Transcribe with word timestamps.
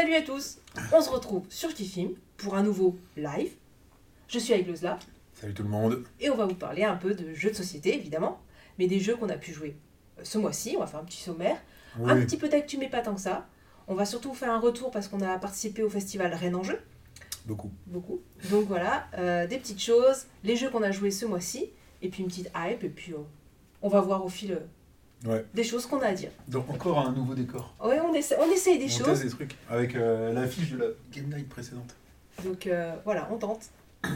Salut 0.00 0.14
à 0.14 0.22
tous 0.22 0.56
On 0.94 1.02
se 1.02 1.10
retrouve 1.10 1.44
sur 1.50 1.74
Kifim 1.74 2.12
pour 2.38 2.54
un 2.54 2.62
nouveau 2.62 2.96
live. 3.18 3.52
Je 4.28 4.38
suis 4.38 4.54
avec 4.54 4.66
Lozla 4.66 4.98
Salut 5.34 5.52
tout 5.52 5.62
le 5.62 5.68
monde. 5.68 6.04
et 6.18 6.30
on 6.30 6.36
va 6.36 6.46
vous 6.46 6.54
parler 6.54 6.84
un 6.84 6.96
peu 6.96 7.12
de 7.12 7.34
jeux 7.34 7.50
de 7.50 7.54
société, 7.54 7.96
évidemment, 7.96 8.40
mais 8.78 8.86
des 8.86 8.98
jeux 8.98 9.14
qu'on 9.14 9.28
a 9.28 9.36
pu 9.36 9.52
jouer 9.52 9.76
euh, 10.18 10.22
ce 10.24 10.38
mois-ci. 10.38 10.72
On 10.78 10.80
va 10.80 10.86
faire 10.86 11.00
un 11.00 11.04
petit 11.04 11.20
sommaire. 11.20 11.58
Oui, 11.98 12.10
Un 12.10 12.16
petit 12.24 12.38
peu 12.38 12.48
d'actu, 12.48 12.78
mais 12.78 12.88
pas 12.88 13.02
tant 13.02 13.14
que 13.14 13.20
ça. 13.20 13.46
On 13.88 13.94
va 13.94 14.06
surtout 14.06 14.30
vous 14.30 14.34
faire 14.34 14.52
un 14.54 14.58
retour 14.58 14.90
parce 14.90 15.06
qu'on 15.06 15.20
a 15.20 15.38
participé 15.38 15.82
au 15.82 15.90
festival 15.90 16.32
Rennes 16.32 16.56
en 16.56 16.62
jeu, 16.62 16.80
beaucoup. 17.44 17.70
beaucoup. 17.86 18.22
Donc 18.50 18.68
voilà, 18.68 19.06
euh, 19.18 19.46
des 19.46 19.58
petites 19.58 19.82
choses, 19.82 20.24
les 20.44 20.56
jeux 20.56 20.70
qu'on 20.70 20.82
a 20.82 20.92
joués 20.92 21.10
ce 21.10 21.26
mois-ci, 21.26 21.68
et 22.00 22.08
puis 22.08 22.22
une 22.22 22.30
petite 22.30 22.50
hype, 22.56 22.82
et 22.84 22.88
puis 22.88 23.12
euh, 23.12 23.18
on 23.82 23.90
va 23.90 24.00
voir 24.00 24.24
au 24.24 24.30
fil 24.30 24.62
Ouais. 25.26 25.44
des 25.52 25.64
choses 25.64 25.84
qu'on 25.86 26.00
a 26.00 26.06
à 26.06 26.12
dire. 26.14 26.30
Donc 26.48 26.70
encore 26.70 26.98
un 27.00 27.12
nouveau 27.12 27.34
décor. 27.34 27.74
Ouais, 27.84 28.00
on, 28.00 28.14
essaie, 28.14 28.36
on 28.40 28.50
essaye 28.50 28.78
des 28.78 28.86
on 28.86 28.98
choses. 28.98 29.06
teste 29.06 29.22
des 29.24 29.30
trucs 29.30 29.54
avec 29.68 29.94
euh, 29.94 30.32
l'affiche 30.32 30.70
de 30.72 30.78
la 30.78 30.86
Game 31.12 31.26
Night 31.28 31.48
précédente. 31.48 31.94
Donc 32.44 32.66
euh, 32.66 32.94
voilà, 33.04 33.28
on 33.32 33.36
tente. 33.36 33.66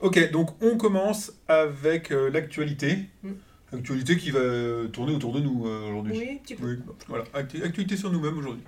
Ok, 0.00 0.30
donc 0.30 0.50
on 0.62 0.78
commence 0.78 1.30
avec 1.46 2.10
euh, 2.10 2.30
l'actualité. 2.30 3.00
Mm. 3.22 3.32
Actualité 3.72 4.16
qui 4.16 4.30
va 4.30 4.38
euh, 4.40 4.88
tourner 4.88 5.14
autour 5.14 5.32
de 5.34 5.40
nous 5.40 5.66
euh, 5.66 5.88
aujourd'hui. 5.90 6.16
Oui, 6.18 6.28
un 6.32 6.36
petit 6.38 6.54
peu. 6.54 6.66
Oui, 6.70 6.78
voilà, 7.06 7.24
Actu- 7.34 7.62
actualité 7.62 7.96
sur 7.98 8.10
nous-mêmes 8.10 8.38
aujourd'hui. 8.38 8.62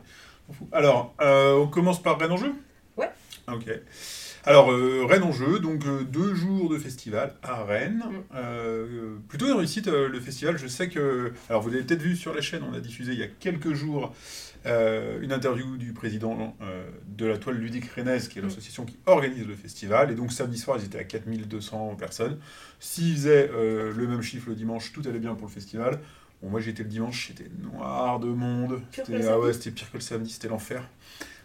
On. 0.51 0.77
Alors, 0.77 1.15
euh, 1.23 1.55
on 1.55 1.69
commence 1.69 2.03
par 2.03 2.19
Rennes 2.21 2.33
en 2.33 2.37
jeu? 2.37 2.53
Ouais. 2.99 3.09
Ok. 3.49 3.65
Alors, 4.45 4.73
euh, 4.73 5.07
Rennes 5.09 5.23
en 5.23 5.31
jeu, 5.31 5.61
donc 5.61 5.87
euh, 5.87 6.03
deux 6.03 6.35
jours 6.35 6.69
de 6.69 6.77
festival 6.77 7.35
à 7.43 7.63
Rennes. 7.63 8.03
Mm. 8.05 8.15
Euh, 8.35 9.17
plutôt 9.29 9.47
une 9.47 9.53
réussite, 9.53 9.87
le 9.87 10.21
festival. 10.21 10.59
Je 10.59 10.67
sais 10.67 10.89
que. 10.89 11.33
Alors, 11.49 11.63
vous 11.63 11.71
l'avez 11.71 11.85
peut-être 11.85 12.03
vu 12.03 12.17
sur 12.17 12.35
la 12.35 12.41
chaîne, 12.41 12.63
on 12.69 12.75
a 12.75 12.81
diffusé 12.81 13.13
il 13.13 13.19
y 13.19 13.23
a 13.23 13.29
quelques 13.29 13.73
jours 13.73 14.13
une 14.65 15.33
interview 15.33 15.77
du 15.77 15.93
président 15.93 16.57
de 17.09 17.27
la 17.27 17.37
toile 17.37 17.57
ludique 17.57 17.91
rennaise, 17.97 18.29
qui 18.29 18.39
est 18.39 18.43
Mm. 18.43 18.47
l'association 18.47 18.85
qui 18.85 18.97
organise 19.07 19.47
le 19.47 19.55
festival. 19.55 20.11
Et 20.11 20.15
donc, 20.15 20.33
samedi 20.33 20.59
soir, 20.59 20.79
ils 20.81 20.85
étaient 20.85 20.99
à 20.99 21.05
4200 21.05 21.97
personnes. 21.97 22.39
S'ils 22.79 23.15
faisaient 23.15 23.49
le 23.49 24.07
même 24.07 24.23
chiffre 24.23 24.49
le 24.49 24.55
dimanche, 24.55 24.93
tout 24.93 25.03
allait 25.07 25.19
bien 25.19 25.35
pour 25.35 25.47
le 25.49 25.53
festival. 25.53 26.01
Bon, 26.43 26.51
moi 26.51 26.61
j'étais 26.61 26.83
le 26.83 26.89
dimanche, 26.89 27.29
c'était 27.29 27.51
noir 27.63 28.19
de 28.19 28.27
monde. 28.27 28.81
C'était 28.91 29.25
ah 29.29 29.39
ouais, 29.39 29.53
c'était 29.53 29.71
pire 29.71 29.89
que 29.91 29.99
le 29.99 30.03
samedi, 30.03 30.31
c'était 30.31 30.49
l'enfer. 30.49 30.89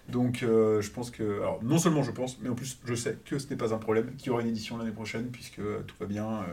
Donc 0.09 0.41
euh, 0.43 0.81
je 0.81 0.89
pense 0.91 1.11
que, 1.11 1.23
alors 1.41 1.59
non 1.63 1.77
seulement 1.77 2.01
je 2.03 2.11
pense, 2.11 2.39
mais 2.41 2.49
en 2.49 2.55
plus 2.55 2.77
je 2.85 2.95
sais 2.95 3.17
que 3.25 3.39
ce 3.39 3.47
n'est 3.49 3.55
pas 3.57 3.73
un 3.73 3.77
problème, 3.77 4.15
qu'il 4.17 4.27
y 4.27 4.29
aura 4.29 4.41
une 4.41 4.47
édition 4.47 4.77
l'année 4.77 4.91
prochaine 4.91 5.27
puisque 5.31 5.59
euh, 5.59 5.81
tout 5.85 5.95
va 5.99 6.05
bien, 6.05 6.27
euh, 6.27 6.45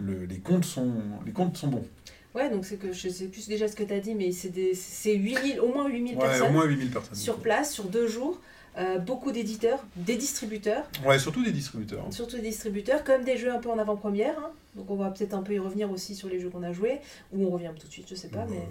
le- 0.00 0.24
les 0.24 0.38
comptes 0.38 0.64
sont, 0.64 0.94
les 1.26 1.32
comptes 1.32 1.56
sont 1.56 1.68
bons. 1.68 1.86
Ouais, 2.34 2.48
donc 2.48 2.64
c'est 2.64 2.76
que 2.76 2.92
je 2.92 3.08
sais 3.08 3.26
plus 3.26 3.48
déjà 3.48 3.66
ce 3.68 3.74
que 3.76 3.82
tu 3.82 3.92
as 3.92 3.98
dit, 4.00 4.14
mais 4.14 4.30
c'est 4.32 4.48
des- 4.50 4.74
c'est 4.74 5.14
8000, 5.14 5.60
au 5.60 5.68
moins 5.72 5.88
8000 5.88 6.14
Ouais, 6.16 6.18
au 6.24 6.26
personnes 6.28 6.52
moins 6.52 6.64
8000 6.64 6.90
personnes. 6.90 7.14
sur 7.16 7.38
place, 7.38 7.72
sur 7.72 7.84
deux 7.84 8.06
jours. 8.06 8.40
Euh, 8.78 8.98
beaucoup 8.98 9.32
d'éditeurs, 9.32 9.84
des 9.96 10.14
distributeurs, 10.16 10.88
Ouais, 11.04 11.18
surtout 11.18 11.42
des 11.42 11.50
distributeurs. 11.50 12.06
surtout 12.12 12.36
des 12.36 12.42
distributeurs, 12.42 13.02
comme 13.02 13.24
des 13.24 13.36
jeux 13.36 13.52
un 13.52 13.58
peu 13.58 13.68
en 13.68 13.78
avant-première. 13.78 14.38
hein. 14.38 14.50
Donc 14.76 14.88
on 14.92 14.94
va 14.94 15.10
peut-être 15.10 15.34
un 15.34 15.42
peu 15.42 15.52
y 15.54 15.58
revenir 15.58 15.90
aussi 15.90 16.14
sur 16.14 16.28
les 16.28 16.38
jeux 16.38 16.50
qu'on 16.50 16.62
a 16.62 16.72
joués, 16.72 17.00
ou 17.32 17.44
on 17.46 17.50
revient 17.50 17.72
tout 17.78 17.88
de 17.88 17.92
suite, 17.92 18.06
je 18.08 18.14
sais 18.14 18.28
pas, 18.28 18.46
mais 18.48 18.62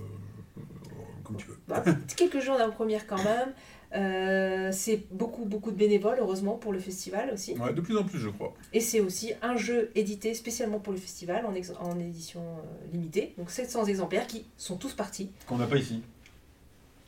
comme 1.26 1.36
tu 1.36 1.48
veux. 1.48 1.58
bah, 1.68 1.84
quelques 2.16 2.40
jeux 2.40 2.52
en 2.52 2.56
avant-première 2.56 3.06
quand 3.08 3.22
même. 3.24 3.52
Euh, 3.96 4.70
c'est 4.72 5.04
beaucoup, 5.12 5.46
beaucoup 5.46 5.72
de 5.72 5.76
bénévoles, 5.76 6.18
heureusement, 6.20 6.54
pour 6.58 6.72
le 6.72 6.80
festival 6.80 7.32
aussi. 7.34 7.54
Ouais, 7.58 7.74
de 7.74 7.82
plus 7.82 7.98
en 7.98 8.04
plus 8.04 8.20
je 8.20 8.30
crois. 8.30 8.54
Et 8.72 8.82
c'est 8.82 9.00
aussi 9.00 9.34
un 9.42 9.58
jeu 9.58 9.92
édité 9.96 10.34
spécialement 10.36 10.80
pour 10.80 10.94
le 10.94 11.00
festival 11.00 11.46
en, 11.46 11.56
ex- 11.56 11.74
en 11.80 11.98
édition 12.00 12.42
euh, 12.42 12.94
limitée. 12.94 13.34
Donc 13.38 13.50
700 13.50 13.86
exemplaires 13.86 14.28
qui 14.28 14.46
sont 14.58 14.78
tous 14.78 14.94
partis, 14.94 15.32
Qu'on 15.48 15.58
n'a 15.58 15.66
pas 15.66 15.78
ici. 15.78 16.04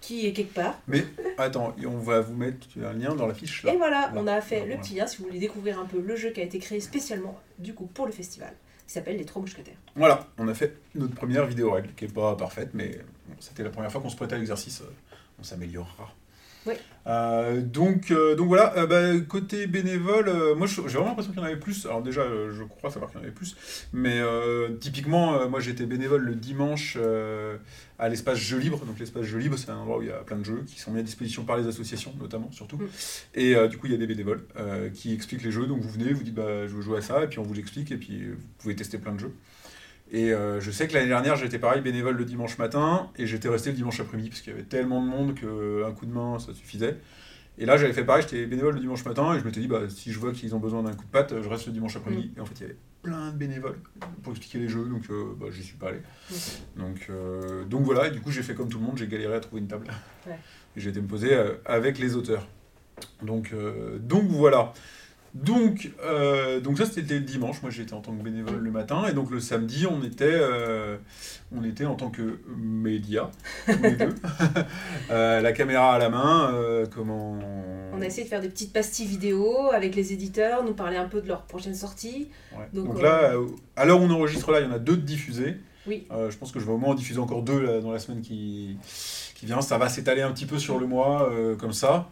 qui 0.01 0.25
est 0.25 0.33
quelque 0.33 0.55
part. 0.55 0.79
Mais 0.87 1.03
attends, 1.37 1.75
on 1.85 1.97
va 1.99 2.21
vous 2.21 2.33
mettre 2.33 2.65
un 2.83 2.93
lien 2.93 3.13
dans 3.13 3.27
la 3.27 3.35
fiche 3.35 3.63
là. 3.63 3.73
Et 3.73 3.77
voilà, 3.77 4.01
Là. 4.07 4.13
on 4.15 4.25
a 4.25 4.41
fait 4.41 4.55
Là, 4.55 4.61
le 4.61 4.67
voilà. 4.71 4.81
petit 4.81 4.95
lien 4.95 5.05
si 5.05 5.17
vous 5.19 5.25
voulez 5.25 5.39
découvrir 5.39 5.79
un 5.79 5.85
peu 5.85 5.99
le 6.01 6.15
jeu 6.15 6.31
qui 6.31 6.41
a 6.41 6.43
été 6.43 6.57
créé 6.57 6.79
spécialement 6.79 7.39
du 7.59 7.75
coup 7.75 7.85
pour 7.85 8.07
le 8.07 8.11
festival, 8.11 8.53
qui 8.87 8.93
s'appelle 8.93 9.17
Les 9.17 9.25
Trois 9.25 9.39
Mousquetaires. 9.43 9.77
Voilà, 9.95 10.25
on 10.39 10.47
a 10.47 10.55
fait 10.55 10.77
notre 10.95 11.13
première 11.13 11.45
vidéo 11.45 11.69
règle, 11.73 11.93
qui 11.95 12.05
est 12.05 12.13
pas 12.13 12.35
parfaite, 12.35 12.69
mais 12.73 12.97
bon, 13.27 13.35
c'était 13.39 13.61
la 13.63 13.69
première 13.69 13.91
fois 13.91 14.01
qu'on 14.01 14.09
se 14.09 14.15
prêtait 14.15 14.33
à 14.33 14.39
l'exercice, 14.39 14.81
euh, 14.81 14.91
on 15.39 15.43
s'améliorera. 15.43 16.11
Oui. 16.65 16.73
Euh, 17.07 17.61
donc, 17.61 18.11
euh, 18.11 18.35
donc 18.35 18.47
voilà, 18.47 18.77
euh, 18.77 18.85
bah, 18.85 19.25
côté 19.27 19.65
bénévole, 19.65 20.31
moi 20.55 20.67
j'ai 20.67 20.81
vraiment 20.81 21.07
l'impression 21.07 21.31
qu'il 21.31 21.41
y 21.41 21.43
en 21.43 21.47
avait 21.47 21.59
plus. 21.59 21.85
Alors 21.85 22.01
déjà, 22.01 22.23
je 22.51 22.63
crois 22.63 22.91
savoir 22.91 23.09
qu'il 23.09 23.19
y 23.19 23.21
en 23.21 23.23
avait 23.23 23.33
plus, 23.33 23.55
mais 23.93 24.21
typiquement, 24.79 25.49
moi 25.49 25.59
j'étais 25.59 25.85
bénévole 25.85 26.21
le 26.23 26.35
dimanche 26.35 26.97
à 27.97 28.09
l'espace 28.09 28.37
Jeux 28.37 28.59
Libre. 28.59 28.85
Donc 28.85 28.99
l'espace 28.99 29.23
Jeux 29.23 29.39
Libre, 29.39 29.57
c'est 29.57 29.69
un 29.69 29.77
endroit 29.77 29.97
où 29.97 30.01
il 30.03 30.09
y 30.09 30.11
a 30.11 30.19
plein 30.19 30.37
de 30.37 30.45
jeux 30.45 30.63
qui 30.67 30.79
sont 30.79 30.91
mis 30.91 30.99
à 30.99 31.03
disposition 31.03 31.43
par 31.43 31.57
les 31.57 31.67
associations, 31.67 32.13
notamment, 32.19 32.51
surtout. 32.51 32.77
Mm. 32.77 32.87
Et 33.35 33.67
du 33.67 33.77
coup, 33.77 33.87
il 33.87 33.93
y 33.93 33.95
a 33.95 33.97
des 33.97 34.07
bénévoles 34.07 34.45
qui 34.93 35.13
expliquent 35.13 35.43
les 35.43 35.51
jeux. 35.51 35.65
Donc 35.65 35.81
vous 35.81 35.89
venez, 35.89 36.13
vous 36.13 36.23
dites, 36.23 36.35
bah, 36.35 36.67
je 36.67 36.73
veux 36.75 36.81
jouer 36.81 36.99
à 36.99 37.01
ça, 37.01 37.23
et 37.23 37.27
puis 37.27 37.39
on 37.39 37.43
vous 37.43 37.53
l'explique, 37.53 37.91
et 37.91 37.97
puis 37.97 38.27
vous 38.29 38.47
pouvez 38.59 38.75
tester 38.75 38.97
plein 38.97 39.13
de 39.13 39.19
jeux. 39.19 39.33
Et 40.13 40.33
euh, 40.33 40.59
je 40.59 40.71
sais 40.71 40.87
que 40.87 40.93
l'année 40.93 41.07
dernière, 41.07 41.37
j'étais 41.37 41.57
pareil 41.57 41.81
bénévole 41.81 42.17
le 42.17 42.25
dimanche 42.25 42.57
matin, 42.57 43.09
et 43.17 43.25
j'étais 43.25 43.47
resté 43.47 43.69
le 43.69 43.77
dimanche 43.77 43.99
après-midi, 43.99 44.29
parce 44.29 44.41
qu'il 44.41 44.51
y 44.51 44.55
avait 44.55 44.65
tellement 44.65 45.01
de 45.01 45.07
monde 45.07 45.33
qu'un 45.35 45.91
coup 45.93 46.05
de 46.05 46.13
main, 46.13 46.37
ça 46.37 46.53
suffisait. 46.53 46.97
Et 47.57 47.65
là, 47.65 47.77
j'avais 47.77 47.93
fait 47.93 48.03
pareil, 48.03 48.23
j'étais 48.23 48.45
bénévole 48.45 48.73
le 48.75 48.81
dimanche 48.81 49.05
matin, 49.05 49.33
et 49.33 49.39
je 49.39 49.45
m'étais 49.45 49.61
dit, 49.61 49.67
bah, 49.67 49.81
si 49.89 50.11
je 50.11 50.19
vois 50.19 50.33
qu'ils 50.33 50.53
ont 50.53 50.59
besoin 50.59 50.83
d'un 50.83 50.93
coup 50.93 51.05
de 51.05 51.11
patte, 51.11 51.41
je 51.41 51.47
reste 51.47 51.67
le 51.67 51.71
dimanche 51.71 51.95
après-midi. 51.95 52.33
Et 52.35 52.41
en 52.41 52.45
fait, 52.45 52.55
il 52.59 52.61
y 52.61 52.65
avait 52.65 52.77
plein 53.01 53.31
de 53.31 53.37
bénévoles 53.37 53.79
pour 54.21 54.33
expliquer 54.33 54.59
les 54.59 54.67
jeux, 54.67 54.85
donc 54.85 55.03
euh, 55.09 55.33
bah, 55.39 55.47
j'y 55.49 55.63
suis 55.63 55.77
pas 55.77 55.89
allé. 55.89 55.99
Donc, 56.75 57.07
euh, 57.09 57.63
donc 57.65 57.83
voilà, 57.83 58.07
et 58.07 58.11
du 58.11 58.19
coup, 58.19 58.31
j'ai 58.31 58.43
fait 58.43 58.53
comme 58.53 58.69
tout 58.69 58.79
le 58.79 58.85
monde, 58.85 58.97
j'ai 58.97 59.07
galéré 59.07 59.35
à 59.35 59.39
trouver 59.39 59.61
une 59.61 59.67
table. 59.67 59.87
Ouais. 60.27 60.37
Et 60.75 60.81
j'ai 60.81 60.89
été 60.89 61.01
me 61.01 61.07
poser 61.07 61.33
euh, 61.33 61.53
avec 61.65 61.99
les 61.99 62.15
auteurs. 62.15 62.47
Donc, 63.23 63.51
euh, 63.53 63.97
donc 63.99 64.25
voilà. 64.25 64.73
Donc, 65.33 65.91
euh, 66.03 66.59
donc 66.59 66.77
ça 66.77 66.85
c'était 66.85 67.13
le 67.13 67.21
dimanche, 67.21 67.61
moi 67.61 67.71
j'étais 67.71 67.93
en 67.93 68.01
tant 68.01 68.11
que 68.11 68.21
bénévole 68.21 68.59
le 68.59 68.71
matin, 68.71 69.05
et 69.07 69.13
donc 69.13 69.31
le 69.31 69.39
samedi 69.39 69.87
on 69.87 70.03
était, 70.03 70.25
euh, 70.25 70.97
on 71.55 71.63
était 71.63 71.85
en 71.85 71.95
tant 71.95 72.09
que 72.09 72.39
média, 72.57 73.31
tous 73.65 73.81
les 73.81 73.91
deux, 73.91 74.15
Euh, 75.09 75.41
la 75.41 75.51
caméra 75.53 75.95
à 75.95 75.99
la 75.99 76.09
main, 76.09 76.53
comment... 76.93 77.37
On 77.93 78.01
a 78.01 78.05
essayé 78.05 78.23
de 78.23 78.29
faire 78.29 78.41
des 78.41 78.49
petites 78.49 78.73
pastilles 78.73 79.07
vidéo 79.07 79.71
avec 79.73 79.95
les 79.95 80.13
éditeurs, 80.13 80.63
nous 80.63 80.73
parler 80.73 80.97
un 80.97 81.07
peu 81.07 81.21
de 81.21 81.27
leur 81.27 81.43
prochaine 81.43 81.75
sortie. 81.75 82.29
Ouais. 82.53 82.67
Donc, 82.73 82.87
Donc, 82.87 83.01
là, 83.01 83.33
à 83.75 83.85
l'heure 83.85 84.01
où 84.01 84.05
on 84.05 84.09
enregistre 84.09 84.51
là, 84.51 84.61
il 84.61 84.67
y 84.67 84.69
en 84.69 84.73
a 84.73 84.79
deux 84.79 84.95
de 84.95 85.01
diffusés. 85.01 85.57
Oui. 85.87 86.07
Je 86.11 86.35
pense 86.37 86.51
que 86.51 86.59
je 86.59 86.65
vais 86.65 86.71
au 86.71 86.77
moins 86.77 86.91
en 86.91 86.95
diffuser 86.95 87.19
encore 87.19 87.41
deux 87.41 87.59
là, 87.59 87.79
dans 87.79 87.91
la 87.91 87.99
semaine 87.99 88.21
qui, 88.21 88.77
qui 89.35 89.45
vient. 89.45 89.61
Ça 89.61 89.77
va 89.77 89.89
s'étaler 89.89 90.21
un 90.21 90.31
petit 90.31 90.45
peu 90.45 90.59
sur 90.59 90.79
le 90.79 90.87
mois, 90.87 91.29
comme 91.59 91.73
ça. 91.73 92.09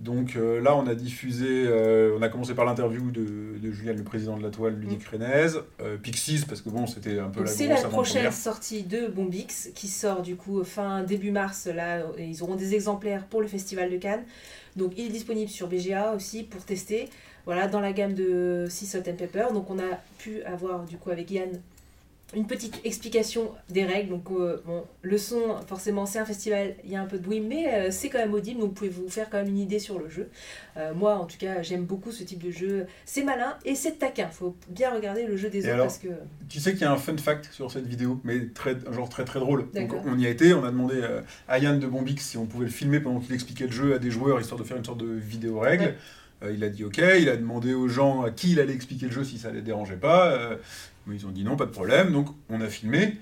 Donc 0.00 0.36
euh, 0.36 0.60
là, 0.60 0.76
on 0.76 0.86
a 0.86 0.94
diffusé, 0.94 1.64
euh, 1.66 2.16
on 2.16 2.22
a 2.22 2.28
commencé 2.28 2.54
par 2.54 2.64
l'interview 2.64 3.10
de, 3.10 3.58
de 3.58 3.70
Julien, 3.72 3.94
le 3.94 4.04
président 4.04 4.36
de 4.36 4.44
la 4.44 4.50
toile 4.50 4.74
ludique 4.74 5.04
rennaise, 5.04 5.60
euh, 5.80 5.96
Pixies, 5.96 6.44
parce 6.46 6.62
que 6.62 6.68
bon, 6.68 6.86
c'était 6.86 7.18
un 7.18 7.28
peu 7.28 7.40
Donc 7.40 7.48
la 7.48 7.52
c'est 7.52 7.66
la 7.66 7.82
prochaine 7.82 8.30
sortie 8.30 8.84
de 8.84 9.08
Bombix 9.08 9.70
qui 9.74 9.88
sort 9.88 10.22
du 10.22 10.36
coup 10.36 10.62
fin 10.62 11.02
début 11.02 11.32
mars. 11.32 11.66
Là, 11.66 12.04
et 12.16 12.26
ils 12.26 12.44
auront 12.44 12.54
des 12.54 12.74
exemplaires 12.74 13.24
pour 13.26 13.40
le 13.40 13.48
festival 13.48 13.90
de 13.90 13.96
Cannes. 13.96 14.22
Donc 14.76 14.92
il 14.96 15.06
est 15.06 15.10
disponible 15.10 15.50
sur 15.50 15.66
BGA 15.66 16.14
aussi 16.14 16.44
pour 16.44 16.64
tester. 16.64 17.08
Voilà, 17.44 17.66
dans 17.66 17.80
la 17.80 17.92
gamme 17.92 18.14
de 18.14 18.66
Sea 18.68 18.86
Salt 18.86 19.08
and 19.10 19.16
Pepper. 19.16 19.46
Donc 19.52 19.68
on 19.68 19.80
a 19.80 19.98
pu 20.18 20.42
avoir 20.42 20.84
du 20.84 20.96
coup 20.96 21.10
avec 21.10 21.28
Yann 21.30 21.50
une 22.34 22.46
petite 22.46 22.80
explication 22.84 23.52
des 23.70 23.84
règles. 23.84 24.10
Donc 24.10 24.30
euh, 24.30 24.60
bon, 24.66 24.84
le 25.02 25.18
son, 25.18 25.56
forcément 25.66 26.04
c'est 26.06 26.18
un 26.18 26.24
festival, 26.24 26.74
il 26.84 26.90
y 26.90 26.96
a 26.96 27.00
un 27.00 27.06
peu 27.06 27.18
de 27.18 27.22
bruit, 27.22 27.40
mais 27.40 27.72
euh, 27.72 27.90
c'est 27.90 28.08
quand 28.10 28.18
même 28.18 28.34
audible. 28.34 28.60
Donc 28.60 28.70
vous 28.70 28.74
pouvez 28.74 28.90
vous 28.90 29.08
faire 29.08 29.30
quand 29.30 29.38
même 29.38 29.48
une 29.48 29.58
idée 29.58 29.78
sur 29.78 29.98
le 29.98 30.08
jeu. 30.08 30.28
Euh, 30.76 30.92
moi 30.94 31.16
en 31.16 31.24
tout 31.24 31.38
cas 31.38 31.62
j'aime 31.62 31.84
beaucoup 31.84 32.12
ce 32.12 32.22
type 32.24 32.42
de 32.42 32.50
jeu. 32.50 32.86
C'est 33.06 33.24
malin 33.24 33.56
et 33.64 33.74
c'est 33.74 33.98
taquin. 33.98 34.28
Faut 34.28 34.54
bien 34.68 34.92
regarder 34.92 35.26
le 35.26 35.36
jeu 35.36 35.48
des 35.48 35.58
Et 35.58 35.60
autres 35.62 35.72
alors 35.72 35.86
parce 35.86 35.98
que 35.98 36.08
Tu 36.48 36.60
sais 36.60 36.72
qu'il 36.72 36.82
y 36.82 36.84
a 36.84 36.92
un 36.92 36.96
fun 36.96 37.16
fact 37.16 37.50
sur 37.52 37.70
cette 37.70 37.86
vidéo, 37.86 38.20
mais 38.24 38.48
très, 38.48 38.76
genre 38.92 39.08
très 39.08 39.24
très 39.24 39.40
drôle. 39.40 39.66
Donc 39.72 39.94
on 40.04 40.18
y 40.18 40.26
a 40.26 40.30
été, 40.30 40.52
on 40.52 40.64
a 40.64 40.70
demandé 40.70 40.96
euh, 40.96 41.22
à 41.48 41.58
Yann 41.58 41.78
de 41.78 41.86
Bombix 41.86 42.24
si 42.24 42.36
on 42.36 42.46
pouvait 42.46 42.66
le 42.66 42.70
filmer 42.70 43.00
pendant 43.00 43.20
qu'il 43.20 43.34
expliquait 43.34 43.66
le 43.66 43.72
jeu 43.72 43.94
à 43.94 43.98
des 43.98 44.10
joueurs, 44.10 44.40
histoire 44.40 44.60
de 44.60 44.66
faire 44.66 44.76
une 44.76 44.84
sorte 44.84 44.98
de 44.98 45.12
vidéo 45.12 45.60
règle. 45.60 45.84
Ouais. 45.84 45.96
Euh, 46.42 46.52
il 46.52 46.62
a 46.64 46.68
dit 46.68 46.84
ok, 46.84 46.98
il 47.20 47.28
a 47.28 47.36
demandé 47.36 47.74
aux 47.74 47.88
gens 47.88 48.22
à 48.22 48.30
qui 48.30 48.52
il 48.52 48.60
allait 48.60 48.74
expliquer 48.74 49.06
le 49.06 49.12
jeu 49.12 49.24
si 49.24 49.38
ça 49.38 49.50
les 49.50 49.62
dérangeait 49.62 49.96
pas. 49.96 50.28
euh, 50.32 50.56
mais 51.06 51.16
ils 51.16 51.26
ont 51.26 51.30
dit 51.30 51.44
non, 51.44 51.56
pas 51.56 51.66
de 51.66 51.70
problème, 51.70 52.12
donc 52.12 52.28
on 52.48 52.60
a 52.60 52.68
filmé. 52.68 53.16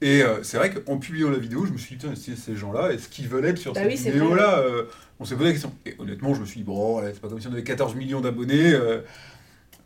Et 0.00 0.22
euh, 0.22 0.42
c'est 0.44 0.58
vrai 0.58 0.70
qu'en 0.72 0.98
publiant 0.98 1.28
la 1.30 1.38
vidéo, 1.38 1.66
je 1.66 1.72
me 1.72 1.76
suis 1.78 1.96
dit, 1.96 2.06
putain, 2.06 2.14
ces 2.16 2.54
gens-là, 2.56 2.92
est-ce 2.92 3.08
qu'ils 3.08 3.26
veulent 3.28 3.44
être 3.46 3.58
sur 3.58 3.72
Bah 3.72 3.80
cette 3.82 3.90
oui, 3.90 3.96
vidéo-là 3.96 4.60
Euh, 4.60 4.84
On 5.18 5.24
s'est 5.24 5.34
posé 5.34 5.46
la 5.46 5.52
question. 5.52 5.74
Et 5.86 5.96
honnêtement, 5.98 6.34
je 6.34 6.40
me 6.40 6.46
suis 6.46 6.58
dit, 6.60 6.64
bon, 6.64 7.02
c'est 7.04 7.20
pas 7.20 7.28
comme 7.28 7.40
si 7.40 7.48
on 7.48 7.52
avait 7.52 7.64
14 7.64 7.96
millions 7.96 8.20
d'abonnés. 8.20 8.72
euh, 8.72 9.00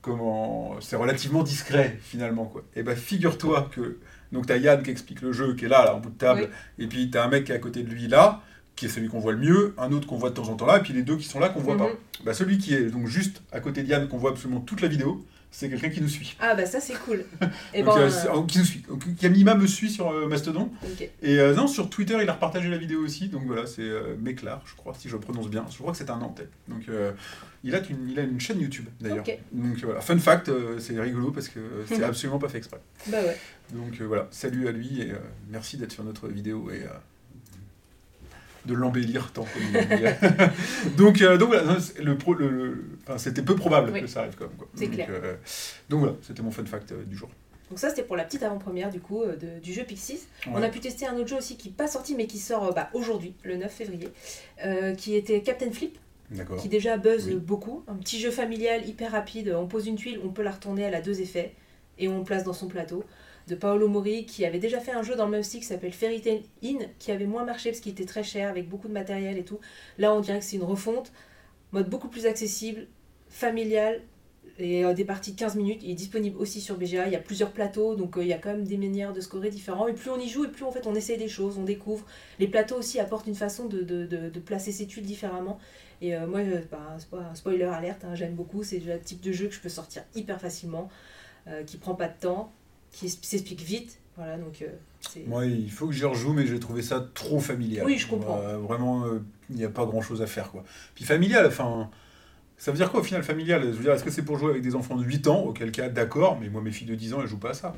comment 0.00 0.76
c'est 0.80 0.96
relativement 0.96 1.42
discret 1.42 1.98
finalement 2.02 2.46
quoi. 2.46 2.62
Et 2.74 2.82
ben 2.82 2.96
figure-toi 2.96 3.70
que 3.74 3.98
donc 4.32 4.46
t'as 4.46 4.56
Yann 4.56 4.82
qui 4.82 4.90
explique 4.90 5.20
le 5.22 5.32
jeu 5.32 5.54
qui 5.54 5.66
est 5.66 5.68
là, 5.68 5.84
là 5.84 5.94
en 5.94 6.00
bout 6.00 6.10
de 6.10 6.18
table 6.18 6.48
et 6.78 6.86
puis 6.86 7.10
t'as 7.10 7.24
un 7.24 7.28
mec 7.28 7.44
qui 7.44 7.52
est 7.52 7.54
à 7.54 7.58
côté 7.58 7.82
de 7.82 7.88
lui 7.90 8.08
là 8.08 8.42
qui 8.76 8.86
est 8.86 8.88
celui 8.88 9.08
qu'on 9.08 9.20
voit 9.20 9.32
le 9.32 9.38
mieux, 9.38 9.74
un 9.78 9.92
autre 9.92 10.06
qu'on 10.06 10.16
voit 10.16 10.30
de 10.30 10.34
temps 10.34 10.48
en 10.48 10.56
temps 10.56 10.66
là 10.66 10.78
et 10.78 10.82
puis 10.82 10.92
les 10.92 11.02
deux 11.02 11.16
qui 11.16 11.24
sont 11.28 11.38
là 11.40 11.48
qu'on 11.48 11.60
voit 11.60 11.74
Mhm. 11.74 11.80
pas. 11.80 11.90
Bah 12.24 12.34
celui 12.34 12.58
qui 12.58 12.74
est 12.74 12.90
donc 12.90 13.06
juste 13.06 13.42
à 13.52 13.60
côté 13.60 13.82
de 13.82 13.88
Yann 13.88 14.08
qu'on 14.08 14.18
voit 14.18 14.30
absolument 14.30 14.60
toute 14.60 14.80
la 14.80 14.88
vidéo, 14.88 15.24
c'est 15.50 15.68
quelqu'un 15.68 15.90
qui 15.90 16.00
nous 16.00 16.08
suit. 16.08 16.34
Ah 16.40 16.54
bah 16.54 16.64
ça 16.64 16.80
c'est 16.80 16.94
cool. 16.94 17.24
Et 17.74 17.82
Donc, 17.82 17.94
ben, 17.94 18.00
euh, 18.10 18.26
oh, 18.34 18.42
qui 18.44 18.58
nous 18.58 18.64
suit. 18.64 18.82
Donc, 18.88 19.04
me 19.04 19.66
suit 19.66 19.90
sur 19.90 20.10
euh, 20.10 20.26
Mastodon. 20.26 20.70
Et 21.20 21.38
euh, 21.38 21.54
non, 21.54 21.66
sur 21.66 21.90
Twitter, 21.90 22.16
il 22.22 22.28
a 22.28 22.32
repartagé 22.32 22.70
la 22.70 22.78
vidéo 22.78 23.00
aussi. 23.00 23.28
Donc 23.28 23.42
voilà, 23.44 23.66
c'est 23.66 23.86
Méclar, 24.18 24.62
je 24.64 24.74
crois, 24.74 24.94
si 24.98 25.08
je 25.08 25.14
le 25.14 25.20
prononce 25.20 25.48
bien. 25.50 25.66
Je 25.70 25.76
crois 25.76 25.92
que 25.92 25.98
c'est 25.98 26.10
un 26.10 26.16
Nantais. 26.18 26.48
Donc 26.68 26.86
il, 27.64 27.74
a 27.74 27.78
une, 27.90 28.08
il 28.08 28.18
a 28.18 28.22
une 28.22 28.40
chaîne 28.40 28.60
YouTube 28.60 28.86
d'ailleurs. 29.00 29.24
Donc 29.52 29.76
voilà, 29.84 30.00
fun 30.00 30.18
fact, 30.18 30.50
c'est 30.78 30.98
rigolo 30.98 31.30
parce 31.30 31.48
que 31.48 31.60
c'est 31.86 32.02
absolument 32.02 32.38
pas 32.38 32.48
fait 32.48 32.58
exprès. 32.58 32.80
Bah 33.08 33.18
ouais. 33.22 33.36
Donc 33.74 34.00
voilà, 34.00 34.28
salut 34.30 34.66
à 34.68 34.72
lui 34.72 35.02
et 35.02 35.12
merci 35.50 35.76
d'être 35.76 35.92
sur 35.92 36.04
notre 36.04 36.28
vidéo 36.28 36.70
et 36.70 36.84
de 38.66 38.74
l'embellir 38.74 39.32
tant 39.32 39.44
dire. 39.72 40.16
donc, 40.96 41.20
euh, 41.22 41.36
donc 41.36 41.48
voilà, 41.48 41.76
le 42.00 42.16
pro- 42.16 42.34
le- 42.34 42.48
le- 42.50 42.84
enfin, 43.02 43.18
c'était 43.18 43.42
peu 43.42 43.56
probable 43.56 43.90
Oui. 43.92 44.00
que 44.02 44.06
ça 44.06 44.20
arrive 44.20 44.34
quand 44.38 44.46
même. 44.46 44.56
quoi. 44.56 44.68
C'est 44.74 44.86
donc, 44.86 44.94
clair. 44.94 45.08
euh, 45.10 45.34
donc 45.88 46.00
voilà, 46.00 46.14
c'était 46.22 46.42
mon 46.42 46.50
fun 46.50 46.64
fact 46.64 46.92
euh, 46.92 47.02
du 47.04 47.16
jour. 47.16 47.28
Donc 47.70 47.78
ça 47.78 47.88
c'était 47.88 48.02
pour 48.02 48.16
la 48.16 48.24
petite 48.24 48.42
avant-première 48.42 48.90
du 48.90 49.00
coup 49.00 49.22
euh, 49.22 49.34
de- 49.36 49.58
du 49.60 49.72
jeu 49.72 49.82
Pixies. 49.84 50.20
On 50.46 50.62
a 50.62 50.68
pu 50.68 50.78
tester 50.80 51.06
un 51.06 51.16
autre 51.16 51.28
jeu 51.28 51.36
aussi 51.36 51.56
qui 51.56 51.68
n'est 51.68 51.74
pas 51.74 51.88
sorti 51.88 52.14
mais 52.14 52.26
qui 52.26 52.38
sort 52.38 52.72
bah, 52.74 52.90
aujourd'hui, 52.94 53.34
le 53.44 53.56
9 53.56 53.72
février, 53.72 54.08
qui 54.98 55.16
était 55.16 55.40
Captain 55.42 55.70
Flip, 55.72 55.98
qui 56.60 56.68
déjà 56.68 56.96
buzz 56.98 57.26
Oui. 57.28 57.34
beaucoup. 57.34 57.82
Un 57.88 57.94
petit 57.94 58.20
jeu 58.20 58.30
familial 58.30 58.86
hyper 58.88 59.12
rapide, 59.12 59.54
on 59.58 59.66
pose 59.66 59.86
une 59.86 59.96
tuile, 59.96 60.20
on 60.24 60.28
peut 60.28 60.42
la 60.42 60.50
retourner, 60.52 60.82
elle 60.82 60.94
a 60.94 61.00
deux 61.02 61.20
effets, 61.20 61.54
et 61.98 62.08
on 62.08 62.24
place 62.24 62.44
dans 62.44 62.52
son 62.52 62.68
plateau. 62.68 63.04
De 63.48 63.54
Paolo 63.54 63.88
Mori, 63.88 64.26
qui 64.26 64.44
avait 64.44 64.58
déjà 64.58 64.80
fait 64.80 64.92
un 64.92 65.02
jeu 65.02 65.16
dans 65.16 65.24
le 65.24 65.30
même 65.30 65.42
style 65.42 65.60
qui 65.60 65.66
s'appelle 65.66 65.92
Fairy 65.92 66.20
Tail 66.20 66.42
Inn, 66.62 66.88
qui 66.98 67.10
avait 67.10 67.26
moins 67.26 67.44
marché 67.44 67.70
parce 67.70 67.80
qu'il 67.80 67.92
était 67.92 68.04
très 68.04 68.22
cher, 68.22 68.48
avec 68.48 68.68
beaucoup 68.68 68.88
de 68.88 68.92
matériel 68.92 69.38
et 69.38 69.44
tout. 69.44 69.58
Là 69.98 70.14
on 70.14 70.20
dirait 70.20 70.38
que 70.38 70.44
c'est 70.44 70.56
une 70.56 70.62
refonte, 70.62 71.12
mode 71.72 71.88
beaucoup 71.88 72.08
plus 72.08 72.26
accessible, 72.26 72.86
familial, 73.28 74.00
et 74.58 74.84
euh, 74.84 74.94
des 74.94 75.04
parties 75.04 75.32
de 75.32 75.38
15 75.38 75.56
minutes. 75.56 75.80
Il 75.82 75.90
est 75.90 75.94
disponible 75.94 76.38
aussi 76.38 76.60
sur 76.60 76.76
BGA. 76.76 77.06
Il 77.06 77.12
y 77.12 77.16
a 77.16 77.20
plusieurs 77.20 77.52
plateaux, 77.52 77.94
donc 77.94 78.16
euh, 78.16 78.22
il 78.22 78.28
y 78.28 78.32
a 78.32 78.38
quand 78.38 78.50
même 78.50 78.64
des 78.64 78.76
manières 78.76 79.12
de 79.12 79.20
scorer 79.20 79.50
différents. 79.50 79.88
Et 79.88 79.92
plus 79.92 80.10
on 80.10 80.18
y 80.18 80.28
joue, 80.28 80.44
et 80.44 80.48
plus 80.48 80.64
en 80.64 80.70
fait 80.70 80.86
on 80.86 80.94
essaie 80.94 81.16
des 81.16 81.28
choses, 81.28 81.58
on 81.58 81.64
découvre. 81.64 82.04
Les 82.38 82.48
plateaux 82.48 82.76
aussi 82.76 83.00
apportent 83.00 83.26
une 83.26 83.34
façon 83.34 83.66
de, 83.66 83.82
de, 83.82 84.06
de, 84.06 84.40
placer 84.40 84.72
ses 84.72 84.86
tuiles 84.86 85.04
différemment. 85.06 85.58
Et 86.00 86.16
euh, 86.16 86.26
moi, 86.26 86.40
bah, 86.70 86.96
spoiler 87.34 87.64
alerte, 87.64 88.04
hein, 88.04 88.14
j'aime 88.14 88.34
beaucoup. 88.34 88.62
C'est 88.62 88.78
le 88.78 88.98
type 88.98 89.20
de 89.20 89.32
jeu 89.32 89.46
que 89.46 89.54
je 89.54 89.60
peux 89.60 89.68
sortir 89.68 90.02
hyper 90.14 90.40
facilement, 90.40 90.88
euh, 91.46 91.62
qui 91.64 91.76
prend 91.76 91.94
pas 91.94 92.08
de 92.08 92.18
temps, 92.20 92.52
qui 92.92 93.08
s'explique 93.08 93.60
vite. 93.62 93.98
Voilà, 94.16 94.36
donc 94.36 94.62
euh. 94.62 94.68
Moi, 95.26 95.46
il 95.46 95.70
faut 95.70 95.86
que 95.86 95.92
j'y 95.92 96.04
rejoue, 96.04 96.32
mais 96.32 96.46
j'ai 96.46 96.60
trouvé 96.60 96.82
ça 96.82 97.04
trop 97.14 97.40
familial. 97.40 97.84
Oui, 97.86 97.98
je 97.98 98.06
comprends. 98.06 98.40
Euh, 98.40 98.58
vraiment, 98.58 99.04
euh, 99.06 99.22
il 99.50 99.56
n'y 99.56 99.64
a 99.64 99.68
pas 99.70 99.84
grand 99.86 100.02
chose 100.02 100.22
à 100.22 100.26
faire. 100.26 100.50
Quoi. 100.50 100.64
Puis 100.94 101.04
familial, 101.04 101.46
enfin. 101.46 101.90
Ça 102.58 102.70
veut 102.70 102.76
dire 102.76 102.92
quoi 102.92 103.00
au 103.00 103.02
final 103.02 103.24
familial? 103.24 103.62
Je 103.64 103.70
veux 103.70 103.82
dire, 103.82 103.92
est-ce 103.92 104.04
que 104.04 104.10
c'est 104.10 104.22
pour 104.22 104.38
jouer 104.38 104.50
avec 104.50 104.62
des 104.62 104.76
enfants 104.76 104.94
de 104.94 105.02
8 105.02 105.26
ans? 105.26 105.40
Auquel 105.42 105.72
cas, 105.72 105.88
d'accord, 105.88 106.38
mais 106.40 106.48
moi, 106.48 106.62
mes 106.62 106.70
filles 106.70 106.86
de 106.86 106.94
10 106.94 107.14
ans, 107.14 107.18
elles 107.20 107.26
jouent 107.26 107.40
pas 107.40 107.50
à 107.50 107.54
ça. 107.54 107.74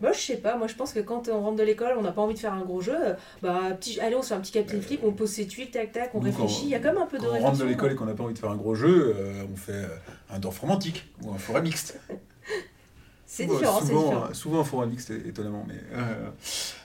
Moi, 0.00 0.12
je 0.12 0.20
sais 0.20 0.38
pas. 0.38 0.56
Moi, 0.56 0.68
je 0.68 0.74
pense 0.74 0.94
que 0.94 1.00
quand 1.00 1.28
on 1.28 1.42
rentre 1.42 1.56
de 1.58 1.62
l'école, 1.62 1.96
on 1.98 2.02
n'a 2.02 2.12
pas 2.12 2.22
envie 2.22 2.32
de 2.32 2.38
faire 2.38 2.54
un 2.54 2.64
gros 2.64 2.80
jeu. 2.80 2.96
Bah, 3.42 3.72
petit, 3.78 4.00
allez, 4.00 4.16
on 4.16 4.22
se 4.22 4.28
fait 4.28 4.34
un 4.34 4.40
petit 4.40 4.52
Captain 4.52 4.80
Flip, 4.80 5.00
on 5.04 5.12
pose 5.12 5.28
ses 5.28 5.46
tuiles, 5.46 5.70
tac, 5.70 5.92
tac, 5.92 6.14
on 6.14 6.20
réfléchit. 6.20 6.62
Il 6.64 6.70
y 6.70 6.74
a 6.74 6.78
quand 6.78 6.94
même 6.94 7.02
un 7.02 7.06
peu 7.06 7.18
de 7.18 7.22
Quand 7.24 7.28
on 7.28 7.32
réflexion. 7.32 7.50
rentre 7.50 7.64
de 7.64 7.68
l'école 7.68 7.92
et 7.92 7.94
qu'on 7.94 8.06
n'a 8.06 8.14
pas 8.14 8.24
envie 8.24 8.32
de 8.32 8.38
faire 8.38 8.50
un 8.50 8.56
gros 8.56 8.74
jeu, 8.74 9.14
euh, 9.14 9.44
on 9.52 9.56
fait 9.56 9.84
un 10.30 10.38
dorf 10.38 10.58
romantique 10.60 11.12
ou 11.22 11.30
un 11.32 11.38
forêt 11.38 11.60
mixte. 11.60 12.00
C'est 13.34 13.44
Souvent- 13.46 13.58
différent, 13.58 13.80
c'est 13.80 13.86
souvent, 13.86 14.02
différent. 14.04 14.24
euh, 14.28 14.34
Souvent 14.34 14.64
forêt 14.64 14.86
mixte, 14.86 15.10
étonnamment. 15.10 15.64
Mais, 15.66 15.80
euh, 15.94 16.28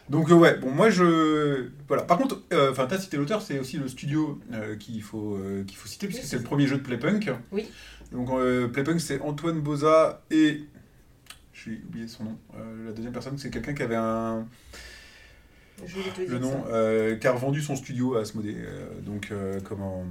Donc, 0.09 0.29
euh, 0.31 0.33
ouais, 0.33 0.57
bon, 0.57 0.71
moi, 0.71 0.89
je. 0.89 1.67
Voilà. 1.89 2.03
Par 2.03 2.17
contre, 2.17 2.41
euh, 2.53 2.71
enfin, 2.71 2.88
t'as 2.88 2.97
cité 2.97 3.17
l'auteur, 3.17 3.41
c'est 3.41 3.59
aussi 3.59 3.75
le 3.75 3.89
studio 3.89 4.39
euh, 4.53 4.77
qu'il 4.77 5.01
faut, 5.03 5.35
euh, 5.35 5.65
qu'il 5.65 5.75
faut 5.75 5.89
citer, 5.89 6.07
puisque 6.07 6.21
Oui, 6.23 6.27
c'est 6.29 6.38
le 6.38 6.44
premier 6.44 6.65
jeu 6.65 6.77
de 6.77 6.83
Playpunk. 6.83 7.29
Oui. 7.51 7.67
Donc, 8.13 8.29
euh, 8.29 8.69
Playpunk, 8.69 9.01
c'est 9.01 9.19
Antoine 9.19 9.59
Boza 9.59 10.21
et. 10.31 10.61
J'ai 11.51 11.81
oublié 11.85 12.07
son 12.07 12.23
nom. 12.23 12.38
Euh, 12.57 12.85
la 12.85 12.91
deuxième 12.94 13.11
personne, 13.11 13.38
c'est 13.38 13.49
quelqu'un 13.49 13.73
qui 13.73 13.83
avait 13.83 13.95
un. 13.97 14.47
Je 15.85 15.95
vais 15.99 16.25
te 16.25 16.31
le 16.31 16.39
nom, 16.39 16.63
euh, 16.69 17.17
qui 17.17 17.27
a 17.27 17.33
revendu 17.33 17.61
son 17.61 17.75
studio 17.75 18.15
à 18.15 18.21
Asmodée. 18.21 18.55
euh, 18.57 18.88
donc, 19.01 19.29
euh, 19.33 19.59
comment. 19.65 20.05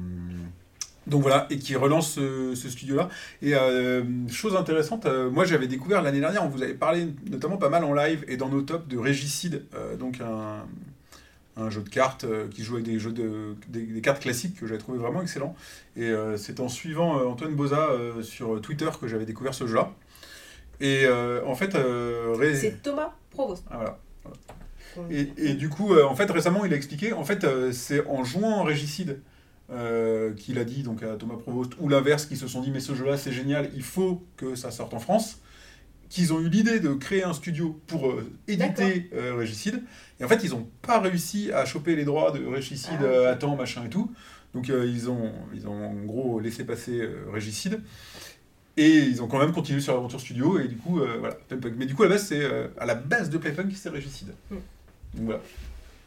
Donc 1.07 1.23
voilà, 1.23 1.47
et 1.51 1.59
qui 1.59 1.77
relance 1.77 2.13
ce, 2.15 2.55
ce 2.57 2.69
studio-là. 2.69 3.09
Et 3.41 3.55
euh, 3.55 4.03
chose 4.29 4.57
intéressante, 4.57 5.07
euh, 5.07 5.31
moi 5.31 5.45
j'avais 5.45 5.69
découvert 5.69 6.03
l'année 6.03 6.19
dernière, 6.19 6.45
on 6.45 6.49
vous 6.49 6.63
avait 6.63 6.75
parlé 6.75 7.09
notamment 7.31 7.59
pas 7.59 7.69
mal 7.69 7.85
en 7.85 7.93
live 7.95 8.25
et 8.27 8.37
dans 8.37 8.49
nos 8.49 8.63
tops 8.63 8.89
de 8.89 8.99
Régicide, 8.99 9.65
euh, 9.75 9.95
donc 9.97 10.21
un, 10.21 10.67
un 11.57 11.71
jeu 11.71 11.83
de 11.83 11.89
cartes 11.89 12.27
qui 12.51 12.65
joue 12.65 12.75
avec 12.75 12.87
des 12.87 12.99
jeux 12.99 13.13
de 13.13 13.55
des, 13.69 13.83
des 13.83 14.01
cartes 14.01 14.21
classiques 14.21 14.59
que 14.59 14.67
j'avais 14.67 14.81
trouvé 14.81 14.99
vraiment 14.99 15.23
excellent. 15.23 15.55
Et 15.97 16.13
c'est 16.37 16.59
en 16.61 16.69
suivant 16.69 17.25
Antoine 17.27 17.55
Boza 17.55 17.89
sur 18.23 18.61
Twitter 18.61 18.91
que 19.01 19.07
j'avais 19.09 19.25
découvert 19.27 19.55
ce 19.55 19.67
jeu-là. 19.67 19.93
Et 20.81 21.07
en 21.47 21.55
fait, 21.55 21.75
Ré- 22.35 22.55
C'est 22.57 22.83
Thomas 22.83 23.15
Provost. 23.31 23.65
ah, 23.71 23.77
voilà. 23.77 23.99
Et, 25.11 25.31
et 25.39 25.55
du 25.55 25.69
coup, 25.71 25.97
en 25.99 26.15
fait, 26.15 26.31
récemment, 26.31 26.65
il 26.67 26.73
a 26.75 26.77
expliqué, 26.77 27.13
en 27.15 27.25
fait, 27.25 27.47
c'est 27.73 28.07
en 28.07 28.23
jouant 28.25 28.59
en 28.61 28.63
régicide 28.63 29.21
euh, 29.71 30.33
qu'il 30.35 30.59
a 30.59 30.65
dit 30.65 30.83
donc 30.83 31.03
à 31.03 31.17
Thomas 31.17 31.37
Provost, 31.37 31.73
ou 31.81 31.89
l'inverse, 31.89 32.27
qui 32.27 32.37
se 32.37 32.49
sont 32.49 32.61
dit, 32.61 32.71
mais 32.71 32.81
ce 32.81 32.95
jeu-là, 32.95 33.17
c'est 33.17 33.33
génial, 33.33 33.71
il 33.75 33.83
faut 33.83 34.25
que 34.37 34.55
ça 34.55 34.71
sorte 34.71 34.95
en 34.95 35.01
France, 35.01 35.41
qu'ils 36.09 36.33
ont 36.33 36.41
eu 36.41 36.49
l'idée 36.49 36.81
de 36.81 36.95
créer 36.95 37.25
un 37.25 37.33
studio 37.33 37.81
pour 37.87 38.09
euh, 38.09 38.31
éditer 38.49 39.11
euh, 39.15 39.35
Régicide. 39.37 39.83
Et 40.21 40.25
en 40.25 40.29
fait, 40.29 40.43
ils 40.45 40.51
n'ont 40.51 40.69
pas 40.83 41.01
réussi 41.01 41.51
à 41.53 41.65
choper 41.65 41.97
les 41.97 42.05
droits 42.05 42.31
de 42.31 42.45
Régicide 42.47 42.99
Ah, 43.01 43.05
euh, 43.05 43.33
à 43.33 43.37
temps, 43.37 43.57
machin 43.57 43.85
et 43.85 43.91
tout. 43.91 44.13
Donc, 44.55 44.71
euh, 44.71 44.87
ils, 44.87 45.11
ont, 45.11 45.33
ils 45.55 45.67
ont 45.67 45.85
en 45.85 46.05
gros 46.05 46.41
laissé 46.41 46.65
passer 46.65 47.09
Régicide. 47.33 47.81
Et 48.79 48.99
ils 48.99 49.23
ont 49.23 49.27
quand 49.27 49.39
même 49.39 49.53
continué 49.53 49.81
sur 49.81 49.95
l'aventure 49.95 50.21
studio. 50.21 50.59
Et 50.61 50.69
du 50.69 50.77
coup, 50.77 51.01
voilà. 51.19 51.35
Playpunk. 51.49 51.75
Mais 51.77 51.87
du 51.87 51.95
coup, 51.95 52.03
à 52.03 52.09
la 52.09 52.15
base, 52.15 52.27
c'est 52.27 52.45
à 52.79 52.87
la 52.87 52.95
base 52.95 53.31
de 53.31 53.39
Playpunk, 53.39 53.73
c'est 53.75 53.89
Régicide. 53.89 54.29
Hmm. 54.51 54.57
Donc 55.15 55.25
voilà. 55.25 55.41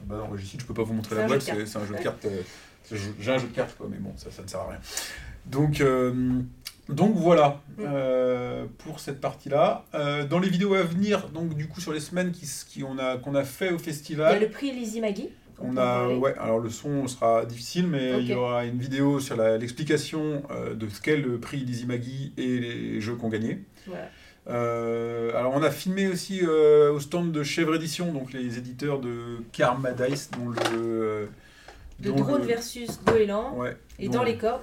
Bah 0.05 0.15
non, 0.17 0.29
Régicide, 0.29 0.61
je 0.61 0.65
peux 0.65 0.73
pas 0.73 0.83
vous 0.83 0.93
montrer 0.93 1.15
la 1.15 1.25
boîte, 1.25 1.41
c'est 1.41 1.77
un 1.77 1.85
jeu 1.85 1.95
de 1.95 2.01
cartes. 2.01 2.25
J'ai 3.19 3.31
un 3.31 3.37
jeu 3.37 3.47
de 3.47 3.53
cartes, 3.53 3.75
quoi, 3.77 3.87
mais 3.89 3.97
bon, 3.97 4.11
ça, 4.17 4.31
ça 4.31 4.41
ne 4.43 4.47
sert 4.47 4.59
à 4.61 4.69
rien. 4.69 4.79
Donc, 5.45 5.81
euh, 5.81 6.13
donc 6.89 7.15
voilà 7.15 7.61
Mm. 7.77 7.83
euh, 7.85 8.65
pour 8.79 8.99
cette 8.99 9.21
partie-là. 9.21 9.85
Euh, 9.93 10.25
dans 10.25 10.39
les 10.39 10.49
vidéos 10.49 10.73
à 10.73 10.83
venir, 10.83 11.29
donc 11.29 11.53
du 11.55 11.67
coup 11.67 11.79
sur 11.81 11.93
les 11.93 11.99
semaines 11.99 12.31
qui, 12.31 12.45
s- 12.45 12.65
qui 12.67 12.83
a, 12.83 13.17
qu'on 13.17 13.35
a 13.35 13.43
fait 13.43 13.67
au 13.69 13.69
Il 13.69 13.71
y 13.73 13.75
a 13.75 13.83
festival, 13.83 14.39
le 14.41 14.49
prix 14.49 14.71
Lizzie 14.71 14.99
Maggie. 15.01 15.29
on 15.61 15.77
a, 15.77 16.07
ouais, 16.09 16.35
alors 16.39 16.59
le 16.59 16.69
son 16.69 17.07
sera 17.07 17.45
difficile, 17.45 17.87
mais 17.87 18.19
il 18.21 18.27
y 18.27 18.33
aura 18.33 18.65
une 18.65 18.79
vidéo 18.79 19.19
sur 19.19 19.37
l'explication 19.37 20.43
de 20.75 20.89
ce 20.89 20.99
qu'est 21.01 21.17
le 21.17 21.37
prix 21.39 21.57
Lizzie 21.59 21.85
Maggie 21.85 22.33
et 22.37 22.59
les 22.59 23.01
jeux 23.01 23.15
qu'on 23.15 23.29
gagnait. 23.29 23.59
Voilà. 23.87 24.09
Euh, 24.49 25.31
alors 25.37 25.53
on 25.55 25.61
a 25.61 25.69
filmé 25.69 26.07
aussi 26.07 26.39
euh, 26.43 26.91
au 26.91 26.99
stand 26.99 27.31
de 27.31 27.43
Chèvre 27.43 27.75
Édition, 27.75 28.11
donc 28.11 28.33
les 28.33 28.57
éditeurs 28.57 28.99
de 28.99 29.37
Karma 29.51 29.91
Dice, 29.91 30.31
dont 30.31 30.49
le... 30.73 31.29
euh, 32.05 32.11
De 32.11 32.17
drone 32.17 32.41
le- 32.41 32.47
versus 32.47 32.99
goéland. 33.05 33.55
Ouais, 33.57 33.75
Et 33.99 34.09
dans 34.09 34.23
les 34.23 34.37
cordes. 34.37 34.61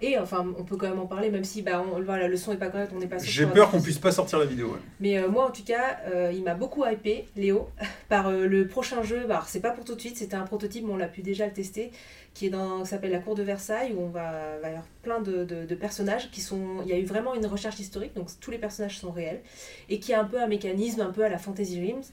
Et 0.00 0.16
enfin, 0.16 0.46
on 0.56 0.62
peut 0.62 0.76
quand 0.76 0.88
même 0.88 1.00
en 1.00 1.06
parler, 1.06 1.28
même 1.28 1.42
si 1.42 1.60
bah, 1.60 1.82
on, 1.84 2.00
voilà, 2.02 2.28
le 2.28 2.36
son 2.36 2.52
est 2.52 2.56
pas 2.56 2.68
correct, 2.68 2.92
on 2.94 3.00
n'est 3.00 3.08
pas 3.08 3.18
sûr. 3.18 3.28
J'ai 3.32 3.46
peur 3.46 3.68
qu'on 3.68 3.82
puisse 3.82 3.98
pas 3.98 4.12
sortir 4.12 4.38
la 4.38 4.44
vidéo. 4.44 4.68
ouais. 4.68 4.78
Mais 5.00 5.18
euh, 5.18 5.28
moi, 5.28 5.48
en 5.48 5.50
tout 5.50 5.64
cas, 5.64 5.98
euh, 6.06 6.30
il 6.32 6.44
m'a 6.44 6.54
beaucoup 6.54 6.84
hypé, 6.86 7.26
Léo, 7.34 7.68
par 8.08 8.28
euh, 8.28 8.46
le 8.46 8.68
prochain 8.68 9.02
jeu. 9.02 9.26
Bah, 9.26 9.42
c'est 9.48 9.58
pas 9.58 9.72
pour 9.72 9.84
tout 9.84 9.96
de 9.96 10.00
suite, 10.00 10.16
c'était 10.16 10.36
un 10.36 10.44
prototype, 10.44 10.84
mais 10.86 10.92
on 10.92 10.96
l'a 10.96 11.08
pu 11.08 11.22
déjà 11.22 11.46
le 11.46 11.52
tester, 11.52 11.90
qui 12.32 12.46
est 12.46 12.50
dans, 12.50 12.84
s'appelle 12.84 13.10
la 13.10 13.18
cour 13.18 13.34
de 13.34 13.42
Versailles, 13.42 13.92
où 13.96 14.02
on 14.02 14.08
va, 14.08 14.58
va 14.62 14.68
y 14.68 14.70
avoir 14.70 14.86
plein 15.02 15.20
de, 15.20 15.42
de- 15.42 15.64
de 15.66 15.74
personnages 15.74 16.30
qui 16.30 16.42
sont. 16.42 16.76
Il 16.84 16.88
y 16.88 16.92
a 16.92 16.96
eu 16.98 17.04
vraiment 17.04 17.34
une 17.34 17.46
recherche 17.46 17.80
historique, 17.80 18.14
donc 18.14 18.28
tous 18.40 18.52
les 18.52 18.58
personnages 18.58 19.00
sont 19.00 19.10
réels, 19.10 19.40
et 19.88 19.98
qui 19.98 20.14
a 20.14 20.20
un 20.20 20.24
peu 20.24 20.40
un 20.40 20.46
mécanisme 20.46 21.00
un 21.00 21.10
peu 21.10 21.24
à 21.24 21.28
la 21.28 21.38
Fantasy 21.38 21.80
Realms. 21.84 22.04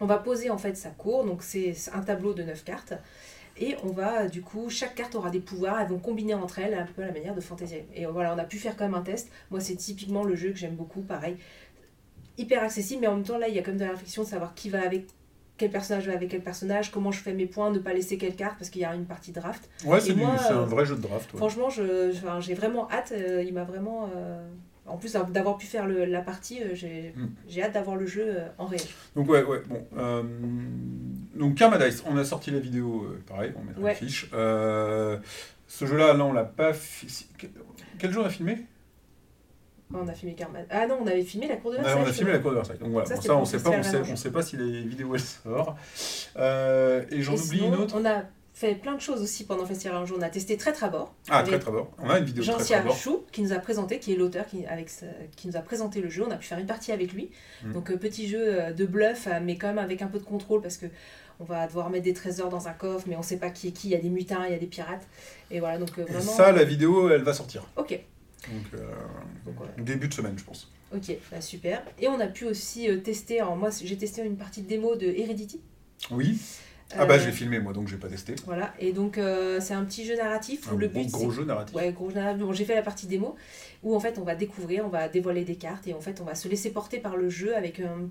On 0.00 0.06
va 0.06 0.18
poser 0.18 0.50
en 0.50 0.58
fait 0.58 0.76
sa 0.76 0.90
cour, 0.90 1.24
donc 1.24 1.42
c'est 1.42 1.74
un 1.92 2.02
tableau 2.02 2.32
de 2.32 2.44
9 2.44 2.62
cartes. 2.62 2.92
Et 3.60 3.76
on 3.82 3.88
va, 3.88 4.28
du 4.28 4.42
coup, 4.42 4.70
chaque 4.70 4.94
carte 4.94 5.14
aura 5.14 5.30
des 5.30 5.40
pouvoirs, 5.40 5.80
elles 5.80 5.88
vont 5.88 5.98
combiner 5.98 6.34
entre 6.34 6.60
elles 6.60 6.74
un 6.74 6.86
peu 6.86 7.02
à 7.02 7.06
la 7.06 7.12
manière 7.12 7.34
de 7.34 7.40
Fantasy. 7.40 7.76
Et 7.94 8.06
voilà, 8.06 8.34
on 8.34 8.38
a 8.38 8.44
pu 8.44 8.58
faire 8.58 8.76
quand 8.76 8.84
même 8.84 8.94
un 8.94 9.02
test. 9.02 9.30
Moi, 9.50 9.60
c'est 9.60 9.76
typiquement 9.76 10.24
le 10.24 10.36
jeu 10.36 10.50
que 10.50 10.56
j'aime 10.56 10.76
beaucoup, 10.76 11.00
pareil 11.00 11.36
hyper 12.38 12.62
accessible, 12.62 13.00
mais 13.02 13.08
en 13.08 13.16
même 13.16 13.24
temps, 13.24 13.36
là, 13.36 13.48
il 13.48 13.54
y 13.54 13.58
a 13.58 13.62
comme 13.62 13.76
de 13.76 13.84
la 13.84 13.90
réflexion 13.90 14.22
de 14.22 14.28
savoir 14.28 14.54
qui 14.54 14.70
va 14.70 14.80
avec 14.82 15.06
quel 15.56 15.70
personnage 15.70 16.06
va 16.06 16.12
avec 16.12 16.30
quel 16.30 16.40
personnage, 16.40 16.92
comment 16.92 17.10
je 17.10 17.18
fais 17.18 17.34
mes 17.34 17.46
points, 17.46 17.72
ne 17.72 17.80
pas 17.80 17.92
laisser 17.92 18.16
quelle 18.16 18.36
carte, 18.36 18.56
parce 18.58 18.70
qu'il 18.70 18.80
y 18.80 18.84
a 18.84 18.94
une 18.94 19.06
partie 19.06 19.32
draft. 19.32 19.68
Ouais, 19.84 20.00
c'est 20.00 20.12
un 20.12 20.60
euh, 20.60 20.64
vrai 20.64 20.86
jeu 20.86 20.94
de 20.94 21.00
draft. 21.02 21.32
ouais. 21.32 21.38
Franchement, 21.38 21.68
je, 21.68 22.16
j'ai 22.38 22.54
vraiment 22.54 22.88
hâte, 22.90 23.12
euh, 23.12 23.42
il 23.42 23.52
m'a 23.52 23.64
vraiment... 23.64 24.08
euh, 24.14 24.48
En 24.88 24.96
plus 24.96 25.12
d'avoir 25.12 25.58
pu 25.58 25.66
faire 25.66 25.86
le- 25.86 26.04
la 26.04 26.20
partie, 26.22 26.62
euh, 26.62 26.74
j'ai 26.74 27.12
Mm. 27.16 27.26
j'ai 27.48 27.62
hâte 27.62 27.74
d'avoir 27.74 27.96
le 27.96 28.06
jeu 28.06 28.24
euh, 28.26 28.48
en 28.58 28.66
réel. 28.66 28.82
Donc 29.16 29.28
ouais, 29.28 29.42
ouais, 29.44 29.62
bon. 29.66 29.84
euh, 29.98 30.22
donc 31.34 31.54
Karma 31.56 31.78
Dice, 31.78 32.02
on 32.06 32.16
a 32.16 32.24
sorti 32.24 32.50
la 32.50 32.58
vidéo, 32.58 33.06
pareil, 33.28 33.52
on 33.56 33.62
mettra 33.64 33.82
Ouais. 33.82 33.92
une 33.92 34.08
fiche. 34.08 34.28
Euh, 34.32 35.18
ce 35.66 35.84
jeu-là, 35.86 36.14
là, 36.14 36.24
on 36.24 36.32
l'a 36.32 36.44
pas... 36.44 36.72
Quel, 37.98 38.10
jour 38.10 38.22
on 38.24 38.26
a 38.26 38.30
filmé? 38.30 38.64
On 39.92 40.06
a 40.06 40.12
filmé 40.12 40.34
Karma. 40.34 40.58
Ah 40.70 40.86
non, 40.86 40.98
on 41.02 41.06
avait 41.06 41.22
filmé 41.22 41.48
la 41.48 41.56
cour 41.56 41.70
de 41.72 41.76
Versailles. 41.76 42.02
on 42.04 42.08
a 42.08 42.12
filmé 42.12 42.32
la 42.32 42.38
cour 42.40 42.50
de 42.50 42.56
Versailles. 42.56 42.78
Donc 42.78 42.90
voilà, 42.90 43.06
Ça, 43.08 43.14
bon, 43.16 43.20
ça, 43.22 43.36
on 43.36 43.44
sait 43.46 43.56
le 43.56 43.62
pas, 43.62 43.70
on 43.70 43.82
sait, 43.82 44.02
on 44.12 44.16
sait 44.16 44.30
pas 44.30 44.42
si 44.42 44.56
les 44.56 44.82
vidéos 44.82 45.14
elles 45.14 45.20
sortent. 45.20 45.76
Euh, 46.36 47.04
et 47.10 47.22
j'en 47.22 47.34
oublie 47.34 47.58
sinon, 47.58 47.68
une 47.68 47.74
autre. 47.82 47.94
On 47.98 48.04
a 48.04 48.22
fait 48.58 48.74
plein 48.74 48.94
de 48.94 49.00
choses 49.00 49.22
aussi 49.22 49.44
pendant 49.44 49.64
Festival 49.66 49.96
un 49.96 50.04
jour. 50.04 50.16
On 50.18 50.22
a 50.22 50.28
testé 50.30 50.56
Très 50.56 50.72
Trabord. 50.72 51.14
Ah, 51.28 51.42
très 51.44 51.58
Trabord. 51.58 51.90
On 51.98 52.10
a 52.10 52.18
une 52.18 52.24
vidéo 52.24 52.42
de 52.42 52.48
Très 52.48 52.58
Jean-Cia 52.58 52.78
Trabord. 52.78 52.96
Chou, 52.96 53.22
qui 53.30 53.42
nous 53.42 53.52
a 53.52 53.58
présenté, 53.58 54.00
qui 54.00 54.12
est 54.12 54.16
l'auteur 54.16 54.46
qui, 54.46 54.66
avec 54.66 54.90
ce- 54.90 55.04
qui 55.36 55.46
nous 55.46 55.56
a 55.56 55.60
présenté 55.60 56.00
le 56.00 56.08
jeu. 56.10 56.24
On 56.26 56.30
a 56.30 56.36
pu 56.36 56.46
faire 56.46 56.58
une 56.58 56.66
partie 56.66 56.90
avec 56.90 57.12
lui. 57.12 57.30
Mm. 57.64 57.72
Donc, 57.72 57.90
euh, 57.90 57.96
petit 57.96 58.26
jeu 58.28 58.40
euh, 58.42 58.72
de 58.72 58.84
bluff, 58.84 59.26
euh, 59.28 59.38
mais 59.42 59.56
quand 59.56 59.68
même 59.68 59.78
avec 59.78 60.02
un 60.02 60.08
peu 60.08 60.18
de 60.18 60.24
contrôle 60.24 60.60
parce 60.60 60.76
que 60.76 60.86
on 61.40 61.44
va 61.44 61.68
devoir 61.68 61.88
mettre 61.88 62.04
des 62.04 62.14
trésors 62.14 62.48
dans 62.48 62.66
un 62.66 62.72
coffre, 62.72 63.06
mais 63.08 63.14
on 63.14 63.22
sait 63.22 63.36
pas 63.36 63.50
qui 63.50 63.68
est 63.68 63.70
qui. 63.72 63.88
Il 63.88 63.90
y 63.92 63.94
a 63.94 64.00
des 64.00 64.08
mutins, 64.10 64.44
il 64.46 64.50
y 64.52 64.56
a 64.56 64.58
des 64.58 64.66
pirates. 64.66 65.06
Et 65.52 65.60
voilà, 65.60 65.78
donc 65.78 65.96
euh, 65.98 66.02
Et 66.08 66.12
vraiment. 66.12 66.32
ça, 66.32 66.50
la 66.50 66.64
vidéo, 66.64 67.10
elle 67.10 67.22
va 67.22 67.32
sortir. 67.32 67.64
Ok, 67.76 67.90
Donc, 68.50 68.64
euh, 68.74 68.82
début 69.78 70.08
de 70.08 70.14
semaine, 70.14 70.34
je 70.36 70.42
pense. 70.42 70.68
ok, 70.92 71.16
bah, 71.30 71.40
super. 71.40 71.82
Et 72.00 72.08
on 72.08 72.18
a 72.18 72.26
pu 72.26 72.44
aussi 72.44 72.88
tester. 73.04 73.40
Alors, 73.40 73.54
moi, 73.56 73.70
j'ai 73.84 73.96
testé 73.96 74.22
une 74.24 74.36
partie 74.36 74.62
de 74.62 74.68
démo 74.68 74.96
de 74.96 75.06
Heredity. 75.06 75.60
Oui. 76.10 76.38
Ah 76.96 77.04
bah, 77.04 77.14
Euh, 77.14 77.18
j'ai 77.18 77.32
filmé, 77.32 77.58
moi, 77.58 77.72
donc 77.72 77.88
j'ai 77.88 77.96
pas 77.98 78.08
testé. 78.08 78.34
Voilà, 78.46 78.72
et 78.78 78.92
donc 78.92 79.18
euh, 79.18 79.60
c'est 79.60 79.74
un 79.74 79.84
petit 79.84 80.06
jeu 80.06 80.16
narratif 80.16 80.70
où 80.70 80.74
Un 80.74 80.78
le 80.78 80.88
gros, 80.88 81.00
but 81.02 81.10
gros 81.10 81.30
jeu 81.30 81.44
narratif. 81.44 81.74
Ouais, 81.76 81.92
gros 81.92 82.10
narratif. 82.10 82.42
Bon, 82.42 82.52
j'ai 82.52 82.64
fait 82.64 82.74
la 82.74 82.82
partie 82.82 83.06
démo 83.06 83.36
où 83.82 83.94
en 83.94 84.00
fait 84.00 84.18
on 84.18 84.22
va 84.22 84.34
découvrir, 84.34 84.84
on 84.86 84.88
va 84.88 85.08
dévoiler 85.08 85.44
des 85.44 85.56
cartes 85.56 85.86
et 85.86 85.94
en 85.94 86.00
fait 86.00 86.20
on 86.20 86.24
va 86.24 86.34
se 86.34 86.48
laisser 86.48 86.70
porter 86.72 86.98
par 86.98 87.16
le 87.16 87.28
jeu 87.28 87.54
avec 87.56 87.80
un- 87.80 88.08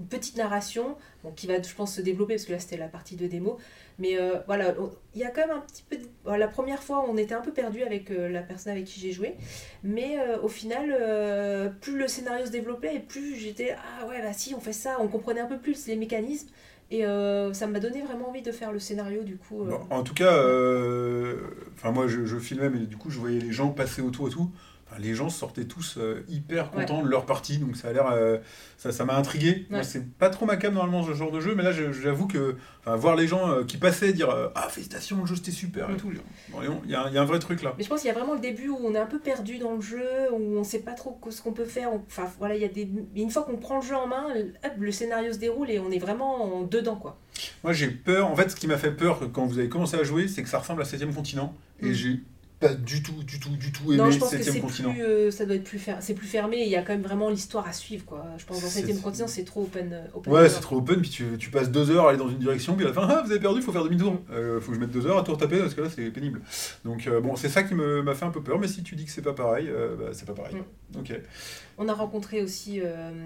une 0.00 0.06
petite 0.06 0.36
narration 0.36 0.96
bon, 1.22 1.30
qui 1.32 1.46
va, 1.46 1.60
je 1.62 1.74
pense, 1.74 1.94
se 1.96 2.00
développer 2.00 2.34
parce 2.34 2.44
que 2.46 2.52
là 2.52 2.58
c'était 2.58 2.76
la 2.76 2.88
partie 2.88 3.16
de 3.16 3.26
démo. 3.26 3.58
Mais 3.98 4.18
euh, 4.18 4.38
voilà, 4.46 4.74
il 5.14 5.20
y 5.20 5.24
a 5.24 5.30
quand 5.30 5.46
même 5.46 5.56
un 5.56 5.60
petit 5.60 5.82
peu. 5.88 5.96
de- 5.96 6.36
La 6.38 6.48
première 6.48 6.82
fois 6.82 7.04
on 7.08 7.16
était 7.16 7.34
un 7.34 7.40
peu 7.42 7.52
perdu 7.52 7.82
avec 7.82 8.10
euh, 8.10 8.28
la 8.28 8.42
personne 8.42 8.72
avec 8.72 8.84
qui 8.86 9.00
j'ai 9.00 9.12
joué, 9.12 9.34
mais 9.82 10.18
euh, 10.18 10.40
au 10.42 10.48
final, 10.48 10.96
euh, 10.98 11.68
plus 11.80 11.98
le 11.98 12.06
scénario 12.08 12.46
se 12.46 12.50
développait 12.52 12.94
et 12.94 13.00
plus 13.00 13.34
j'étais 13.36 13.74
ah 14.00 14.06
ouais, 14.06 14.22
bah 14.22 14.32
si, 14.32 14.54
on 14.54 14.60
fait 14.60 14.72
ça, 14.72 14.96
on 15.00 15.08
comprenait 15.08 15.40
un 15.40 15.46
peu 15.46 15.58
plus 15.58 15.86
les 15.88 15.96
mécanismes. 15.96 16.48
Et 16.94 17.06
euh, 17.06 17.54
ça 17.54 17.66
m'a 17.66 17.80
donné 17.80 18.02
vraiment 18.02 18.28
envie 18.28 18.42
de 18.42 18.52
faire 18.52 18.70
le 18.70 18.78
scénario 18.78 19.22
du 19.24 19.38
coup. 19.38 19.62
euh, 19.62 19.70
Bon, 19.70 19.80
en 19.88 20.02
tout 20.02 20.12
cas, 20.12 20.30
euh, 20.36 21.36
enfin 21.74 21.90
moi 21.90 22.06
je, 22.06 22.26
je 22.26 22.36
filmais, 22.38 22.68
mais 22.68 22.80
du 22.80 22.98
coup 22.98 23.08
je 23.10 23.18
voyais 23.18 23.40
les 23.40 23.50
gens 23.50 23.70
passer 23.70 24.02
autour 24.02 24.28
et 24.28 24.30
tout. 24.30 24.50
Les 24.98 25.14
gens 25.14 25.28
sortaient 25.28 25.64
tous 25.64 25.96
euh, 25.98 26.24
hyper 26.28 26.70
contents 26.70 27.02
de 27.02 27.08
leur 27.08 27.26
partie, 27.26 27.58
donc 27.58 27.76
ça 27.76 27.88
a 27.88 27.92
l'air, 27.92 28.06
euh, 28.12 28.38
ça, 28.76 28.92
ça 28.92 29.04
m'a 29.04 29.16
intrigué. 29.16 29.66
Moi 29.70 29.82
c'est 29.82 30.06
pas 30.18 30.30
trop 30.30 30.46
ma 30.46 30.56
cam 30.56 30.74
normalement 30.74 31.02
ce 31.04 31.12
genre 31.14 31.30
de 31.32 31.40
jeu, 31.40 31.54
mais 31.54 31.62
là 31.62 31.72
j'avoue 31.72 32.26
que, 32.26 32.56
enfin, 32.80 32.96
voir 32.96 33.16
les 33.16 33.26
gens 33.26 33.50
euh, 33.50 33.64
qui 33.64 33.76
passaient 33.76 34.12
dire 34.12 34.28
ah 34.54 34.68
félicitations 34.68 35.20
le 35.20 35.26
jeu 35.26 35.36
c'était 35.36 35.50
super 35.50 35.90
et 35.90 35.94
Mm. 35.94 35.96
tout. 35.96 36.12
Bon, 36.50 36.58
il 36.84 36.90
y, 36.90 36.94
a 36.94 37.02
un- 37.04 37.08
il 37.08 37.14
y 37.14 37.18
a 37.18 37.22
un 37.22 37.24
vrai 37.24 37.38
truc 37.38 37.62
là. 37.62 37.74
Mais 37.78 37.84
je 37.84 37.88
pense 37.88 38.00
qu'il 38.00 38.08
y 38.08 38.10
a 38.10 38.14
vraiment 38.18 38.34
le 38.34 38.40
début 38.40 38.68
où 38.68 38.78
on 38.82 38.94
est 38.94 38.98
un 38.98 39.06
peu 39.06 39.18
perdu 39.18 39.58
dans 39.58 39.74
le 39.74 39.80
jeu, 39.80 40.02
où 40.32 40.58
on 40.58 40.64
sait 40.64 40.80
pas 40.80 40.92
trop 40.92 41.18
ce 41.30 41.40
qu'on 41.42 41.52
peut 41.52 41.64
faire. 41.64 41.90
Enfin 41.92 42.30
voilà, 42.38 42.54
il 42.56 42.62
y 42.62 42.64
a 42.64 42.68
des. 42.68 42.88
Une 43.16 43.30
fois 43.30 43.42
qu'on 43.42 43.56
prend 43.56 43.76
le 43.76 43.82
jeu 43.86 43.94
en 43.96 44.06
main, 44.06 44.26
hop, 44.64 44.72
le 44.78 44.92
scénario 44.92 45.32
se 45.32 45.38
déroule 45.38 45.70
et 45.70 45.78
on 45.78 45.90
est 45.90 45.98
vraiment 45.98 46.58
en- 46.58 46.62
dedans 46.62 46.96
quoi. 46.96 47.18
Moi 47.64 47.72
j'ai 47.72 47.88
peur, 47.88 48.26
en 48.30 48.36
fait 48.36 48.50
ce 48.50 48.56
qui 48.56 48.66
m'a 48.66 48.76
fait 48.78 48.90
peur 48.92 49.20
quand 49.32 49.46
vous 49.46 49.58
avez 49.58 49.68
commencé 49.68 49.96
à 49.96 50.02
jouer, 50.04 50.28
c'est 50.28 50.42
que 50.42 50.48
ça 50.48 50.58
ressemble 50.58 50.82
à 50.82 50.84
7ème 50.84 51.14
continent, 51.14 51.54
et 51.80 51.88
Mm. 51.90 51.92
j'ai 51.92 52.20
pas 52.62 52.74
du 52.74 53.02
tout, 53.02 53.22
du 53.24 53.38
tout, 53.38 53.50
du 53.50 53.70
tout 53.72 53.84
aimé 53.92 53.96
non, 53.98 54.10
je 54.10 54.18
pense 54.18 54.30
que 54.30 54.36
7ème 54.36 54.42
c'est 54.52 54.60
plus, 54.60 55.02
euh, 55.02 55.30
ça 55.30 55.44
doit 55.44 55.56
être 55.56 55.64
plus 55.64 55.78
fer- 55.78 55.98
c'est 56.00 56.14
plus 56.14 56.26
fermé. 56.26 56.62
Il 56.62 56.68
y 56.70 56.76
a 56.76 56.82
quand 56.82 56.92
même 56.94 57.02
vraiment 57.02 57.28
l'histoire 57.28 57.66
à 57.68 57.72
suivre 57.72 58.04
quoi. 58.06 58.24
Je 58.38 58.44
pense 58.46 58.58
que 58.58 58.62
dans 58.62 58.68
7 58.70 59.02
continent 59.02 59.26
c'est 59.28 59.44
trop 59.44 59.62
open. 59.62 59.92
euh, 59.92 60.04
open 60.14 60.32
Ouais, 60.32 60.48
c'est 60.48 60.60
trop 60.60 60.76
open, 60.78 61.00
puis 61.00 61.10
tu, 61.10 61.24
tu 61.38 61.50
passes 61.50 61.70
deux 61.70 61.90
heures 61.90 62.06
à 62.06 62.10
aller 62.10 62.18
dans 62.18 62.28
une 62.30 62.38
direction, 62.38 62.74
puis 62.74 62.84
à 62.84 62.88
la 62.88 62.94
fin, 62.94 63.06
ah, 63.10 63.22
vous 63.24 63.30
avez 63.30 63.40
perdu, 63.40 63.60
faut 63.62 63.72
faire 63.72 63.84
demi-tour. 63.84 64.20
Euh, 64.32 64.60
faut 64.60 64.70
que 64.70 64.76
je 64.76 64.80
mette 64.80 64.90
deux 64.90 65.06
heures 65.06 65.18
à 65.18 65.22
tout 65.22 65.32
retaper, 65.32 65.58
parce 65.58 65.74
que 65.74 65.80
là, 65.82 65.88
c'est 65.94 66.10
pénible. 66.10 66.40
Donc, 66.84 67.06
euh, 67.06 67.20
bon, 67.20 67.36
c'est 67.36 67.48
ça 67.48 67.62
qui 67.62 67.74
me- 67.74 68.02
m'a 68.02 68.14
fait 68.14 68.24
un 68.24 68.30
peu 68.30 68.42
peur, 68.42 68.58
mais 68.58 68.68
si 68.68 68.82
tu 68.82 68.94
dis 68.96 69.04
que 69.04 69.10
c'est 69.10 69.22
pas 69.22 69.32
pareil, 69.34 69.68
bah, 69.98 70.06
c'est 70.12 70.26
pas 70.26 70.34
pareil. 70.34 70.54
Mm. 70.56 70.98
Ok. 71.00 71.12
On 71.78 71.88
a 71.88 71.94
rencontré 71.94 72.42
aussi 72.42 72.80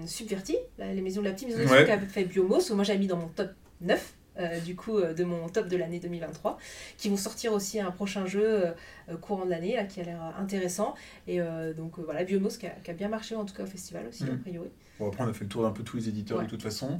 Subverti, 0.05 0.55
la- 0.77 0.93
les 0.93 1.01
maisons 1.01 1.21
de 1.21 1.27
la 1.27 1.33
petite 1.33 1.49
maison 1.49 1.69
Ouais. 1.71 1.85
qui 1.85 1.91
a 1.91 1.99
fait 1.99 2.23
Biomos, 2.25 2.73
moi 2.73 2.83
j'ai 2.83 2.97
mis 2.97 3.07
dans 3.07 3.17
mon 3.17 3.27
top 3.27 3.49
9. 3.81 4.13
Euh, 4.39 4.59
du 4.59 4.75
coup 4.75 4.97
euh, 4.97 5.13
de 5.13 5.23
mon 5.23 5.49
top 5.49 5.67
de 5.67 5.77
l'année 5.77 5.99
2023 5.99 6.57
qui 6.97 7.09
vont 7.09 7.17
sortir 7.17 7.53
aussi 7.53 7.79
un 7.79 7.91
prochain 7.91 8.25
jeu 8.25 8.65
euh, 8.67 9.17
courant 9.21 9.45
de 9.45 9.49
l'année 9.49 9.75
là, 9.75 9.83
qui 9.85 9.99
a 10.01 10.03
l'air 10.03 10.21
intéressant 10.39 10.93
et 11.27 11.39
donc 11.75 11.99
voilà 11.99 12.23
Biomos 12.23 12.57
qui 12.59 12.67
a, 12.67 12.71
qui 12.71 12.91
a 12.91 12.93
bien 12.93 13.07
marché 13.09 13.35
en 13.35 13.45
tout 13.45 13.53
cas 13.55 13.63
au 13.63 13.67
festival 13.67 14.07
aussi 14.07 14.23
Mm. 14.25 14.33
a 14.33 14.37
priori 14.37 14.69
Bon, 14.99 15.09
après, 15.09 15.23
on 15.23 15.27
a 15.27 15.33
fait 15.33 15.43
le 15.43 15.49
tour 15.49 15.61
d'un 15.61 15.69
peu 15.71 15.83
tous 15.83 15.97
les 15.97 16.09
éditeurs 16.09 16.39
Ouais. 16.39 16.45
de 16.45 16.49
toute 16.49 16.63
façon. 16.63 16.99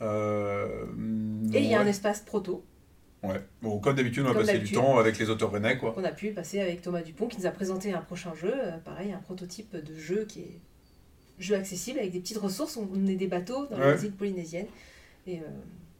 Euh, 0.00 0.84
et 1.52 1.58
il 1.58 1.66
y 1.66 1.74
a 1.74 1.78
ouais. 1.78 1.84
un 1.84 1.86
espace 1.88 2.20
proto 2.20 2.64
Ouais. 3.22 3.40
Bon, 3.62 3.78
comme 3.78 3.94
d'habitude, 3.96 4.24
on 4.26 4.30
a 4.30 4.32
Comme 4.34 4.46
passé 4.46 4.58
du 4.58 4.72
temps 4.72 4.98
avec 4.98 5.16
les 5.18 5.30
auteurs 5.30 5.50
rennais, 5.52 5.78
quoi. 5.78 5.92
qu'on 5.92 6.02
a 6.04 6.10
pu 6.12 6.30
passer 6.32 6.60
avec 6.60 6.82
Thomas 6.82 7.02
Dupont 7.02 7.28
qui 7.28 7.38
nous 7.38 7.46
a 7.46 7.50
présenté 7.50 7.92
un 7.92 8.00
prochain 8.00 8.34
jeu 8.34 8.52
euh, 8.52 8.78
pareil 8.78 9.12
un 9.12 9.18
prototype 9.18 9.76
de 9.76 9.94
jeu 9.96 10.24
qui 10.28 10.40
est 10.40 10.60
jeu 11.38 11.54
accessible 11.56 11.98
avec 12.00 12.12
des 12.12 12.20
petites 12.20 12.38
ressources 12.38 12.76
on 12.76 13.06
est 13.06 13.14
des 13.16 13.26
bateaux 13.28 13.66
dans 13.66 13.78
Ouais. 13.78 13.94
les 13.96 14.04
îles 14.06 14.12
polynésiennes 14.12 14.66
et 15.26 15.38
euh, 15.38 15.42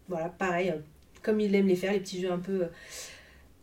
voilà 0.09 0.29
pareil 0.29 0.71
euh, 0.71 0.79
comme 1.23 1.41
il 1.41 1.55
aime 1.55 1.67
les 1.69 1.77
faire 1.77 1.93
les 1.93 2.01
petits 2.01 2.21
jeux 2.21 2.33
un 2.33 2.39
peu 2.39 2.63
euh, 2.65 2.67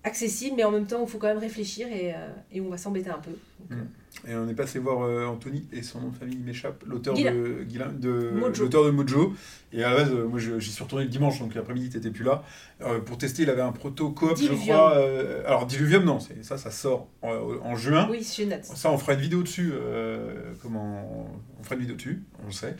accessibles 0.03 0.55
mais 0.57 0.63
en 0.63 0.71
même 0.71 0.85
temps 0.87 1.03
il 1.05 1.09
faut 1.09 1.17
quand 1.17 1.27
même 1.27 1.37
réfléchir 1.39 1.87
et, 1.87 2.13
euh, 2.13 2.27
et 2.51 2.61
on 2.61 2.69
va 2.69 2.77
s'embêter 2.77 3.09
un 3.09 3.19
peu 3.19 3.31
Donc, 3.69 3.79
Mm. 3.79 4.27
Et 4.27 4.35
on 4.35 4.49
est 4.49 4.53
passé 4.55 4.79
voir 4.79 5.29
Anthony, 5.29 5.67
et 5.71 5.83
son 5.83 6.01
nom 6.01 6.09
de 6.09 6.15
famille 6.15 6.39
m'échappe, 6.39 6.83
l'auteur 6.87 7.13
de, 7.13 7.63
Guilain- 7.63 7.91
de, 7.93 8.31
Mojo. 8.31 8.63
l'auteur 8.63 8.83
de 8.85 8.89
Mojo. 8.89 9.33
Et 9.71 9.83
à 9.83 9.91
la 9.91 9.95
base, 9.97 10.11
moi 10.11 10.39
j'y 10.39 10.71
suis 10.71 10.83
retourné 10.83 11.05
le 11.05 11.09
dimanche, 11.11 11.39
donc 11.39 11.53
l'après-midi 11.53 11.89
t'étais 11.89 12.09
plus 12.09 12.23
là. 12.25 12.43
Euh, 12.81 12.99
pour 12.99 13.17
tester, 13.17 13.43
il 13.43 13.49
avait 13.49 13.61
un 13.61 13.71
proto 13.71 14.09
coop, 14.11 14.35
je 14.37 14.51
crois. 14.53 14.95
euh, 14.97 15.43
alors 15.45 15.67
Diluvium, 15.67 16.03
non, 16.03 16.19
c'est, 16.19 16.43
ça, 16.43 16.57
ça 16.57 16.71
sort 16.71 17.07
en, 17.21 17.29
en 17.31 17.75
juin. 17.75 18.07
oui 18.09 18.25
je 18.37 18.43
note 18.45 18.63
Ça, 18.65 18.91
on 18.91 18.97
fera 18.97 19.13
une 19.13 19.19
vidéo 19.21 19.43
dessus. 19.43 19.71
euh, 19.73 20.53
comment 20.61 21.29
On 21.59 21.63
fera 21.63 21.75
une 21.75 21.81
vidéo 21.81 21.95
dessus, 21.95 22.23
on 22.43 22.47
le 22.47 22.51
sait. 22.51 22.75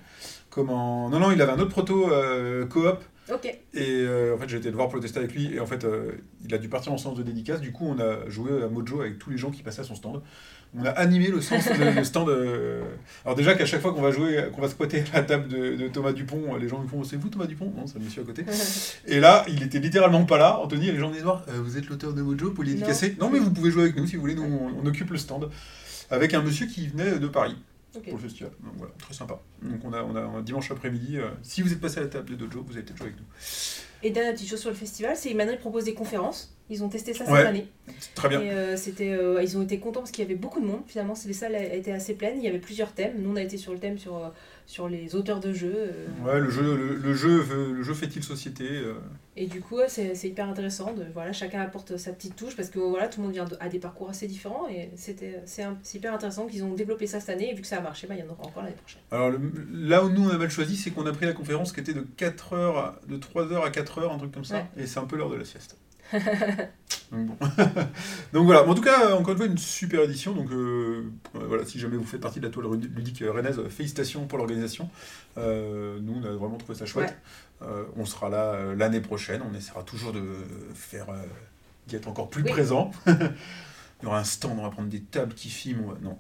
Comment 0.50 1.10
Non, 1.10 1.20
non, 1.20 1.32
il 1.32 1.42
avait 1.42 1.52
un 1.52 1.60
autre 1.60 1.72
proto 1.72 2.10
coop. 2.70 2.98
Ok 3.34 3.46
Et 3.46 3.58
euh, 3.78 4.36
en 4.36 4.38
fait, 4.38 4.50
j'ai 4.50 4.58
été 4.58 4.70
le 4.70 4.76
voir 4.76 4.88
pour 4.88 4.96
le 4.98 5.02
tester 5.02 5.20
avec 5.20 5.34
lui. 5.34 5.54
Et 5.54 5.60
en 5.60 5.66
fait, 5.66 5.84
euh, 5.84 6.12
il 6.46 6.54
a 6.54 6.58
dû 6.58 6.70
partir 6.70 6.92
en 6.92 6.98
séance 6.98 7.18
de 7.18 7.24
dédicace. 7.24 7.62
Du 7.62 7.72
coup, 7.72 7.86
on 7.88 8.00
a 8.00 8.28
joué 8.30 8.64
à 8.64 8.68
Mojo 8.68 9.02
avec 9.02 9.20
tous 9.20 9.30
les 9.30 9.38
gens 9.38 9.52
qui 9.52 9.62
passaient 9.64 9.82
à 9.82 9.86
son 9.86 9.96
stand. 9.96 10.22
On 10.78 10.86
a 10.86 10.90
animé 10.92 11.30
le, 11.30 11.42
sens, 11.42 11.68
le, 11.80 11.92
le 11.96 12.04
stand. 12.04 12.30
euh, 12.30 12.82
Alors, 13.26 13.36
déjà 13.36 13.56
qu'à 13.56 13.66
chaque 13.66 13.82
fois 13.82 13.92
qu'on 13.94 14.02
va 14.04 14.12
jouer, 14.12 14.50
qu'on 14.54 14.62
va 14.62 14.70
squatter 14.70 15.04
la 15.14 15.24
table 15.24 15.48
de, 15.48 15.76
de 15.76 15.88
Thomas 15.88 16.12
Dupont, 16.12 16.56
les 16.58 16.68
gens 16.70 16.80
nous 16.82 16.88
font 16.88 17.04
C'est 17.04 17.18
vous 17.18 17.30
Thomas 17.30 17.48
Dupont? 17.48 17.74
Non, 17.76 17.88
c'est 17.88 17.98
le 17.98 18.06
monsieur 18.06 18.22
à 18.22 18.26
côté. 18.26 18.46
Et 19.08 19.20
là, 19.20 19.46
il 19.48 19.64
était 19.64 19.80
littéralement 19.80 20.26
pas 20.26 20.38
là, 20.38 20.60
Anthony, 20.60 20.90
et 20.90 20.92
les 20.92 21.00
gens 21.00 21.12
voir 21.24 21.44
Euh, 21.50 21.60
Vous 21.64 21.78
êtes 21.78 21.88
l'auteur 21.90 22.14
de 22.14 22.22
Mojo, 22.22 22.48
vous 22.48 22.54
pouvez 22.54 22.68
dédicacer 22.68 23.16
non. 23.20 23.30
mais 23.32 23.40
vous 23.40 23.52
pouvez 23.52 23.72
jouer 23.72 23.84
avec 23.84 23.96
nous 23.98 24.06
si 24.06 24.16
vous 24.16 24.22
voulez, 24.22 24.36
nous 24.36 24.44
on, 24.44 24.82
on 24.84 24.86
occupe 24.86 25.10
le 25.10 25.18
stand. 25.18 25.50
Avec 26.12 26.34
un 26.36 26.42
monsieur 26.42 26.66
qui 26.68 26.88
venait 26.88 27.18
de 27.20 27.28
Paris 27.28 27.56
ok 27.96 28.04
pour 28.04 28.14
le 28.14 28.24
festival. 28.24 28.52
Donc 28.64 28.74
voilà, 28.78 28.94
très 29.00 29.14
sympa. 29.14 29.42
Donc 29.62 29.82
on 29.84 29.94
a, 29.94 30.04
on 30.04 30.16
a 30.16 30.22
un 30.22 30.42
dimanche 30.42 30.72
après-midi, 30.72 31.18
euh, 31.18 31.30
si 31.42 31.62
vous 31.62 31.72
êtes 31.74 31.82
passé 31.82 32.00
à 32.00 32.02
la 32.02 32.08
table 32.08 32.30
de 32.30 32.36
Dojo, 32.36 32.64
vous 32.64 32.74
avez 32.74 32.84
peut-être 32.84 32.98
joué 32.98 33.08
avec 33.08 33.20
nous. 33.20 33.26
et 34.04 34.12
dernière 34.12 34.34
petite 34.34 34.50
chose 34.50 34.60
sur 34.60 34.70
le 34.70 34.76
festival 34.76 35.16
c'est 35.16 35.32
ils 35.32 35.58
proposent 35.60 35.86
des 35.86 35.94
conférences 35.94 36.56
ils 36.70 36.84
ont 36.84 36.90
testé 36.90 37.14
ça 37.14 37.26
cette 37.26 37.34
Ouais. 37.34 37.46
année 37.46 37.68
Très 38.16 38.30
bien. 38.30 38.42
Et 38.42 38.52
euh, 38.52 38.78
c'était, 38.78 39.12
euh, 39.14 39.42
ils 39.42 39.58
ont 39.58 39.62
été 39.64 39.80
contents 39.80 40.02
parce 40.02 40.12
qu'il 40.12 40.24
y 40.24 40.28
avait 40.28 40.36
beaucoup 40.36 40.62
de 40.62 40.66
monde. 40.66 40.82
Finalement, 40.88 41.16
les 41.26 41.34
salles 41.34 41.56
étaient 41.56 41.92
assez 41.92 42.14
pleines. 42.14 42.38
Il 42.38 42.44
y 42.44 42.48
avait 42.48 42.60
plusieurs 42.60 42.92
thèmes. 42.94 43.14
Nous, 43.20 43.32
on 43.32 43.36
a 43.36 43.42
été 43.42 43.58
sur 43.58 43.74
le 43.74 43.80
thème 43.80 43.98
sur, 43.98 44.16
euh, 44.18 44.30
sur 44.68 44.88
les 44.88 45.16
auteurs 45.16 45.40
de 45.40 45.52
jeux. 45.54 45.74
euh, 45.76 46.06
Ouais, 46.24 46.40
le 46.40 46.50
jeu, 46.52 46.76
le, 46.78 46.96
le 46.96 47.14
jeu, 47.16 47.44
le 47.74 47.82
jeu 47.84 47.94
fait-il 47.96 48.24
société 48.24 48.68
Et 49.36 49.48
du 49.48 49.60
coup, 49.62 49.78
c'est 49.88 50.14
c'est 50.14 50.28
hyper 50.30 50.48
intéressant. 50.48 50.94
De, 50.94 51.06
voilà, 51.14 51.34
chacun 51.34 51.62
apporte 51.62 51.98
sa 51.98 52.12
petite 52.14 52.36
touche 52.36 52.56
parce 52.56 52.70
que 52.70 52.78
voilà, 52.80 53.08
tout 53.08 53.20
le 53.22 53.26
monde 53.26 53.34
vient 53.34 53.46
de- 53.46 53.58
a 53.60 53.68
des 53.68 53.80
parcours 53.80 54.10
assez 54.10 54.28
différents. 54.28 54.68
Et 54.70 54.92
c'était, 54.96 55.42
c'est 55.46 55.66
hyper 55.96 56.14
intéressant 56.14 56.46
qu'ils 56.46 56.64
ont 56.64 56.74
développé 56.76 57.08
ça 57.08 57.20
cette 57.20 57.30
année. 57.30 57.50
Et 57.52 57.56
vu 57.56 57.62
que 57.62 57.68
ça 57.68 57.78
a 57.78 57.82
marché, 57.82 58.06
bah, 58.06 58.14
il 58.16 58.20
y 58.20 58.24
en 58.24 58.32
aura 58.32 58.44
encore 58.46 58.62
l'année 58.62 58.76
prochaine. 58.76 59.02
Alors 59.12 59.32
le- 59.32 59.40
là 59.74 60.04
où 60.06 60.10
nous 60.10 60.26
on 60.26 60.30
a 60.30 60.38
mal 60.38 60.52
choisi, 60.52 60.76
c'est 60.78 60.92
qu'on 60.92 61.08
a 61.08 61.12
pris 61.12 61.26
la 61.26 61.34
conférence 61.34 61.72
qui 61.74 61.80
était 61.80 61.94
de 61.96 62.06
4 62.18 62.54
heures, 62.54 62.78
à- 62.78 63.02
de 63.10 63.18
3 63.18 63.52
heures 63.52 63.66
à 63.66 63.72
4 63.72 63.98
heures, 63.98 64.14
un 64.14 64.18
truc 64.20 64.32
comme 64.32 64.46
ça, 64.46 64.58
Ouais. 64.58 64.84
et 64.84 64.86
c'est 64.86 65.00
un 65.00 65.06
peu 65.06 65.18
l'heure 65.18 65.32
de 65.32 65.36
la 65.38 65.46
sieste. 65.46 65.78
Donc, 67.12 67.26
bon. 67.28 67.38
donc 68.34 68.46
voilà, 68.46 68.68
en 68.68 68.74
tout 68.76 68.82
cas, 68.82 69.16
encore 69.16 69.32
une 69.34 69.38
fois, 69.38 69.46
une 69.48 69.58
super 69.58 70.02
édition. 70.02 70.34
Donc 70.34 70.52
euh, 70.52 71.04
euh, 71.36 71.40
voilà, 71.48 71.66
si 71.66 71.80
jamais 71.80 71.98
vous 71.98 72.06
faites 72.06 72.22
partie 72.22 72.40
de 72.40 72.46
la 72.46 72.52
toile 72.52 72.68
ludique 72.96 73.24
rennaise, 73.28 73.60
félicitations 73.70 74.26
pour 74.28 74.38
l'organisation. 74.38 74.90
Euh, 75.38 76.00
nous, 76.02 76.14
on 76.22 76.26
a 76.26 76.32
vraiment 76.32 76.58
trouvé 76.58 76.78
ça 76.78 76.86
chouette. 76.86 77.18
Euh, 77.62 77.84
on 77.98 78.06
sera 78.06 78.30
là 78.30 78.54
euh, 78.54 78.76
l'année 78.76 79.02
prochaine, 79.02 79.42
on 79.50 79.56
essaiera 79.56 79.84
toujours 79.84 80.14
de 80.14 80.24
faire 80.74 81.10
euh, 81.10 81.22
d'y 81.88 81.96
être 81.98 82.08
encore 82.08 82.30
plus 82.30 82.44
Oui. 82.44 82.52
présent. 82.52 82.92
Il 84.02 84.06
y 84.06 84.08
aura 84.08 84.20
un 84.20 84.24
stand, 84.24 84.58
on 84.58 84.64
va 84.64 84.70
prendre 84.70 84.88
des 84.88 85.02
tables 85.02 85.34
qui 85.34 85.50
filment. 85.50 85.88
va- 85.88 85.98
Non. 86.02 86.18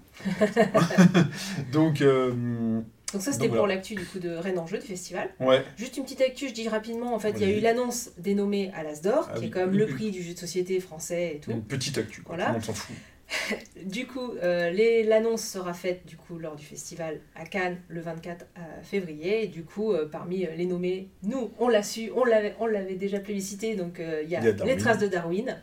donc, 1.71 2.01
euh, 2.01 2.81
Donc 3.13 3.21
ça, 3.21 3.31
c'était 3.31 3.47
voilà. 3.47 3.61
pour 3.61 3.67
l'actu 3.67 3.95
du 3.95 4.05
coup 4.05 4.19
de 4.19 4.29
Rennes 4.29 4.59
en 4.59 4.67
jeu 4.67 4.77
du 4.77 4.85
festival. 4.85 5.29
ouais. 5.39 5.63
Juste 5.77 5.97
une 5.97 6.03
petite 6.03 6.21
actu, 6.21 6.47
je 6.49 6.53
dis 6.53 6.69
rapidement. 6.69 7.13
En 7.13 7.19
fait, 7.19 7.31
il 7.31 7.41
y 7.41 7.51
a 7.51 7.57
eu 7.57 7.59
l'annonce 7.59 8.11
dénommée 8.17 8.71
à 8.75 8.83
l'Asdor, 8.83 9.27
Ah 9.29 9.33
qui 9.33 9.45
oui, 9.45 9.51
est 9.55 9.63
oui, 9.63 9.77
le 9.77 9.87
prix 9.87 10.11
du 10.11 10.21
jeu 10.21 10.33
de 10.33 10.39
société 10.39 10.79
français 10.79 11.35
et 11.35 11.39
tout. 11.39 11.51
Une 11.51 11.63
petite 11.63 11.97
actu, 11.97 12.21
quoi. 12.21 12.35
Voilà. 12.35 12.45
Tout 12.45 12.51
le 12.51 12.57
monde 12.57 12.65
s'en 12.65 12.73
fout. 12.73 12.95
Du 13.85 14.07
coup, 14.07 14.33
euh, 14.41 15.03
l'annonce 15.07 15.43
sera 15.43 15.73
faite 15.73 16.05
du 16.05 16.17
coup 16.17 16.39
lors 16.39 16.55
du 16.55 16.65
festival 16.65 17.19
à 17.35 17.45
Cannes 17.45 17.77
le 17.87 18.01
24 18.01 18.45
euh, 18.57 18.61
février. 18.83 19.43
Et 19.43 19.47
du 19.47 19.63
coup, 19.63 19.93
euh, 19.93 20.07
parmi 20.09 20.47
les 20.55 20.65
nommés, 20.65 21.09
nous, 21.23 21.51
on 21.59 21.67
l'a 21.67 21.83
su, 21.83 22.11
on 22.15 22.25
l'avait, 22.25 22.95
déjà 22.95 23.19
plébiscité. 23.19 23.75
Donc, 23.75 23.99
euh, 23.99 24.21
il 24.23 24.29
y 24.29 24.35
a, 24.35 24.43
y 24.43 24.47
a 24.47 24.65
les 24.65 24.77
traces 24.77 24.99
de 24.99 25.07
Darwin. 25.07 25.61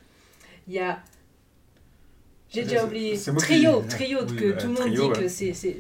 Il 0.69 0.75
y 0.75 0.79
a, 0.79 1.01
j'ai 2.57 2.69
déjà 2.69 2.85
oublié, 2.85 3.11
moi 3.29 3.35
qui- 3.37 3.43
Trio, 3.43 3.83
Trio 3.89 4.19
Oui, 4.29 4.37
que 4.37 4.51
tout 4.53 4.67
le 4.67 4.73
monde 4.73 4.77
Trio, 4.83 5.13
dit 5.15 5.21
ouais. 5.21 5.25
que 5.25 5.29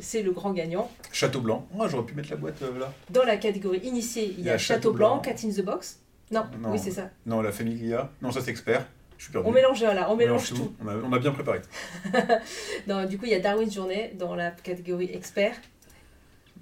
c'est, 0.02 0.22
le 0.22 0.32
grand 0.32 0.52
gagnant. 0.52 0.90
Château 1.12 1.40
Blanc. 1.40 1.66
Ah, 1.80 1.86
j'aurais 1.88 2.04
pu 2.06 2.14
mettre 2.14 2.30
la 2.30 2.36
boîte 2.36 2.60
euh, 2.62 2.78
là. 2.78 2.92
Dans 3.10 3.24
la 3.24 3.36
catégorie 3.36 3.80
initiée, 3.80 4.34
il 4.38 4.44
y 4.44 4.50
a 4.50 4.58
Château 4.58 4.92
Blanc, 4.92 5.18
Cat 5.20 5.34
in 5.44 5.50
the 5.50 5.62
Box. 5.64 6.00
Non, 6.30 6.44
Non. 6.60 6.72
oui, 6.72 6.78
c'est 6.82 6.90
ça. 6.90 7.10
Non, 7.24 7.40
la 7.42 7.52
Familia. 7.52 8.10
Non, 8.22 8.30
ça 8.32 8.40
c'est 8.40 8.50
expert. 8.50 8.86
Je 9.18 9.24
suis 9.24 9.32
perdu. 9.32 9.48
On 9.48 9.52
mélange 9.52 9.82
là, 9.82 10.06
on 10.10 10.12
On 10.12 10.16
mélange 10.16 10.50
tout. 10.52 10.74
On 10.84 10.88
a, 10.88 10.94
on 10.96 11.12
a 11.12 11.18
bien 11.18 11.32
préparé. 11.32 11.60
Non, 12.86 13.04
du 13.06 13.18
coup, 13.18 13.24
il 13.26 13.30
y 13.32 13.34
a 13.34 13.40
Darwin's 13.40 13.72
Journée 13.74 14.12
dans 14.18 14.34
la 14.34 14.50
catégorie 14.50 15.10
expert. 15.12 15.54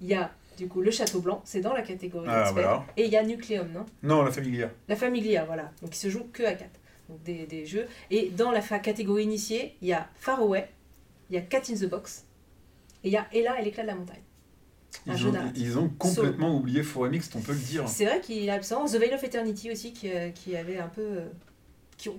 Il 0.01 0.09
y 0.09 0.15
a 0.15 0.31
du 0.57 0.69
coup 0.69 0.81
le 0.81 0.91
Château 0.91 1.21
Blanc, 1.21 1.43
c'est 1.45 1.61
dans 1.61 1.73
la 1.73 1.83
catégorie 1.83 2.29
Ah, 2.31 2.43
expert. 2.43 2.53
voilà. 2.63 2.85
Et 2.97 3.05
il 3.07 3.11
y 3.11 3.17
a 3.17 3.23
Nucleum, 3.25 3.69
non? 3.73 3.87
Non, 4.03 4.23
la 4.23 4.31
Familia. 4.31 4.71
La 4.89 4.97
Familia, 4.97 5.45
voilà. 5.45 5.71
Donc 5.83 5.95
il 5.95 5.99
se 5.99 6.09
joue 6.09 6.29
que 6.33 6.43
à 6.45 6.53
4. 6.53 6.71
Donc 7.09 7.23
des, 7.23 7.47
des 7.47 7.67
jeux. 7.67 7.87
Et 8.11 8.31
dans 8.31 8.51
la 8.51 8.61
catégorie 8.61 9.25
initiée, 9.25 9.77
il 9.83 9.89
y 9.89 9.93
a 9.93 10.09
Far 10.15 10.41
Away, 10.41 10.69
il 11.31 11.37
y 11.37 11.39
a 11.39 11.43
Cat 11.43 11.63
in 11.71 11.75
the 11.75 11.89
Box, 11.89 12.25
et 13.03 13.09
il 13.09 13.13
y 13.13 13.17
a 13.17 13.27
Ella 13.35 13.61
et 13.61 13.65
l'éclat 13.65 13.83
de 13.83 13.89
la 13.89 13.95
montagne. 13.95 14.23
Un 15.07 15.13
Ils 15.13 15.19
jeu 15.19 15.29
ont, 15.29 15.53
ils 15.57 15.79
ont 15.79 15.89
complètement 15.99 16.57
oublié 16.57 16.83
Foremix, 16.83 17.29
on 17.35 17.41
peut 17.41 17.53
le 17.53 17.59
dire. 17.59 17.89
C'est 17.89 18.05
vrai 18.07 18.21
qu'il 18.21 18.43
est 18.45 18.51
absent. 18.51 18.87
The 18.87 18.97
Veil 18.97 19.13
of 19.13 19.23
Eternity 19.25 19.71
aussi, 19.73 19.93
qui, 19.93 20.11
euh, 20.11 20.31
qui 20.31 20.57
avait 20.57 20.79
un 20.79 20.89
peu. 20.89 21.03
euh, 21.03 21.27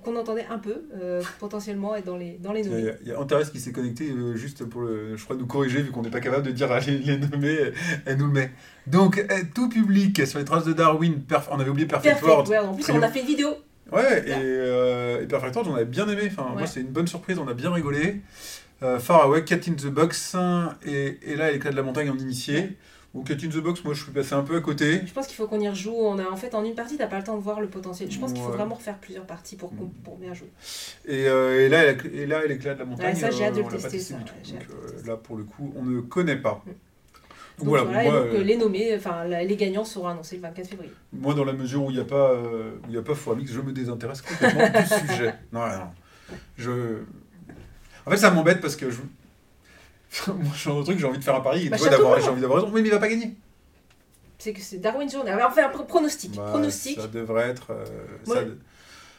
qu'on 0.03 0.15
entendait 0.15 0.45
un 0.49 0.57
peu, 0.59 0.83
euh, 0.95 1.21
potentiellement, 1.39 1.95
être 1.95 2.05
dans 2.05 2.17
les, 2.17 2.37
dans 2.41 2.53
les 2.53 2.61
Il 2.61 2.67
y 2.67 2.69
nommés. 2.69 2.89
a, 2.89 2.93
il 3.01 3.07
y 3.07 3.11
a 3.11 3.19
Antares 3.19 3.51
qui 3.51 3.59
s'est 3.59 3.71
connecté 3.71 4.09
euh, 4.09 4.35
juste 4.35 4.65
pour 4.65 4.81
le, 4.81 5.15
je 5.15 5.23
crois 5.23 5.35
nous 5.35 5.45
corriger 5.45 5.81
vu 5.81 5.91
qu'on 5.91 6.01
n'est 6.01 6.09
pas 6.09 6.21
capable 6.21 6.45
de 6.45 6.51
dire 6.51 6.71
à 6.71 6.79
les, 6.79 6.97
les 6.97 7.17
nommer, 7.17 7.57
elle 8.05 8.17
nous 8.17 8.27
le 8.27 8.33
met. 8.33 8.51
Donc 8.87 9.25
tout 9.53 9.69
public 9.69 10.25
sur 10.25 10.39
les 10.39 10.45
traces 10.45 10.65
de 10.65 10.73
Darwin, 10.73 11.23
on 11.51 11.59
avait 11.59 11.69
oublié 11.69 11.87
Perfect, 11.87 12.19
Perfect 12.19 12.49
World. 12.49 12.69
En 12.69 12.73
plus, 12.73 12.89
on 12.91 13.01
a 13.01 13.09
fait 13.09 13.21
une 13.21 13.27
vidéo. 13.27 13.49
Ouais, 13.91 14.23
et, 14.27 14.33
euh, 14.33 15.21
et 15.23 15.27
Perfect 15.27 15.55
World, 15.55 15.71
on 15.71 15.75
avait 15.75 15.85
bien 15.85 16.07
aimé. 16.09 16.23
Enfin, 16.31 16.49
moi, 16.53 16.67
c'est 16.67 16.81
une 16.81 16.87
bonne 16.87 17.07
surprise, 17.07 17.37
on 17.39 17.47
a 17.47 17.53
bien 17.53 17.71
rigolé. 17.71 18.21
Euh, 18.83 18.99
Far 18.99 19.21
Away, 19.23 19.43
Cat 19.45 19.59
in 19.67 19.73
the 19.73 19.87
Box, 19.87 20.35
et, 20.85 21.17
et 21.23 21.35
là, 21.35 21.51
l'éclat 21.51 21.71
de 21.71 21.75
la 21.75 21.83
montagne 21.83 22.09
en 22.09 22.17
initié. 22.17 22.77
Ou 23.13 23.23
Cat 23.23 23.35
in 23.35 23.47
the 23.47 23.57
Box, 23.59 23.81
moi, 23.85 23.93
je 23.93 24.03
suis 24.03 24.11
passé 24.11 24.33
un 24.33 24.41
peu 24.43 24.57
à 24.57 24.59
côté. 24.59 24.99
Je 25.05 25.13
pense 25.13 25.27
qu'il 25.27 25.37
faut 25.37 25.47
qu'on 25.47 25.61
y 25.61 25.69
rejoue. 25.69 25.93
On 25.95 26.19
a, 26.19 26.25
en 26.29 26.35
fait, 26.35 26.53
en 26.53 26.65
une 26.65 26.75
partie, 26.75 26.97
t'as 26.97 27.07
pas 27.07 27.17
le 27.19 27.23
temps 27.23 27.37
de 27.37 27.41
voir 27.41 27.61
le 27.61 27.67
potentiel. 27.67 28.11
Je 28.11 28.19
pense 28.19 28.33
qu'il 28.33 28.41
faut 28.41 28.49
vraiment 28.51 28.75
refaire 28.75 28.97
plusieurs 28.97 29.25
parties 29.25 29.55
pour, 29.55 29.69
qu'on- 29.69 29.87
pour 30.03 30.17
bien 30.17 30.33
jouer. 30.33 30.51
Et, 31.07 31.27
euh, 31.29 31.65
et 31.65 31.69
là, 31.69 31.91
et 31.91 32.25
là, 32.25 32.45
l'éclat 32.45 32.73
de 32.73 32.79
la 32.79 32.85
montagne, 32.85 33.15
ça, 33.15 33.31
j'ai 33.31 33.45
hâte 33.45 33.53
de 33.55 33.61
euh, 33.61 33.63
le 33.63 33.77
tester, 33.77 33.99
ça, 33.99 34.15
tout. 34.15 34.51
Donc 34.51 34.61
euh, 34.69 35.07
là, 35.07 35.15
pour 35.15 35.37
le 35.37 35.45
coup, 35.45 35.73
on 35.77 35.83
ne 35.85 36.01
connaît 36.01 36.35
pas. 36.35 36.61
Mm. 36.65 36.71
Donc 37.57 37.67
Donc 37.67 37.67
voilà, 37.69 37.83
voilà, 37.85 38.03
moi, 38.03 38.11
et 38.19 38.23
donc 38.25 38.33
euh, 38.33 38.39
euh, 38.39 38.43
les 38.43 38.57
nommés, 38.57 38.95
enfin 38.97 39.23
les 39.25 39.55
gagnants 39.55 39.85
seront 39.85 40.07
annoncés 40.09 40.35
le 40.35 40.41
24 40.41 40.67
février. 40.67 40.91
Moi, 41.13 41.33
dans 41.33 41.45
la 41.45 41.53
mesure 41.53 41.83
où 41.83 41.89
il 41.89 41.95
n'y 41.95 42.01
a 42.01 42.05
pas, 42.05 42.31
euh, 42.31 42.71
où 42.83 42.89
il 42.89 42.95
y 42.95 42.97
a 42.97 43.01
pas 43.01 43.15
Foramix, 43.15 43.51
je 43.51 43.61
me 43.61 43.71
désintéresse 43.71 44.21
complètement 44.21 44.67
du 44.67 44.85
sujet. 45.09 45.33
Non, 45.53 45.65
non. 45.67 45.87
Je... 46.57 46.71
En 48.05 48.11
fait, 48.11 48.17
ça 48.17 48.29
m'embête 48.31 48.59
parce 48.61 48.75
que 48.75 48.89
je... 48.91 48.99
Moi, 50.27 50.37
je 50.53 50.59
suis 50.59 50.69
dans 50.69 50.79
un 50.79 50.83
truc, 50.83 50.99
j'ai 50.99 51.05
envie 51.05 51.17
de 51.19 51.23
faire 51.23 51.35
un 51.35 51.41
pari 51.41 51.67
et 51.67 51.69
Bah, 51.69 51.77
toi 51.77 51.89
d'avoir, 51.89 52.19
j'ai 52.19 52.29
envie 52.29 52.41
d'avoir 52.41 52.61
raison. 52.61 52.73
Oui, 52.73 52.81
mais 52.81 52.89
il 52.89 52.91
va 52.91 52.99
pas 52.99 53.07
gagner. 53.09 53.35
C'est 54.37 54.51
que 54.53 54.61
c'est 54.61 54.77
Darwin 54.79 55.09
Journée. 55.09 55.31
Alors, 55.31 55.49
on 55.49 55.53
fait 55.53 55.63
un 55.63 55.69
pro- 55.69 55.83
pronostic. 55.85 56.35
Bah, 56.35 56.47
pronostic. 56.49 56.99
Ça 56.99 57.07
devrait 57.07 57.49
être. 57.49 57.71
euh, 57.71 57.85
ça, 58.25 58.41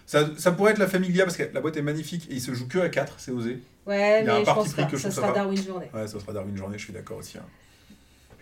ça, 0.06 0.28
ça 0.36 0.52
pourrait 0.52 0.72
être 0.72 0.78
la 0.78 0.86
Familia 0.86 1.24
parce 1.24 1.36
que 1.36 1.44
la 1.52 1.60
boîte 1.60 1.76
est 1.78 1.82
magnifique 1.82 2.28
et 2.30 2.34
il 2.34 2.40
se 2.40 2.52
joue 2.54 2.68
que 2.68 2.78
à 2.78 2.88
4, 2.90 3.14
c'est 3.18 3.32
osé. 3.32 3.62
Ouais, 3.86 4.22
il 4.22 4.26
y 4.26 4.28
a 4.28 4.34
un 4.34 4.38
mais 4.38 4.40
je 4.40 4.44
parti 4.44 4.60
pense 4.60 4.72
pris 4.74 4.82
pas. 4.82 4.88
que 4.90 4.96
je 4.96 5.02
Ça 5.02 5.10
sera. 5.10 5.32
Darwin 5.32 5.62
Journée. 5.62 5.90
Ouais, 5.94 6.06
ça 6.06 6.20
sera 6.20 6.32
Darwin 6.32 6.56
Journée, 6.56 6.78
je 6.78 6.84
suis 6.84 6.92
d'accord 6.92 7.16
aussi. 7.18 7.38
hein. 7.38 7.42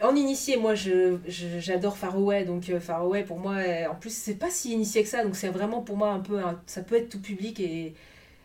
En 0.02 0.14
initié, 0.16 0.56
moi, 0.56 0.74
je, 0.74 1.16
je- 1.28 1.60
j'adore 1.60 1.96
Faraway. 1.96 2.44
Donc, 2.44 2.68
euh, 2.68 2.80
Faraway, 2.80 3.22
pour 3.24 3.38
moi, 3.38 3.54
euh, 3.54 3.86
en 3.88 3.94
plus, 3.94 4.14
c'est 4.14 4.34
pas 4.34 4.50
si 4.50 4.72
initié 4.72 5.02
que 5.02 5.08
ça. 5.08 5.22
Donc, 5.24 5.36
c'est 5.36 5.48
vraiment 5.48 5.80
pour 5.82 5.96
moi 5.96 6.10
un 6.10 6.20
peu. 6.20 6.38
un- 6.38 6.60
ça 6.66 6.82
peut 6.82 6.96
être 6.96 7.08
tout 7.08 7.20
public 7.20 7.60
et. 7.60 7.94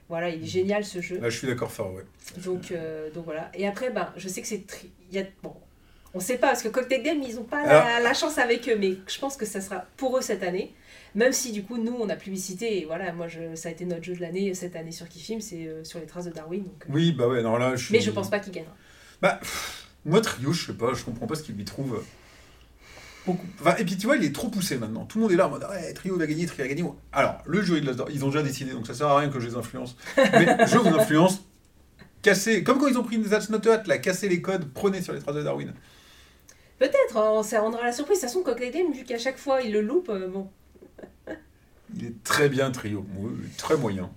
Voilà, 0.10 0.30
il 0.30 0.44
est 0.44 0.48
génial 0.48 0.84
ce 0.86 1.02
jeu. 1.02 1.20
Là, 1.20 1.30
je 1.30 1.38
suis 1.38 1.46
d'accord, 1.48 1.72
Far 1.72 1.94
ouais. 1.94 2.04
Donc, 2.44 2.72
euh, 2.72 3.12
donc 3.12 3.26
voilà. 3.26 3.52
Et 3.54 3.68
après, 3.68 3.92
ben, 3.92 4.12
je 4.18 4.28
sais 4.28 4.42
que 4.42 4.48
c'est. 4.48 4.66
tri- 4.66 4.90
Il 5.12 5.16
y 5.18 5.22
a, 5.22 5.26
bon, 5.44 5.54
on 6.16 6.20
sait 6.20 6.38
pas, 6.38 6.48
parce 6.48 6.64
que 6.64 6.68
Cocktail 6.70 7.04
Game, 7.04 7.22
ils 7.22 7.38
ont 7.40 7.44
pas 7.44 7.64
la, 7.64 8.00
la 8.00 8.14
chance 8.16 8.40
avec 8.40 8.68
eux, 8.70 8.76
mais 8.76 8.94
je 9.08 9.20
pense 9.20 9.38
que 9.38 9.46
ça 9.46 9.62
sera 9.62 9.86
pour 9.98 10.18
eux 10.18 10.22
cette 10.22 10.42
année. 10.42 10.74
Même 11.14 11.32
si, 11.32 11.52
du 11.52 11.64
coup, 11.64 11.78
nous, 11.78 11.96
on 12.00 12.10
a 12.10 12.16
publicité, 12.16 12.82
et 12.82 12.86
voilà, 12.86 13.12
moi, 13.14 13.28
je, 13.28 13.54
ça 13.56 13.70
a 13.70 13.72
été 13.72 13.86
notre 13.86 14.04
jeu 14.04 14.16
de 14.16 14.22
l'année 14.22 14.54
cette 14.56 14.76
année 14.76 14.92
sur 14.92 15.08
Kifim, 15.08 15.40
c'est 15.42 15.68
euh, 15.68 15.84
sur 15.84 16.00
les 16.00 16.06
traces 16.08 16.26
de 16.26 16.32
Darwin. 16.32 16.64
Donc, 16.64 16.84
euh, 16.88 16.92
Oui, 16.92 17.12
bah 17.12 17.28
ouais, 17.28 17.44
non, 17.44 17.58
là, 17.58 17.76
je 17.76 17.86
suis. 17.86 17.94
Mais 17.94 18.00
je 18.02 18.10
pense 18.12 18.30
pas 18.32 18.40
qu'il 18.40 18.54
gagnera. 18.54 18.74
Bah, 19.22 19.38
pff, 19.42 19.89
moi, 20.06 20.22
Trio, 20.22 20.52
je 20.54 20.68
sais 20.68 20.74
pas, 20.74 20.94
je 20.94 21.04
comprends 21.04 21.28
pas 21.28 21.36
ce 21.36 21.44
qu'il 21.44 21.56
lui 21.56 21.66
trouve. 21.66 22.02
Beaucoup. 23.26 23.46
Enfin, 23.60 23.76
et 23.78 23.86
puis 23.86 23.98
tu 23.98 24.08
vois, 24.08 24.16
il 24.18 24.24
est 24.24 24.34
trop 24.34 24.48
poussé 24.50 24.78
maintenant. 24.78 25.06
Tout 25.06 25.18
le 25.18 25.24
monde 25.24 25.32
est 25.34 25.36
là 25.36 25.48
en 25.48 25.50
mode 25.52 25.66
ouais, 25.70 25.94
Trio 25.94 26.18
va 26.18 26.26
gagner, 26.26 26.46
Trio 26.46 26.64
va 26.64 26.70
gagner. 26.74 26.90
Alors, 27.12 27.38
le 27.46 27.62
jury 27.62 27.82
de 27.82 27.86
l'Asdor, 27.86 28.10
ils 28.10 28.24
ont 28.24 28.30
déjà 28.30 28.42
décidé, 28.44 28.72
donc 28.72 28.88
ça 28.88 28.94
sert 28.94 29.08
à 29.08 29.18
rien 29.20 29.30
que 29.30 29.40
je 29.40 29.48
les 29.48 29.56
influence. 29.56 29.96
Mais 30.18 30.58
je 30.68 30.78
vous 30.78 30.88
influence. 30.98 31.42
Casser, 32.22 32.64
comme 32.64 32.80
quand 32.80 32.88
ils 32.88 32.98
ont 32.98 33.04
pris 33.04 33.18
Not 33.18 33.28
Hot, 33.68 33.84
là, 33.88 33.98
casser 33.98 34.28
les 34.30 34.42
codes, 34.42 34.68
prenez 34.74 35.02
sur 35.02 35.14
les 35.14 35.20
traces 35.20 35.36
de 35.36 35.44
Darwin. 35.44 35.74
Peut-être, 36.78 37.18
hein, 37.18 37.44
ça 37.44 37.62
rendra 37.62 37.84
la 37.84 37.92
surprise. 37.92 38.18
De 38.18 38.22
toute 38.22 38.30
façon, 38.30 38.44
Cocktail 38.44 38.72
Game, 38.74 38.92
vu 38.94 39.04
qu'à 39.04 39.18
chaque 39.18 39.38
fois, 39.38 39.62
il 39.62 39.72
le 39.74 39.82
loupe, 39.82 40.10
euh, 40.10 40.28
bon. 40.28 40.50
Il 41.96 42.06
est 42.06 42.24
très 42.24 42.50
bien, 42.50 42.72
Trio. 42.72 43.06
Très 43.58 43.76
moyen. 43.76 44.10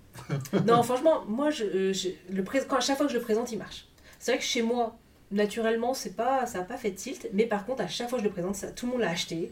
Non, 0.66 0.82
franchement, 0.82 1.24
moi, 1.26 1.50
je, 1.50 1.64
euh, 1.64 1.92
je- 1.92 2.08
le 2.32 2.44
pré- 2.44 2.62
quand, 2.68 2.76
à 2.76 2.80
chaque 2.80 2.96
fois 2.98 3.06
que 3.06 3.12
je 3.12 3.18
le 3.18 3.22
présente, 3.24 3.50
il 3.50 3.58
marche. 3.58 3.86
C'est 4.18 4.32
vrai 4.32 4.38
que 4.38 4.44
chez 4.44 4.62
moi, 4.62 4.98
naturellement, 5.32 5.94
c'est 5.94 6.14
pas, 6.16 6.46
ça 6.46 6.58
n'a 6.58 6.64
pas 6.64 6.76
fait 6.76 6.90
de 6.90 6.96
tilt, 6.96 7.28
mais 7.32 7.46
par 7.46 7.64
contre, 7.66 7.82
à 7.82 7.88
chaque 7.88 8.08
fois 8.08 8.18
que 8.18 8.22
je 8.24 8.28
le 8.28 8.32
présente, 8.32 8.54
ça, 8.54 8.68
tout 8.70 8.86
le 8.86 8.92
monde 8.92 9.00
l'a 9.00 9.10
acheté. 9.10 9.50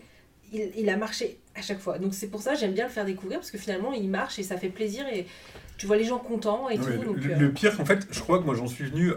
Il, 0.52 0.70
il 0.76 0.88
a 0.90 0.96
marché 0.96 1.38
à 1.54 1.62
chaque 1.62 1.78
fois. 1.78 1.98
Donc 1.98 2.12
c'est 2.14 2.26
pour 2.28 2.42
ça 2.42 2.54
que 2.54 2.58
j'aime 2.60 2.72
bien 2.74 2.84
le 2.86 2.90
faire 2.90 3.04
découvrir, 3.04 3.38
parce 3.38 3.50
que 3.50 3.58
finalement, 3.58 3.92
il 3.92 4.08
marche 4.10 4.38
et 4.38 4.42
ça 4.42 4.56
fait 4.56 4.68
plaisir, 4.68 5.06
et 5.08 5.26
tu 5.78 5.86
vois 5.86 5.96
les 5.96 6.04
gens 6.04 6.18
contents 6.18 6.68
et 6.68 6.76
Non, 6.76 6.84
tout. 6.84 6.90
mais 6.90 6.96
le, 6.98 7.04
donc, 7.04 7.16
le- 7.24 7.32
euh, 7.32 7.38
le 7.38 7.52
pire, 7.52 7.80
en 7.80 7.84
fait, 7.84 8.06
je 8.10 8.20
crois 8.20 8.38
que 8.38 8.44
moi 8.44 8.54
j'en 8.54 8.66
suis 8.66 8.84
venu, 8.84 9.12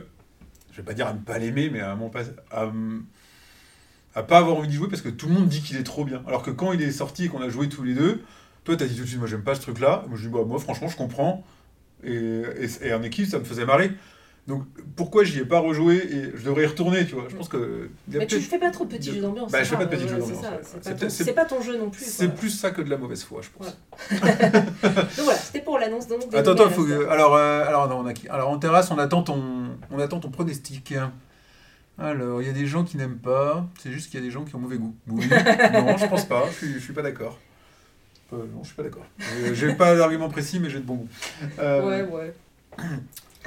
je 0.71 0.78
vais 0.78 0.84
pas 0.84 0.93
dire 0.93 1.08
à 1.08 1.13
ne 1.13 1.19
pas 1.19 1.38
l'aimer, 1.39 1.69
mais 1.69 1.82
à, 1.82 1.95
m'en 1.95 2.10
pas, 2.10 2.21
à, 2.52 2.71
à 4.15 4.23
pas 4.23 4.38
avoir 4.38 4.58
envie 4.58 4.67
d'y 4.67 4.76
jouer 4.76 4.88
parce 4.89 5.02
que 5.02 5.10
tout 5.10 5.28
le 5.28 5.34
monde 5.34 5.47
dit 5.47 5.62
qu'il 5.62 5.78
est 5.78 5.84
trop 5.84 6.06
bien. 6.06 6.23
Alors 6.28 6.43
que 6.43 6.52
quand 6.52 6.71
il 6.71 6.82
est 6.82 6.91
sorti 6.91 7.26
et 7.26 7.28
qu'on 7.30 7.41
a 7.41 7.49
joué 7.49 7.67
tous 7.69 7.84
les 7.84 7.93
deux, 7.95 8.21
toi 8.63 8.76
t'as 8.76 8.86
dit 8.86 8.95
tout 8.95 9.02
de 9.02 9.08
suite, 9.08 9.19
moi 9.19 9.28
j'aime 9.28 9.43
pas 9.43 9.56
ce 9.56 9.62
truc-là. 9.62 10.06
Moi 10.08 10.17
je 10.17 10.28
dis, 10.28 10.34
bah, 10.34 10.43
moi 10.45 10.60
franchement 10.60 10.88
je 10.88 10.95
comprends. 10.95 11.43
Et, 12.04 12.13
et, 12.13 12.88
et 12.88 12.93
en 12.93 13.02
équipe 13.02 13.28
ça 13.28 13.39
me 13.39 13.43
faisait 13.43 13.65
marrer. 13.65 13.91
Donc 14.45 14.63
pourquoi 14.97 15.23
j'y 15.23 15.39
ai 15.39 15.45
pas 15.45 15.60
rejoué 15.60 15.95
et 15.95 16.32
je 16.36 16.43
devrais 16.43 16.63
y 16.63 16.65
retourner, 16.65 17.06
tu 17.06 17.15
vois? 17.15 17.25
Je 17.29 17.36
pense 17.36 17.47
que. 17.47 17.89
mais 18.10 18.27
tu 18.27 18.41
fais 18.41 18.60
pas 18.60 18.71
trop 18.71 18.84
de 18.84 18.89
petits 18.89 19.13
jeux 19.13 19.21
d'ambiance. 19.21 19.51
Bah, 19.51 19.63
je 19.63 19.69
fais 19.69 19.77
pas 19.77 19.86
de 19.86 19.89
petits 19.95 20.08
jeux 20.08 20.17
d'ambiance. 20.17 20.45
C'est 21.10 21.34
pas, 21.34 21.45
ton- 21.45 21.62
jeu 21.62 21.77
non 21.77 21.89
plus. 21.89 22.03
C'est 22.03 22.27
plus 22.27 22.49
ça 22.49 22.71
que 22.71 22.82
de 22.82 22.89
la 22.89 22.97
mauvaise 22.97 23.23
foi, 23.23 23.41
je 23.41 23.47
pense. 23.58 23.67
Donc 24.12 25.23
voilà, 25.23 25.39
c'était 25.39 25.62
pour 25.62 25.79
l'annonce. 25.79 26.08
donc, 26.08 26.23
Attends, 26.34 26.51
attends, 26.51 26.69
faut 26.69 26.86
alors, 27.10 27.36
euh, 27.36 27.65
alors, 27.65 27.88
non, 27.88 27.99
on 27.99 28.06
a 28.06 28.13
qui? 28.13 28.27
Alors, 28.27 28.49
en 28.49 28.60
terrasse, 28.60 28.91
on 28.91 28.97
attend 28.97 29.23
ton, 29.23 29.41
on 29.91 29.99
attend 29.99 30.19
ton 30.19 30.29
pronostic. 30.29 30.93
Alors, 31.97 32.41
il 32.41 32.47
y 32.47 32.49
a 32.49 32.53
des 32.53 32.65
gens 32.65 32.84
qui 32.84 32.97
n'aiment 32.97 33.19
pas, 33.19 33.65
c'est 33.82 33.91
juste 33.91 34.10
qu'il 34.12 34.19
y 34.19 34.23
a 34.23 34.25
des 34.25 34.32
gens 34.32 34.43
qui 34.43 34.56
ont 34.56 34.60
mauvais 34.60 34.77
goût. 34.77 34.93
Oui, 35.08 35.25
non, 35.73 35.95
je 35.95 36.08
pense 36.08 36.25
pas, 36.25 36.43
je 36.51 36.65
suis, 36.67 36.82
suis 36.82 36.93
pas 36.93 37.03
d'accord. 37.03 37.39
Euh, 38.34 38.38
non, 38.53 38.62
je 38.63 38.67
suis 38.67 38.75
pas 38.75 38.84
d'accord. 38.84 39.06
Euh, 39.21 39.53
J'ai 39.53 39.73
pas 39.75 39.95
d'argument 39.95 40.27
précis, 40.27 40.60
mais 40.60 40.69
j'ai 40.69 40.79
de 40.79 40.86
bon 40.86 40.95
goût. 40.95 41.08
Ouais, 41.60 42.01
ouais. 42.01 42.34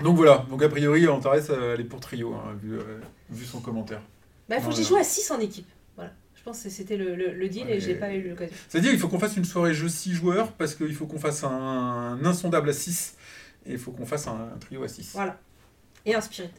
Donc 0.03 0.17
voilà, 0.17 0.45
donc 0.51 0.63
a 0.63 0.69
priori, 0.69 1.07
terrasse, 1.23 1.49
euh, 1.51 1.75
elle 1.75 1.81
est 1.81 1.85
pour 1.85 2.01
trio, 2.01 2.35
hein, 2.35 2.55
vu, 2.63 2.75
euh, 2.75 3.01
vu 3.31 3.45
son 3.45 3.61
commentaire. 3.61 4.01
Bah, 4.49 4.57
il 4.59 4.63
faut 4.63 4.71
que 4.71 4.77
j'y 4.77 4.85
joue 4.85 4.97
à 4.97 5.03
6 5.05 5.31
en 5.31 5.41
équipe. 5.41 5.67
Voilà. 5.97 6.13
Je 6.35 6.43
pense 6.43 6.63
que 6.63 6.69
c'était 6.69 6.97
le, 6.97 7.15
le, 7.17 7.33
le 7.33 7.49
deal 7.49 7.65
Ouais. 7.67 7.77
et 7.77 7.81
j'ai 7.81 7.95
pas 7.95 8.13
eu 8.13 8.29
l'occasion. 8.29 8.55
C'est-à-dire, 8.69 8.93
il 8.93 8.99
faut 8.99 9.09
qu'on 9.09 9.19
fasse 9.19 9.37
une 9.37 9.45
soirée 9.45 9.75
jeu 9.75 9.89
6 9.89 10.13
joueurs, 10.13 10.53
parce 10.53 10.75
qu'il 10.75 10.95
faut 10.95 11.07
qu'on 11.07 11.19
fasse 11.19 11.43
un, 11.45 11.49
un 11.51 12.25
insondable 12.25 12.69
à 12.69 12.73
6, 12.73 13.17
et 13.67 13.73
il 13.73 13.79
faut 13.79 13.91
qu'on 13.91 14.07
fasse 14.07 14.29
un, 14.29 14.51
un 14.55 14.59
trio 14.61 14.83
à 14.85 14.89
6. 14.89 15.13
Voilà. 15.15 15.39
Et 16.05 16.15
un 16.15 16.21
spirit. 16.21 16.51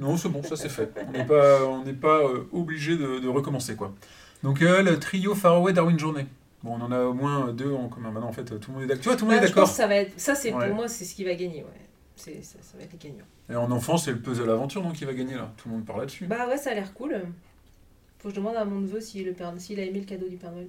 Non, 0.00 0.16
c'est 0.16 0.28
bon, 0.28 0.42
ça 0.42 0.56
c'est 0.56 0.68
fait. 0.68 0.90
On 1.06 1.12
n'est 1.12 1.24
pas, 1.24 1.64
on 1.66 1.84
n'est 1.84 1.92
pas 1.92 2.18
euh, 2.24 2.48
obligé 2.52 2.96
de, 2.96 3.20
de 3.20 3.28
recommencer 3.28 3.76
quoi. 3.76 3.94
Donc 4.42 4.60
euh, 4.60 4.82
le 4.82 4.98
trio 4.98 5.36
Faraway 5.36 5.72
Darwin 5.72 5.96
Journée. 5.96 6.26
Bon, 6.64 6.76
on 6.76 6.80
en 6.82 6.90
a 6.90 7.02
au 7.04 7.12
moins 7.12 7.52
deux 7.52 7.70
en 7.72 7.88
commun. 7.88 8.10
Maintenant, 8.10 8.28
en 8.30 8.32
fait, 8.32 8.58
tout 8.58 8.70
le 8.72 8.74
monde 8.74 8.82
est 8.82 8.86
d'accord. 8.88 9.02
Tu 9.02 9.08
vois, 9.10 9.16
tout 9.16 9.24
le 9.26 9.30
monde 9.30 9.40
Ouais, 9.40 9.46
est 9.46 9.48
d'accord. 9.50 9.68
ça 9.68 9.86
va 9.86 9.94
être. 9.96 10.12
Ça, 10.18 10.34
c'est 10.34 10.52
Ouais. 10.52 10.66
pour 10.66 10.74
moi, 10.76 10.88
c'est 10.88 11.04
ce 11.04 11.14
qui 11.14 11.22
va 11.22 11.34
gagner. 11.36 11.62
Ouais. 11.62 11.80
C'est, 12.16 12.42
ça, 12.44 12.58
ça 12.62 12.78
va 12.78 12.84
être 12.84 12.92
les 12.92 12.98
gagnants. 13.10 13.24
Et 13.50 13.56
en 13.56 13.70
enfant, 13.70 13.96
c'est 13.96 14.12
le 14.12 14.20
puzzle 14.20 14.48
aventure 14.50 14.82
donc 14.82 14.94
qui 14.94 15.04
va 15.04 15.12
gagner 15.14 15.34
là. 15.34 15.52
Tout 15.56 15.68
le 15.68 15.74
monde 15.76 15.84
parle 15.84 16.00
là-dessus. 16.00 16.26
Bah 16.26 16.46
ouais, 16.48 16.56
ça 16.56 16.70
a 16.70 16.74
l'air 16.74 16.92
cool. 16.94 17.20
Faut 18.18 18.28
que 18.28 18.34
je 18.34 18.40
demande 18.40 18.56
à 18.56 18.64
mon 18.64 18.80
neveu 18.80 19.00
s'il, 19.00 19.26
le 19.26 19.32
Père- 19.32 19.52
s'il 19.58 19.78
a 19.80 19.84
aimé 19.84 19.98
le 20.00 20.06
cadeau 20.06 20.28
du 20.28 20.36
Père 20.36 20.52
Noël. 20.52 20.68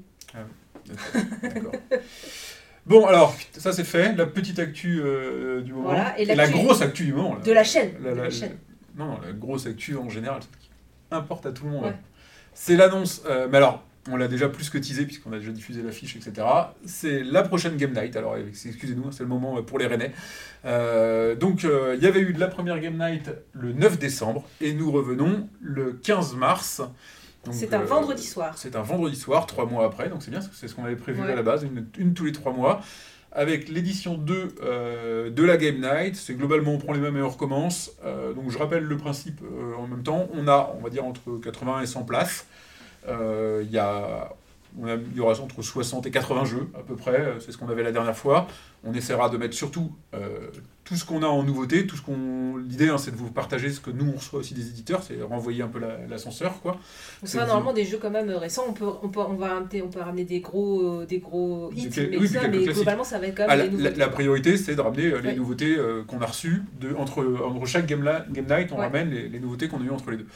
D'accord. 1.41 1.71
Bon, 2.85 3.05
alors, 3.07 3.35
ça 3.57 3.73
c'est 3.73 3.83
fait. 3.83 4.13
La 4.15 4.25
petite 4.27 4.59
actu 4.59 5.01
euh, 5.01 5.61
du 5.61 5.73
moment. 5.73 5.89
Voilà, 5.89 6.19
et 6.19 6.23
et 6.23 6.35
la 6.35 6.47
grosse 6.49 6.81
actu 6.81 7.05
du 7.05 7.13
moment. 7.13 7.35
là. 7.35 7.41
De 7.41 7.51
la 7.51 7.63
chaîne. 7.63 7.93
La- 8.03 8.11
de 8.11 8.15
la- 8.15 8.23
la 8.25 8.29
chaîne. 8.29 8.57
Non, 8.95 9.05
non, 9.05 9.19
la 9.21 9.31
grosse 9.33 9.65
actu 9.65 9.95
en 9.97 10.07
général, 10.09 10.41
importe 11.11 11.45
à 11.47 11.51
tout 11.51 11.65
le 11.65 11.71
monde. 11.71 11.85
Ouais. 11.85 11.95
C'est 12.53 12.75
l'annonce, 12.77 13.23
euh, 13.25 13.47
mais 13.49 13.57
alors, 13.57 13.83
on 14.09 14.17
l'a 14.17 14.27
déjà 14.27 14.49
plus 14.49 14.69
que 14.69 14.77
teasé, 14.77 15.05
puisqu'on 15.05 15.31
a 15.33 15.39
déjà 15.39 15.51
diffusé 15.51 15.81
l'affiche, 15.81 16.15
etc. 16.15 16.45
C'est 16.85 17.23
la 17.23 17.41
prochaine 17.41 17.75
Game 17.75 17.91
Night, 17.93 18.15
alors 18.15 18.37
excusez-nous, 18.37 19.11
c'est 19.11 19.23
le 19.23 19.29
moment 19.29 19.57
euh, 19.57 19.61
pour 19.61 19.79
les 19.79 19.87
Rennais. 19.87 20.11
Euh, 20.65 21.35
donc, 21.35 21.65
euh, 21.65 21.95
il 21.97 22.03
y 22.03 22.07
avait 22.07 22.19
eu 22.19 22.33
la 22.33 22.47
première 22.47 22.79
Game 22.79 22.97
Night 22.97 23.31
le 23.53 23.73
9 23.73 23.97
décembre, 23.97 24.43
et 24.61 24.73
nous 24.73 24.91
revenons 24.91 25.49
le 25.59 25.93
15 25.93 26.35
mars. 26.35 26.81
C'est 27.51 27.73
un 27.73 27.81
euh, 27.81 27.85
vendredi 27.85 28.23
soir. 28.23 28.53
C'est 28.57 28.75
un 28.75 28.81
vendredi 28.81 29.15
soir, 29.15 29.45
trois 29.47 29.65
mois 29.65 29.85
après, 29.85 30.09
donc 30.09 30.21
c'est 30.23 30.31
bien, 30.31 30.41
c'est 30.41 30.67
ce 30.67 30.75
qu'on 30.75 30.85
avait 30.85 30.95
prévu 30.95 31.21
Ouais. 31.21 31.31
à 31.31 31.35
la 31.35 31.43
base, 31.43 31.63
une, 31.63 31.87
une 31.97 32.13
tous 32.13 32.25
les 32.25 32.31
trois 32.31 32.53
mois, 32.53 32.81
avec 33.31 33.69
l'édition 33.69 34.17
2 34.17 34.55
euh, 34.63 35.29
de 35.31 35.43
la 35.43 35.57
Game 35.57 35.79
Night. 35.81 36.15
C'est 36.15 36.35
globalement, 36.35 36.73
on 36.73 36.77
prend 36.77 36.93
les 36.93 36.99
mêmes 36.99 37.17
et 37.17 37.21
on 37.21 37.29
recommence. 37.29 37.91
Donc 38.35 38.49
je 38.49 38.57
rappelle 38.57 38.83
le 38.83 38.97
principe 38.97 39.41
en 39.77 39.87
même 39.87 40.03
temps. 40.03 40.29
On 40.33 40.47
a, 40.47 40.73
on 40.79 40.81
va 40.81 40.89
dire, 40.89 41.03
entre 41.03 41.37
80 41.43 41.81
et 41.81 41.85
100 41.85 42.03
places. 42.03 42.45
Euh, 43.07 43.61
Il 43.65 43.71
y 43.71 43.79
a 43.79 44.29
il 44.77 45.15
y 45.15 45.19
aura 45.19 45.39
entre 45.39 45.61
60 45.61 46.05
et 46.05 46.11
80 46.11 46.45
jeux 46.45 46.67
à 46.77 46.83
peu 46.83 46.95
près, 46.95 47.19
euh, 47.19 47.39
c'est 47.39 47.51
ce 47.51 47.57
qu'on 47.57 47.69
avait 47.69 47.83
la 47.83 47.91
dernière 47.91 48.15
fois. 48.15 48.47
On 48.83 48.93
essaiera 48.93 49.29
de 49.29 49.37
mettre 49.37 49.55
surtout 49.55 49.95
euh, 50.13 50.49
tout 50.85 50.95
ce 50.95 51.03
qu'on 51.03 51.23
a 51.23 51.27
en 51.27 51.41
nouveauté, 51.43 51.87
tout 51.87 51.97
ce 51.97 52.01
qu'on. 52.03 52.57
L'idée, 52.57 52.89
hein, 52.89 52.97
c'est 52.99 53.09
de 53.11 53.15
vous 53.17 53.31
partager 53.31 53.71
ce 53.71 53.79
que 53.81 53.89
nous 53.89 54.07
on 54.13 54.17
reçoit 54.17 54.39
aussi 54.39 54.53
des 54.53 54.67
éditeurs, 54.69 55.01
c'est 55.03 55.19
renvoyer 55.21 55.63
un 55.63 55.67
peu 55.67 55.79
la- 55.79 55.97
l'ascenseur, 56.07 56.61
quoi. 56.61 56.73
Donc, 56.73 56.81
C'est 57.23 57.37
ça, 57.37 57.41
vous- 57.41 57.47
normalement, 57.47 57.73
des 57.73 57.85
jeux 57.85 57.97
quand 57.99 58.11
même 58.11 58.29
récents. 58.29 58.65
On 58.69 58.73
peut, 58.73 58.85
on 59.01 59.09
peut, 59.09 59.19
on 59.19 59.33
va 59.33 59.55
ramener, 59.55 59.81
on 59.81 59.89
peut 59.89 59.99
ramener 59.99 60.25
des 60.25 60.41
gros, 60.41 61.03
des 61.05 61.17
gros 61.17 61.71
hits, 61.75 61.89
mais, 61.97 62.17
oui, 62.17 62.27
ça, 62.27 62.47
mais 62.47 62.63
globalement, 62.65 63.03
ça 63.03 63.17
va 63.19 63.27
être 63.27 63.35
quand 63.37 63.45
Ah, 63.49 63.57
même 63.57 63.57
la, 63.57 63.63
des 63.65 63.71
la- 63.71 63.77
nouveautés. 63.89 63.99
la 63.99 64.07
priorité, 64.09 64.57
c'est 64.57 64.75
de 64.75 64.81
ramener 64.81 65.05
euh, 65.07 65.21
les 65.21 65.35
nouveautés 65.35 65.75
euh, 65.75 66.03
qu'on 66.05 66.21
a 66.21 66.25
reçues. 66.27 66.61
De, 66.79 66.93
entre, 66.95 67.25
entre 67.43 67.65
chaque 67.65 67.87
game, 67.87 68.03
la- 68.03 68.23
game 68.31 68.45
night, 68.47 68.71
on 68.71 68.75
Ouais. 68.77 68.83
ramène 68.85 69.09
les, 69.09 69.27
les 69.27 69.39
nouveautés 69.39 69.67
qu'on 69.67 69.81
a 69.81 69.83
eues 69.83 69.89
entre 69.89 70.11
les 70.11 70.17
deux. 70.17 70.27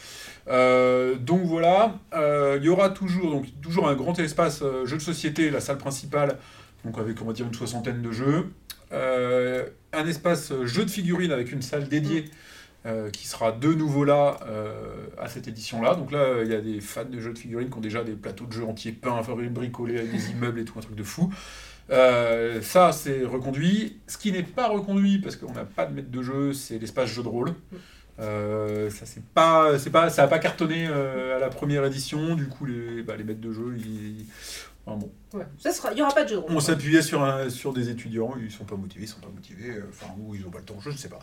Euh, 0.48 1.16
donc 1.16 1.42
voilà, 1.44 1.96
euh, 2.16 2.58
il 2.60 2.66
y 2.66 2.70
aura 2.70 2.90
toujours, 2.90 3.30
donc, 3.32 3.46
toujours 3.62 3.88
un 3.88 3.94
grand 3.96 4.18
espace 4.20 4.62
euh, 4.64 4.86
jeux 4.88 4.98
de 4.98 5.02
société, 5.02 5.52
la 5.52 5.60
salle 5.60 5.78
principale, 5.78 6.38
donc 6.84 6.98
avec 6.98 7.22
on 7.22 7.26
va 7.26 7.34
dire 7.34 7.46
une 7.46 7.54
soixantaine 7.54 8.02
de 8.02 8.12
jeux. 8.12 8.48
Euh, 8.92 9.68
un 9.94 10.08
espace 10.08 10.54
jeux 10.66 10.86
de 10.86 10.90
figurines 10.90 11.32
avec 11.32 11.52
une 11.52 11.62
salle 11.62 11.88
dédiée. 11.88 12.26
euh, 12.86 13.10
qui 13.10 13.28
sera 13.28 13.52
de 13.52 13.74
nouveau 13.74 14.06
là 14.06 14.40
euh, 14.48 15.08
à 15.18 15.28
cette 15.28 15.48
édition-là. 15.48 15.96
Donc 15.96 16.12
là, 16.12 16.44
il 16.44 16.50
y 16.50 16.56
a 16.56 16.62
des 16.62 16.80
fans 16.80 17.04
de 17.04 17.20
jeux 17.20 17.34
de 17.34 17.38
figurines 17.38 17.70
qui 17.70 17.78
ont 17.78 17.82
déjà 17.82 18.04
des 18.04 18.14
plateaux 18.14 18.46
de 18.46 18.54
jeux 18.54 18.64
entiers 18.64 18.94
peints, 18.94 19.22
bricolés 19.50 19.98
avec 19.98 20.12
des 20.12 20.32
immeubles 20.32 20.60
et 20.62 20.66
tout, 20.66 20.80
un 20.80 20.82
truc 20.82 20.96
de 20.96 21.04
fou. 21.04 21.32
Ça, 21.90 22.92
c'est 22.94 23.26
reconduit. 23.26 23.98
Ce 24.08 24.18
qui 24.18 24.32
n'est 24.32 24.44
pas 24.44 24.68
reconduit, 24.70 25.20
parce 25.20 25.36
qu'on 25.36 25.52
n'a 25.52 25.66
pas 25.66 25.86
de 25.86 25.94
maître 25.94 26.12
de 26.12 26.22
jeu, 26.22 26.54
c'est 26.54 26.78
l'espace 26.78 27.10
jeu 27.10 27.24
de 27.24 27.28
rôle. 27.28 27.54
Ça, 28.18 29.06
c'est 29.06 29.24
pas, 29.26 29.74
pas, 29.92 30.10
ça 30.10 30.22
n'a 30.22 30.28
pas 30.28 30.40
cartonné 30.40 30.88
à 30.88 31.40
la 31.40 31.50
première 31.50 31.84
édition. 31.84 32.36
Du 32.36 32.48
coup, 32.48 32.66
les, 32.66 33.04
bah, 33.04 33.16
les 33.18 33.26
maîtres 33.26 33.42
de 33.42 33.52
jeu, 33.52 33.76
ils... 33.78 34.26
enfin, 34.90 34.98
bon, 35.00 35.12
Ouais. 35.32 35.46
Ça 35.60 35.72
sera, 35.72 35.92
il 35.92 36.00
y 36.00 36.02
aura 36.02 36.12
pas 36.12 36.24
de 36.24 36.30
jeu 36.30 36.36
de 36.38 36.42
rôle. 36.42 36.52
on 36.56 36.60
s'appuyait 36.60 37.04
sur, 37.04 37.22
un- 37.24 37.50
sur 37.52 37.72
des 37.72 37.90
étudiants, 37.90 38.34
ils 38.42 38.50
sont 38.50 38.64
pas 38.64 38.76
motivés, 38.76 39.04
ils 39.04 39.08
sont 39.08 39.20
pas 39.20 39.30
motivés, 39.34 39.70
euh, 39.78 39.84
enfin, 39.90 40.08
ou 40.20 40.34
ils 40.34 40.44
ont 40.48 40.50
pas 40.50 40.58
le 40.58 40.64
temps 40.66 40.74
de 40.78 40.82
jeu, 40.82 40.90
je 40.92 40.98
sais 40.98 41.08
pas. 41.08 41.20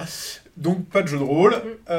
Donc, 0.56 0.88
pas 0.88 1.02
de 1.02 1.08
jeu 1.08 1.18
de 1.18 1.24
rôle. 1.24 1.54
Mm. 1.56 1.90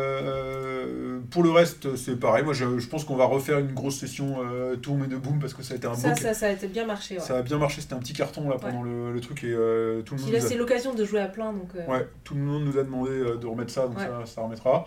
Euh, 0.00 1.20
pour 1.30 1.42
le 1.42 1.50
reste, 1.50 1.94
c'est 1.96 2.18
pareil. 2.18 2.42
Moi, 2.44 2.54
je, 2.54 2.78
je 2.78 2.88
pense 2.88 3.04
qu'on 3.04 3.16
va 3.16 3.24
refaire 3.26 3.58
une 3.58 3.72
grosse 3.74 3.98
session 3.98 4.36
euh, 4.42 4.76
Tourme 4.76 5.04
et 5.04 5.08
de 5.08 5.16
Boom 5.16 5.38
parce 5.38 5.54
que 5.54 5.62
ça 5.62 5.74
a 5.74 5.76
été 5.76 5.86
un 5.86 5.94
Ça, 5.94 6.14
ça, 6.14 6.34
ça 6.34 6.46
a 6.46 6.50
été 6.50 6.66
bien 6.68 6.86
marché. 6.86 7.16
Ouais. 7.16 7.20
Ça 7.20 7.36
a 7.38 7.42
bien 7.42 7.58
marché, 7.58 7.80
c'était 7.80 7.94
un 7.94 7.98
petit 7.98 8.12
carton 8.14 8.48
là 8.48 8.56
pendant 8.58 8.82
le, 8.82 9.12
le 9.12 9.20
truc 9.20 9.44
et 9.44 9.52
euh, 9.52 10.02
tout 10.02 10.14
le 10.14 10.22
monde. 10.22 10.34
a- 10.34 10.40
c'est 10.40 10.56
l'occasion 10.56 10.94
de 10.94 11.04
jouer 11.04 11.20
à 11.20 11.28
plein, 11.28 11.52
donc. 11.52 11.68
Ouais, 11.88 12.08
tout 12.24 12.34
le 12.34 12.40
monde 12.40 12.64
nous 12.64 12.78
a 12.78 12.82
demandé 12.82 13.10
de 13.10 13.46
remettre 13.46 13.70
ça, 13.72 13.86
donc 13.86 13.98
ça, 13.98 14.22
ça 14.26 14.40
remettra. 14.42 14.86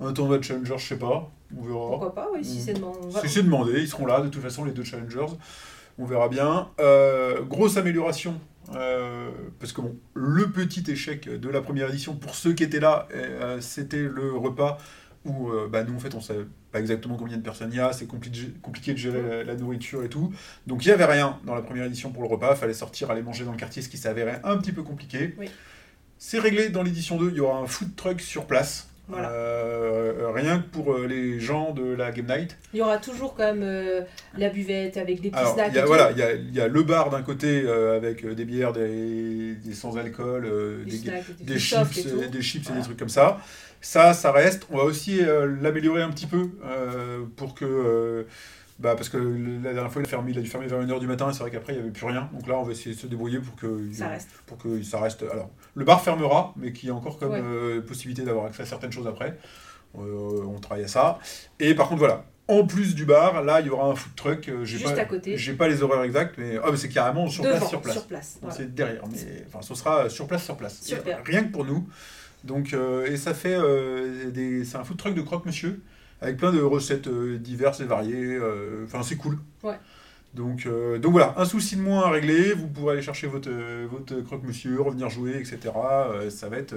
Un 0.00 0.12
tournoi 0.12 0.38
de 0.38 0.42
Challenger, 0.44 0.74
je 0.78 0.86
sais 0.88 0.96
pas, 0.98 1.30
on 1.58 1.62
verra. 1.62 1.88
Pourquoi 1.90 2.14
pas, 2.14 2.28
oui, 2.32 2.44
si 2.44 2.58
Mm. 2.58 2.60
c'est 2.60 2.74
demandé. 2.74 2.98
Si 3.22 3.28
c'est 3.28 3.42
demandé, 3.42 3.72
ils 3.80 3.88
seront 3.88 4.06
là, 4.06 4.20
de 4.20 4.28
toute 4.28 4.42
façon, 4.42 4.64
les 4.64 4.72
deux 4.72 4.84
Challengers. 4.84 5.26
On 5.98 6.04
verra 6.06 6.28
bien. 6.28 6.68
Euh, 6.80 7.42
grosse 7.42 7.76
amélioration. 7.76 8.40
euh, 8.76 9.30
parce 9.58 9.72
que 9.72 9.80
bon, 9.80 9.96
le 10.14 10.50
petit 10.50 10.88
échec 10.90 11.28
de 11.28 11.48
la 11.48 11.60
première 11.60 11.88
édition, 11.90 12.14
pour 12.14 12.34
ceux 12.36 12.52
qui 12.52 12.62
étaient 12.62 12.78
là, 12.80 13.08
euh, 13.12 13.60
c'était 13.60 14.02
le 14.02 14.32
repas 14.34 14.78
où 15.24 15.50
bah, 15.70 15.84
nous, 15.84 15.94
en 15.94 15.98
fait, 15.98 16.14
on 16.14 16.20
savait 16.20 16.46
pas 16.72 16.80
exactement 16.80 17.16
combien 17.16 17.36
de 17.36 17.42
personnes 17.42 17.70
il 17.72 17.76
y 17.76 17.80
a, 17.80 17.92
c'est 17.92 18.06
compli- 18.10 18.58
compliqué 18.60 18.92
de 18.92 18.98
gérer 18.98 19.20
la, 19.22 19.44
la 19.44 19.54
nourriture 19.56 20.02
et 20.04 20.08
tout. 20.08 20.32
Donc 20.66 20.84
il 20.84 20.88
n'y 20.88 20.94
avait 20.94 21.04
rien 21.04 21.38
dans 21.44 21.54
la 21.54 21.62
première 21.62 21.84
édition 21.84 22.10
pour 22.12 22.22
le 22.22 22.28
repas, 22.28 22.54
fallait 22.54 22.72
sortir, 22.72 23.10
aller 23.10 23.22
manger 23.22 23.44
dans 23.44 23.52
le 23.52 23.56
quartier, 23.58 23.82
ce 23.82 23.88
qui 23.88 23.98
s'avérait 23.98 24.40
un 24.44 24.56
petit 24.58 24.72
peu 24.72 24.82
compliqué. 24.82 25.34
Oui. 25.38 25.48
C'est 26.18 26.38
réglé 26.38 26.70
dans 26.70 26.82
l'édition 26.84 27.18
2, 27.18 27.30
il 27.30 27.36
y 27.36 27.40
aura 27.40 27.58
un 27.58 27.66
food 27.66 27.94
truck 27.96 28.20
sur 28.20 28.46
place. 28.46 28.88
Voilà. 29.12 29.30
Euh, 29.30 30.30
rien 30.34 30.58
que 30.58 30.68
pour 30.68 30.94
euh, 30.94 31.06
les 31.06 31.38
gens 31.38 31.72
de 31.72 31.94
la 31.94 32.10
Game 32.10 32.26
Night. 32.26 32.56
Il 32.72 32.78
y 32.78 32.82
aura 32.82 32.98
toujours 32.98 33.34
quand 33.34 33.44
même 33.44 33.62
euh, 33.62 34.00
la 34.36 34.48
buvette 34.48 34.96
avec 34.96 35.20
des 35.20 35.30
petits 35.30 35.38
Alors, 35.38 35.54
snacks. 35.54 35.68
il 35.72 35.76
y 35.76 35.78
a, 35.78 35.82
et 35.82 35.86
voilà, 35.86 36.10
il 36.12 36.18
y 36.18 36.22
a, 36.22 36.32
il 36.32 36.54
y 36.54 36.60
a 36.60 36.68
le 36.68 36.82
bar 36.82 37.10
d'un 37.10 37.22
côté 37.22 37.62
euh, 37.64 37.96
avec 37.96 38.26
des 38.26 38.44
bières, 38.44 38.72
des, 38.72 39.54
des 39.54 39.74
sans-alcool, 39.74 40.48
des, 40.86 40.90
chips, 40.96 41.08
et 41.40 41.44
des 42.28 42.42
chips 42.42 42.70
et 42.70 42.72
des 42.72 42.82
trucs 42.82 42.98
comme 42.98 43.08
ça. 43.08 43.38
Ça, 43.80 44.14
ça 44.14 44.32
reste. 44.32 44.66
On 44.70 44.78
va 44.78 44.84
aussi 44.84 45.20
l'améliorer 45.60 46.02
un 46.02 46.10
petit 46.10 46.26
peu 46.26 46.48
pour 47.36 47.54
que. 47.54 48.24
bah, 48.78 48.94
parce 48.94 49.08
que 49.08 49.18
la 49.18 49.72
dernière 49.72 49.92
fois, 49.92 50.02
il 50.02 50.06
a, 50.06 50.08
fermé, 50.08 50.30
il 50.30 50.38
a 50.38 50.40
dû 50.40 50.48
fermer 50.48 50.68
vers 50.68 50.80
1h 50.80 51.00
du 51.00 51.06
matin 51.06 51.28
et 51.30 51.32
c'est 51.32 51.40
vrai 51.40 51.50
qu'après, 51.50 51.72
il 51.72 51.76
n'y 51.76 51.82
avait 51.82 51.90
plus 51.90 52.06
rien. 52.06 52.30
Donc 52.32 52.46
là, 52.46 52.58
on 52.58 52.62
va 52.62 52.72
essayer 52.72 52.94
de 52.94 53.00
se 53.00 53.06
débrouiller 53.08 53.40
pour 53.40 53.56
que 53.56 53.92
Ça 53.92 54.08
reste. 54.08 54.30
pour 54.46 54.56
que 54.58 54.82
ça 54.82 55.00
reste. 55.00 55.24
Alors, 55.30 55.50
le 55.74 55.84
bar 55.84 56.02
fermera, 56.02 56.52
mais 56.56 56.72
qu'il 56.72 56.88
y 56.88 56.92
ait 56.92 56.94
encore 56.94 57.18
comme 57.18 57.32
Ouais. 57.32 57.40
euh, 57.42 57.80
possibilité 57.80 58.22
d'avoir 58.22 58.46
accès 58.46 58.62
à 58.62 58.66
certaines 58.66 58.92
choses 58.92 59.06
après. 59.06 59.38
Euh, 59.98 60.44
on 60.46 60.58
travaille 60.58 60.84
à 60.84 60.88
ça. 60.88 61.18
Et 61.60 61.74
par 61.74 61.88
contre, 61.88 62.00
voilà. 62.00 62.24
En 62.48 62.66
plus 62.66 62.94
du 62.94 63.04
bar, 63.04 63.42
là, 63.44 63.60
il 63.60 63.68
y 63.68 63.70
aura 63.70 63.86
un 63.88 63.94
food 63.94 64.14
truck. 64.16 64.48
euh, 64.48 64.64
j'ai 64.64 64.76
Juste 64.78 64.94
pas, 64.96 65.00
à 65.02 65.04
côté. 65.04 65.36
J'ai 65.38 65.52
pas 65.54 65.68
les 65.68 65.82
horaires 65.82 66.02
exacts, 66.02 66.34
mais 66.38 66.58
ah, 66.62 66.68
mais 66.70 66.76
c'est 66.76 66.88
carrément 66.88 67.28
sur 67.28 67.44
Devant, 67.44 67.56
place, 67.56 67.68
sur 67.68 67.80
place. 67.80 67.94
Sur 67.94 68.06
place. 68.06 68.38
voilà. 68.40 68.56
C'est 68.56 68.74
derrière, 68.74 69.02
mais 69.10 69.44
enfin, 69.46 69.62
ce 69.62 69.74
sera 69.74 70.08
sur 70.10 70.26
place, 70.26 70.44
sur 70.44 70.56
place. 70.56 70.82
Rien 71.24 71.44
que 71.44 71.52
pour 71.52 71.64
nous. 71.64 71.86
Donc, 72.44 72.72
euh, 72.74 73.06
et 73.06 73.16
ça 73.16 73.34
fait 73.34 73.54
euh, 73.54 74.30
des, 74.30 74.64
c'est 74.64 74.76
un 74.76 74.82
food 74.84 74.96
truck 74.96 75.14
de 75.14 75.22
croque-monsieur 75.22 75.80
avec 76.20 76.36
plein 76.36 76.50
de 76.52 76.60
recettes 76.60 77.06
euh, 77.06 77.38
diverses 77.38 77.80
et 77.80 77.84
variées. 77.84 78.38
Enfin, 78.84 79.02
c'est 79.04 79.16
cool. 79.16 79.38
Ouais. 79.62 79.78
Donc, 80.34 80.64
euh, 80.64 80.98
donc 80.98 81.12
voilà, 81.12 81.34
un 81.36 81.44
souci 81.44 81.76
de 81.76 81.82
moins 81.82 82.04
à 82.06 82.10
régler. 82.10 82.54
Vous 82.54 82.66
pourrez 82.66 82.94
aller 82.94 83.02
chercher 83.02 83.26
votre, 83.26 83.50
euh, 83.50 83.86
votre 83.90 84.20
croque-monsieur, 84.22 84.80
revenir 84.80 85.10
jouer, 85.10 85.32
etc. 85.36 85.58
Euh, 85.76 86.30
ça, 86.30 86.48
va 86.48 86.56
être, 86.56 86.74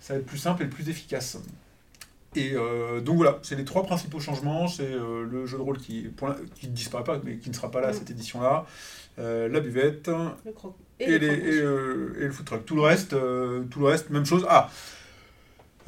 ça 0.00 0.14
va 0.14 0.20
être 0.20 0.26
plus 0.26 0.38
simple 0.38 0.62
et 0.62 0.66
plus 0.66 0.88
efficace. 0.88 1.38
Et 2.34 2.52
euh, 2.54 3.00
donc 3.00 3.16
voilà, 3.16 3.38
c'est 3.42 3.54
les 3.56 3.64
trois 3.64 3.82
principaux 3.82 4.20
changements. 4.20 4.66
C'est 4.68 4.90
le 4.90 5.46
jeu 5.46 5.58
de 5.58 5.62
rôle 5.62 5.78
qui, 5.78 6.02
pour 6.02 6.34
qui 6.54 6.68
ne 6.68 6.72
disparaît 6.72 7.04
pas, 7.04 7.20
mais 7.22 7.36
qui 7.36 7.50
ne 7.50 7.54
sera 7.54 7.70
pas 7.70 7.80
là 7.80 7.90
Mm. 7.90 7.94
cette 7.94 8.10
édition-là. 8.10 8.66
La 9.18 9.60
buvette, 9.60 10.08
Le 10.08 10.52
et, 11.00 11.18
les, 11.18 11.26
et, 11.26 11.56
et 11.58 12.26
le 12.26 12.30
food 12.32 12.46
truck. 12.46 12.64
Tout 12.66 12.76
le 12.76 12.82
reste, 12.82 13.10
tout 13.70 13.80
le 13.80 13.86
reste, 13.86 14.10
même 14.10 14.26
chose. 14.26 14.46
Ah 14.48 14.70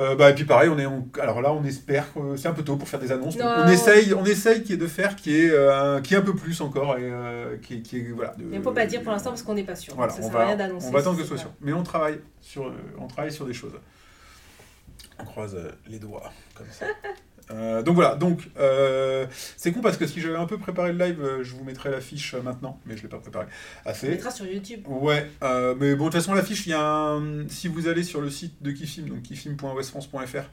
Euh, 0.00 0.14
bah, 0.14 0.30
et 0.30 0.34
puis 0.34 0.44
pareil, 0.44 0.68
on 0.68 0.78
est 0.78 0.86
alors 1.20 1.40
là 1.42 1.52
on 1.52 1.64
espère 1.64 2.12
que 2.14 2.36
c'est 2.36 2.46
un 2.46 2.52
peu 2.52 2.62
tôt 2.62 2.76
pour 2.76 2.86
faire 2.88 3.00
des 3.00 3.10
annonces. 3.10 3.36
On 3.40 3.66
essaye, 3.68 4.14
on 4.14 4.24
essaye 4.24 4.62
qui 4.62 4.74
est 4.74 4.76
de 4.76 4.86
faire 4.86 5.16
qui 5.16 5.36
est, 5.36 5.50
euh, 5.50 5.96
un- 5.96 6.00
qui 6.00 6.14
est 6.14 6.16
un 6.16 6.22
peu 6.22 6.34
plus 6.36 6.60
encore 6.60 6.96
et 6.98 7.02
euh, 7.02 7.56
qui, 7.58 7.74
est- 7.78 7.82
qui 7.82 7.98
est 7.98 8.10
voilà. 8.12 8.32
de- 8.36 8.44
Mais 8.44 8.58
on 8.58 8.62
peut 8.62 8.72
pas 8.74 8.86
dire 8.86 9.02
pour 9.02 9.10
l'instant 9.10 9.30
parce 9.30 9.42
qu'on 9.42 9.54
n'est 9.54 9.64
pas 9.64 9.74
sûr. 9.74 9.94
Voilà, 9.96 10.12
ça 10.12 10.20
on 10.22 10.28
sert 10.30 10.36
à 10.36 10.44
rien 10.44 10.56
va, 10.56 10.56
d'annoncer. 10.56 10.86
on 10.88 10.92
va 10.92 11.00
attendre 11.00 11.16
que 11.16 11.22
ce 11.22 11.28
soit 11.28 11.38
sûr. 11.38 11.50
Mais 11.60 11.72
on 11.72 11.82
travaille 11.82 12.20
sur, 12.40 12.68
euh, 12.68 12.72
on 12.98 13.08
travaille 13.08 13.32
sur 13.32 13.44
des 13.44 13.52
choses. 13.54 13.72
On 15.20 15.24
croise 15.24 15.56
euh, 15.56 15.72
les 15.88 15.98
doigts 15.98 16.30
comme 16.54 16.66
ça. 16.70 16.86
Euh, 17.50 17.82
donc 17.82 17.94
voilà, 17.94 18.14
donc 18.14 18.48
euh, 18.58 19.26
c'est 19.56 19.72
con 19.72 19.80
parce 19.80 19.96
que 19.96 20.06
si 20.06 20.20
j'avais 20.20 20.36
un 20.36 20.44
peu 20.46 20.58
préparé 20.58 20.92
le 20.92 20.98
live, 21.02 21.20
euh, 21.22 21.42
je 21.42 21.54
vous 21.54 21.64
mettrais 21.64 21.90
l'affiche 21.90 22.34
maintenant, 22.34 22.78
mais 22.84 22.96
je 22.96 23.02
l'ai 23.02 23.08
pas 23.08 23.18
préparé 23.18 23.46
pas. 23.46 23.50
On 23.86 23.90
assez. 23.90 24.08
mettra 24.08 24.30
sur 24.30 24.44
YouTube. 24.46 24.80
Ouais, 24.86 25.30
mais 25.42 25.94
bon, 25.94 26.04
de 26.06 26.10
toute 26.10 26.14
façon, 26.14 26.34
l'affiche, 26.34 26.66
il 26.66 26.70
y 26.70 26.74
a 26.74 26.82
un... 26.82 27.48
si 27.48 27.68
vous 27.68 27.88
allez 27.88 28.02
sur 28.02 28.20
le 28.20 28.28
site 28.30 28.62
de 28.62 28.70
Kifim, 28.70 29.06
donc 29.06 29.22
kifim.westfrance.fr, 29.22 30.44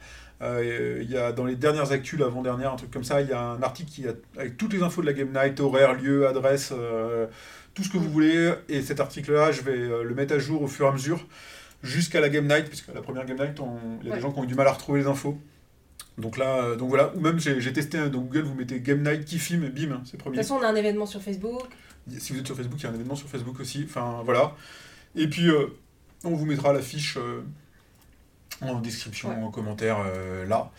il 0.42 1.08
y 1.12 1.18
a 1.18 1.32
dans 1.32 1.46
les 1.46 1.56
dernières 1.56 1.92
actus, 1.92 2.20
l'avant-dernière, 2.20 2.72
un 2.74 2.78
truc 2.78 2.92
comme 2.92 3.04
ça, 3.04 3.22
il 3.22 3.28
y 3.30 3.34
a 3.34 3.42
un 3.42 3.62
article 3.62 3.90
qui 3.92 4.08
a, 4.08 4.12
avec 4.38 4.56
toutes 4.58 4.74
les 4.74 4.82
infos 4.84 5.02
de 5.02 5.08
la 5.08 5.14
Game 5.14 5.32
Night, 5.34 5.60
horaire, 5.60 5.94
lieu, 5.96 6.28
adresse, 6.28 6.72
tout 7.74 7.84
ce 7.84 7.90
que 7.90 7.98
vous 7.98 8.10
voulez. 8.10 8.54
Et 8.70 8.82
cet 8.82 9.00
article-là, 9.00 9.52
je 9.52 9.62
vais 9.62 9.76
le 10.04 10.14
mettre 10.16 10.34
à 10.36 10.40
jour 10.40 10.62
au 10.62 10.68
fur 10.68 10.86
et 10.86 10.90
à 10.90 10.92
mesure 10.94 11.26
jusqu'à 11.84 12.20
la 12.22 12.30
Game 12.30 12.48
Night, 12.48 12.68
puisque 12.68 12.94
la 12.94 13.02
première 13.02 13.26
Game 13.26 13.38
Night, 13.38 13.60
on- 13.60 13.78
il 14.02 14.08
y 14.08 14.10
a 14.10 14.12
Ouais. 14.12 14.18
des 14.18 14.22
gens 14.22 14.32
qui 14.32 14.40
ont 14.40 14.44
eu 14.44 14.48
du 14.48 14.56
mal 14.56 14.68
à 14.68 14.72
retrouver 14.72 15.02
les 15.02 15.08
infos. 15.08 15.38
Donc 16.18 16.38
là, 16.38 16.58
euh, 16.64 16.76
donc 16.78 16.90
voilà, 16.90 17.14
ou 17.16 17.20
même 17.20 17.40
j'ai 17.40 17.74
testé 17.74 18.10
dans 18.10 18.20
Google, 18.22 18.44
vous 18.44 18.56
mettez 18.56 18.80
Game 18.80 19.02
Night 19.04 19.26
Kifim, 19.26 19.64
et 19.64 19.70
bim, 19.70 20.02
c'est 20.06 20.14
De 20.18 20.22
premier. 20.22 20.38
toute 20.38 20.46
façon, 20.46 20.56
on 20.56 20.64
a 20.64 20.68
un 20.70 20.76
événement 20.76 21.06
sur 21.06 21.22
Facebook. 21.22 21.64
Si 22.20 22.32
vous 22.34 22.40
êtes 22.40 22.46
sur 22.46 22.56
Facebook, 22.56 22.80
il 22.80 22.84
y 22.84 22.86
a 22.86 22.90
un 22.92 22.94
événement 22.96 23.16
sur 23.16 23.28
Facebook 23.28 23.60
aussi. 23.60 23.84
Enfin, 23.86 24.22
voilà. 24.24 24.56
Et 25.16 25.28
puis, 25.28 25.50
euh, 25.50 25.68
on 26.24 26.32
vous 26.36 26.46
mettra 26.46 26.72
la 26.72 26.82
fiche 26.82 27.18
euh, 27.18 27.42
en 28.62 28.80
description, 28.80 29.30
Ouais. 29.30 29.44
en 29.44 29.52
commentaire, 29.52 29.98
euh, 30.06 30.46
là. 30.46 30.72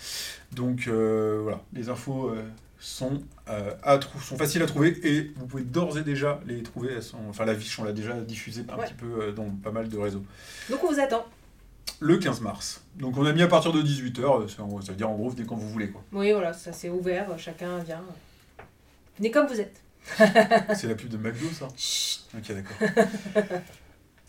Donc, 0.53 0.89
voilà. 0.89 1.61
Les 1.75 1.89
infos 1.91 2.33
sont, 2.79 3.23
à 3.47 3.99
sont 4.23 4.39
faciles 4.39 4.63
à 4.63 4.67
trouver 4.67 4.97
et 5.07 5.33
vous 5.37 5.47
pouvez 5.47 5.65
d'ores 5.65 5.99
et 5.99 6.03
déjà 6.03 6.41
les 6.47 6.63
trouver. 6.63 6.93
Elles 6.95 7.03
sont, 7.03 7.19
enfin, 7.29 7.45
la 7.45 7.55
fiche, 7.55 7.79
on 7.79 7.85
l'a 7.85 7.93
déjà 7.93 8.15
diffusée 8.21 8.65
un 8.71 8.77
Ouais. 8.79 8.85
petit 8.87 8.95
peu 8.95 9.33
dans 9.33 9.51
pas 9.51 9.73
mal 9.73 9.89
de 9.89 9.99
réseaux. 9.99 10.25
Donc 10.71 10.83
on 10.85 10.93
vous 10.93 11.01
attend. 11.01 11.27
Le 12.01 12.19
15 12.19 12.41
mars. 12.43 12.83
Donc, 12.97 13.17
on 13.17 13.25
a 13.25 13.33
mis 13.33 13.43
à 13.43 13.49
partir 13.49 13.73
de 13.73 13.83
18h. 13.83 14.49
Ça 14.49 14.93
veut 14.93 14.97
dire, 14.97 15.09
en 15.11 15.15
gros, 15.15 15.31
venez 15.31 15.47
quand 15.47 15.57
vous 15.57 15.69
voulez. 15.69 15.89
quoi. 15.91 16.03
Oui, 16.13 16.33
voilà, 16.33 16.53
ça 16.53 16.73
c'est 16.73 16.91
ouvert. 16.91 17.27
Chacun 17.39 17.79
vient. 17.79 18.03
Venez 19.19 19.31
comme 19.31 19.47
vous 19.47 19.61
êtes. 19.61 19.81
C'est 20.77 20.87
la 20.87 20.95
pub 20.95 21.09
de 21.09 21.17
McDo, 21.17 21.47
ça? 21.49 21.69
Chut. 21.77 22.21
Ok, 22.37 22.53
d'accord. 22.53 23.05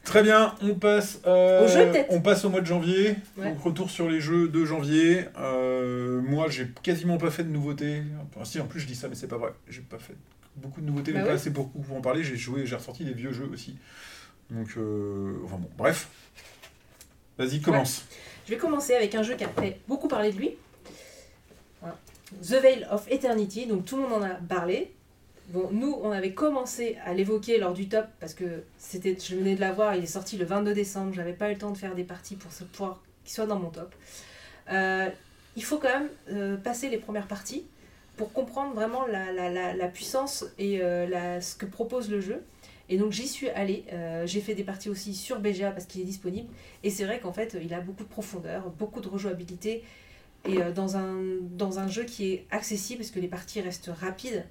Très 0.04 0.24
bien, 0.24 0.56
on 0.62 0.74
passe, 0.76 1.20
euh, 1.28 1.66
Au 1.66 1.68
jeu, 1.68 1.92
on 2.10 2.22
passe 2.22 2.46
au 2.46 2.50
mois 2.50 2.62
de 2.62 2.66
janvier. 2.66 3.18
Ouais. 3.38 3.50
Donc 3.50 3.62
retour 3.62 3.90
sur 3.92 4.08
les 4.10 4.22
jeux 4.22 4.48
de 4.48 4.64
janvier. 4.64 5.26
Euh, 5.38 6.22
moi, 6.22 6.50
j'ai 6.50 6.70
quasiment 6.82 7.18
pas 7.18 7.30
fait 7.30 7.44
de 7.44 7.50
nouveautés. 7.50 8.04
Enfin, 8.34 8.46
si, 8.46 8.60
en 8.62 8.66
plus, 8.68 8.80
je 8.80 8.88
dis 8.88 8.96
ça, 8.96 9.10
mais 9.10 9.16
c'est 9.16 9.28
pas 9.28 9.38
vrai. 9.38 9.52
J'ai 9.68 9.82
pas 9.82 10.00
fait 10.00 10.16
beaucoup 10.56 10.80
de 10.80 10.86
nouveautés, 10.86 11.12
Bah 11.12 11.20
mais 11.20 11.26
pas 11.28 11.34
assez 11.34 11.52
pour, 11.52 11.70
pour 11.70 11.96
en 11.98 12.02
parler. 12.02 12.24
J'ai 12.24 12.38
joué, 12.38 12.66
j'ai 12.66 12.78
ressorti 12.78 13.04
des 13.04 13.12
vieux 13.14 13.34
jeux 13.34 13.50
aussi. 13.54 13.78
Donc, 14.50 14.70
euh, 14.78 15.34
enfin 15.44 15.58
bon, 15.58 15.70
bref. 15.78 16.08
Vas-y, 17.38 17.62
commence. 17.62 18.06
Je 18.46 18.52
vais 18.52 18.58
commencer 18.58 18.96
avec 18.96 19.14
un 19.16 19.24
jeu 19.24 19.36
qui 19.36 19.44
a 19.44 19.50
fait 19.50 19.80
beaucoup 19.88 20.08
parler 20.08 20.32
de 20.32 20.38
lui. 20.38 20.56
The 22.42 22.56
Veil 22.62 22.88
of 22.92 23.10
Eternity. 23.10 23.66
Donc 23.66 23.86
tout 23.86 23.96
le 23.98 24.04
monde 24.04 24.14
en 24.14 24.22
a 24.24 24.30
parlé. 24.30 24.92
Bon, 25.50 25.70
nous, 25.72 25.98
on 26.04 26.12
avait 26.12 26.34
commencé 26.34 26.98
à 27.06 27.14
l'évoquer 27.14 27.58
lors 27.58 27.74
du 27.74 27.88
top 27.88 28.06
parce 28.20 28.34
que 28.34 28.64
c'était, 28.78 29.18
je 29.18 29.36
venais 29.36 29.56
de 29.56 29.62
l'avoir, 29.62 29.96
il 29.96 30.04
est 30.04 30.08
sorti 30.08 30.36
le 30.36 30.44
22 30.44 30.74
décembre, 30.74 31.14
j'avais 31.14 31.32
pas 31.32 31.50
eu 31.50 31.54
le 31.54 31.58
temps 31.58 31.72
de 31.72 31.78
faire 31.78 31.96
des 31.96 32.04
parties 32.04 32.36
pour 32.36 32.52
qu'il 32.52 33.34
soit 33.34 33.46
dans 33.46 33.58
mon 33.58 33.70
top. 33.70 33.96
Euh, 34.70 35.08
il 35.56 35.64
faut 35.64 35.78
quand 35.78 35.88
même 35.88 36.10
euh, 36.32 36.58
passer 36.58 36.90
les 36.90 36.98
premières 36.98 37.28
parties 37.28 37.66
pour 38.18 38.34
comprendre 38.34 38.74
vraiment 38.74 39.06
la, 39.08 39.32
la, 39.32 39.74
la, 39.74 39.88
puissance 39.88 40.44
et 40.58 40.82
euh, 40.82 41.40
ce 41.40 41.56
que 41.56 41.66
propose 41.66 42.10
le 42.10 42.20
jeu. 42.20 42.44
Et 42.90 42.98
donc 42.98 43.12
j'y 43.12 43.28
suis 43.28 43.50
allée, 43.50 43.84
euh, 43.92 44.26
j'ai 44.26 44.40
fait 44.40 44.56
des 44.56 44.64
parties 44.64 44.90
aussi 44.90 45.14
sur 45.14 45.40
BGA 45.40 45.72
parce 45.72 45.86
qu'il 45.86 46.02
est 46.02 46.06
disponible. 46.06 46.48
Et 46.84 46.90
c'est 46.90 47.06
vrai 47.06 47.20
qu'en 47.20 47.34
fait, 47.34 47.58
il 47.62 47.74
a 47.74 47.82
beaucoup 47.82 48.04
de 48.04 48.10
profondeur, 48.10 48.70
beaucoup 48.70 49.02
de 49.02 49.08
rejouabilité. 49.08 49.84
Et 50.46 50.62
euh, 50.62 50.72
dans, 50.72 50.96
un, 50.96 51.18
dans 51.58 51.80
un 51.80 51.88
jeu 51.88 52.04
qui 52.04 52.32
est 52.32 52.46
accessible, 52.52 53.00
parce 53.00 53.12
que 53.12 53.20
les 53.20 53.28
parties 53.28 53.60
restent 53.60 53.92
rapides. 53.94 54.46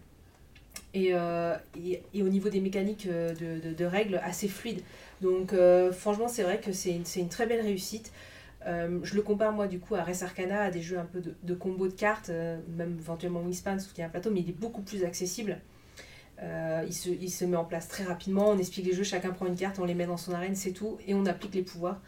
Et, 0.92 1.10
euh, 1.12 1.54
et, 2.14 2.22
au 2.22 2.28
niveau 2.28 2.48
des 2.48 2.60
mécaniques 2.60 3.08
de, 3.08 3.74
de, 3.74 3.84
règles, 3.84 4.20
assez 4.22 4.48
fluide. 4.48 4.82
Donc 5.20 5.54
franchement, 5.92 6.28
c'est 6.28 6.42
vrai 6.42 6.60
que 6.60 6.72
c'est 6.72 6.90
une, 6.94 7.04
une 7.16 7.28
très 7.28 7.46
belle 7.46 7.60
réussite. 7.60 8.12
Je 8.66 9.14
le 9.14 9.22
compare 9.22 9.52
moi 9.52 9.68
du 9.68 9.78
coup 9.78 9.94
à 9.94 10.02
Res 10.02 10.22
Arcana, 10.22 10.62
à 10.62 10.70
des 10.70 10.82
jeux 10.82 10.98
un 10.98 11.04
peu 11.04 11.20
de, 11.20 11.34
de 11.42 11.54
combo 11.54 11.86
de 11.88 11.92
cartes, 11.92 12.30
même 12.30 12.96
éventuellement 12.98 13.40
Wingspan, 13.40 13.76
y 13.96 14.02
a 14.02 14.06
un 14.06 14.08
plateau, 14.08 14.30
mais 14.30 14.40
il 14.40 14.48
est 14.48 14.58
beaucoup 14.58 14.82
plus 14.82 15.04
accessible. 15.04 15.58
Euh, 16.42 16.84
il, 16.86 16.92
se, 16.92 17.08
il 17.08 17.30
se 17.30 17.46
met 17.46 17.56
en 17.56 17.64
place 17.64 17.88
très 17.88 18.04
rapidement, 18.04 18.50
on 18.50 18.58
explique 18.58 18.84
les 18.84 18.92
jeux, 18.92 19.04
chacun 19.04 19.30
prend 19.30 19.46
une 19.46 19.56
carte, 19.56 19.78
on 19.78 19.86
les 19.86 19.94
met 19.94 20.06
dans 20.06 20.18
son 20.18 20.32
arène, 20.32 20.54
c'est 20.54 20.72
tout, 20.72 20.98
et 21.06 21.14
on 21.14 21.24
applique 21.24 21.54
les 21.54 21.62
pouvoirs. 21.62 22.00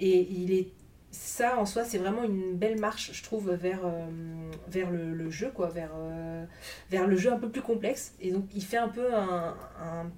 Et 0.00 0.28
il 0.32 0.50
est 0.52 0.68
ça 1.10 1.58
en 1.58 1.66
soi, 1.66 1.84
c'est 1.84 1.98
vraiment 1.98 2.24
une 2.24 2.56
belle 2.56 2.78
marche, 2.78 3.12
je 3.12 3.22
trouve, 3.22 3.50
vers, 3.52 3.80
euh, 3.84 4.06
vers 4.68 4.90
le, 4.90 5.14
le 5.14 5.30
jeu, 5.30 5.50
quoi, 5.50 5.68
vers, 5.68 5.90
euh, 5.94 6.44
vers 6.90 7.06
le 7.06 7.16
jeu 7.16 7.32
un 7.32 7.38
peu 7.38 7.48
plus 7.50 7.62
complexe. 7.62 8.14
Et 8.20 8.30
donc, 8.30 8.44
il 8.54 8.62
fait 8.62 8.76
un 8.76 8.88
peu 8.88 9.14
un, 9.14 9.54
un, 9.80 10.00
un 10.06 10.10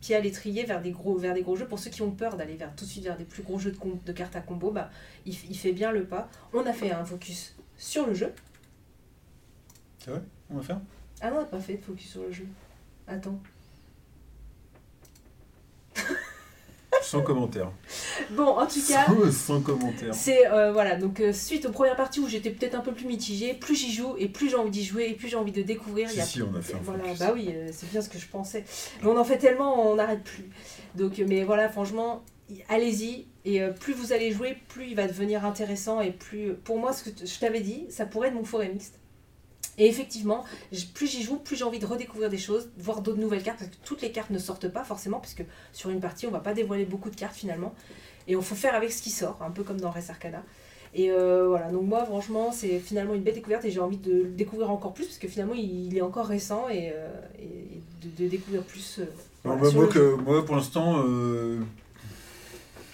pied 0.00 0.14
à 0.14 0.20
l'étrier 0.20 0.64
vers 0.64 0.80
des, 0.82 0.92
gros, 0.92 1.16
vers 1.16 1.34
des 1.34 1.42
gros 1.42 1.56
jeux. 1.56 1.66
Pour 1.66 1.78
ceux 1.78 1.90
qui 1.90 2.02
ont 2.02 2.12
peur 2.12 2.36
d'aller 2.36 2.56
vers, 2.56 2.74
tout 2.76 2.84
de 2.84 2.90
suite 2.90 3.04
vers 3.04 3.16
des 3.16 3.24
plus 3.24 3.42
gros 3.42 3.58
jeux 3.58 3.72
de, 3.72 3.78
com- 3.78 3.98
de 4.04 4.12
cartes 4.12 4.36
à 4.36 4.40
combo, 4.40 4.70
bah, 4.70 4.90
il, 5.24 5.34
il 5.48 5.56
fait 5.56 5.72
bien 5.72 5.90
le 5.90 6.04
pas. 6.04 6.28
On 6.52 6.64
a 6.66 6.72
fait 6.72 6.92
un 6.92 7.04
focus 7.04 7.56
sur 7.76 8.06
le 8.06 8.14
jeu. 8.14 8.32
C'est 9.98 10.10
vrai? 10.10 10.22
On 10.50 10.56
va 10.56 10.62
faire? 10.62 10.80
Ah 11.20 11.30
non, 11.30 11.38
on 11.38 11.40
n'a 11.40 11.46
pas 11.46 11.60
fait 11.60 11.74
de 11.74 11.84
focus 11.84 12.10
sur 12.10 12.22
le 12.22 12.30
jeu. 12.30 12.46
Attends. 13.08 13.38
Sans 17.02 17.22
commentaire. 17.22 17.70
Bon, 18.30 18.46
en 18.58 18.66
tout 18.66 18.80
cas. 18.86 19.06
Sans, 19.06 19.30
sans 19.30 19.60
commentaire. 19.60 20.12
C'est 20.14 20.46
euh, 20.48 20.72
voilà, 20.72 20.96
donc 20.96 21.20
euh, 21.20 21.32
suite 21.32 21.66
aux 21.66 21.70
premières 21.70 21.94
parties 21.94 22.18
où 22.20 22.26
j'étais 22.26 22.50
peut-être 22.50 22.74
un 22.74 22.80
peu 22.80 22.92
plus 22.92 23.06
mitigée, 23.06 23.54
plus 23.54 23.76
j'y 23.76 23.92
joue 23.92 24.16
et 24.18 24.26
plus 24.28 24.48
j'ai 24.50 24.56
envie 24.56 24.70
d'y 24.70 24.84
jouer 24.84 25.08
et 25.10 25.14
plus 25.14 25.28
j'ai 25.28 25.36
envie 25.36 25.52
de 25.52 25.62
découvrir. 25.62 26.08
Si, 26.08 26.16
il 26.16 26.18
y 26.18 26.22
a- 26.22 26.24
si, 26.24 26.42
on 26.42 26.52
a 26.56 26.60
fait 26.60 26.74
un 26.74 26.78
Voilà, 26.82 27.04
bah 27.18 27.30
oui, 27.32 27.50
euh, 27.52 27.68
c'est 27.72 27.88
bien 27.90 28.00
ce 28.02 28.08
que 28.08 28.18
je 28.18 28.26
pensais. 28.26 28.64
Mais 29.02 29.08
on 29.08 29.16
en 29.16 29.24
fait 29.24 29.38
tellement, 29.38 29.88
on 29.88 29.96
n'arrête 29.96 30.24
plus. 30.24 30.46
Donc, 30.96 31.18
mais 31.28 31.44
voilà, 31.44 31.68
franchement, 31.68 32.24
allez-y. 32.68 33.26
Et 33.44 33.60
plus 33.78 33.92
vous 33.92 34.12
allez 34.12 34.32
jouer, 34.32 34.56
plus 34.66 34.88
il 34.88 34.96
va 34.96 35.06
devenir 35.06 35.44
intéressant 35.44 36.00
et 36.00 36.10
plus. 36.10 36.54
Pour 36.54 36.78
moi, 36.80 36.92
ce 36.92 37.08
que 37.08 37.10
je 37.24 37.38
t'avais 37.38 37.60
dit, 37.60 37.86
ça 37.90 38.04
pourrait 38.04 38.28
être 38.28 38.34
mon 38.34 38.42
forêt 38.44 38.68
mixte. 38.68 38.98
Et 39.78 39.86
effectivement, 39.88 40.44
plus 40.94 41.06
j'y 41.06 41.22
joue, 41.22 41.36
plus 41.36 41.56
j'ai 41.56 41.64
envie 41.64 41.78
de 41.78 41.86
redécouvrir 41.86 42.30
des 42.30 42.38
choses, 42.38 42.70
voir 42.78 43.02
d'autres 43.02 43.18
nouvelles 43.20 43.42
cartes, 43.42 43.58
parce 43.58 43.70
que 43.70 43.76
toutes 43.84 44.00
les 44.02 44.10
cartes 44.10 44.30
ne 44.30 44.38
sortent 44.38 44.68
pas 44.68 44.84
forcément, 44.84 45.20
puisque 45.20 45.44
sur 45.72 45.90
une 45.90 46.00
partie, 46.00 46.26
on 46.26 46.30
va 46.30 46.40
pas 46.40 46.54
dévoiler 46.54 46.84
beaucoup 46.86 47.10
de 47.10 47.16
cartes 47.16 47.36
finalement. 47.36 47.74
Et 48.26 48.36
on 48.36 48.42
faut 48.42 48.54
faire 48.54 48.74
avec 48.74 48.90
ce 48.90 49.02
qui 49.02 49.10
sort, 49.10 49.38
un 49.42 49.50
peu 49.50 49.62
comme 49.62 49.80
dans 49.80 49.90
Res 49.90 50.08
Arcana. 50.10 50.42
Et 50.94 51.10
euh, 51.10 51.46
voilà, 51.46 51.70
donc 51.70 51.82
moi, 51.82 52.06
franchement, 52.06 52.52
c'est 52.52 52.78
finalement 52.78 53.12
une 53.12 53.22
belle 53.22 53.34
découverte 53.34 53.66
et 53.66 53.70
j'ai 53.70 53.80
envie 53.80 53.98
de 53.98 54.12
le 54.12 54.28
découvrir 54.30 54.70
encore 54.70 54.94
plus, 54.94 55.04
parce 55.04 55.18
que 55.18 55.28
finalement, 55.28 55.52
il, 55.54 55.88
il 55.88 55.96
est 55.98 56.00
encore 56.00 56.26
récent 56.26 56.68
et, 56.70 56.92
euh, 56.94 57.08
et 57.38 57.80
de, 58.02 58.24
de 58.24 58.28
découvrir 58.30 58.62
plus. 58.62 59.00
euh, 59.00 59.04
voilà, 59.44 59.60
bah, 59.60 59.70
moi, 59.74 59.88
que, 59.88 60.40
pour 60.40 60.56
l'instant, 60.56 61.04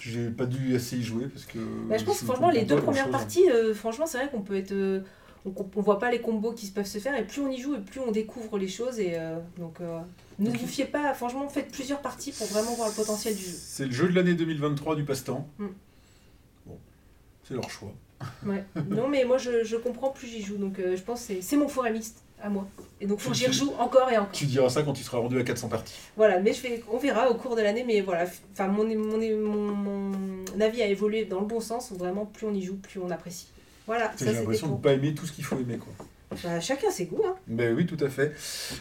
j'ai 0.01 0.27
pas 0.29 0.45
dû 0.45 0.75
assez 0.75 0.97
y 0.97 1.03
jouer 1.03 1.27
parce 1.27 1.45
que. 1.45 1.59
Bah, 1.87 1.97
je 1.97 2.03
pense 2.03 2.19
que 2.19 2.25
franchement, 2.25 2.49
les 2.49 2.65
deux 2.65 2.75
premières 2.75 3.09
parties, 3.09 3.49
euh, 3.49 3.73
franchement, 3.73 4.05
c'est 4.05 4.17
vrai 4.17 4.29
qu'on 4.29 4.41
peut 4.41 4.57
être. 4.57 4.73
euh, 4.73 4.99
on, 5.45 5.53
on 5.75 5.81
voit 5.81 5.99
pas 5.99 6.09
les 6.11 6.21
combos 6.21 6.53
qui 6.53 6.67
peuvent 6.71 6.85
se 6.85 6.99
faire 6.99 7.17
et 7.17 7.25
plus 7.25 7.41
on 7.41 7.49
y 7.49 7.57
joue 7.59 7.75
et 7.75 7.79
plus 7.79 7.99
on 7.99 8.11
découvre 8.11 8.57
les 8.57 8.67
choses. 8.67 8.99
Et 8.99 9.15
euh, 9.15 9.37
donc, 9.57 9.81
euh, 9.81 9.99
ne 10.39 10.49
vous 10.49 10.67
fiez 10.67 10.85
pas, 10.85 11.13
franchement, 11.13 11.47
faites 11.49 11.71
plusieurs 11.71 12.01
parties 12.01 12.31
pour 12.31 12.47
vraiment 12.47 12.73
voir 12.75 12.89
le 12.89 12.93
potentiel 12.95 13.35
du 13.35 13.41
jeu. 13.43 13.55
C'est 13.57 13.85
le 13.85 13.91
jeu 13.91 14.07
de 14.09 14.15
l'année 14.15 14.33
2023 14.33 14.95
du 14.95 15.03
passe-temps. 15.03 15.47
Mm. 15.57 15.67
Bon, 16.65 16.77
c'est 17.43 17.53
leur 17.53 17.69
choix. 17.69 17.91
Ouais. 18.45 18.63
non, 18.89 19.09
mais 19.09 19.25
moi, 19.25 19.37
je, 19.37 19.65
je 19.65 19.75
comprends 19.75 20.09
plus 20.11 20.27
j'y 20.27 20.41
joue. 20.41 20.55
Donc, 20.55 20.79
euh, 20.79 20.95
je 20.95 21.01
pense 21.01 21.25
que 21.25 21.41
c'est- 21.41 21.57
mon 21.57 21.67
mixte 21.91 22.23
à 22.41 22.49
moi. 22.49 22.65
Et 23.01 23.05
donc, 23.07 23.19
faut 23.19 23.31
que 23.31 23.35
j'y 23.35 23.47
rejoue 23.47 23.73
encore 23.79 24.09
et 24.11 24.17
encore. 24.17 24.31
Tu 24.31 24.45
diras 24.45 24.69
ça 24.69 24.83
quand 24.83 24.97
il 24.97 25.03
sera 25.03 25.17
rendu 25.17 25.37
à 25.39 25.43
400 25.43 25.67
parties. 25.69 25.93
Voilà, 26.15 26.39
mais 26.39 26.53
je 26.53 26.61
vais, 26.61 26.83
on 26.91 26.97
verra 26.97 27.29
au 27.29 27.35
cours 27.35 27.55
de 27.55 27.61
l'année, 27.61 27.83
mais 27.85 28.01
voilà, 28.01 28.25
enfin 28.53 28.67
mon, 28.67 28.83
mon, 28.85 29.17
mon, 29.17 29.75
mon 29.75 30.61
avis 30.61 30.81
a 30.81 30.87
évolué 30.87 31.25
dans 31.25 31.39
le 31.41 31.45
bon 31.45 31.59
sens, 31.59 31.91
où 31.91 31.95
vraiment 31.95 32.25
plus 32.25 32.45
on 32.47 32.53
y 32.53 32.61
joue, 32.61 32.75
plus 32.75 32.99
on 33.01 33.09
apprécie. 33.11 33.47
Voilà, 33.87 34.11
ça 34.17 34.25
J'ai 34.25 34.33
l'impression 34.33 34.67
de 34.67 34.73
ne 34.73 34.77
pas 34.77 34.93
aimer 34.93 35.13
tout 35.13 35.25
ce 35.25 35.31
qu'il 35.31 35.43
faut 35.43 35.57
aimer. 35.59 35.77
Quoi. 35.77 35.93
Bah, 36.43 36.59
chacun 36.59 36.89
ses 36.89 37.05
goûts, 37.05 37.21
hein. 37.27 37.35
Ben 37.47 37.75
oui, 37.75 37.85
tout 37.85 37.97
à 38.03 38.09
fait. 38.09 38.33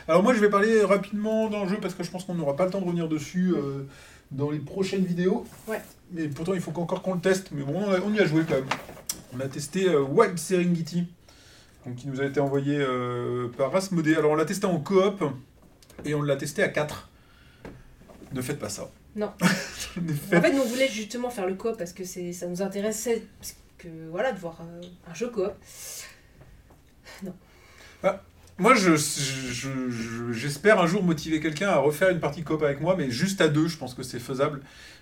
Alors 0.08 0.22
moi, 0.22 0.32
je 0.34 0.40
vais 0.40 0.48
parler 0.48 0.82
rapidement 0.82 1.48
d'un 1.50 1.66
jeu 1.68 1.78
parce 1.80 1.94
que 1.94 2.02
je 2.02 2.10
pense 2.10 2.24
qu'on 2.24 2.34
n'aura 2.34 2.56
pas 2.56 2.64
le 2.64 2.70
temps 2.70 2.80
de 2.80 2.86
revenir 2.86 3.08
dessus 3.08 3.52
euh, 3.54 3.82
dans 4.30 4.50
les 4.50 4.58
prochaines 4.60 5.04
vidéos. 5.04 5.44
Ouais. 5.68 5.80
Mais 6.12 6.28
pourtant, 6.28 6.54
il 6.54 6.60
faut 6.60 6.70
encore 6.78 7.02
qu'on 7.02 7.14
le 7.14 7.20
teste. 7.20 7.48
Mais 7.52 7.62
bon, 7.62 7.74
on, 7.84 7.90
a- 7.92 8.00
on 8.00 8.12
y 8.14 8.20
a 8.20 8.24
joué 8.26 8.42
quand 8.48 8.54
même. 8.54 8.64
On 9.34 9.40
a 9.40 9.48
testé 9.48 9.88
euh, 9.88 10.00
Wild 10.02 10.38
Serengeti, 10.38 11.06
donc, 11.84 11.96
qui 11.96 12.06
nous 12.08 12.20
a 12.20 12.24
été 12.24 12.38
envoyé 12.40 12.76
euh, 12.78 13.48
par 13.56 13.74
Asmodée. 13.74 14.14
Alors 14.14 14.30
on 14.32 14.34
l'a 14.34 14.44
testé 14.44 14.66
en 14.66 14.78
coop 14.78 15.22
et 16.04 16.14
on 16.14 16.22
l'a 16.22 16.36
testé 16.36 16.62
à 16.62 16.68
4. 16.68 17.10
Ne 18.34 18.40
faites 18.40 18.58
pas 18.58 18.68
ça. 18.70 18.90
Non. 19.16 19.30
En 19.94 20.40
fait, 20.40 20.52
nous, 20.54 20.62
on 20.62 20.66
voulait 20.66 20.88
justement 20.88 21.28
faire 21.28 21.46
le 21.46 21.54
coop 21.54 21.76
parce 21.76 21.92
que 21.92 22.02
ça 22.04 22.46
nous 22.46 22.62
intéressait, 22.62 23.22
que 23.82 23.88
voilà, 24.10 24.32
de 24.32 24.38
voir 24.38 24.58
euh, 24.62 24.80
un 25.10 25.14
jeu 25.14 25.28
coop. 25.28 25.52
Moi, 28.58 28.74
je- 28.74 28.96
je- 28.96 29.90
je- 29.90 30.32
j'espère 30.32 30.78
un 30.80 30.86
jour 30.86 31.02
motiver 31.02 31.40
quelqu'un 31.40 31.68
à 31.70 31.78
refaire 31.78 32.10
une 32.10 32.20
partie 32.20 32.42
coop 32.44 32.62
avec 32.62 32.80
moi, 32.80 32.94
mais 32.96 33.10
juste 33.10 33.40
à 33.40 33.48
deux, 33.48 33.66
je 33.66 33.76
pense 33.78 33.94
que 33.94 34.02
c'est 34.02 34.18
faisable. 34.20 34.60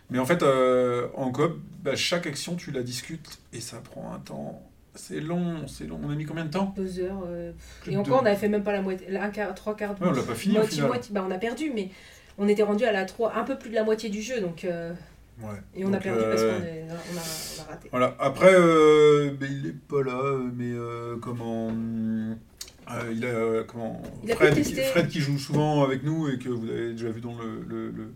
Mais 0.08 0.18
en 0.18 0.24
fait, 0.24 0.42
euh, 0.42 1.08
en 1.14 1.30
coop, 1.32 1.58
bah, 1.82 1.94
chaque 1.96 2.26
action, 2.26 2.54
tu 2.56 2.70
la 2.70 2.82
discutes 2.82 3.38
et 3.52 3.60
ça 3.60 3.78
prend 3.78 4.12
un 4.14 4.18
temps. 4.20 4.62
C'est 4.94 5.20
long, 5.20 5.66
c'est 5.66 5.84
long. 5.86 6.00
On 6.02 6.10
a 6.10 6.14
mis 6.14 6.24
combien 6.24 6.44
de 6.44 6.50
temps? 6.50 6.72
Deux 6.76 7.00
heures. 7.00 7.22
euh, 7.26 7.52
Et 7.88 7.96
encore, 7.96 8.20
deux. 8.20 8.24
on 8.24 8.26
avait 8.26 8.36
fait 8.36 8.48
même 8.48 8.62
pas 8.62 8.72
la 8.72 8.82
moitié, 8.82 9.14
un 9.16 9.30
quart, 9.30 9.54
trois 9.54 9.76
quarts. 9.76 9.90
Ouais, 10.00 10.08
on 10.08 10.12
l'a 10.12 10.22
pas 10.22 10.34
fini 10.34 10.54
au 10.54 10.58
moitié, 10.58 10.74
final. 10.76 10.88
moitié. 10.88 11.12
Bah, 11.14 11.24
on 11.26 11.30
a 11.30 11.38
perdu, 11.38 11.70
mais 11.74 11.90
on 12.38 12.48
était 12.48 12.62
rendu 12.62 12.84
à 12.84 12.92
la 12.92 13.04
trois, 13.04 13.36
un 13.36 13.44
peu 13.44 13.58
plus 13.58 13.70
de 13.70 13.74
la 13.74 13.84
moitié 13.84 14.08
du 14.10 14.22
jeu, 14.22 14.40
donc. 14.40 14.64
euh, 14.64 14.92
Ouais. 15.42 15.58
Et 15.74 15.84
on 15.84 15.92
a 15.92 15.98
perdu 15.98 16.22
parce 16.22 16.42
euh, 16.42 16.58
qu'on 16.88 16.94
on 16.94 16.94
a, 16.94 16.98
on 17.16 17.60
a 17.62 17.70
raté. 17.72 17.88
Voilà. 17.90 18.16
Après, 18.18 18.52
euh, 18.54 19.30
il 19.40 19.66
est 19.66 19.74
pas 19.88 20.02
là, 20.02 20.38
mais 20.56 20.70
euh, 20.72 21.16
comment 21.20 21.68
euh, 21.70 23.12
il 23.12 23.24
a 23.24 23.62
comment 23.62 24.02
Il 24.24 24.32
a 24.32 24.34
Fred, 24.34 24.54
qui, 24.54 24.62
tester. 24.62 24.82
Fred 24.82 25.08
qui 25.08 25.20
joue 25.20 25.38
souvent 25.38 25.84
avec 25.84 26.02
nous 26.02 26.28
et 26.28 26.38
que 26.38 26.48
vous 26.48 26.68
avez 26.68 26.90
déjà 26.90 27.08
vu 27.08 27.20
dans 27.20 27.34
le, 27.38 27.62
le, 27.68 27.90
le, 27.90 28.12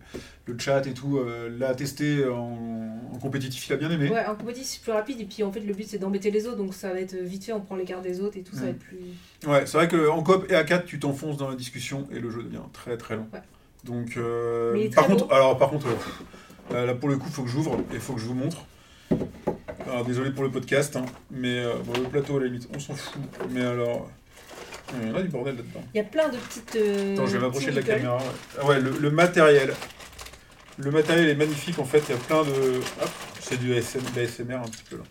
le 0.47 0.59
chat 0.59 0.85
et 0.87 0.93
tout, 0.93 1.19
euh, 1.19 1.49
l'a 1.59 1.75
testé 1.77 2.27
en, 2.27 2.59
en 3.13 3.19
compétitif, 3.19 3.69
il 3.69 3.73
a 3.73 3.77
bien 3.77 3.91
aimé. 3.93 4.11
Ouais, 4.11 4.27
en 4.27 4.35
compétition 4.35 4.67
c'est 4.79 4.83
plus 4.83 4.93
rapide 4.93 5.21
et 5.21 5.25
puis 5.27 5.45
en 5.45 5.53
fait 5.53 5.61
le 5.61 5.73
but 5.75 5.87
c'est 5.87 5.99
d'embêter 5.99 6.33
les 6.33 6.47
autres 6.49 6.57
donc 6.57 6.75
ça 6.75 6.93
va 6.93 6.99
être 7.01 7.15
vite 7.15 7.45
fait, 7.45 7.53
on 7.53 7.61
prend 7.61 7.77
les 7.77 7.85
cartes 7.85 8.03
des 8.03 8.21
autres 8.21 8.37
et 8.37 8.43
tout, 8.43 8.57
ça 8.57 8.63
va 8.63 8.67
Mm. 8.67 8.71
être 8.71 8.79
plus. 8.81 9.49
Ouais, 9.49 9.67
c'est 9.67 9.77
vrai 9.79 9.87
qu'en 9.89 10.23
coop 10.25 10.51
et 10.51 10.57
à 10.57 10.65
4, 10.65 10.87
tu 10.87 10.99
t'enfonces 10.99 11.37
dans 11.37 11.49
la 11.49 11.55
discussion 11.57 12.09
et 12.13 12.19
le 12.19 12.31
jeu 12.31 12.43
devient 12.43 12.59
très 12.73 12.97
très 12.97 13.15
long. 13.17 13.29
Ouais. 13.33 13.43
Donc, 13.85 14.17
euh, 14.17 14.89
par 14.95 15.07
contre, 15.07 15.31
alors 15.33 15.57
par 15.59 15.69
contre, 15.71 15.87
euh, 16.75 16.87
là, 16.87 16.95
pour 16.95 17.09
le 17.09 17.17
coup, 17.17 17.27
il 17.29 17.33
faut 17.33 17.43
que 17.43 17.49
j'ouvre 17.51 17.75
et 17.93 17.95
il 17.95 18.01
faut 18.01 18.15
que 18.15 18.21
je 18.21 18.27
vous 18.27 18.35
montre. 18.35 18.59
Alors 19.87 20.05
désolé 20.05 20.31
pour 20.31 20.45
le 20.45 20.51
podcast, 20.51 20.97
hein, 20.97 21.05
mais 21.31 21.59
euh, 21.61 21.75
bon, 21.85 21.93
le 22.01 22.09
plateau 22.09 22.37
à 22.37 22.41
la 22.41 22.47
limite, 22.47 22.69
on 22.75 22.79
s'en 22.79 22.95
fout. 22.95 23.21
Mais 23.51 23.61
alors, 23.63 24.09
euh, 24.95 25.13
on 25.13 25.17
a 25.17 25.23
du 25.23 25.29
bordel 25.29 25.57
là-dedans. 25.57 25.83
Il 25.95 25.99
y 25.99 26.01
a 26.01 26.05
plein 26.05 26.29
de 26.29 26.37
petites. 26.37 26.77
euh, 26.77 27.15
Attends, 27.15 27.27
je 27.27 27.33
vais 27.37 27.39
m'approcher 27.41 27.71
de 27.71 27.77
la 27.77 27.83
caméra. 27.83 28.17
ouais. 28.17 28.23
Ah 28.61 28.67
ouais, 28.67 28.81
le, 28.81 28.91
le 28.99 29.11
matériel. 29.11 29.75
Le 30.79 30.91
matériel 30.91 31.29
est 31.29 31.35
magnifique 31.37 31.79
en 31.79 31.85
fait, 31.85 32.03
il 32.09 32.13
y 32.13 32.15
a 32.15 32.21
plein 32.21 32.43
de. 32.43 32.51
Hop, 33.03 33.11
c'est 33.41 33.59
du 33.61 33.75
ASM, 33.77 34.01
de 34.15 34.21
l'ASMR 34.21 34.55
un 34.55 34.63
petit 34.69 34.83
peu 34.91 34.97
là. 34.97 35.03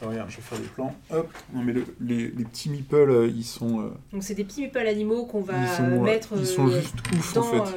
Alors, 0.00 0.12
regarde, 0.12 0.30
je 0.30 0.36
vais 0.36 0.42
faire 0.42 0.58
des 0.58 0.68
plans. 0.68 0.94
Hop, 1.10 1.28
non 1.52 1.62
mais 1.62 1.74
le- 1.74 1.84
les, 2.00 2.28
les 2.28 2.44
petits 2.44 2.70
meeples, 2.70 3.30
ils 3.36 3.44
sont. 3.44 3.80
euh, 3.82 3.90
Donc 4.12 4.22
c'est 4.22 4.32
des 4.34 4.44
petits 4.44 4.62
meeples 4.62 4.78
animaux 4.78 5.26
qu'on 5.26 5.42
va 5.42 5.52
ils 5.62 5.68
sont, 5.76 6.02
mettre 6.02 6.28
ils 6.38 6.46
sont 6.46 6.68
euh, 6.68 6.80
juste 6.80 6.94
ouf 7.12 7.34
dans 7.34 7.40
en 7.40 7.66
fait. 7.66 7.76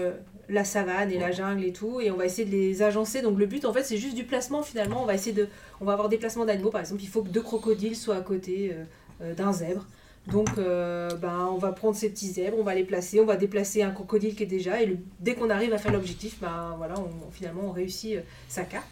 La 0.49 0.63
savane 0.65 1.11
et 1.11 1.17
la 1.19 1.31
jungle 1.31 1.63
et 1.63 1.71
tout 1.71 2.01
et 2.01 2.11
on 2.11 2.17
va 2.17 2.25
essayer 2.25 2.45
de 2.45 2.51
les 2.51 2.81
agencer. 2.81 3.21
Donc 3.21 3.37
le 3.39 3.45
but 3.45 3.65
en 3.65 3.73
fait 3.73 3.83
c'est 3.83 3.97
juste 3.97 4.15
du 4.15 4.23
placement 4.25 4.61
finalement. 4.63 5.01
On 5.03 5.05
va 5.05 5.15
essayer 5.15 5.31
de, 5.33 5.47
on 5.81 5.85
va 5.85 5.93
avoir 5.93 6.09
des 6.09 6.17
placements 6.17 6.45
d'animaux 6.45 6.69
par 6.69 6.81
exemple. 6.81 7.01
Il 7.01 7.07
faut 7.09 7.21
que 7.23 7.29
deux 7.29 7.41
crocodiles 7.41 7.95
soient 7.95 8.17
à 8.17 8.21
côté 8.21 8.71
euh, 8.73 8.83
euh, 9.21 9.33
d'un 9.35 9.53
zèbre. 9.53 9.85
Donc 10.27 10.47
euh, 10.57 11.09
ben, 11.17 11.49
on 11.51 11.57
va 11.57 11.71
prendre 11.73 11.95
ces 11.95 12.09
petits 12.09 12.27
zèbres, 12.27 12.57
on 12.59 12.63
va 12.63 12.75
les 12.75 12.83
placer, 12.85 13.19
on 13.19 13.25
va 13.25 13.35
déplacer 13.35 13.83
un 13.83 13.91
crocodile 13.91 14.35
qui 14.35 14.43
est 14.43 14.47
déjà 14.47 14.81
et 14.81 14.85
le- 14.85 14.97
dès 15.19 15.35
qu'on 15.35 15.49
arrive 15.49 15.73
à 15.73 15.77
faire 15.77 15.91
l'objectif, 15.91 16.37
ben 16.39 16.75
voilà, 16.77 16.95
on, 16.97 17.31
finalement 17.31 17.63
on 17.65 17.71
réussit 17.71 18.15
euh, 18.15 18.21
sa 18.47 18.63
carte. 18.63 18.87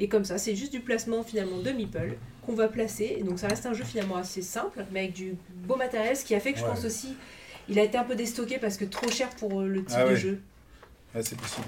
Et 0.00 0.08
comme 0.08 0.24
ça, 0.24 0.38
c'est 0.38 0.56
juste 0.56 0.72
du 0.72 0.80
placement 0.80 1.22
finalement 1.22 1.58
de 1.58 1.70
meeple 1.70 2.16
qu'on 2.44 2.52
va 2.54 2.66
placer. 2.68 3.16
Et 3.18 3.22
donc 3.22 3.38
ça 3.38 3.46
reste 3.48 3.64
un 3.64 3.72
jeu 3.74 3.84
finalement 3.84 4.16
assez 4.16 4.42
simple, 4.42 4.84
mais 4.92 5.00
avec 5.00 5.12
du 5.12 5.36
beau 5.66 5.76
matériel, 5.76 6.16
ce 6.16 6.24
qui 6.24 6.34
a 6.34 6.40
fait 6.40 6.52
que 6.52 6.58
je 6.58 6.64
pense 6.64 6.84
aussi 6.84 7.14
Il 7.68 7.78
a 7.78 7.82
été 7.84 7.96
un 7.96 8.04
peu 8.04 8.14
déstocké 8.16 8.58
parce 8.58 8.76
que 8.76 8.84
trop 8.84 9.08
cher 9.10 9.30
pour 9.30 9.62
le 9.62 9.84
type 9.84 9.96
Ah 9.98 10.08
de 10.10 10.14
jeu. 10.16 10.40
Ouais, 11.14 11.22
c'est 11.22 11.36
possible. 11.38 11.66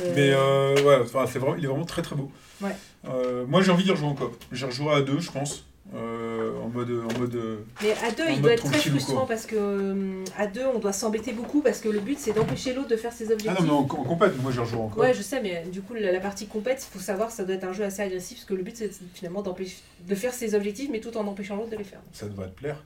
Euh, 0.00 0.12
Mais 0.16 0.32
euh, 0.34 0.82
ouais, 0.82 0.98
enfin, 1.02 1.24
c'est 1.30 1.38
vraiment, 1.38 1.56
il 1.56 1.64
est 1.64 1.68
vraiment 1.68 1.84
très 1.84 2.02
très 2.02 2.16
beau. 2.16 2.30
Ouais. 2.60 2.74
Euh, 3.08 3.44
moi 3.46 3.62
j'ai 3.62 3.70
envie 3.70 3.84
d'y 3.84 3.90
rejouer 3.90 4.06
en 4.08 4.14
coop. 4.14 4.36
J'ai 4.52 4.66
rejoué 4.66 4.92
à 4.92 5.00
deux, 5.02 5.20
je 5.20 5.30
pense. 5.30 5.64
euh, 5.94 6.50
en 6.64 6.68
mode. 6.68 6.90
En 6.90 7.18
mode 7.18 7.58
Mais 7.82 7.92
à 7.92 8.10
deux, 8.10 8.24
il 8.30 8.40
doit 8.40 8.52
être 8.52 8.64
très 8.64 8.78
frustrant 8.78 9.26
parce 9.26 9.46
que 9.46 10.24
à 10.36 10.46
deux, 10.46 10.64
on 10.66 10.78
doit 10.78 10.92
s'embêter 10.92 11.32
beaucoup 11.32 11.60
parce 11.60 11.80
que 11.80 11.88
le 11.88 12.00
but 12.00 12.18
c'est 12.18 12.32
d'empêcher 12.32 12.72
l'autre 12.74 12.88
de 12.88 12.96
faire 12.96 13.12
ses 13.12 13.26
objectifs. 13.30 13.52
Ah 13.56 13.60
non, 13.62 13.66
mais 13.66 13.72
en, 13.72 14.00
en 14.00 14.04
compète, 14.04 14.40
moi 14.42 14.50
j'ai 14.50 14.60
rejoué 14.60 14.80
en 14.80 14.88
coop. 14.88 14.98
Ouais, 15.02 15.14
je 15.14 15.22
sais, 15.22 15.40
mais 15.40 15.64
du 15.70 15.82
coup, 15.82 15.94
la, 15.94 16.10
la 16.10 16.20
partie 16.20 16.46
compète, 16.46 16.84
il 16.88 16.92
faut 16.98 17.04
savoir 17.04 17.30
ça 17.30 17.44
doit 17.44 17.54
être 17.54 17.64
un 17.64 17.72
jeu 17.72 17.84
assez 17.84 18.02
agressif 18.02 18.38
parce 18.38 18.46
que 18.46 18.54
le 18.54 18.62
but 18.62 18.76
c'est 18.76 18.90
finalement 19.14 19.42
d'empêcher 19.42 19.76
de 20.08 20.14
faire 20.14 20.32
ses 20.32 20.54
objectifs 20.54 20.88
mais 20.90 21.00
tout 21.00 21.16
en 21.16 21.26
empêchant 21.26 21.56
l'autre 21.56 21.70
de 21.70 21.76
les 21.76 21.84
faire. 21.84 22.00
Ça 22.12 22.26
devrait 22.26 22.48
te 22.48 22.56
plaire. 22.58 22.82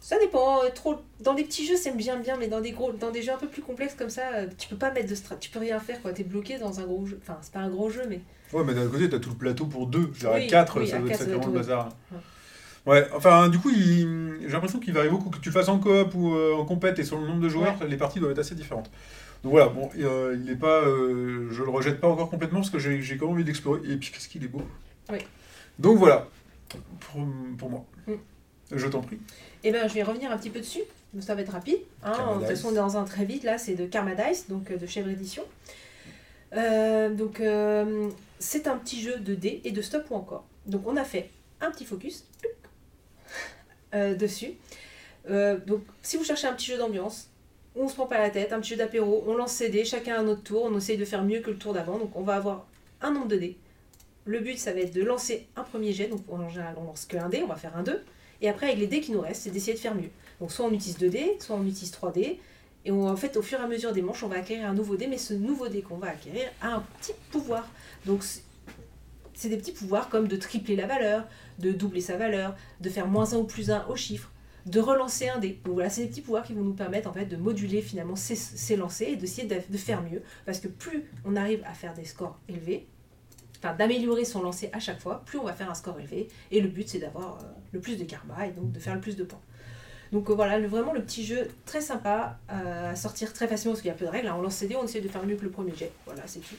Ça 0.00 0.18
dépend. 0.18 0.64
euh, 0.64 0.68
Trop 0.74 0.96
dans 1.20 1.34
des 1.34 1.44
petits 1.44 1.66
jeux, 1.66 1.76
c'est 1.76 1.94
bien 1.96 2.16
bien, 2.18 2.36
mais 2.38 2.48
dans 2.48 2.60
des 2.60 2.72
gros, 2.72 2.92
dans 2.92 3.10
des 3.10 3.22
jeux 3.22 3.32
un 3.32 3.36
peu 3.36 3.48
plus 3.48 3.62
complexes 3.62 3.94
comme 3.94 4.10
ça, 4.10 4.22
euh, 4.34 4.46
tu 4.58 4.68
peux 4.68 4.76
pas 4.76 4.90
mettre 4.90 5.08
de 5.10 5.14
strat, 5.14 5.36
tu 5.36 5.50
peux 5.50 5.58
rien 5.58 5.78
faire 5.78 6.00
quoi. 6.02 6.12
T'es 6.12 6.24
bloqué 6.24 6.58
dans 6.58 6.80
un 6.80 6.84
gros 6.84 7.06
jeu. 7.06 7.18
Enfin, 7.22 7.36
c'est 7.42 7.52
pas 7.52 7.60
un 7.60 7.68
gros 7.70 7.90
jeu, 7.90 8.02
mais 8.08 8.20
Ouais, 8.52 8.64
mais 8.64 8.74
d'un 8.74 8.88
côté, 8.88 9.08
t'as 9.08 9.18
tout 9.20 9.30
le 9.30 9.36
plateau 9.36 9.66
pour 9.66 9.86
deux. 9.86 10.10
Je 10.14 10.26
Oui, 10.26 10.46
4, 10.48 10.80
oui, 10.80 10.88
ça 10.88 10.98
doit 10.98 11.06
être 11.06 11.10
quatre, 11.10 11.18
sacrément 11.20 11.46
le 11.46 11.52
bazar. 11.52 11.88
Ouais, 12.86 13.06
enfin, 13.14 13.48
du 13.50 13.58
coup, 13.58 13.70
il- 13.70 14.38
j'ai 14.42 14.48
l'impression 14.48 14.80
qu'il 14.80 14.94
varie 14.94 15.10
beaucoup. 15.10 15.28
Que 15.30 15.38
tu 15.38 15.50
fasses 15.52 15.68
en 15.68 15.78
coop 15.78 16.14
ou 16.14 16.34
euh, 16.34 16.54
en 16.54 16.64
compète 16.64 16.98
et 16.98 17.04
sur 17.04 17.18
le 17.20 17.26
nombre 17.28 17.42
de 17.42 17.48
joueurs, 17.48 17.76
les 17.86 17.96
parties 17.98 18.18
doivent 18.20 18.32
être 18.32 18.38
assez 18.38 18.54
différentes. 18.54 18.90
Donc 19.44 19.52
voilà, 19.52 19.68
bon, 19.68 19.88
euh, 19.98 20.36
il 20.42 20.50
est 20.50 20.56
pas. 20.56 20.80
euh, 20.82 21.48
je 21.50 21.62
le 21.62 21.68
rejette 21.70 22.00
pas 22.00 22.08
encore 22.08 22.28
complètement 22.30 22.60
parce 22.60 22.70
que 22.70 22.78
j'ai 22.78 23.00
j'ai 23.02 23.16
quand 23.18 23.26
même 23.26 23.34
envie 23.34 23.44
d'explorer. 23.44 23.80
Et 23.88 23.96
puis, 23.96 24.10
qu'est-ce 24.10 24.28
qu'il 24.28 24.42
est 24.44 24.48
beau. 24.48 24.62
Oui. 25.12 25.18
Donc 25.78 25.98
voilà, 25.98 26.26
pour, 27.00 27.22
pour 27.58 27.70
moi. 27.70 27.84
Mm. 28.06 28.12
Je 28.72 28.86
t'en 28.88 29.00
prie. 29.02 29.18
Eh 29.64 29.72
ben, 29.72 29.88
je 29.88 29.94
vais 29.94 30.02
revenir 30.02 30.30
un 30.30 30.38
petit 30.38 30.50
peu 30.50 30.60
dessus. 30.60 30.82
Donc, 31.12 31.22
ça 31.24 31.34
va 31.34 31.42
être 31.42 31.52
rapide. 31.52 31.78
hein. 32.04 32.12
De 32.34 32.38
toute 32.40 32.48
façon, 32.56 32.72
dans 32.72 32.96
un 32.96 33.04
très 33.04 33.24
vite, 33.24 33.42
là, 33.44 33.58
c'est 33.58 33.74
de 33.74 33.84
Karma 33.86 34.14
Dice, 34.14 34.48
donc 34.48 34.70
euh, 34.70 34.76
de 34.76 34.86
Chèvre 34.86 35.08
Édition. 35.10 35.42
Euh, 36.54 37.10
donc, 37.10 37.40
euh, 37.40 38.08
c'est 38.38 38.66
un 38.66 38.76
petit 38.76 39.00
jeu 39.00 39.16
de 39.18 39.34
dés 39.34 39.60
et 39.64 39.72
de 39.72 39.82
stop 39.82 40.04
ou 40.10 40.14
encore. 40.14 40.44
Donc, 40.66 40.86
on 40.86 40.96
a 40.96 41.04
fait 41.04 41.30
un 41.60 41.70
petit 41.70 41.84
focus 41.84 42.24
euh, 43.94 44.14
dessus. 44.14 44.52
Donc, 45.28 45.82
si 46.02 46.16
vous 46.16 46.24
cherchez 46.24 46.46
un 46.46 46.54
petit 46.54 46.66
jeu 46.66 46.78
d'ambiance, 46.78 47.28
on 47.76 47.86
se 47.88 47.94
prend 47.94 48.06
pas 48.06 48.18
la 48.18 48.30
tête, 48.30 48.52
un 48.52 48.60
petit 48.60 48.70
jeu 48.70 48.76
d'apéro, 48.76 49.22
on 49.28 49.34
lance 49.36 49.52
ses 49.52 49.68
dés, 49.68 49.84
chacun 49.84 50.16
à 50.16 50.22
notre 50.22 50.42
tour, 50.42 50.64
on 50.64 50.76
essaye 50.76 50.96
de 50.96 51.04
faire 51.04 51.22
mieux 51.22 51.40
que 51.40 51.50
le 51.50 51.56
tour 51.56 51.72
d'avant. 51.72 51.98
Donc, 51.98 52.16
on 52.16 52.22
va 52.22 52.34
avoir 52.34 52.66
un 53.00 53.12
nombre 53.12 53.28
de 53.28 53.36
dés. 53.36 53.56
Le 54.24 54.40
but, 54.40 54.58
ça 54.58 54.72
va 54.72 54.80
être 54.80 54.92
de 54.94 55.02
lancer 55.02 55.46
un 55.56 55.62
premier 55.62 55.92
jet. 55.92 56.08
Donc, 56.08 56.22
en 56.30 56.48
général, 56.48 56.74
on 56.78 56.84
lance 56.84 57.04
que 57.06 57.16
un 57.16 57.28
dé, 57.28 57.42
on 57.42 57.46
va 57.46 57.56
faire 57.56 57.76
un 57.76 57.82
2. 57.82 58.02
Et 58.42 58.48
après, 58.48 58.66
avec 58.66 58.78
les 58.78 58.86
dés 58.86 59.00
qui 59.00 59.12
nous 59.12 59.20
restent, 59.20 59.42
c'est 59.42 59.50
d'essayer 59.50 59.74
de 59.74 59.78
faire 59.78 59.94
mieux. 59.94 60.10
Donc, 60.40 60.50
soit 60.52 60.66
on 60.66 60.72
utilise 60.72 60.98
2 60.98 61.08
dés, 61.10 61.36
soit 61.40 61.56
on 61.56 61.66
utilise 61.66 61.90
3 61.90 62.12
dés. 62.12 62.40
Et 62.84 62.90
en 62.90 63.16
fait, 63.16 63.36
au 63.36 63.42
fur 63.42 63.60
et 63.60 63.62
à 63.62 63.66
mesure 63.66 63.92
des 63.92 64.00
manches, 64.00 64.22
on 64.22 64.28
va 64.28 64.36
acquérir 64.36 64.68
un 64.68 64.74
nouveau 64.74 64.96
dé, 64.96 65.06
mais 65.06 65.18
ce 65.18 65.34
nouveau 65.34 65.68
dé 65.68 65.82
qu'on 65.82 65.98
va 65.98 66.08
acquérir 66.08 66.48
a 66.62 66.76
un 66.76 66.84
petit 66.98 67.12
pouvoir. 67.30 67.68
Donc, 68.06 68.24
c'est- 68.24 68.42
des 69.48 69.56
petits 69.56 69.72
pouvoirs 69.72 70.10
comme 70.10 70.28
de 70.28 70.36
tripler 70.36 70.76
la 70.76 70.86
valeur, 70.86 71.26
de 71.58 71.72
doubler 71.72 72.02
sa 72.02 72.16
valeur, 72.16 72.54
de 72.80 72.90
faire 72.90 73.06
moins 73.06 73.32
1 73.32 73.38
ou 73.38 73.44
plus 73.44 73.70
1 73.70 73.86
au 73.88 73.96
chiffre, 73.96 74.30
de 74.66 74.80
relancer 74.80 75.28
un 75.28 75.38
dé. 75.38 75.58
Donc 75.64 75.74
voilà, 75.74 75.88
c'est 75.88 76.02
des 76.02 76.08
petits 76.08 76.20
pouvoirs 76.20 76.44
qui 76.44 76.52
vont 76.52 76.62
nous 76.62 76.74
permettre 76.74 77.08
en 77.08 77.12
de 77.12 77.36
moduler 77.36 77.80
finalement 77.80 78.16
ces, 78.16 78.76
lancers 78.76 79.08
et 79.08 79.16
d'essayer 79.16 79.48
de, 79.48 79.56
de 79.66 79.78
faire 79.78 80.02
mieux. 80.02 80.22
Parce 80.44 80.60
que 80.60 80.68
plus 80.68 81.04
on 81.24 81.36
arrive 81.36 81.62
à 81.66 81.72
faire 81.72 81.94
des 81.94 82.04
scores 82.04 82.38
élevés, 82.48 82.86
enfin 83.62 83.74
d'améliorer 83.74 84.24
son 84.24 84.42
lancer 84.42 84.70
à 84.72 84.80
chaque 84.80 85.00
fois, 85.00 85.22
plus 85.26 85.38
on 85.38 85.44
va 85.44 85.52
faire 85.52 85.70
un 85.70 85.74
score 85.74 85.98
élevé. 86.00 86.28
Et 86.50 86.60
le 86.60 86.68
but 86.68 86.88
c'est 86.88 86.98
d'avoir 86.98 87.38
euh, 87.38 87.44
le 87.72 87.80
plus 87.80 87.96
de 87.96 88.04
karma 88.04 88.46
et 88.46 88.50
donc 88.52 88.72
de 88.72 88.78
faire 88.80 88.94
le 88.94 89.00
plus 89.00 89.16
de 89.16 89.24
points. 89.24 89.40
Donc 90.12 90.28
euh, 90.28 90.34
voilà, 90.34 90.58
le- 90.58 90.66
vraiment 90.66 90.92
le 90.92 91.02
petit 91.02 91.24
jeu 91.24 91.48
très 91.66 91.80
sympa 91.80 92.38
euh, 92.50 92.90
à 92.92 92.96
sortir 92.96 93.32
très 93.32 93.46
facilement 93.46 93.72
parce 93.74 93.82
qu'il 93.82 93.88
y 93.90 93.94
a 93.94 93.96
peu 93.96 94.06
de 94.06 94.10
règles. 94.10 94.26
hein. 94.28 94.34
On 94.38 94.42
lance 94.42 94.54
ses 94.56 94.66
dés, 94.66 94.76
on 94.76 94.84
essaie 94.84 95.00
de 95.00 95.08
faire 95.08 95.24
mieux 95.24 95.36
que 95.36 95.44
le 95.44 95.50
premier 95.50 95.74
jet. 95.74 95.92
Voilà, 96.06 96.22
c'est 96.26 96.40
tout. 96.40 96.56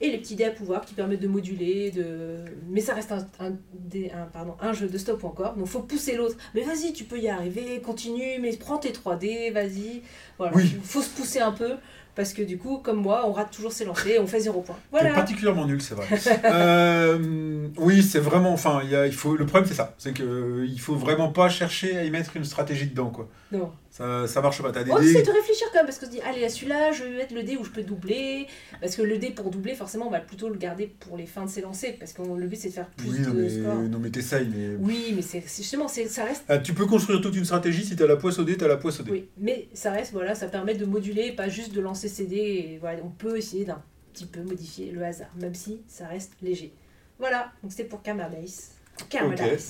Et 0.00 0.10
les 0.10 0.18
petits 0.18 0.34
dés 0.34 0.44
à 0.44 0.50
pouvoir 0.50 0.84
qui 0.84 0.92
permettent 0.94 1.20
de 1.20 1.28
moduler, 1.28 1.90
de... 1.92 2.38
mais 2.68 2.80
ça 2.80 2.94
reste 2.94 3.12
un, 3.12 3.26
un, 3.38 3.52
dé- 3.74 4.10
un- 4.10 4.24
pardon, 4.26 4.56
un 4.60 4.72
jeu 4.72 4.88
de 4.88 4.98
stop 4.98 5.22
ou 5.22 5.26
encore. 5.28 5.54
Donc 5.54 5.66
faut 5.68 5.80
pousser 5.82 6.16
l'autre. 6.16 6.36
Mais 6.54 6.62
vas-y, 6.62 6.92
tu 6.92 7.04
peux 7.04 7.18
y 7.18 7.28
arriver, 7.28 7.80
continue, 7.80 8.38
mais 8.40 8.54
prends 8.56 8.78
tes 8.78 8.90
3 8.92 9.16
dés, 9.16 9.50
vas-y. 9.50 10.02
Voilà, 10.36 10.56
Oui. 10.56 10.76
faut 10.82 11.00
se 11.00 11.10
pousser 11.10 11.38
un 11.38 11.52
peu 11.52 11.74
parce 12.14 12.32
que 12.32 12.42
du 12.42 12.58
coup, 12.58 12.78
comme 12.78 13.00
moi, 13.00 13.24
on 13.26 13.32
rate 13.32 13.50
toujours 13.50 13.72
ses 13.72 13.84
lancers 13.84 14.12
et 14.12 14.18
on 14.18 14.26
fait 14.26 14.40
0 14.40 14.60
points. 14.62 14.76
C'est 14.92 15.12
particulièrement 15.12 15.66
nul, 15.66 15.80
c'est 15.82 15.94
vrai. 15.94 16.06
Euh, 16.44 17.68
oui, 17.76 18.02
c'est 18.02 18.18
vraiment. 18.18 18.52
Enfin, 18.52 18.82
il 18.82 19.12
faut. 19.12 19.36
Le 19.36 19.46
problème, 19.46 19.68
c'est 19.68 19.74
ça. 19.74 19.94
C'est 19.98 20.12
que 20.12 20.64
il 20.68 20.80
faut 20.80 20.94
vraiment 20.94 21.28
pas 21.28 21.48
chercher 21.48 21.96
à 21.96 22.04
y 22.04 22.10
mettre 22.10 22.36
une 22.36 22.44
stratégie 22.44 22.86
dedans, 22.86 23.10
quoi. 23.10 23.28
Non. 23.50 23.72
Ça, 23.96 24.26
ça 24.26 24.40
marche 24.40 24.60
pas. 24.60 24.72
T'as 24.72 24.82
des 24.82 24.90
On 24.90 24.98
dés. 24.98 25.08
essaie 25.08 25.22
de 25.22 25.30
réfléchir 25.30 25.68
quand 25.70 25.78
même 25.78 25.86
parce 25.86 26.00
qu'on 26.00 26.06
se 26.06 26.10
dit, 26.10 26.20
allez, 26.22 26.42
à 26.44 26.48
celui-là, 26.48 26.90
je 26.90 27.04
vais 27.04 27.10
mettre 27.16 27.32
le 27.32 27.44
dé 27.44 27.56
où 27.56 27.62
je 27.62 27.70
peux 27.70 27.84
doubler. 27.84 28.48
Parce 28.80 28.96
que 28.96 29.02
le 29.02 29.18
dé 29.18 29.30
pour 29.30 29.50
doubler, 29.50 29.76
forcément, 29.76 30.08
on 30.08 30.10
va 30.10 30.18
plutôt 30.18 30.48
le 30.48 30.56
garder 30.56 30.88
pour 30.98 31.16
les 31.16 31.26
fins 31.26 31.44
de 31.44 31.48
ses 31.50 31.60
lancers. 31.60 31.94
Parce 32.00 32.12
que 32.12 32.20
le 32.22 32.46
but, 32.48 32.56
c'est 32.56 32.70
de 32.70 32.72
faire 32.74 32.88
plus 32.88 33.08
Oui, 33.08 33.20
non, 33.20 33.30
de 33.34 33.40
mais, 33.42 33.48
scores. 33.50 33.74
non, 33.74 33.98
mais 34.00 34.10
t'essayes, 34.10 34.48
mais. 34.52 34.74
Oui, 34.80 35.12
mais 35.14 35.22
c'est 35.22 35.44
c'est 35.46 35.62
justement, 35.62 35.86
c'est- 35.86 36.08
ça 36.08 36.24
reste. 36.24 36.42
Ah, 36.48 36.58
tu 36.58 36.74
peux 36.74 36.86
construire 36.86 37.20
toute 37.20 37.36
une 37.36 37.44
stratégie. 37.44 37.84
Si 37.84 37.94
t'as 37.94 38.08
la 38.08 38.16
poisse 38.16 38.36
au 38.40 38.42
dé, 38.42 38.56
t'as 38.56 38.66
la 38.66 38.78
poisse 38.78 38.98
au 38.98 39.04
dé. 39.04 39.12
Oui, 39.12 39.28
mais 39.38 39.68
ça 39.74 39.92
reste, 39.92 40.10
voilà, 40.12 40.34
ça 40.34 40.48
permet 40.48 40.74
de 40.74 40.84
moduler, 40.86 41.30
pas 41.30 41.48
juste 41.48 41.72
de 41.72 41.80
lancer 41.80 42.08
ses 42.08 42.26
dés. 42.26 42.36
Et 42.74 42.78
voilà, 42.80 42.98
on 43.04 43.10
peut 43.10 43.36
essayer 43.38 43.64
d'un 43.64 43.80
petit 44.12 44.26
peu 44.26 44.40
modifier 44.42 44.90
le 44.90 45.04
hasard, 45.04 45.30
même 45.40 45.54
si 45.54 45.82
ça 45.86 46.08
reste 46.08 46.32
léger. 46.42 46.72
Voilà, 47.20 47.52
donc 47.62 47.70
c'était 47.70 47.84
pour. 47.84 48.02
Karma 48.02 48.28
Ok, 48.28 49.18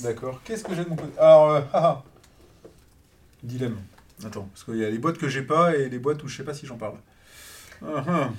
d'accord. 0.03 0.41
Qu'est-ce 0.45 0.65
que 0.65 0.75
j'ai 0.75 0.85
de 0.85 0.89
mon 0.89 0.97
côté? 0.97 1.13
Alors, 1.19 1.51
euh, 1.51 1.61
haha. 1.75 2.03
dilemme. 3.43 3.77
Attends, 4.23 4.49
parce 4.53 4.65
qu'il 4.65 4.77
y 4.77 4.85
a 4.85 4.91
les 4.91 4.99
boîtes 4.99 5.19
que 5.19 5.29
j'ai 5.29 5.43
pas 5.43 5.75
et 5.77 5.89
les 5.89 5.99
boîtes 5.99 6.23
où 6.23 6.29
je 6.29 6.37
sais 6.37 6.45
pas 6.45 6.55
si 6.55 6.67
j'en 6.67 6.77
parle. 6.77 6.97
Ah. 7.85 8.31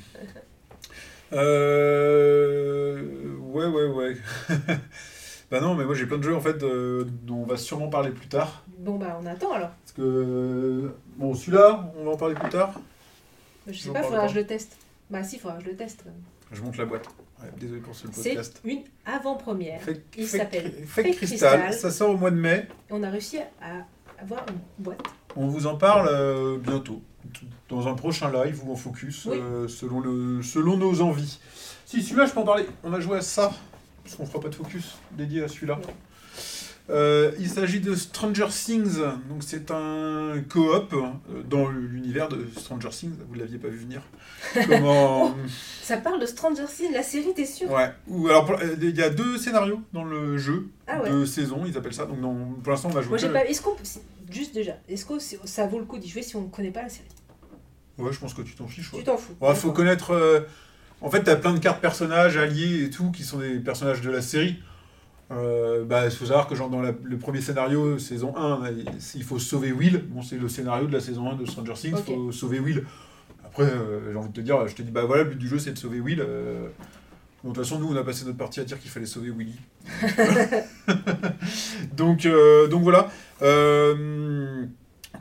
Euh, 1.34 3.02
Ouais, 3.38 3.66
ouais, 3.68 3.86
ouais. 3.86 4.18
bah 5.52 5.62
non, 5.62 5.76
mais 5.76 5.86
moi 5.86 5.96
j'ai 5.96 6.06
plein 6.06 6.18
de 6.18 6.24
jeux 6.24 6.36
en 6.36 6.42
fait 6.42 6.62
euh, 6.64 7.06
dont 7.24 7.38
on 7.38 7.46
va 7.46 7.56
sûrement 7.58 7.88
parler 7.90 8.12
plus 8.12 8.28
tard. 8.28 8.64
Bon, 8.80 8.98
bah, 8.98 9.18
on 9.22 9.26
attend 9.26 9.54
alors. 9.54 9.70
Parce 9.70 9.94
que. 9.94 10.92
Bon, 11.16 11.34
celui-là, 11.34 11.92
on 11.98 12.04
va 12.06 12.12
en 12.12 12.18
parler 12.18 12.36
plus 12.36 12.50
tard. 12.50 12.74
Je 13.68 13.74
sais 13.80 13.92
pas, 13.92 14.04
faudra 14.04 14.28
que 14.28 14.34
je 14.34 14.40
le 14.40 14.46
teste. 14.46 14.76
Bah, 15.10 15.24
si, 15.24 15.40
faudra 15.40 15.58
que 15.58 15.64
je 15.64 15.70
le 15.70 15.76
teste. 15.78 16.02
quand 16.04 16.10
même. 16.10 16.22
Je 16.52 16.62
monte 16.62 16.78
la 16.78 16.86
boîte. 16.86 17.08
Ouais, 17.42 17.50
désolé 17.58 17.80
pour 17.82 17.96
ce 17.96 18.08
C'est 18.12 18.30
podcast. 18.32 18.62
une 18.66 18.84
avant-première. 19.06 19.80
Il 20.18 20.26
Fake- 20.26 20.38
s'appelle 20.40 20.72
Fake 20.86 21.06
Fake 21.06 21.16
Crystal. 21.16 21.60
Crystal. 21.62 21.74
Ça 21.74 21.92
sort 21.92 22.10
au 22.12 22.18
mois 22.18 22.32
de 22.32 22.36
mai. 22.40 22.68
On 22.90 23.02
a 23.04 23.10
réussi 23.10 23.38
à 23.62 23.86
avoir 24.22 24.46
une 24.50 24.60
boîte. 24.84 25.02
On 25.36 25.48
vous 25.48 25.68
en 25.68 25.76
parle 25.76 26.08
euh, 26.12 26.58
bientôt, 26.58 27.02
dans 27.70 27.88
un 27.88 27.94
prochain 27.94 28.32
live 28.32 28.62
ou 28.66 28.72
en 28.72 28.76
focus, 28.76 29.26
Oui. 29.26 29.38
euh, 29.40 29.68
selon, 29.68 30.00
le, 30.00 30.42
selon 30.44 30.78
nos 30.78 31.02
envies. 31.02 31.40
Si, 31.86 32.02
celui-là, 32.02 32.26
je 32.26 32.32
peux 32.34 32.40
en 32.40 32.44
parler. 32.46 32.66
On 32.84 32.94
a 32.94 33.00
joué 33.00 33.18
à 33.18 33.22
ça, 33.22 33.52
parce 34.04 34.16
qu'on 34.16 34.26
fera 34.26 34.40
pas 34.40 34.50
de 34.50 34.56
focus 34.56 34.96
dédié 35.12 35.44
à 35.44 35.48
celui-là. 35.48 35.80
Euh, 36.92 37.32
il 37.40 37.50
s'agit 37.50 37.80
de 37.80 37.96
Stranger 37.96 38.46
Things, 38.50 39.00
donc 39.28 39.42
c'est 39.42 39.72
un 39.72 40.36
coop 40.48 40.94
euh, 40.94 41.42
dans 41.50 41.68
l'univers 41.68 42.30
de 42.30 42.46
Stranger 42.60 42.90
Things. 42.90 43.16
Vous 43.28 43.34
l'aviez 43.34 43.58
pas 43.58 43.70
vu 43.70 43.78
venir. 43.80 44.04
Comment 44.68 45.36
Ça 45.82 45.98
parle 45.98 46.22
de 46.22 46.28
Stranger 46.28 46.66
Things, 46.68 46.94
la 46.94 47.02
série, 47.02 47.34
t'es 47.36 47.46
sûr? 47.48 47.72
Ouais. 47.72 47.90
Ou 48.08 48.28
alors 48.28 48.48
il 48.80 48.96
y 48.96 49.02
a 49.02 49.10
deux 49.10 49.40
scénarios 49.40 49.82
dans 49.94 50.04
le 50.04 50.38
jeu, 50.38 50.68
Ah 50.86 51.02
ouais. 51.02 51.10
deux 51.10 51.26
saisons, 51.26 51.64
ils 51.66 51.76
appellent 51.76 51.92
ça. 51.96 52.06
Donc 52.06 52.22
dans- 52.22 52.36
pour 52.62 52.72
l'instant, 52.72 52.90
on 52.92 52.94
va 52.94 53.02
jouer. 53.02 53.20
Moi, 53.20 53.30
pas. 53.34 53.46
Est-ce 53.46 53.64
qu'on. 53.64 53.76
Juste 54.32 54.54
déjà, 54.54 54.74
est-ce 54.90 55.06
que 55.06 55.14
ça 55.46 55.68
vaut 55.68 55.80
le 55.80 55.86
coup 55.86 55.98
d'y 55.98 56.10
jouer 56.10 56.22
si 56.24 56.36
on 56.36 56.42
ne 56.42 56.48
connaît 56.50 56.72
pas 56.72 56.82
la 56.84 56.90
série? 56.90 57.08
Ouais, 57.98 58.12
je 58.12 58.20
pense 58.20 58.34
que 58.34 58.42
tu 58.42 58.56
t'en 58.56 58.68
fiches. 58.68 58.92
ouais. 58.94 59.00
Tu 59.00 59.06
t'en 59.06 59.18
fous. 59.18 59.34
Ouais, 59.40 59.56
faut 59.56 59.72
connaître. 59.72 60.12
euh, 60.12 60.42
En 61.02 61.10
fait, 61.10 61.24
t'as 61.24 61.36
plein 61.36 61.54
de 61.54 61.60
cartes 61.60 61.82
personnages 61.82 62.36
alliés 62.38 62.84
et 62.86 62.90
tout 62.90 63.12
qui 63.12 63.24
sont 63.24 63.40
des 63.40 63.60
personnages 63.60 64.02
de 64.02 64.10
la 64.10 64.22
série. 64.22 64.58
Euh, 65.32 65.84
bah, 65.86 66.06
il 66.06 66.12
faut 66.12 66.26
savoir 66.26 66.48
que 66.48 66.56
genre 66.56 66.70
dans 66.70 66.82
la- 66.82 66.94
le 67.04 67.18
premier 67.18 67.42
scénario, 67.42 67.98
saison 68.00 68.36
1, 68.38 68.64
là, 68.64 68.70
il 69.16 69.24
faut 69.24 69.40
sauver 69.40 69.72
Will. 69.72 70.04
Bon, 70.10 70.22
c'est 70.22 70.38
le 70.38 70.48
scénario 70.50 70.88
de 70.88 70.94
la 70.94 71.00
saison 71.02 71.30
1 71.32 71.36
de 71.36 71.46
Stranger 71.46 71.74
Things, 71.74 71.98
il 71.98 72.04
faut 72.16 72.32
sauver 72.32 72.60
Will. 72.60 72.86
Après, 73.44 73.64
euh, 73.64 74.12
j'ai 74.12 74.18
envie 74.18 74.30
de 74.30 74.34
te 74.34 74.42
dire, 74.42 74.68
je 74.68 74.76
te 74.76 74.82
dis, 74.82 74.92
bah 74.92 75.06
voilà, 75.06 75.24
le 75.24 75.30
but 75.30 75.38
du 75.40 75.48
jeu 75.48 75.58
c'est 75.60 75.72
de 75.72 75.78
sauver 75.78 76.00
Will. 76.00 76.20
Bon, 77.44 77.50
de 77.52 77.56
toute 77.56 77.64
façon, 77.64 77.80
nous 77.80 77.88
on 77.92 77.96
a 77.96 78.04
passé 78.04 78.26
notre 78.26 78.38
partie 78.38 78.60
à 78.60 78.64
dire 78.66 78.80
qu'il 78.80 78.90
fallait 78.92 79.06
sauver 79.06 79.30
Willy. 79.32 79.56
donc, 81.96 82.26
euh, 82.26 82.68
donc 82.68 82.84
voilà. 82.84 83.10
Euh, 83.42 84.66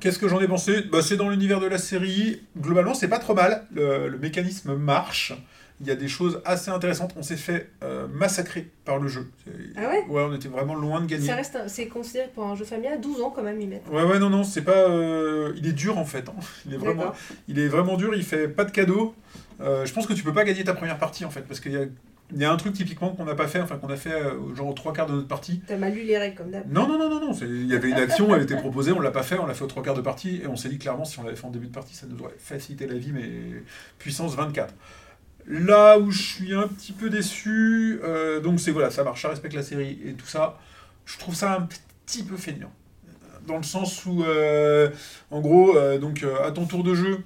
Qu'est-ce 0.00 0.18
que 0.18 0.28
j'en 0.28 0.40
ai 0.40 0.48
pensé? 0.48 0.82
Bah, 0.90 1.00
C'est 1.02 1.16
dans 1.16 1.28
l'univers 1.30 1.60
de 1.60 1.66
la 1.66 1.78
série. 1.78 2.42
Globalement, 2.58 2.94
c'est 2.94 3.08
pas 3.08 3.18
trop 3.18 3.34
mal. 3.34 3.64
Le, 3.74 4.08
le 4.08 4.18
mécanisme 4.18 4.74
marche. 4.74 5.32
Il 5.80 5.86
y 5.86 5.90
a 5.90 5.96
des 5.96 6.08
choses 6.08 6.40
assez 6.44 6.70
intéressantes. 6.70 7.12
On 7.16 7.22
s'est 7.22 7.36
fait 7.36 7.70
euh, 7.82 8.06
massacrer 8.12 8.70
par 8.84 8.98
le 8.98 9.08
jeu. 9.08 9.30
Ah 9.76 9.88
ouais? 9.88 10.04
Ouais, 10.08 10.22
on 10.22 10.34
était 10.34 10.48
vraiment 10.48 10.74
loin 10.74 11.00
de 11.00 11.06
gagner. 11.06 11.26
Ça 11.26 11.34
reste, 11.36 11.56
un- 11.56 11.68
c'est 11.68 11.86
considéré 11.88 12.28
pour 12.34 12.44
un 12.46 12.54
jeu 12.54 12.64
familial, 12.64 13.00
12 13.00 13.20
ans 13.22 13.30
quand 13.34 13.42
même, 13.42 13.60
ils 13.60 13.68
mettent. 13.68 13.88
Ouais, 13.90 14.02
ouais, 14.04 14.18
non, 14.18 14.30
non, 14.30 14.44
c'est 14.44 14.62
pas. 14.62 14.72
euh, 14.88 15.52
Il 15.56 15.66
est 15.66 15.72
dur 15.72 15.98
en 15.98 16.04
fait. 16.04 16.28
hein. 16.28 16.34
Il 16.66 16.74
est 16.74 16.78
vraiment, 16.78 17.02
D'accord. 17.02 17.16
il 17.48 17.58
est 17.58 17.68
vraiment 17.68 17.96
dur. 17.96 18.14
Il 18.14 18.22
fait 18.24 18.46
pas 18.48 18.64
de 18.64 18.70
cadeaux. 18.70 19.14
Euh, 19.60 19.84
je 19.86 19.92
pense 19.92 20.06
que 20.06 20.12
tu 20.12 20.22
peux 20.22 20.32
pas 20.34 20.44
gagner 20.44 20.64
ta 20.64 20.74
première 20.74 20.98
partie 20.98 21.24
en 21.24 21.30
fait, 21.30 21.42
parce 21.42 21.60
qu'il 21.60 21.72
y 21.72 21.76
a 21.76 21.86
Il 22.32 22.40
y 22.40 22.44
a 22.44 22.50
un 22.50 22.56
truc 22.56 22.72
typiquement 22.72 23.10
qu'on 23.10 23.24
n'a 23.24 23.34
pas 23.34 23.46
fait, 23.46 23.60
enfin 23.60 23.76
qu'on 23.76 23.90
a 23.90 23.96
fait 23.96 24.12
euh, 24.12 24.54
genre 24.54 24.68
aux 24.68 24.72
trois 24.72 24.92
quarts 24.92 25.06
de 25.06 25.12
notre 25.12 25.28
partie. 25.28 25.60
T'as 25.66 25.76
mal 25.76 25.92
lu 25.92 26.02
les 26.02 26.16
règles 26.16 26.36
comme 26.36 26.50
d'hab. 26.50 26.70
Non, 26.70 26.88
non, 26.88 26.98
non, 26.98 27.10
non, 27.10 27.20
non. 27.20 27.32
Il 27.42 27.66
y 27.66 27.74
avait 27.74 27.90
une 27.90 27.96
action, 27.96 28.34
elle 28.34 28.42
était 28.42 28.56
proposée, 28.60 28.92
on 28.92 29.00
l'a 29.00 29.10
pas 29.10 29.22
fait, 29.22 29.38
on 29.38 29.46
l'a 29.46 29.54
fait 29.54 29.64
aux 29.64 29.68
trois 29.68 29.82
quarts 29.82 29.94
de 29.94 30.00
partie, 30.00 30.40
et 30.42 30.46
on 30.46 30.56
s'est 30.56 30.70
dit 30.70 30.78
clairement, 30.78 31.04
si 31.04 31.18
on 31.18 31.22
l'avait 31.22 31.36
fait 31.36 31.46
en 31.46 31.50
début 31.50 31.66
de 31.66 31.72
partie, 31.72 31.94
ça 31.94 32.06
nous 32.08 32.18
aurait 32.20 32.34
facilité 32.38 32.86
la 32.86 32.94
vie, 32.94 33.12
mais 33.12 33.28
puissance 33.98 34.34
24. 34.36 34.74
Là 35.46 35.98
où 35.98 36.10
je 36.10 36.22
suis 36.22 36.54
un 36.54 36.66
petit 36.66 36.92
peu 36.92 37.10
déçu, 37.10 38.00
euh, 38.02 38.40
donc 38.40 38.58
c'est 38.58 38.70
voilà, 38.70 38.90
ça 38.90 39.04
marche, 39.04 39.20
ça 39.20 39.28
respecte 39.28 39.54
la 39.54 39.62
série 39.62 39.98
et 40.04 40.14
tout 40.14 40.26
ça, 40.26 40.58
je 41.04 41.18
trouve 41.18 41.34
ça 41.34 41.54
un 41.54 41.68
petit 42.06 42.22
peu 42.22 42.36
feignant. 42.38 42.72
Dans 43.46 43.58
le 43.58 43.62
sens 43.62 44.06
où, 44.06 44.24
euh, 44.24 44.88
en 45.30 45.42
gros, 45.42 45.76
donc 46.00 46.24
à 46.42 46.50
ton 46.50 46.64
tour 46.64 46.82
de 46.82 46.94
jeu, 46.94 47.18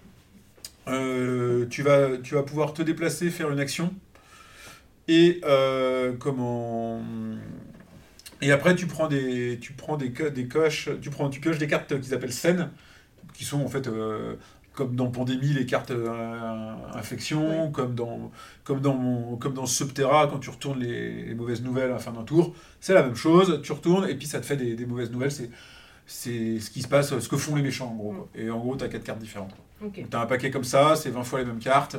tu, 1.70 1.82
vas, 1.84 2.16
tu 2.20 2.34
vas 2.34 2.42
pouvoir 2.42 2.74
te 2.74 2.82
déplacer, 2.82 3.30
faire 3.30 3.52
une 3.52 3.60
action, 3.60 3.94
et 5.08 5.40
euh, 5.44 6.12
comment 6.18 7.00
et 8.40 8.52
après 8.52 8.74
tu 8.76 8.86
prends 8.86 9.08
des 9.08 9.58
tu 9.60 9.72
prends 9.72 9.96
des, 9.96 10.08
des 10.10 10.46
coches 10.48 10.88
tu 11.02 11.10
prends 11.10 11.28
tu 11.28 11.40
pioches 11.40 11.58
des 11.58 11.66
cartes 11.66 11.98
qu'ils 12.00 12.14
appellent 12.14 12.32
scènes 12.32 12.70
qui 13.34 13.44
sont 13.44 13.60
en 13.60 13.68
fait 13.68 13.86
euh, 13.88 14.34
comme 14.74 14.94
dans 14.94 15.08
Pandémie 15.10 15.48
les 15.54 15.66
cartes 15.66 15.90
euh, 15.90 16.72
infection 16.94 17.70
comme 17.72 17.94
dans 17.94 18.30
comme 18.64 18.80
dans 18.80 18.94
mon- 18.94 19.36
comme 19.36 19.54
dans 19.54 19.66
Subterra 19.66 20.28
quand 20.28 20.38
tu 20.38 20.50
retournes 20.50 20.78
les, 20.80 21.24
les 21.24 21.34
mauvaises 21.34 21.62
nouvelles 21.62 21.90
à 21.90 21.94
la 21.94 21.98
fin 21.98 22.12
d'un 22.12 22.22
tour 22.22 22.54
c'est 22.80 22.94
la 22.94 23.02
même 23.02 23.16
chose 23.16 23.60
tu 23.62 23.72
retournes 23.72 24.08
et 24.08 24.14
puis 24.14 24.26
ça 24.26 24.40
te 24.40 24.46
fait 24.46 24.56
des, 24.56 24.74
des 24.74 24.86
mauvaises 24.86 25.10
nouvelles 25.10 25.32
c'est 25.32 25.50
c'est 26.06 26.58
ce 26.60 26.70
qui 26.70 26.80
se 26.82 26.88
passe 26.88 27.18
ce 27.18 27.28
que 27.28 27.36
font 27.36 27.54
les 27.56 27.62
méchants 27.62 27.88
en 27.90 27.94
gros 27.96 28.12
quoi. 28.12 28.28
et 28.34 28.50
en 28.50 28.58
gros 28.58 28.76
tu 28.76 28.84
as 28.84 28.88
quatre 28.88 29.04
cartes 29.04 29.18
différentes 29.18 29.54
Ok. 29.84 29.96
donc 30.00 30.10
t'as 30.10 30.20
un 30.22 30.26
paquet 30.26 30.50
comme 30.50 30.64
ça, 30.64 30.96
c'est 30.96 31.10
20 31.10 31.22
fois 31.22 31.38
les 31.38 31.44
mêmes 31.44 31.60
cartes. 31.60 31.96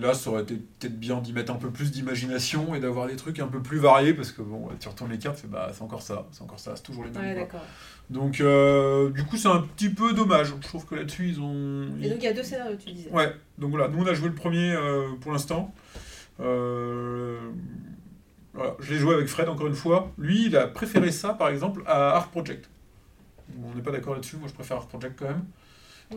Là, 0.00 0.14
ça 0.14 0.30
aurait 0.30 0.42
été 0.42 0.56
peut-être 0.56 0.98
bien 0.98 1.20
d'y 1.20 1.32
mettre 1.32 1.52
un 1.52 1.56
peu 1.56 1.70
plus 1.70 1.92
d'imagination 1.92 2.74
et 2.74 2.80
d'avoir 2.80 3.06
des 3.06 3.14
trucs 3.14 3.38
un 3.38 3.46
peu 3.46 3.62
plus 3.62 3.78
variés 3.78 4.14
parce 4.14 4.32
que 4.32 4.42
bon, 4.42 4.68
tu 4.80 4.88
retournes 4.88 5.12
les 5.12 5.18
cartes, 5.18 5.38
c'est 5.40 5.50
bah, 5.50 5.70
c'est 5.72 5.82
encore 5.82 6.02
ça, 6.02 6.26
c'est 6.32 6.42
encore 6.42 6.58
ça, 6.58 6.74
c'est 6.74 6.82
toujours 6.82 7.04
les 7.04 7.10
mêmes. 7.10 7.38
Ouais, 7.38 7.48
donc, 8.10 8.40
euh, 8.40 9.10
du 9.10 9.24
coup, 9.24 9.36
c'est 9.36 9.48
un 9.48 9.60
petit 9.60 9.88
peu 9.88 10.12
dommage. 10.12 10.48
Je 10.60 10.68
trouve 10.68 10.84
que 10.84 10.96
là-dessus, 10.96 11.28
ils 11.28 11.40
ont. 11.40 11.86
Et 12.02 12.08
donc 12.08 12.18
il 12.18 12.24
y 12.24 12.28
a 12.28 12.32
deux 12.32 12.42
scénarios, 12.42 12.76
tu 12.76 12.92
disais. 12.92 13.10
Ouais, 13.10 13.32
donc 13.58 13.70
voilà, 13.70 13.86
nous 13.88 14.02
on 14.02 14.06
a 14.06 14.14
joué 14.14 14.28
le 14.28 14.34
premier 14.34 14.72
euh, 14.72 15.10
pour 15.20 15.30
l'instant. 15.30 15.72
Euh, 16.40 17.38
voilà, 18.52 18.74
je 18.80 18.92
l'ai 18.92 18.98
joué 18.98 19.14
avec 19.14 19.28
Fred 19.28 19.48
encore 19.48 19.68
une 19.68 19.74
fois. 19.74 20.10
Lui, 20.18 20.46
il 20.46 20.56
a 20.56 20.66
préféré 20.66 21.12
ça 21.12 21.34
par 21.34 21.48
exemple 21.48 21.82
à 21.86 22.16
Art 22.16 22.30
Project. 22.30 22.68
On 23.64 23.74
n'est 23.74 23.82
pas 23.82 23.92
d'accord 23.92 24.14
là-dessus, 24.14 24.36
moi 24.36 24.48
je 24.48 24.54
préfère 24.54 24.78
Art 24.78 24.88
Project 24.88 25.16
quand 25.18 25.28
même. 25.28 25.44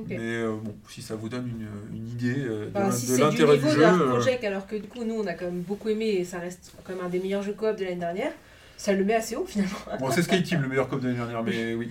Mais 0.10 0.18
euh, 0.20 0.56
bon, 0.62 0.74
si 0.90 1.02
ça 1.02 1.16
vous 1.16 1.30
donne 1.30 1.48
une, 1.48 1.96
une 1.98 2.08
idée 2.10 2.40
euh, 2.46 2.66
de, 2.66 2.70
Enfin, 2.74 2.86
l'in- 2.88 2.92
si 2.92 3.06
de 3.08 3.12
c'est 3.12 3.18
du 3.18 3.22
l'intérêt 3.22 3.58
du, 3.58 3.64
de 3.66 3.70
jeu. 3.70 3.84
Euh, 3.84 4.10
Project, 4.10 4.44
alors 4.44 4.66
que 4.68 4.76
du 4.76 4.88
coup, 4.88 5.04
nous, 5.04 5.16
on 5.16 5.28
a 5.28 5.34
quand 5.34 5.46
même 5.46 5.62
beaucoup 5.62 5.90
aimé 5.90 6.06
et 6.20 6.24
ça 6.26 6.40
reste 6.40 6.74
quand 6.84 6.96
même 6.96 7.06
un 7.06 7.10
des 7.10 7.20
meilleurs 7.20 7.44
jeux 7.44 7.54
coop 7.54 7.76
de 7.78 7.84
l'année 7.84 7.98
dernière, 7.98 8.32
ça 8.78 8.94
le 8.94 9.04
met 9.06 9.14
assez 9.16 9.36
haut 9.36 9.46
finalement. 9.46 9.78
Bon, 10.00 10.10
c'est 10.12 10.24
Sky 10.24 10.42
Team 10.42 10.62
le 10.62 10.68
meilleur 10.68 10.88
cop 10.90 11.00
de 11.00 11.06
l'année 11.08 11.18
dernière, 11.20 11.44
mais 11.44 11.76
oui. 11.76 11.90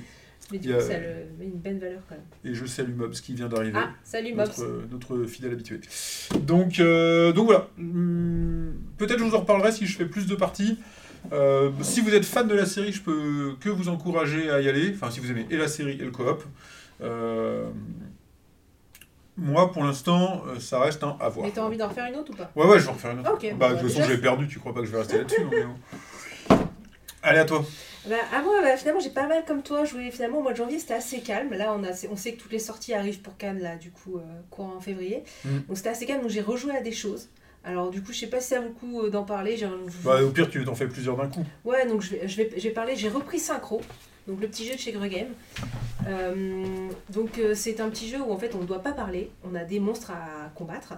Mais 0.51 0.59
du 0.59 0.69
coup, 0.71 0.75
a- 0.75 0.81
ça 0.81 0.99
le 0.99 1.07
met 1.39 1.45
une 1.47 1.59
belle 1.61 1.79
valeur 1.79 2.01
quand 2.09 2.17
même. 2.17 2.25
Et 2.53 2.55
je 2.55 2.67
salue 2.67 2.95
Mobs 2.95 3.13
qui 3.15 3.35
vient 3.35 3.49
d'arriver. 3.49 3.79
Ah, 3.81 3.91
salut 4.05 4.35
Mobs. 4.35 4.49
notre, 4.59 4.83
notre 5.17 5.25
fidèle 5.27 5.53
habitué. 5.53 5.81
Donc, 6.41 6.81
euh, 6.81 7.33
donc 7.33 7.47
voilà. 7.47 7.69
Hum, 7.79 8.75
Peut-être 8.99 9.19
je 9.21 9.25
vous 9.25 9.35
en 9.35 9.41
reparlerai 9.41 9.71
si 9.73 9.87
je 9.87 9.97
fais 9.97 10.07
plus 10.07 10.27
de 10.27 10.35
parties. 10.35 10.79
Si 11.83 12.01
vous 12.01 12.13
êtes 12.15 12.25
fan 12.25 12.49
de 12.49 12.55
la 12.55 12.67
série, 12.67 12.93
je 12.93 13.01
peux 13.01 13.55
que 13.61 13.69
vous 13.69 13.89
encourager 13.89 14.51
à 14.51 14.61
y 14.61 14.69
aller. 14.69 14.93
Enfin, 14.95 15.11
si 15.11 15.21
vous 15.21 15.31
aimez 15.31 15.47
et 15.51 15.57
la 15.57 15.69
série 15.69 15.93
et 15.93 16.05
le 16.05 16.11
coop. 16.11 16.43
Euh, 17.03 17.69
moi, 19.37 19.73
pour 19.73 19.85
l'instant, 19.85 20.43
euh, 20.47 20.61
ça 20.61 20.79
reste 20.81 21.03
un 21.03 21.17
à 21.21 21.29
voir. 21.29 21.47
Mais 21.47 21.53
t'as 21.53 21.63
envie 21.63 21.77
d'en 21.77 21.89
refaire 21.89 22.07
une 22.07 22.17
autre 22.17 22.33
ou 22.33 22.37
pas? 22.37 22.51
Ouais, 22.55 22.67
ouais, 22.67 22.79
je 22.79 22.85
vais 22.85 22.91
en 22.91 22.95
refaire 22.95 23.13
une 23.13 23.21
autre. 23.21 23.39
Bah, 23.57 23.75
de 23.75 23.81
toute 23.81 23.91
façon, 23.91 24.09
j'ai 24.09 24.19
perdu, 24.19 24.47
tu 24.47 24.59
crois 24.59 24.73
pas 24.75 24.81
que 24.81 24.87
je 24.87 24.93
vais 24.93 24.99
rester 24.99 25.19
là-dessus. 25.19 25.47
Allez, 27.23 27.39
à 27.39 27.45
toi. 27.45 27.65
Bah, 28.09 28.17
à 28.35 28.43
moi, 28.43 28.61
bah, 28.63 28.77
finalement, 28.77 29.01
j'ai 29.01 29.11
pas 29.11 29.27
mal 29.27 29.45
comme 29.47 29.63
toi 29.63 29.85
joué. 29.85 30.11
Finalement, 30.11 30.39
au 30.39 30.43
mois 30.43 30.53
de 30.53 30.57
janvier, 30.57 30.79
c'était 30.79 30.95
assez 30.95 31.21
calme. 31.21 31.53
Là, 31.55 31.75
on, 31.77 31.85
a, 31.85 31.91
on 32.11 32.17
sait 32.17 32.33
que 32.35 32.41
toutes 32.41 32.53
les 32.53 32.59
sorties 32.59 32.95
arrivent 32.95 33.21
pour 33.21 33.37
Cannes, 33.37 33.61
là, 33.61 33.77
du 33.77 33.91
coup, 33.91 34.17
euh, 34.17 34.21
courant 34.51 34.75
en 34.77 34.81
février. 34.81 35.23
Mm. 35.45 35.59
Donc, 35.69 35.77
c'était 35.77 35.91
assez 35.91 36.07
calme. 36.07 36.23
Donc, 36.23 36.31
j'ai 36.31 36.41
rejoué 36.41 36.77
à 36.77 36.81
des 36.81 36.93
choses. 36.93 37.29
Alors, 37.65 37.91
du 37.91 38.03
coup, 38.03 38.13
je 38.13 38.19
sais 38.19 38.27
pas 38.27 38.41
si 38.41 38.49
ça 38.49 38.61
vaut 38.61 38.67
le 38.67 38.73
coup 38.73 39.09
d'en 39.09 39.23
parler. 39.23 39.57
Bah, 40.03 40.23
au 40.23 40.31
pire, 40.31 40.51
tu 40.51 40.65
t'en 40.65 40.75
fais 40.75 40.89
plusieurs 40.89 41.17
d'un 41.17 41.29
coup. 41.29 41.45
Ouais, 41.65 41.87
donc 41.87 42.03
je 42.03 42.11
vais, 42.11 42.27
je 42.27 42.37
vais, 42.37 42.51
je 42.57 42.63
vais 42.63 42.71
parler. 42.71 42.97
J'ai 42.97 43.09
repris 43.09 43.39
Synchro, 43.39 43.81
donc 44.27 44.41
le 44.41 44.49
petit 44.49 44.67
jeu 44.67 44.75
de 44.75 44.79
chez 44.79 44.93
Gregame. 44.93 45.29
Euh, 46.07 46.89
donc 47.11 47.39
euh, 47.39 47.55
c'est 47.55 47.81
un 47.81 47.89
petit 47.89 48.09
jeu 48.09 48.21
où 48.21 48.33
en 48.33 48.39
fait 48.39 48.55
on 48.55 48.59
ne 48.59 48.67
doit 48.67 48.83
pas 48.83 48.93
parler, 48.93 49.31
on 49.45 49.55
a 49.55 49.65
des 49.65 49.81
monstres 49.81 50.11
à 50.11 50.51
combattre 50.55 50.95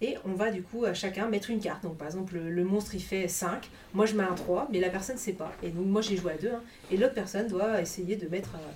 et 0.00 0.16
on 0.24 0.32
va 0.32 0.50
du 0.50 0.62
coup 0.62 0.84
à 0.84 0.94
chacun 0.94 1.28
mettre 1.28 1.50
une 1.50 1.60
carte. 1.60 1.82
Donc 1.82 1.96
par 1.96 2.06
exemple 2.06 2.36
le, 2.36 2.64
monstre 2.64 2.94
il 2.94 3.02
fait 3.02 3.28
5, 3.28 3.68
moi 3.94 4.06
je 4.06 4.14
mets 4.14 4.24
un 4.24 4.34
3, 4.34 4.68
mais 4.72 4.80
la 4.80 4.90
personne 4.90 5.16
ne 5.16 5.20
sait 5.20 5.32
pas. 5.32 5.52
Et 5.62 5.70
donc 5.70 5.86
moi 5.86 6.02
j'ai 6.02 6.16
joué 6.16 6.32
à 6.32 6.36
2 6.36 6.50
et 6.90 6.96
l'autre 6.96 7.14
personne 7.14 7.48
doit 7.48 7.80
essayer 7.80 8.16
de 8.16 8.28
mettre 8.28 8.54
euh, 8.54 8.70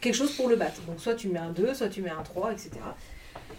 quelque 0.00 0.14
chose 0.14 0.32
pour 0.32 0.48
le 0.48 0.56
battre. 0.56 0.80
Donc 0.86 1.00
soit 1.00 1.14
tu 1.14 1.28
mets 1.28 1.38
un 1.38 1.52
2, 1.52 1.74
soit 1.74 1.88
tu 1.88 2.02
mets 2.02 2.10
un 2.10 2.22
3, 2.22 2.52
etc. 2.52 2.70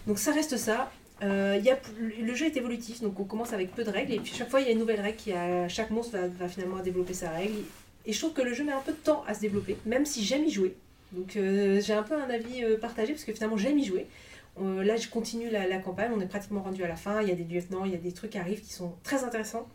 Donc 0.06 0.20
ça 0.20 0.32
reste 0.34 0.58
ça. 0.58 0.92
Euh, 1.24 1.60
le 2.00 2.36
jeu 2.36 2.46
est 2.46 2.58
évolutif, 2.58 3.02
donc 3.02 3.20
on 3.20 3.24
commence 3.24 3.52
avec 3.52 3.74
peu 3.74 3.84
de 3.84 3.90
règles, 3.90 4.14
et 4.14 4.20
puis 4.20 4.32
chaque 4.36 4.52
fois 4.52 4.62
il 4.62 4.68
y 4.68 4.70
a 4.70 4.74
une 4.74 4.78
nouvelle 4.78 5.02
règle 5.02 5.18
qui 5.18 5.34
a, 5.34 5.68
chaque 5.68 5.90
monstre 5.90 6.16
va 6.16 6.48
finalement 6.48 6.78
développer 6.78 7.16
sa 7.16 7.32
règle. 7.32 7.56
Et 8.08 8.14
je 8.14 8.20
trouve 8.20 8.34
que 8.34 8.42
le 8.42 8.54
jeu 8.54 8.64
met 8.64 8.72
un 8.72 8.80
peu 8.80 8.94
de 8.94 8.98
temps 8.98 9.24
à 9.28 9.34
se 9.34 9.42
développer, 9.42 9.78
même 9.86 10.06
si 10.06 10.24
j'aime 10.24 10.46
y 10.46 10.50
jouer. 10.50 10.76
Donc 11.12 11.36
euh, 11.36 11.82
j'ai 11.82 11.94
un 11.94 12.04
peu 12.04 12.16
un 12.16 12.30
avis 12.30 12.64
euh, 12.64 12.78
partagé, 12.78 13.12
parce 13.14 13.26
que 13.26 13.34
finalement 13.34 13.58
j'aime 13.58 13.78
y 13.78 13.84
jouer. 13.86 14.08
Euh, 14.62 14.82
là 14.84 14.96
je 14.96 15.10
continue 15.10 15.50
la, 15.50 15.78
campagne, 15.80 16.12
on 16.16 16.22
est 16.22 16.26
pratiquement 16.26 16.64
rendu 16.64 16.84
à 16.84 16.88
la 16.88 16.96
fin, 16.96 17.22
il 17.22 17.28
y 17.28 17.32
a 17.32 17.36
des 17.36 17.44
lieutenants, 17.44 17.86
il 17.86 17.92
y 17.92 17.96
a 17.96 18.00
des 18.00 18.14
trucs 18.14 18.32
qui 18.32 18.38
arrivent 18.38 18.62
qui 18.62 18.74
sont 18.74 18.96
très 19.04 19.24
intéressants, 19.24 19.68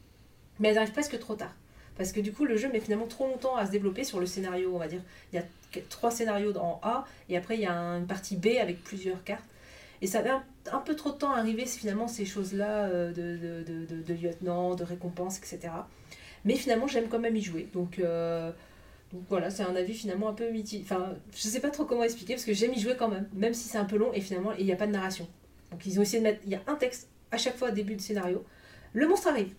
mais 0.58 0.68
elles 0.68 0.78
arrivent 0.78 0.92
presque 0.92 1.18
trop 1.18 1.34
tard. 1.34 1.54
Parce 1.96 2.10
que 2.10 2.20
du 2.20 2.32
coup 2.32 2.46
le 2.46 2.56
jeu 2.56 2.70
met 2.72 2.80
finalement 2.80 3.06
trop 3.06 3.26
longtemps 3.26 3.54
à 3.54 3.66
se 3.66 3.70
développer 3.70 4.02
sur 4.02 4.18
le 4.18 4.26
scénario, 4.26 4.72
on 4.74 4.78
va 4.78 4.88
dire. 4.88 5.02
Il 5.32 5.36
y 5.36 5.38
a 5.38 5.44
trois 5.90 6.10
scénarios 6.10 6.56
en 6.56 6.80
A, 6.82 7.06
et 7.28 7.36
après 7.36 7.56
il 7.56 7.60
y 7.60 7.66
a 7.66 7.72
un- 7.74 7.98
une 7.98 8.06
partie 8.06 8.36
B 8.36 8.48
avec 8.60 8.82
plusieurs 8.82 9.22
cartes. 9.24 9.44
Et 10.00 10.06
ça 10.06 10.22
met 10.22 10.30
un, 10.30 10.78
peu 10.78 10.96
trop 10.96 11.12
de 11.12 11.16
temps 11.16 11.32
à 11.32 11.38
arriver 11.38 11.64
finalement 11.66 12.08
ces 12.08 12.24
choses-là 12.24 12.88
de, 12.88 13.12
de, 13.12 13.62
de, 13.62 13.84
de, 13.84 14.02
de 14.02 14.14
lieutenant, 14.14 14.74
de 14.74 14.82
récompense, 14.84 15.38
etc. 15.38 15.68
Mais 16.44 16.54
finalement, 16.56 16.86
j'aime 16.86 17.08
quand 17.08 17.18
même 17.18 17.36
y 17.36 17.42
jouer. 17.42 17.68
Donc, 17.72 17.98
euh, 17.98 18.50
donc 19.12 19.22
voilà, 19.28 19.50
c'est 19.50 19.62
un 19.62 19.76
avis 19.76 19.94
finalement 19.94 20.28
un 20.28 20.32
peu 20.32 20.50
mitigé. 20.50 20.82
Enfin, 20.84 21.14
je 21.34 21.40
sais 21.42 21.60
pas 21.60 21.70
trop 21.70 21.84
comment 21.84 22.02
expliquer 22.04 22.34
parce 22.34 22.44
que 22.44 22.52
j'aime 22.54 22.72
y 22.72 22.80
jouer 22.80 22.96
quand 22.98 23.08
même, 23.08 23.28
même 23.34 23.54
si 23.54 23.68
c'est 23.68 23.78
un 23.78 23.84
peu 23.84 23.96
long 23.96 24.12
et 24.12 24.20
finalement, 24.20 24.52
il 24.58 24.64
n'y 24.66 24.72
a 24.72 24.76
pas 24.76 24.86
de 24.86 24.92
narration. 24.92 25.28
Donc 25.70 25.86
ils 25.86 25.98
ont 25.98 26.02
essayé 26.02 26.18
de 26.18 26.24
mettre. 26.24 26.40
Il 26.44 26.50
y 26.52 26.54
a 26.56 26.62
un 26.66 26.74
texte 26.74 27.08
à 27.30 27.38
chaque 27.38 27.56
fois 27.56 27.68
au 27.68 27.72
début 27.72 27.94
du 27.94 28.02
scénario. 28.02 28.44
Le 28.92 29.06
monstre 29.08 29.28
arrive. 29.28 29.54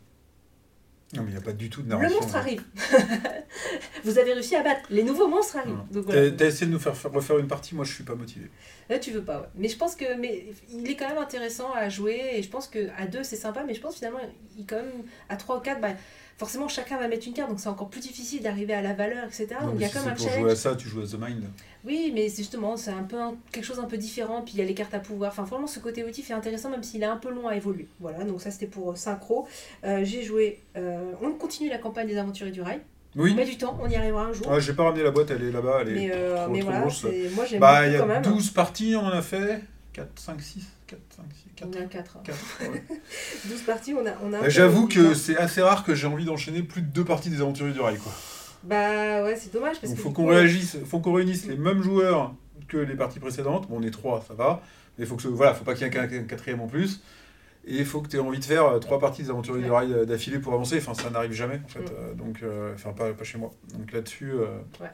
Non, 1.15 1.21
mais 1.21 1.29
il 1.29 1.33
n'y 1.33 1.39
a 1.39 1.41
pas 1.41 1.53
du 1.53 1.69
tout 1.69 1.81
de 1.83 1.89
Le 1.89 1.95
narration. 1.95 2.19
monstre 2.19 2.35
arrive. 2.35 2.63
Vous 4.03 4.17
avez 4.17 4.33
réussi 4.33 4.55
à 4.55 4.63
battre. 4.63 4.81
Les 4.89 5.03
nouveaux 5.03 5.27
monstres 5.27 5.57
arrivent. 5.57 5.77
Voilà. 5.91 6.05
Voilà. 6.07 6.29
T'as 6.31 6.37
t'as 6.37 6.45
essayé 6.47 6.65
de 6.67 6.71
nous 6.71 6.79
faire 6.79 6.95
faire- 6.97 7.11
refaire 7.11 7.37
une 7.37 7.47
partie, 7.47 7.75
moi 7.75 7.85
je 7.85 7.93
suis 7.93 8.03
pas 8.03 8.15
motivé. 8.15 8.49
Là, 8.89 8.99
tu 8.99 9.11
veux 9.11 9.23
pas, 9.23 9.41
ouais. 9.41 9.47
Mais 9.55 9.67
je 9.67 9.77
pense 9.77 9.95
que 9.95 10.15
mais 10.19 10.45
il 10.71 10.89
est 10.89 10.95
quand 10.95 11.07
même 11.07 11.17
intéressant 11.19 11.71
à 11.73 11.87
jouer 11.89 12.19
et 12.33 12.43
je 12.43 12.49
pense 12.49 12.67
que 12.67 12.89
à 12.97 13.05
deux 13.05 13.23
c'est 13.23 13.35
sympa, 13.35 13.63
mais 13.65 13.73
je 13.75 13.81
pense 13.81 13.95
finalement 13.95 14.19
il 14.57 14.65
quand 14.65 14.77
même 14.77 15.03
à 15.29 15.35
trois 15.37 15.57
ou 15.57 15.61
quatre, 15.61 15.81
bah, 15.81 15.93
forcément 16.37 16.67
chacun 16.67 16.97
va 16.97 17.07
mettre 17.07 17.27
une 17.27 17.33
carte, 17.33 17.49
donc 17.49 17.59
c'est 17.59 17.69
encore 17.69 17.89
plus 17.89 18.01
difficile 18.01 18.41
d'arriver 18.41 18.73
à 18.73 18.81
la 18.81 18.93
valeur, 18.93 19.23
etc. 19.25 19.47
Non, 19.61 19.67
donc 19.67 19.75
il 19.77 19.81
y 19.81 19.85
a 19.85 19.89
si 19.89 19.97
même 19.99 20.07
un 20.07 20.11
pour 20.11 20.19
jouer 20.19 20.29
à 20.29 20.35
challenge. 20.41 20.55
ça, 20.57 20.75
tu 20.75 20.87
joues 20.89 21.01
à 21.01 21.05
The 21.05 21.13
Mind. 21.19 21.43
Oui, 21.85 22.11
mais 22.13 22.29
justement 22.29 22.77
c'est 22.77 22.91
un 22.91 23.03
peu 23.03 23.19
un- 23.19 23.35
quelque 23.51 23.65
chose 23.65 23.79
un 23.79 23.83
peu 23.85 23.97
différent, 23.97 24.41
puis 24.41 24.53
il 24.55 24.59
y 24.59 24.61
a 24.61 24.65
les 24.65 24.73
cartes 24.73 24.93
à 24.93 24.99
pouvoir. 24.99 25.31
Enfin, 25.31 25.43
vraiment 25.43 25.67
ce 25.67 25.79
côté 25.79 26.03
outil 26.03 26.21
est 26.27 26.31
intéressant, 26.33 26.69
même 26.69 26.83
s'il 26.83 27.01
est 27.03 27.05
un 27.07 27.17
peu 27.17 27.29
long 27.29 27.47
à 27.47 27.55
évoluer. 27.55 27.87
Voilà, 27.99 28.23
donc 28.23 28.41
ça 28.41 28.51
c'était 28.51 28.67
pour 28.67 28.91
euh, 28.91 28.95
Synchro. 28.95 29.47
Euh, 29.83 30.01
J'ai 30.03 30.23
joué. 30.23 30.59
euh, 30.77 31.11
on 31.21 31.31
continue 31.31 31.69
la 31.69 31.77
campagne 31.77 32.07
des 32.07 32.17
Aventuriers 32.17 32.51
du 32.51 32.61
Rail. 32.61 32.79
Oui. 33.15 33.29
On 33.31 33.35
met 33.35 33.45
du 33.45 33.57
temps, 33.57 33.77
on 33.79 33.87
y 33.87 33.95
arrivera 33.95 34.23
un 34.25 34.33
jour. 34.33 34.47
Ah, 34.49 34.59
j'ai 34.59 34.73
pas 34.73 34.85
ramené 34.85 35.03
la 35.03 35.11
boîte, 35.11 35.29
elle 35.29 35.43
est 35.43 35.51
là-bas, 35.51 35.79
elle 35.81 35.89
est 35.89 35.93
mais 35.93 36.11
euh, 36.13 36.35
trop, 36.45 36.51
mais 36.51 36.59
trop 36.61 36.69
voilà, 36.69 36.81
grosse. 36.81 37.05
moi 37.35 37.45
j'aime 37.45 37.59
Bah, 37.59 37.85
il 37.85 37.93
y 37.93 37.95
a 37.95 37.99
quand 37.99 38.07
même. 38.07 38.23
12 38.23 38.49
parties, 38.49 38.95
on 38.95 39.05
en 39.05 39.09
a 39.11 39.21
fait 39.21 39.61
4, 39.93 40.07
5, 40.19 40.41
6, 40.41 40.67
4, 40.87 40.99
5, 41.15 41.25
6, 41.31 41.43
4. 41.55 41.69
On 41.69 41.81
a 41.81 41.85
4. 41.85 42.23
4 42.23 42.37
ouais. 42.71 42.83
12 43.45 43.61
parties, 43.61 43.93
on 43.93 44.05
a, 44.05 44.11
on 44.23 44.33
a 44.33 44.37
Euh, 44.43 44.49
J'avoue 44.49 44.87
que 44.87 45.13
c'est 45.13 45.37
assez 45.37 45.61
rare 45.61 45.83
que 45.83 45.93
j'ai 45.95 46.07
envie 46.07 46.25
d'enchaîner 46.25 46.63
plus 46.63 46.81
de 46.81 46.87
deux 46.87 47.05
parties 47.05 47.29
des 47.29 47.41
aventuriers 47.41 47.73
du 47.73 47.79
rail. 47.79 47.97
Quoi. 47.97 48.11
Bah 48.63 49.23
ouais, 49.23 49.35
c'est 49.35 49.53
dommage 49.53 49.79
parce 49.79 49.89
Donc 49.89 49.97
que. 49.97 50.01
faut 50.01 50.09
qu'on 50.11 50.23
coup, 50.23 50.29
réagisse, 50.29 50.77
faut 50.85 50.99
qu'on 50.99 51.13
réunisse 51.13 51.45
les 51.45 51.57
mêmes 51.57 51.81
joueurs 51.83 52.33
que 52.67 52.77
les 52.77 52.95
parties 52.95 53.19
précédentes. 53.19 53.67
Bon, 53.69 53.77
on 53.79 53.83
est 53.83 53.91
trois, 53.91 54.23
ça 54.27 54.33
va. 54.33 54.61
Mais 54.97 55.05
faut 55.05 55.15
que 55.15 55.21
ce- 55.21 55.27
voilà, 55.27 55.53
faut 55.53 55.63
pas 55.63 55.73
qu'il 55.75 55.85
y 55.85 55.89
ait 55.89 55.97
un, 55.97 56.03
un 56.03 56.23
quatrième 56.23 56.61
en 56.61 56.67
plus. 56.67 57.01
Et 57.65 57.77
il 57.77 57.85
faut 57.85 58.01
que 58.01 58.07
tu 58.09 58.17
aies 58.17 58.19
envie 58.19 58.39
de 58.39 58.43
faire 58.45 58.65
euh, 58.65 58.79
trois 58.79 58.99
parties 58.99 59.23
des 59.23 59.29
aventuriers 59.29 59.63
du 59.63 59.71
rail 59.71 59.93
euh, 59.93 60.05
d'affilée 60.05 60.39
pour 60.39 60.53
avancer. 60.53 60.77
Enfin, 60.77 60.93
ça 60.93 61.09
n'arrive 61.09 61.31
jamais 61.33 61.61
en 61.63 61.67
fait. 61.67 61.79
Mm. 61.81 61.85
Euh, 61.97 62.13
donc, 62.15 62.39
euh, 62.43 62.73
enfin, 62.73 62.91
pas, 62.93 63.13
pas 63.13 63.23
chez 63.23 63.37
moi. 63.37 63.51
Donc 63.77 63.91
là-dessus, 63.91 64.31
euh, 64.31 64.45
Ouais. 64.81 64.89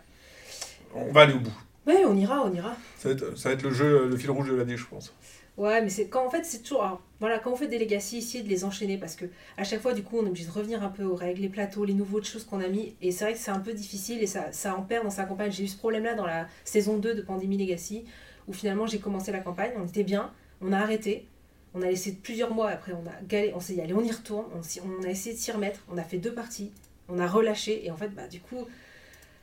on 0.94 1.12
va 1.12 1.22
aller 1.22 1.34
au 1.34 1.40
bout. 1.40 1.58
Ouais, 1.90 2.06
on 2.06 2.16
ira, 2.16 2.46
on 2.46 2.54
ira. 2.54 2.78
Ça 3.00 3.10
va, 3.10 3.16
être, 3.16 3.36
ça 3.36 3.50
va 3.50 3.56
être 3.56 3.64
le 3.64 3.72
jeu, 3.72 4.08
le 4.08 4.16
fil 4.16 4.30
rouge 4.30 4.50
de 4.50 4.56
l'année, 4.56 4.78
je 4.78 4.86
pense. 4.86 5.12
Ouais, 5.58 5.82
mais 5.82 5.90
c'est 5.90 6.08
quand 6.08 6.26
en 6.26 6.30
fait 6.30 6.46
c'est 6.46 6.60
toujours 6.60 6.84
alors, 6.84 7.02
voilà 7.20 7.38
quand 7.38 7.52
on 7.52 7.56
fait 7.56 7.68
des 7.68 7.80
legacy 7.80 8.20
essayez 8.20 8.46
de 8.46 8.48
les 8.48 8.64
enchaîner 8.64 8.98
parce 8.98 9.18
que 9.18 9.26
à 9.58 9.66
chaque 9.66 9.82
fois 9.82 9.92
du 9.92 10.04
coup 10.04 10.18
on 10.18 10.26
est 10.26 10.30
obligé 10.30 10.46
de 10.46 10.52
revenir 10.52 10.82
un 10.84 10.88
peu 10.88 11.04
aux 11.04 11.16
règles, 11.16 11.42
les 11.42 11.50
plateaux, 11.50 11.84
les 11.84 11.94
nouveaux 11.94 12.24
choses 12.24 12.46
qu'on 12.46 12.62
a 12.62 12.70
mis 12.70 12.96
et 13.02 13.12
c'est 13.12 13.26
vrai 13.26 13.34
que 13.34 13.40
c'est 13.40 13.52
un 13.52 13.60
peu 13.60 13.74
difficile 13.74 14.24
et 14.24 14.28
ça 14.28 14.54
ça 14.54 14.74
en 14.74 14.84
perd 14.84 15.04
dans 15.04 15.10
sa 15.10 15.26
campagne. 15.26 15.52
J'ai 15.52 15.66
eu 15.66 15.68
ce 15.68 15.78
problème 15.78 16.06
là 16.06 16.14
dans 16.14 16.26
la 16.26 16.48
saison 16.64 16.98
2 16.98 17.14
de 17.14 17.22
Pandémie 17.22 17.58
Legacy 17.58 18.06
où 18.48 18.54
finalement 18.54 18.88
j'ai 18.88 19.00
commencé 19.00 19.34
la 19.34 19.40
campagne, 19.40 19.72
on 19.76 19.86
était 19.86 20.04
bien, 20.04 20.32
on 20.62 20.72
a 20.72 20.78
arrêté. 20.78 21.26
On 21.74 21.82
a 21.82 21.88
laissé 21.88 22.14
plusieurs 22.14 22.54
mois 22.54 22.70
après, 22.70 22.94
on 22.94 23.06
a 23.06 23.22
galé, 23.28 23.52
on 23.54 23.60
s'est 23.60 23.74
dit 23.74 23.82
allez 23.82 23.94
on 23.94 24.02
y 24.02 24.12
retourne, 24.12 24.46
on, 24.56 24.62
on 24.88 25.04
a 25.04 25.10
essayé 25.10 25.36
de 25.36 25.40
s'y 25.42 25.52
remettre, 25.52 25.82
on 25.92 25.98
a 25.98 26.04
fait 26.04 26.18
deux 26.20 26.34
parties, 26.34 26.72
on 27.10 27.20
a 27.20 27.28
relâché 27.28 27.86
et 27.86 27.92
en 27.92 27.98
fait 27.98 28.10
bah 28.10 28.28
du 28.28 28.40
coup 28.40 28.66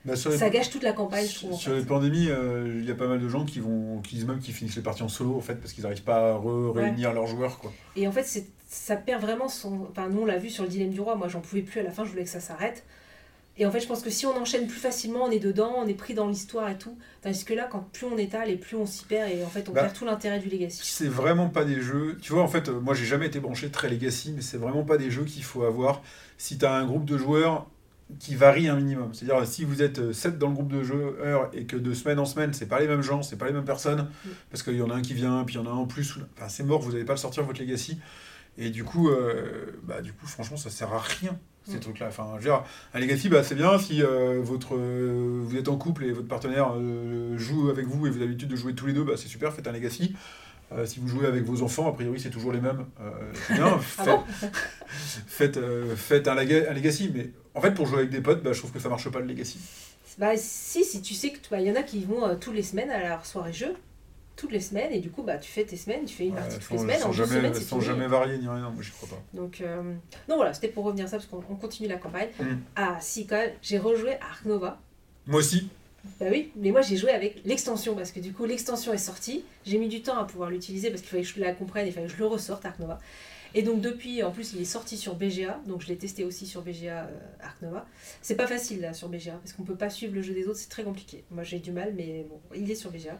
Bah, 0.06 0.14
les- 0.14 0.36
ça 0.38 0.48
gâche 0.50 0.70
toute 0.70 0.82
la 0.82 0.92
campagne 0.92 1.26
je 1.26 1.34
trouve. 1.34 1.58
Sur 1.58 1.74
les 1.74 1.82
pandémies, 1.84 2.28
euh, 2.30 2.78
il 2.80 2.86
y 2.86 2.90
a 2.90 2.94
pas 2.94 3.08
mal 3.08 3.20
de 3.20 3.28
gens 3.28 3.44
qui 3.44 3.60
vont, 3.60 4.00
qui 4.02 4.14
disent 4.16 4.26
même 4.26 4.38
qu'ils 4.38 4.54
finissent 4.54 4.76
les 4.76 4.82
parties 4.82 5.02
en 5.02 5.08
solo 5.08 5.34
en 5.36 5.40
fait 5.40 5.56
parce 5.56 5.72
qu'ils 5.72 5.82
n'arrivent 5.84 6.02
pas 6.04 6.32
à 6.34 6.40
réunir 6.72 7.12
leurs 7.12 7.26
joueurs 7.26 7.58
quoi. 7.58 7.72
Et 7.96 8.06
en 8.08 8.12
fait 8.12 8.24
c'est 8.24 8.46
ça 8.68 8.96
perd 8.96 9.20
vraiment 9.22 9.48
son. 9.48 9.86
Enfin 9.90 10.08
nous 10.08 10.22
on 10.22 10.26
l'a 10.26 10.38
vu 10.38 10.48
sur 10.50 10.62
le 10.64 10.68
dilemme 10.70 10.90
du 10.90 11.00
roi, 11.00 11.14
moi 11.16 11.28
j'en 11.28 11.40
pouvais 11.40 11.62
plus 11.62 11.80
à 11.80 11.82
la 11.82 11.90
fin, 11.90 12.04
je 12.04 12.10
voulais 12.10 12.24
que 12.24 12.30
ça 12.30 12.40
s'arrête. 12.40 12.84
Et 13.58 13.64
en 13.64 13.70
fait 13.70 13.80
je 13.80 13.86
pense 13.86 14.02
que 14.02 14.10
si 14.10 14.26
on 14.26 14.36
enchaîne 14.36 14.66
plus 14.66 14.76
facilement, 14.78 15.24
on 15.24 15.30
est 15.30 15.38
dedans, 15.38 15.72
on 15.78 15.86
est 15.86 15.94
pris 15.94 16.12
dans 16.12 16.28
l'histoire 16.28 16.68
et 16.68 16.76
tout. 16.76 16.98
Tandis 17.22 17.42
que 17.44 17.54
là 17.54 17.66
quand 17.70 17.88
plus 17.92 18.04
on 18.04 18.18
étale 18.18 18.50
et 18.50 18.56
plus 18.56 18.76
on 18.76 18.84
s'y 18.84 19.04
perd 19.06 19.30
et 19.30 19.42
en 19.44 19.48
fait 19.48 19.68
on 19.68 19.72
Bah, 19.72 19.82
perd 19.84 19.94
tout 19.94 20.04
l'intérêt 20.04 20.38
du 20.40 20.50
legacy. 20.50 20.80
C'est 20.84 21.08
vraiment 21.08 21.48
pas 21.48 21.64
des 21.64 21.80
jeux. 21.80 22.18
Tu 22.20 22.34
vois, 22.34 22.42
en 22.42 22.48
fait, 22.48 22.68
euh, 22.68 22.78
moi 22.80 22.92
j'ai 22.94 23.06
jamais 23.06 23.26
été 23.28 23.40
branché 23.40 23.70
très 23.70 23.88
Legacy, 23.88 24.32
mais 24.36 24.42
c'est 24.42 24.58
vraiment 24.58 24.84
pas 24.84 24.98
des 24.98 25.10
jeux 25.10 25.24
qu'il 25.24 25.42
faut 25.42 25.62
avoir 25.64 26.02
si 26.36 26.58
tu 26.58 26.66
as 26.66 26.74
un 26.74 26.84
groupe 26.84 27.06
de 27.06 27.16
joueurs 27.16 27.66
qui 28.20 28.34
varie 28.36 28.68
un 28.68 28.76
minimum. 28.76 29.12
C'est-à-dire, 29.12 29.46
si 29.46 29.64
vous 29.64 29.82
êtes 29.82 30.12
7 30.12 30.38
dans 30.38 30.48
le 30.48 30.54
groupe 30.54 30.72
de 30.72 30.82
joueurs 30.82 31.50
et 31.52 31.64
que 31.64 31.76
de 31.76 31.92
semaine 31.92 32.18
en 32.20 32.24
semaine, 32.24 32.52
c'est 32.52 32.66
pas 32.66 32.78
les 32.80 32.86
mêmes 32.86 33.02
gens, 33.02 33.22
c'est 33.22 33.36
pas 33.36 33.46
les 33.46 33.52
mêmes 33.52 33.64
personnes, 33.64 34.08
Mm. 34.24 34.28
parce 34.50 34.62
qu'il 34.62 34.76
y 34.76 34.82
en 34.82 34.90
a 34.90 34.94
un 34.94 35.02
qui 35.02 35.14
vient, 35.14 35.42
puis 35.44 35.56
il 35.56 35.58
y 35.58 35.60
en 35.60 35.66
a 35.66 35.70
un 35.70 35.76
en 35.78 35.86
plus, 35.86 36.16
enfin 36.36 36.48
c'est 36.48 36.62
mort, 36.62 36.80
vous 36.80 36.92
n'allez 36.92 37.04
pas 37.04 37.14
le 37.14 37.18
sortir 37.18 37.42
votre 37.44 37.60
Legacy. 37.60 37.98
Et 38.58 38.70
du 38.70 38.84
coup, 38.84 39.10
euh, 39.10 39.66
bah, 39.82 40.00
du 40.00 40.12
coup, 40.12 40.26
franchement, 40.26 40.56
ça 40.56 40.70
sert 40.70 40.92
à 40.94 41.00
rien. 41.00 41.36
Ces 41.68 41.76
Mm. 41.78 41.80
trucs-là. 41.80 42.06
Enfin, 42.08 42.28
je 42.34 42.44
veux 42.44 42.50
dire, 42.50 42.62
un 42.94 43.00
Legacy, 43.00 43.28
bah, 43.28 43.42
c'est 43.42 43.56
bien 43.56 43.76
si 43.78 44.00
euh, 44.02 44.40
votre, 44.40 44.76
euh, 44.76 45.40
vous 45.44 45.56
êtes 45.56 45.68
en 45.68 45.76
couple 45.76 46.04
et 46.04 46.12
votre 46.12 46.28
partenaire 46.28 46.72
euh, 46.76 47.36
joue 47.36 47.68
avec 47.70 47.86
vous 47.86 48.06
et 48.06 48.10
vous 48.10 48.16
avez 48.16 48.26
l'habitude 48.26 48.48
de 48.48 48.54
jouer 48.56 48.74
tous 48.74 48.86
les 48.86 48.92
deux, 48.92 49.02
bah, 49.02 49.14
c'est 49.16 49.26
super, 49.28 49.52
faites 49.52 49.66
un 49.66 49.72
Legacy. 49.72 50.14
Euh, 50.72 50.86
si 50.86 50.98
vous 51.00 51.06
jouez 51.08 51.26
avec 51.26 51.44
vos 51.44 51.62
enfants, 51.62 51.88
a 51.88 51.92
priori 51.92 52.18
c'est 52.18 52.30
toujours 52.30 52.52
les 52.52 52.60
mêmes. 52.60 52.86
Euh, 53.00 53.10
c'est 53.34 53.54
bien, 53.54 53.66
Ah 53.76 53.78
faites, 53.80 54.06
bon? 54.06 54.22
faites, 55.26 55.56
euh, 55.58 55.94
faites 55.96 56.28
un, 56.28 56.36
un 56.36 56.44
Legacy. 56.72 57.10
Mais 57.14 57.30
en 57.56 57.60
fait, 57.60 57.72
pour 57.72 57.86
jouer 57.86 57.98
avec 58.00 58.10
des 58.10 58.20
potes, 58.20 58.42
bah, 58.42 58.52
je 58.52 58.58
trouve 58.58 58.70
que 58.72 58.78
ça 58.78 58.88
marche 58.88 59.08
pas 59.10 59.18
le 59.20 59.26
Legacy. 59.26 59.58
Bah 60.18 60.36
si, 60.36 60.84
si 60.84 61.02
tu 61.02 61.12
sais 61.14 61.30
que 61.30 61.38
bah, 61.50 61.60
il 61.60 61.66
y 61.66 61.70
en 61.70 61.74
a 61.74 61.82
qui 61.82 62.04
vont 62.04 62.26
euh, 62.26 62.36
toutes 62.36 62.54
les 62.54 62.62
semaines 62.62 62.90
à 62.90 63.06
leur 63.08 63.26
soirée 63.26 63.52
jeu, 63.52 63.74
toutes 64.34 64.52
les 64.52 64.60
semaines, 64.60 64.92
et 64.92 65.00
du 65.00 65.10
coup 65.10 65.22
bah 65.22 65.36
tu 65.38 65.50
fais 65.50 65.64
tes 65.64 65.76
semaines, 65.76 66.04
tu 66.04 66.14
fais 66.14 66.24
une 66.26 66.34
Ouais, 66.34 66.40
partie 66.40 66.58
toutes 66.58 66.70
les 66.70 66.78
semaines, 66.78 67.00
sans 67.00 67.08
en 67.08 67.12
deux 67.12 67.14
jamais, 67.14 67.36
semaines 67.36 67.54
c'est 67.54 67.64
sans 67.64 67.80
fini. 67.80 67.84
jamais 67.86 68.06
varier 68.06 68.38
ni 68.38 68.48
rien, 68.48 68.70
moi 68.70 68.82
j'y 68.82 68.92
crois 68.92 69.08
pas. 69.08 69.22
Donc, 69.34 69.60
euh, 69.60 69.82
donc 70.28 70.36
voilà, 70.36 70.54
c'était 70.54 70.68
pour 70.68 70.84
revenir 70.84 71.04
à 71.06 71.08
ça 71.08 71.16
parce 71.18 71.26
qu'on 71.28 71.42
on 71.50 71.56
continue 71.56 71.88
la 71.88 71.96
campagne. 71.96 72.28
Mm. 72.40 72.44
Ah 72.76 72.96
si 73.00 73.26
quand 73.26 73.36
même, 73.36 73.52
j'ai 73.62 73.78
rejoué 73.78 74.14
à 74.14 74.26
Ark 74.30 74.44
Nova. 74.46 74.78
Moi 75.26 75.40
aussi, 75.40 75.68
Bah 76.20 76.26
oui, 76.30 76.52
mais 76.56 76.70
moi 76.70 76.80
j'ai 76.82 76.96
joué 76.96 77.10
avec 77.10 77.40
l'extension 77.44 77.94
parce 77.94 78.12
que 78.12 78.20
du 78.20 78.32
coup 78.32 78.44
l'extension 78.46 78.92
est 78.94 78.98
sortie. 78.98 79.44
J'ai 79.66 79.76
mis 79.78 79.88
du 79.88 80.00
temps 80.02 80.16
à 80.18 80.24
pouvoir 80.24 80.48
l'utiliser 80.50 80.88
parce 80.90 81.02
qu'il 81.02 81.10
fallait 81.10 81.22
que 81.24 81.28
je 81.28 81.40
la 81.40 81.52
comprenne, 81.52 81.86
il 81.86 81.92
fallait 81.92 82.06
que 82.06 82.12
je 82.12 82.18
le 82.18 82.26
ressorte 82.26 82.64
Ark 82.64 82.78
Nova. 82.78 82.98
Et 83.56 83.62
donc 83.62 83.80
depuis, 83.80 84.22
en 84.22 84.30
plus 84.30 84.52
il 84.52 84.60
est 84.60 84.66
sorti 84.66 84.98
sur 84.98 85.14
BGA, 85.14 85.62
donc 85.66 85.80
je 85.80 85.88
l'ai 85.88 85.96
testé 85.96 86.24
aussi 86.24 86.46
sur 86.46 86.60
BGA 86.60 87.06
euh, 87.06 87.18
Ark 87.40 87.62
Nova. 87.62 87.86
C'est 88.20 88.36
pas 88.36 88.46
facile 88.46 88.82
là 88.82 88.92
sur 88.92 89.08
BGA 89.08 89.32
parce 89.32 89.54
qu'on 89.54 89.62
peut 89.62 89.76
pas 89.76 89.88
suivre 89.88 90.14
le 90.14 90.20
jeu 90.20 90.34
des 90.34 90.46
autres, 90.46 90.58
c'est 90.58 90.68
très 90.68 90.84
compliqué. 90.84 91.24
Moi 91.30 91.42
j'ai 91.42 91.58
du 91.58 91.72
mal, 91.72 91.94
mais 91.96 92.26
bon, 92.28 92.38
il 92.54 92.70
est 92.70 92.74
sur 92.74 92.90
BGA. 92.90 93.18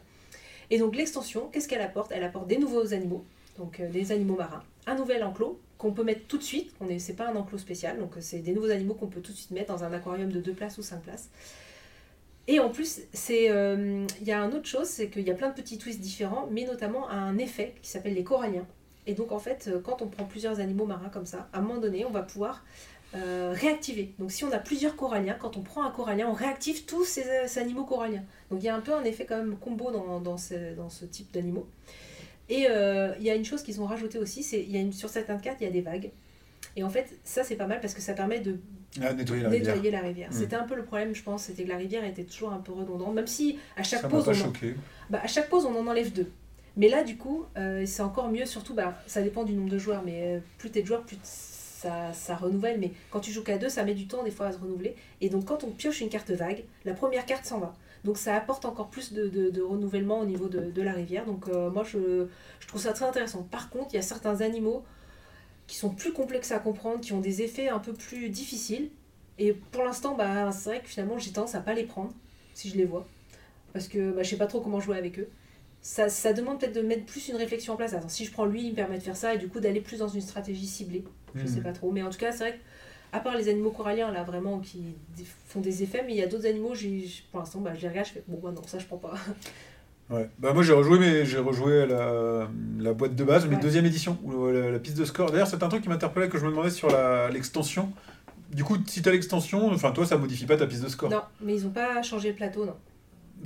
Et 0.69 0.79
donc 0.79 0.95
l'extension, 0.95 1.49
qu'est-ce 1.49 1.67
qu'elle 1.67 1.81
apporte? 1.81 2.13
Elle 2.13 2.23
apporte 2.23 2.49
des 2.49 2.59
nouveaux 2.59 2.93
animaux, 2.93 3.25
donc 3.57 3.81
euh, 3.81 3.89
des 3.89 4.13
animaux 4.13 4.37
marins, 4.37 4.63
un 4.87 4.95
nouvel 4.95 5.25
enclos 5.25 5.59
qu'on 5.79 5.93
peut 5.93 6.05
mettre 6.05 6.27
tout 6.27 6.37
de 6.37 6.43
suite. 6.43 6.75
On 6.81 6.89
est, 6.89 7.17
pas 7.17 7.29
un 7.31 7.37
enclos 7.37 7.57
spécial, 7.57 7.99
donc 7.99 8.19
euh, 8.19 8.21
c'est 8.21 8.41
des 8.41 8.53
nouveaux 8.53 8.71
animaux 8.71 8.93
qu'on 8.93 9.07
peut 9.07 9.23
tout 9.23 9.33
de 9.33 9.39
suite 9.39 9.53
mettre 9.53 9.73
dans 9.73 9.85
un 9.85 9.93
aquarium 9.95 10.31
de 10.31 10.41
deux 10.41 10.53
places 10.53 10.77
ou 10.77 10.83
cinq 10.83 11.01
places. 11.03 11.31
Et 12.49 12.61
en 12.61 12.69
plus, 12.69 13.01
euh, 13.31 14.07
il 14.21 14.27
y 14.27 14.33
a 14.33 14.39
une 14.39 14.55
autre 14.55 14.69
chose, 14.69 14.87
c'est 14.87 15.09
qu'il 15.09 15.27
y 15.27 15.31
a 15.31 15.35
plein 15.35 15.49
de 15.49 15.55
petits 15.55 15.79
twists 15.79 16.01
différents, 16.01 16.47
mais 16.51 16.65
notamment 16.65 17.09
un 17.09 17.39
effet 17.39 17.75
qui 17.81 17.89
s'appelle 17.89 18.15
les 18.15 18.23
coralliens. 18.23 18.67
Et 19.07 19.15
donc 19.15 19.33
en 19.33 19.39
fait, 19.39 19.69
euh, 19.69 19.81
quand 19.81 20.03
on 20.03 20.09
prend 20.09 20.25
plusieurs 20.25 20.61
animaux 20.61 20.87
marins 20.87 21.09
comme 21.09 21.27
ça, 21.27 21.49
à 21.53 21.59
un 21.59 21.63
moment 21.63 21.81
donné, 21.81 22.05
on 22.05 22.11
va 22.11 22.23
pouvoir 22.23 22.65
euh, 23.15 23.53
réactiver. 23.55 24.13
Donc 24.19 24.33
si 24.33 24.45
on 24.45 24.53
a 24.53 24.59
plusieurs 24.59 24.97
coralliens, 24.97 25.37
quand 25.39 25.57
on 25.57 25.63
prend 25.63 25.85
un 25.85 25.91
corallien, 25.91 26.29
on 26.29 26.33
réactive 26.33 26.85
tous 26.85 27.05
ces, 27.05 27.25
ces 27.47 27.61
animaux 27.61 27.85
coralliens. 27.85 28.25
Donc 28.51 28.61
il 28.63 28.67
y 28.67 28.69
a 28.69 28.75
un 28.75 28.81
peu 28.81 28.93
un 28.95 29.05
effet 29.05 29.25
quand 29.25 29.37
même 29.37 29.57
combo 29.57 29.91
dans, 29.91 30.21
dans, 30.21 30.37
ce, 30.37 30.75
dans 30.75 30.91
ce 30.91 31.05
type 31.05 31.33
d'animaux. 31.33 31.67
Et 32.49 32.67
euh, 32.69 33.15
il 33.19 33.25
y 33.25 33.31
a 33.31 33.35
une 33.35 33.45
chose 33.45 33.63
qu'ils 33.63 33.81
ont 33.81 33.87
rajouté 33.87 34.19
aussi, 34.19 34.43
c'est 34.43 34.63
y 34.63 34.77
a 34.77 34.81
une, 34.81 34.93
sur 34.93 35.09
certaines 35.09 35.41
cartes, 35.41 35.59
il 35.61 35.65
y 35.65 35.69
a 35.69 35.73
des 35.73 35.81
vagues. 35.81 36.11
Et 36.77 36.83
en 36.83 36.91
fait, 36.91 37.19
ça 37.25 37.43
c'est 37.43 37.57
pas 37.57 37.67
mal 37.67 37.81
parce 37.81 37.95
que 37.95 38.01
ça 38.01 38.13
permet 38.13 38.41
de 38.41 38.59
ah, 39.01 39.13
nettoyer 39.15 39.43
la 39.43 39.49
rivière. 39.49 39.75
nettoyer 39.75 39.91
la 39.91 40.01
rivière. 40.01 40.31
Mm. 40.31 40.35
C'était 40.35 40.57
un 40.57 40.65
peu 40.65 40.75
le 40.75 40.85
problème, 40.85 41.15
je 41.15 41.23
pense, 41.23 41.45
c'était 41.45 41.65
que 41.65 41.69
la 41.69 41.77
rivière 41.77 42.05
était 42.05 42.25
toujours 42.25 42.53
un 42.53 42.59
peu 42.59 42.73
redondante, 42.73 43.15
même 43.15 43.27
si 43.27 43.59
à 43.77 43.83
chaque 43.83 44.03
Ça 44.03 44.09
pause, 44.09 44.29
on 44.29 44.49
en, 44.49 44.53
bah, 45.11 45.21
à 45.23 45.27
chaque 45.27 45.49
pause 45.49 45.65
on 45.65 45.75
en 45.77 45.87
enlève 45.87 46.13
deux. 46.13 46.31
Mais 46.77 46.89
là, 46.89 47.03
du 47.03 47.17
coup, 47.17 47.45
euh, 47.57 47.85
c'est 47.87 48.03
encore 48.03 48.31
mieux, 48.31 48.45
surtout, 48.45 48.75
bah, 48.75 48.95
ça 49.07 49.23
dépend 49.23 49.45
du 49.45 49.55
nombre 49.55 49.71
de 49.71 49.79
joueurs, 49.79 50.03
mais 50.05 50.37
euh, 50.37 50.41
plus 50.59 50.71
t'es 50.71 50.83
de 50.83 50.87
joueurs, 50.87 51.05
plus 51.05 51.19
ça, 51.23 52.13
ça 52.13 52.37
renouvelle. 52.37 52.79
Mais 52.79 52.93
quand 53.11 53.21
tu 53.21 53.33
joues 53.33 53.43
qu'à 53.43 53.59
deux, 53.59 53.69
ça 53.69 53.85
met 53.85 53.95
du 53.95 54.07
temps 54.07 54.23
des 54.23 54.31
fois 54.31 54.47
à 54.47 54.53
se 54.53 54.59
renouveler. 54.59 54.95
Et 55.21 55.29
donc, 55.31 55.47
quand 55.47 55.65
on 55.65 55.71
pioche 55.71 56.01
une 56.01 56.11
carte 56.11 56.31
vague, 56.31 56.65
la 56.85 56.93
première 56.93 57.25
carte 57.25 57.47
s'en 57.47 57.59
va. 57.59 57.75
Donc, 58.05 58.19
ça 58.19 58.35
apporte 58.35 58.65
encore 58.67 58.89
plus 58.89 59.13
de, 59.13 59.63
renouvellement 59.63 60.21
au 60.21 60.27
niveau 60.27 60.49
de, 60.49 60.83
la 60.83 60.93
rivière. 60.93 61.25
Donc, 61.25 61.49
euh, 61.49 61.71
moi, 61.71 61.83
je, 61.83 62.27
je 62.61 62.67
trouve 62.69 62.81
ça 62.81 62.93
très 62.93 63.07
intéressant. 63.07 63.43
Par 63.43 63.71
contre, 63.71 63.89
il 63.93 63.97
y 63.97 63.99
a 63.99 64.03
certains 64.03 64.43
animaux 64.43 64.85
qui 65.67 65.77
sont 65.77 65.91
plus 65.91 66.13
complexes 66.13 66.53
à 66.53 66.59
comprendre, 66.59 67.01
qui 67.01 67.13
ont 67.13 67.21
des 67.21 67.43
effets 67.43 67.69
un 67.69 67.79
peu 67.79 67.93
plus 67.93 68.29
difficiles. 68.29 68.91
Et 69.39 69.53
pour 69.53 69.83
l'instant, 69.83 70.15
bah, 70.15 70.51
c'est 70.53 70.71
vrai 70.71 70.81
que 70.81 70.89
finalement, 70.89 71.19
j'ai 71.19 71.33
tendance 71.33 71.55
à 71.55 71.61
pas 71.61 71.75
les 71.75 71.85
prendre, 71.85 72.13
si 72.55 72.69
je 72.69 72.77
les 72.77 72.85
vois. 72.85 73.07
Parce 73.73 73.89
que 73.89 74.13
bah, 74.13 74.23
je 74.23 74.31
sais 74.31 74.37
pas 74.37 74.47
trop 74.47 74.61
comment 74.61 74.81
jouer 74.81 74.97
avec 74.97 75.19
eux. 75.19 75.29
Ça, 75.87 76.09
ça 76.09 76.33
demande 76.33 76.59
peut-être 76.59 76.75
de 76.75 76.81
mettre 76.81 77.07
plus 77.07 77.29
une 77.29 77.37
réflexion 77.37 77.75
en 77.75 77.77
place. 77.77 77.95
Attends, 77.95 78.09
si 78.09 78.25
je 78.25 78.33
prends 78.33 78.45
lui, 78.45 78.65
il 78.65 78.71
me 78.71 78.75
permet 78.75 78.99
de 78.99 79.03
faire 79.05 79.17
ça, 79.17 79.35
et 79.35 79.39
du 79.39 79.47
coup 79.47 79.61
d'aller 79.61 79.81
plus 79.81 79.99
dans 79.99 80.09
une 80.09 80.21
stratégie 80.21 80.67
ciblée. 80.67 81.05
Je 81.37 81.43
Mhm. 81.43 81.47
sais 81.47 81.61
pas 81.61 81.71
trop. 81.73 81.93
Mais 81.93 82.03
en 82.03 82.11
tout 82.11 82.19
cas, 82.19 82.33
c'est 82.33 82.39
vrai 82.39 82.53
que, 82.55 83.17
à 83.17 83.21
part 83.21 83.37
les 83.37 83.49
animaux 83.49 83.71
coralliens, 83.71 84.11
là, 84.11 84.25
vraiment, 84.25 84.59
qui 84.59 84.97
font 85.47 85.61
des 85.61 85.85
effets, 85.85 86.03
mais 86.05 86.13
il 86.15 86.17
y 86.19 86.25
a 86.25 86.27
d'autres 86.27 86.47
animaux, 86.47 86.73
pour 87.31 87.39
l'instant, 87.39 87.61
bah, 87.61 87.73
je 87.77 87.83
les 87.83 87.89
regarde, 87.89 88.09
je 88.09 88.15
fais, 88.15 88.25
bon, 88.27 88.41
bah 88.43 88.51
non, 88.51 88.67
ça, 88.67 88.81
je 88.81 88.87
prends 88.87 88.97
pas. 88.99 89.15
Ouais. 90.11 90.29
Bah, 90.39 90.53
moi 90.53 90.63
j'ai 90.65 90.73
rejoué, 90.73 90.99
mais 91.01 91.25
j'ai 91.25 91.39
rejoué 91.39 91.85
la, 91.87 92.49
la 92.79 92.93
boîte 92.93 93.15
de 93.17 93.25
base, 93.25 93.47
mais 93.47 93.57
deuxième 93.57 93.87
édition, 93.87 94.19
ou 94.25 94.47
la, 94.51 94.71
la 94.73 94.79
piste 94.79 94.97
de 94.97 95.05
score. 95.05 95.31
D'ailleurs, 95.33 95.49
c'est 95.49 95.63
un 95.63 95.69
truc 95.69 95.83
qui 95.83 95.89
m'interpellait 95.89 96.29
que 96.29 96.39
je 96.39 96.45
me 96.45 96.51
demandais 96.51 96.71
sur 96.71 96.91
la- 96.91 97.29
l'extension. 97.31 97.93
Du 98.53 98.63
coup, 98.63 98.77
si 98.87 99.03
tu 99.03 99.09
as 99.09 99.13
l'extension, 99.13 99.69
enfin 99.73 99.91
toi, 99.93 100.07
ça 100.07 100.17
modifie 100.17 100.47
pas 100.47 100.57
ta 100.57 100.67
piste 100.67 100.83
de 100.85 100.89
score. 100.89 101.11
Non, 101.11 101.23
mais 101.41 101.55
ils 101.55 101.67
ont 101.67 101.71
pas 101.71 102.03
changé 102.03 102.29
le 102.31 102.35
plateau, 102.37 102.65
non. 102.65 102.77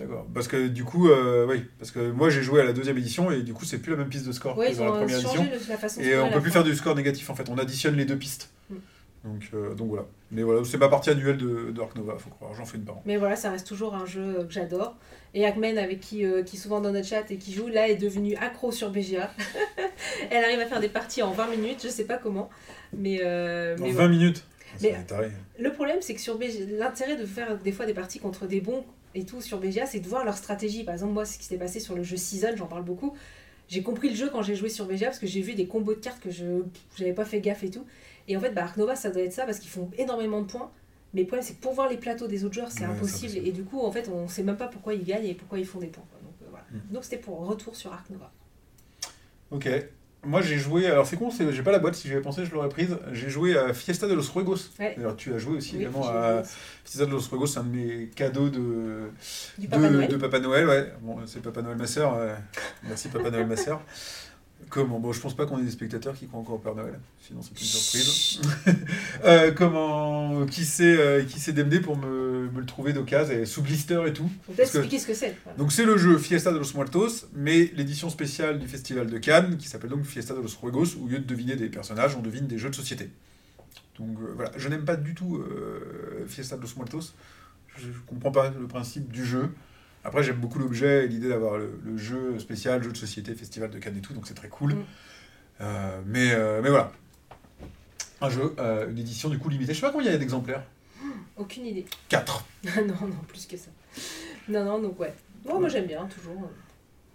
D'accord. 0.00 0.26
Parce 0.34 0.48
que 0.48 0.68
du 0.68 0.84
coup, 0.84 1.08
euh, 1.10 1.46
oui, 1.48 1.64
parce 1.78 1.90
que 1.90 2.10
moi 2.10 2.30
j'ai 2.30 2.42
joué 2.42 2.60
à 2.60 2.64
la 2.64 2.72
deuxième 2.72 2.98
édition 2.98 3.30
et 3.30 3.42
du 3.42 3.52
coup, 3.54 3.64
c'est 3.64 3.78
plus 3.78 3.92
la 3.92 3.98
même 3.98 4.08
piste 4.08 4.26
de 4.26 4.32
score 4.32 4.56
Ouais, 4.58 4.72
que 4.72 4.76
dans 4.78 4.86
la 4.86 4.92
première 4.92 5.18
édition. 5.18 5.42
le- 5.44 5.68
la 5.68 5.76
façon 5.76 6.00
Et 6.00 6.16
on 6.18 6.30
peut 6.30 6.40
plus 6.40 6.50
fin. 6.50 6.60
faire 6.60 6.64
du 6.64 6.74
score 6.74 6.94
négatif 6.96 7.28
en 7.30 7.34
fait, 7.34 7.48
on 7.48 7.58
additionne 7.58 7.96
les 7.96 8.04
deux 8.04 8.16
pistes. 8.16 8.50
Mm. 8.70 8.74
Donc, 9.22 9.50
euh, 9.52 9.74
donc 9.74 9.88
voilà. 9.90 10.06
Mais 10.30 10.42
voilà, 10.42 10.64
c'est 10.64 10.78
ma 10.78 10.88
partie 10.88 11.10
annuelle 11.10 11.36
de, 11.36 11.72
de 11.72 11.80
Ark 11.82 11.94
Nova, 11.94 12.16
faut 12.18 12.30
croire, 12.30 12.54
j'en 12.54 12.64
fais 12.64 12.78
une 12.78 12.84
par 12.84 12.96
an. 12.96 13.02
Mais 13.04 13.18
voilà, 13.18 13.36
ça 13.36 13.50
reste 13.50 13.66
toujours 13.66 13.94
un 13.94 14.06
jeu 14.06 14.36
euh, 14.38 14.44
que 14.44 14.52
j'adore. 14.52 14.96
Et 15.34 15.44
Akmen, 15.44 15.76
avec 15.76 16.00
qui, 16.00 16.24
euh, 16.24 16.42
qui 16.42 16.56
est 16.56 16.58
souvent 16.58 16.80
dans 16.80 16.90
notre 16.90 17.06
chat 17.06 17.30
et 17.30 17.36
qui 17.36 17.52
joue, 17.52 17.68
là, 17.68 17.88
est 17.88 17.96
devenue 17.96 18.34
accro 18.36 18.72
sur 18.72 18.88
BGA. 18.90 19.30
Elle 20.30 20.42
arrive 20.44 20.60
à 20.60 20.66
faire 20.66 20.80
des 20.80 20.88
parties 20.88 21.22
en 21.22 21.32
20 21.32 21.48
minutes, 21.48 21.80
je 21.84 21.88
sais 21.88 22.04
pas 22.04 22.16
comment. 22.16 22.48
Mais, 22.96 23.20
euh, 23.22 23.76
Dans 23.76 23.82
mais 23.84 23.90
20 23.90 23.94
voilà. 23.94 24.08
minutes 24.08 24.44
Mais-. 24.80 24.96
Le 25.58 25.70
problème, 25.72 25.98
c'est 26.00 26.14
que 26.14 26.20
sur 26.20 26.38
BGA, 26.38 26.64
l'intérêt 26.78 27.16
de 27.16 27.26
faire 27.26 27.58
des 27.58 27.72
fois 27.72 27.84
des 27.84 27.94
parties 27.94 28.20
contre 28.20 28.46
des 28.46 28.60
bons 28.62 28.84
et 29.14 29.24
tout 29.24 29.40
sur 29.40 29.58
BGA, 29.58 29.86
c'est 29.86 30.00
de 30.00 30.08
voir 30.08 30.24
leur 30.24 30.36
stratégie. 30.36 30.84
Par 30.84 30.94
exemple, 30.94 31.12
moi, 31.12 31.24
ce 31.24 31.38
qui 31.38 31.44
s'est 31.44 31.58
passé 31.58 31.80
sur 31.80 31.94
le 31.94 32.02
jeu 32.02 32.16
Season, 32.16 32.54
j'en 32.56 32.66
parle 32.66 32.84
beaucoup. 32.84 33.14
J'ai 33.68 33.82
compris 33.82 34.08
le 34.10 34.16
jeu 34.16 34.28
quand 34.30 34.42
j'ai 34.42 34.56
joué 34.56 34.68
sur 34.68 34.86
BGA 34.86 35.06
parce 35.06 35.18
que 35.18 35.26
j'ai 35.26 35.40
vu 35.42 35.54
des 35.54 35.66
combos 35.66 35.94
de 35.94 36.00
cartes 36.00 36.20
que 36.20 36.30
je 36.30 36.62
j'avais 36.96 37.12
pas 37.12 37.24
fait 37.24 37.40
gaffe 37.40 37.62
et 37.62 37.70
tout. 37.70 37.86
Et 38.28 38.36
en 38.36 38.40
fait, 38.40 38.50
bah, 38.50 38.64
Ark 38.64 38.76
Nova, 38.76 38.96
ça 38.96 39.10
doit 39.10 39.22
être 39.22 39.32
ça 39.32 39.44
parce 39.44 39.58
qu'ils 39.58 39.70
font 39.70 39.90
énormément 39.96 40.40
de 40.42 40.46
points. 40.46 40.70
Mais 41.14 41.22
le 41.22 41.26
problème, 41.26 41.44
c'est 41.44 41.54
que 41.54 41.60
pour 41.60 41.72
voir 41.74 41.88
les 41.88 41.96
plateaux 41.96 42.28
des 42.28 42.44
autres 42.44 42.54
joueurs, 42.54 42.70
c'est 42.70 42.84
Ouais, 42.86 42.92
impossible. 42.92 43.36
Et 43.46 43.52
du 43.52 43.64
coup, 43.64 43.80
en 43.80 43.90
fait, 43.90 44.08
on 44.08 44.28
sait 44.28 44.42
même 44.44 44.56
pas 44.56 44.68
pourquoi 44.68 44.94
ils 44.94 45.04
gagnent 45.04 45.26
et 45.26 45.34
pourquoi 45.34 45.58
ils 45.58 45.66
font 45.66 45.80
des 45.80 45.88
points. 45.88 46.04
quoi. 46.10 46.20
Donc 46.22 46.34
euh, 46.42 46.46
voilà. 46.50 46.64
Mm. 46.70 46.92
Donc 46.92 47.04
c'était 47.04 47.18
pour 47.18 47.38
retour 47.46 47.74
sur 47.76 47.92
Ark 47.92 48.08
Nova. 48.10 48.32
Ok. 49.50 49.68
Moi 50.22 50.42
j'ai 50.42 50.58
joué, 50.58 50.86
alors 50.86 51.06
c'est 51.06 51.16
con, 51.16 51.30
j'ai 51.30 51.62
pas 51.62 51.72
la 51.72 51.78
boîte, 51.78 51.94
si 51.94 52.06
j'avais 52.08 52.20
pensé 52.20 52.44
je 52.44 52.52
l'aurais 52.52 52.68
prise. 52.68 52.96
J'ai 53.12 53.30
joué 53.30 53.56
à 53.56 53.72
Fiesta 53.72 54.06
de 54.06 54.12
los 54.12 54.30
Ruegos. 54.34 54.56
Ouais. 54.78 54.92
D'ailleurs 54.96 55.16
tu 55.16 55.32
as 55.32 55.38
joué 55.38 55.56
aussi 55.56 55.76
Oui, 55.76 55.80
également 55.80 56.06
à 56.08 56.42
Fiesta 56.84 57.06
de 57.06 57.10
los 57.10 57.26
Ruegos, 57.30 57.46
c'est 57.46 57.60
un 57.60 57.62
de 57.64 57.74
mes 57.74 58.06
cadeaux 58.14 58.50
de, 58.50 59.08
de, 59.58 59.66
Papa 59.66 59.88
Noël. 59.88 60.08
de 60.08 60.16
Papa 60.16 60.38
Noël. 60.40 60.66
Ouais. 60.68 60.92
Bon, 61.00 61.16
c'est 61.24 61.40
Papa 61.40 61.62
Noël 61.62 61.78
ma 61.78 61.86
sœur. 61.86 62.14
euh, 62.16 62.34
Merci 62.84 63.08
Papa 63.08 63.30
Noël 63.30 63.46
ma 63.46 63.56
sœur. 63.56 63.80
Comment 64.68 65.00
Bon, 65.00 65.12
je 65.12 65.20
pense 65.20 65.34
pas 65.34 65.46
qu'on 65.46 65.58
ait 65.58 65.64
des 65.64 65.70
spectateurs 65.70 66.14
qui 66.14 66.26
croient 66.26 66.40
encore 66.40 66.56
au 66.56 66.58
Père 66.58 66.74
Noël, 66.76 66.98
sinon 67.26 67.40
c'est 67.42 67.50
une 67.60 67.66
surprise. 67.66 68.40
Euh, 69.24 69.50
comment 69.52 70.46
Qui 70.46 70.64
s'est 70.64 70.96
euh, 70.96 71.24
qui 71.24 71.40
pour 71.82 71.96
me, 71.96 72.48
me 72.50 72.60
le 72.60 72.66
trouver 72.66 72.92
d'occasion 72.92 73.34
et 73.34 73.44
sous 73.46 73.62
blister 73.62 74.00
et 74.06 74.12
tout. 74.12 74.30
Faut 74.46 74.52
peut-être 74.52 74.56
Parce 74.58 74.70
que- 74.70 74.78
expliquer 74.78 74.98
ce 74.98 75.06
que 75.08 75.14
c'est. 75.14 75.36
Donc 75.58 75.72
c'est 75.72 75.84
le 75.84 75.98
jeu 75.98 76.16
Fiesta 76.18 76.52
de 76.52 76.58
los 76.58 76.72
Muertos, 76.74 77.26
mais 77.34 77.70
l'édition 77.74 78.08
spéciale 78.10 78.58
du 78.58 78.68
Festival 78.68 79.08
de 79.08 79.18
Cannes, 79.18 79.56
qui 79.58 79.68
s'appelle 79.68 79.90
donc 79.90 80.04
Fiesta 80.04 80.34
de 80.34 80.40
los 80.40 80.56
Ruegos, 80.60 80.96
où 80.98 81.06
au 81.06 81.08
lieu 81.08 81.18
de 81.18 81.24
deviner 81.26 81.56
des 81.56 81.68
personnages, 81.68 82.14
on 82.16 82.22
devine 82.22 82.46
des 82.46 82.58
jeux 82.58 82.70
de 82.70 82.74
société. 82.76 83.10
Donc 83.98 84.16
euh, 84.20 84.32
voilà, 84.34 84.52
je 84.56 84.68
n'aime 84.68 84.84
pas 84.84 84.96
du 84.96 85.14
tout 85.14 85.36
euh, 85.36 86.24
Fiesta 86.28 86.56
de 86.56 86.62
los 86.62 86.74
Muertos. 86.76 87.12
Je 87.76 87.88
ne 87.88 87.92
comprends 88.06 88.32
pas 88.32 88.50
le 88.50 88.66
principe 88.66 89.10
du 89.10 89.24
jeu. 89.26 89.50
Après, 90.04 90.22
j'aime 90.22 90.36
beaucoup 90.36 90.58
l'objet 90.58 91.04
et 91.04 91.08
l'idée 91.08 91.28
d'avoir 91.28 91.58
le, 91.58 91.78
le 91.84 91.96
jeu 91.96 92.38
spécial, 92.38 92.82
jeu 92.82 92.92
de 92.92 92.96
société, 92.96 93.34
Festival 93.34 93.70
de 93.70 93.78
Cannes 93.78 93.96
et 93.98 94.00
tout, 94.00 94.14
donc 94.14 94.26
c'est 94.26 94.34
très 94.34 94.48
cool. 94.48 94.74
Mm. 94.74 94.84
Euh, 95.60 96.00
mais, 96.06 96.32
euh, 96.32 96.60
mais 96.62 96.70
voilà. 96.70 96.92
Un 98.22 98.30
jeu, 98.30 98.54
euh, 98.58 98.88
une 98.90 98.98
édition 98.98 99.28
du 99.28 99.38
coup 99.38 99.48
limitée. 99.48 99.72
Je 99.72 99.80
sais 99.80 99.86
pas 99.86 99.92
combien 99.92 100.08
il 100.08 100.12
y 100.12 100.16
a 100.16 100.18
d'exemplaires. 100.18 100.64
Aucune 101.36 101.66
idée. 101.66 101.84
4. 102.08 102.44
non, 102.64 103.06
non, 103.06 103.16
plus 103.28 103.46
que 103.46 103.56
ça. 103.56 103.70
Non, 104.48 104.64
non, 104.64 104.78
donc 104.80 104.98
ouais. 105.00 105.14
Bon, 105.44 105.58
moi 105.58 105.68
j'aime 105.68 105.86
bien, 105.86 106.06
toujours. 106.06 106.50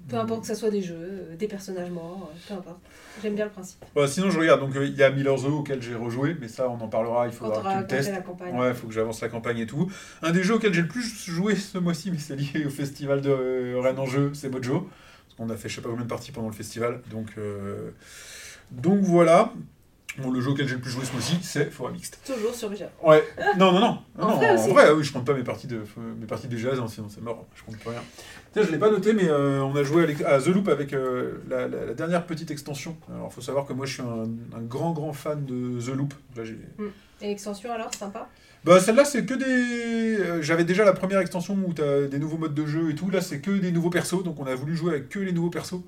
Peu 0.08 0.18
importe 0.18 0.42
que 0.42 0.48
ça 0.48 0.56
soit 0.56 0.70
des 0.70 0.82
jeux, 0.82 0.96
euh, 1.00 1.36
des 1.36 1.48
personnages 1.48 1.90
morts, 1.90 2.32
euh, 2.32 2.38
peu 2.48 2.54
importe. 2.54 2.80
J'aime 3.22 3.36
bien 3.36 3.46
le 3.46 3.52
principe. 3.52 3.84
Sinon, 4.08 4.30
je 4.30 4.40
regarde. 4.40 4.60
Donc, 4.60 4.76
euh, 4.76 4.86
il 4.86 4.96
y 4.96 5.04
a 5.04 5.10
Miller's 5.10 5.42
Zoo 5.42 5.60
auquel 5.60 5.82
j'ai 5.82 5.96
rejoué, 5.96 6.36
mais 6.40 6.48
ça, 6.48 6.70
on 6.70 6.80
en 6.80 6.88
parlera. 6.88 7.28
Il 7.28 7.34
faudra 7.34 7.62
que 7.62 7.70
tu 7.70 7.82
le 7.82 7.88
testes. 7.88 8.14
Ouais, 8.54 8.70
il 8.70 8.76
faut 8.76 8.88
que 8.88 8.94
j'avance 8.94 9.22
la 9.22 9.30
campagne 9.30 9.60
et 9.60 9.66
tout. 9.68 9.90
Un 10.22 10.32
des 10.32 10.44
jeux 10.44 10.56
auxquels 10.56 10.74
j'ai 10.74 10.82
le 10.82 10.88
plus 10.88 11.04
joué 11.26 11.56
ce 11.56 11.78
mois-ci, 11.78 12.12
mais 12.12 12.18
c'est 12.20 12.36
lié 12.36 12.66
au 12.66 12.70
festival 12.70 13.22
de 13.22 13.30
euh, 13.30 13.80
Rennes 13.82 14.00
en 14.00 14.06
jeu, 14.06 14.32
c'est 14.34 14.50
Mojo. 14.50 14.82
Parce 14.82 15.36
qu'on 15.38 15.50
a 15.50 15.58
fait 15.58 15.70
je 15.70 15.76
sais 15.76 15.82
pas 15.82 15.90
combien 15.90 16.04
de 16.04 16.10
parties 16.10 16.32
pendant 16.32 16.50
le 16.50 16.54
festival. 16.54 17.02
Donc, 17.10 17.30
euh, 17.38 17.92
donc 18.72 19.00
voilà. 19.00 19.54
Bon, 20.18 20.32
le 20.32 20.40
jeu 20.40 20.52
auquel 20.52 20.68
j'ai 20.68 20.76
le 20.76 20.82
plus 20.82 20.92
joué 20.92 21.04
ce 21.04 21.12
mois-ci, 21.12 21.38
c'est 21.42 21.70
Forêt 21.72 21.92
Mixte. 21.92 22.20
Toujours 22.26 22.54
sur 22.56 22.70
Bija. 22.70 22.90
Ouais. 23.04 23.24
Non, 23.58 23.72
non, 23.74 23.80
non. 23.80 24.00
En 24.20 24.28
non, 24.30 24.36
vrai 24.36 24.54
aussi. 24.54 24.70
oui, 24.96 25.04
je 25.04 25.12
compte 25.12 25.26
pas 25.26 25.34
mes 25.34 25.44
parties 25.44 25.68
de 25.68 25.82
mes 26.20 26.26
parties 26.26 26.48
de 26.48 26.56
jazz, 26.58 26.80
hein, 26.80 26.88
sinon 26.88 27.08
c'est 27.10 27.22
mort. 27.22 27.46
Je 27.56 27.64
compte 27.64 27.78
plus 27.78 27.90
rien. 27.90 28.02
Tiens, 28.54 28.64
je 28.64 28.72
l'ai 28.72 28.78
pas 28.78 28.90
noté, 28.90 29.12
mais 29.14 29.28
euh, 29.28 29.62
on 29.62 29.76
a 29.76 29.84
joué 29.84 30.08
à, 30.26 30.40
The 30.40 30.48
Loop 30.48 30.70
avec 30.70 30.94
euh, 30.94 31.40
la, 31.50 31.68
la- 31.68 31.86
la 31.88 31.94
dernière 31.94 32.26
petite 32.26 32.50
extension. 32.52 32.96
Alors, 33.14 33.34
faut 33.34 33.42
savoir 33.42 33.66
que 33.66 33.74
moi, 33.74 33.86
je 33.86 33.94
suis 33.94 34.02
un, 34.04 34.24
un 34.58 34.62
grand, 34.62 34.94
grand 34.94 35.12
fan 35.12 35.46
de 35.46 35.82
The 35.82 35.90
Loop. 35.96 36.14
Là, 36.38 36.46
j'ai 36.46 36.58
Et 37.22 37.28
l'extension 37.28 37.72
alors, 37.74 37.94
sympa? 37.94 38.30
Bah 38.64 38.80
celle-là 38.80 39.06
c'est 39.06 39.26
que 39.28 39.36
des... 39.36 39.44
euh, 40.24 40.42
J'avais 40.42 40.64
déjà 40.64 40.84
la 40.86 40.94
première 40.94 41.20
extension 41.20 41.56
où 41.68 41.72
tu 41.74 41.84
as 41.84 42.08
des 42.08 42.18
nouveaux 42.18 42.38
modes 42.40 42.56
de 42.56 42.66
jeu 42.66 42.90
et 42.90 42.96
tout, 42.96 43.12
là 43.12 43.22
c'est 43.22 43.40
que 43.40 43.52
des 43.52 43.72
nouveaux 43.72 43.92
persos, 43.92 44.24
donc 44.24 44.40
on 44.40 44.46
a 44.48 44.56
voulu 44.56 44.76
jouer 44.76 44.94
avec 44.94 45.10
que 45.10 45.20
les 45.20 45.32
nouveaux 45.34 45.52
persos, 45.52 45.82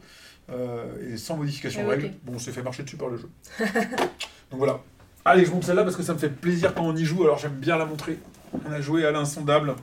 euh, 0.49 1.13
et 1.13 1.17
sans 1.17 1.37
modification 1.37 1.81
de 1.81 1.85
Ah 1.85 1.89
ouais, 1.89 1.95
règles. 1.95 2.13
Bon 2.23 2.33
on 2.35 2.39
s'est 2.39 2.51
fait 2.51 2.61
marcher 2.63 2.83
dessus 2.83 2.97
par 2.97 3.09
le 3.09 3.17
jeu. 3.17 3.29
donc 3.59 4.59
voilà. 4.59 4.79
Allez 5.25 5.45
je 5.45 5.51
montre 5.51 5.65
celle-là 5.65 5.83
parce 5.83 5.95
que 5.95 6.03
ça 6.03 6.13
me 6.13 6.19
fait 6.19 6.29
plaisir 6.29 6.73
quand 6.73 6.83
on 6.85 6.95
y 6.95 7.03
joue, 7.05 7.23
alors 7.23 7.37
j'aime 7.37 7.55
bien 7.55 7.77
la 7.77 7.85
montrer. 7.85 8.17
On 8.65 8.71
a 8.71 8.79
joué 8.79 9.05
à 9.05 9.11
l'insondable, 9.11 9.75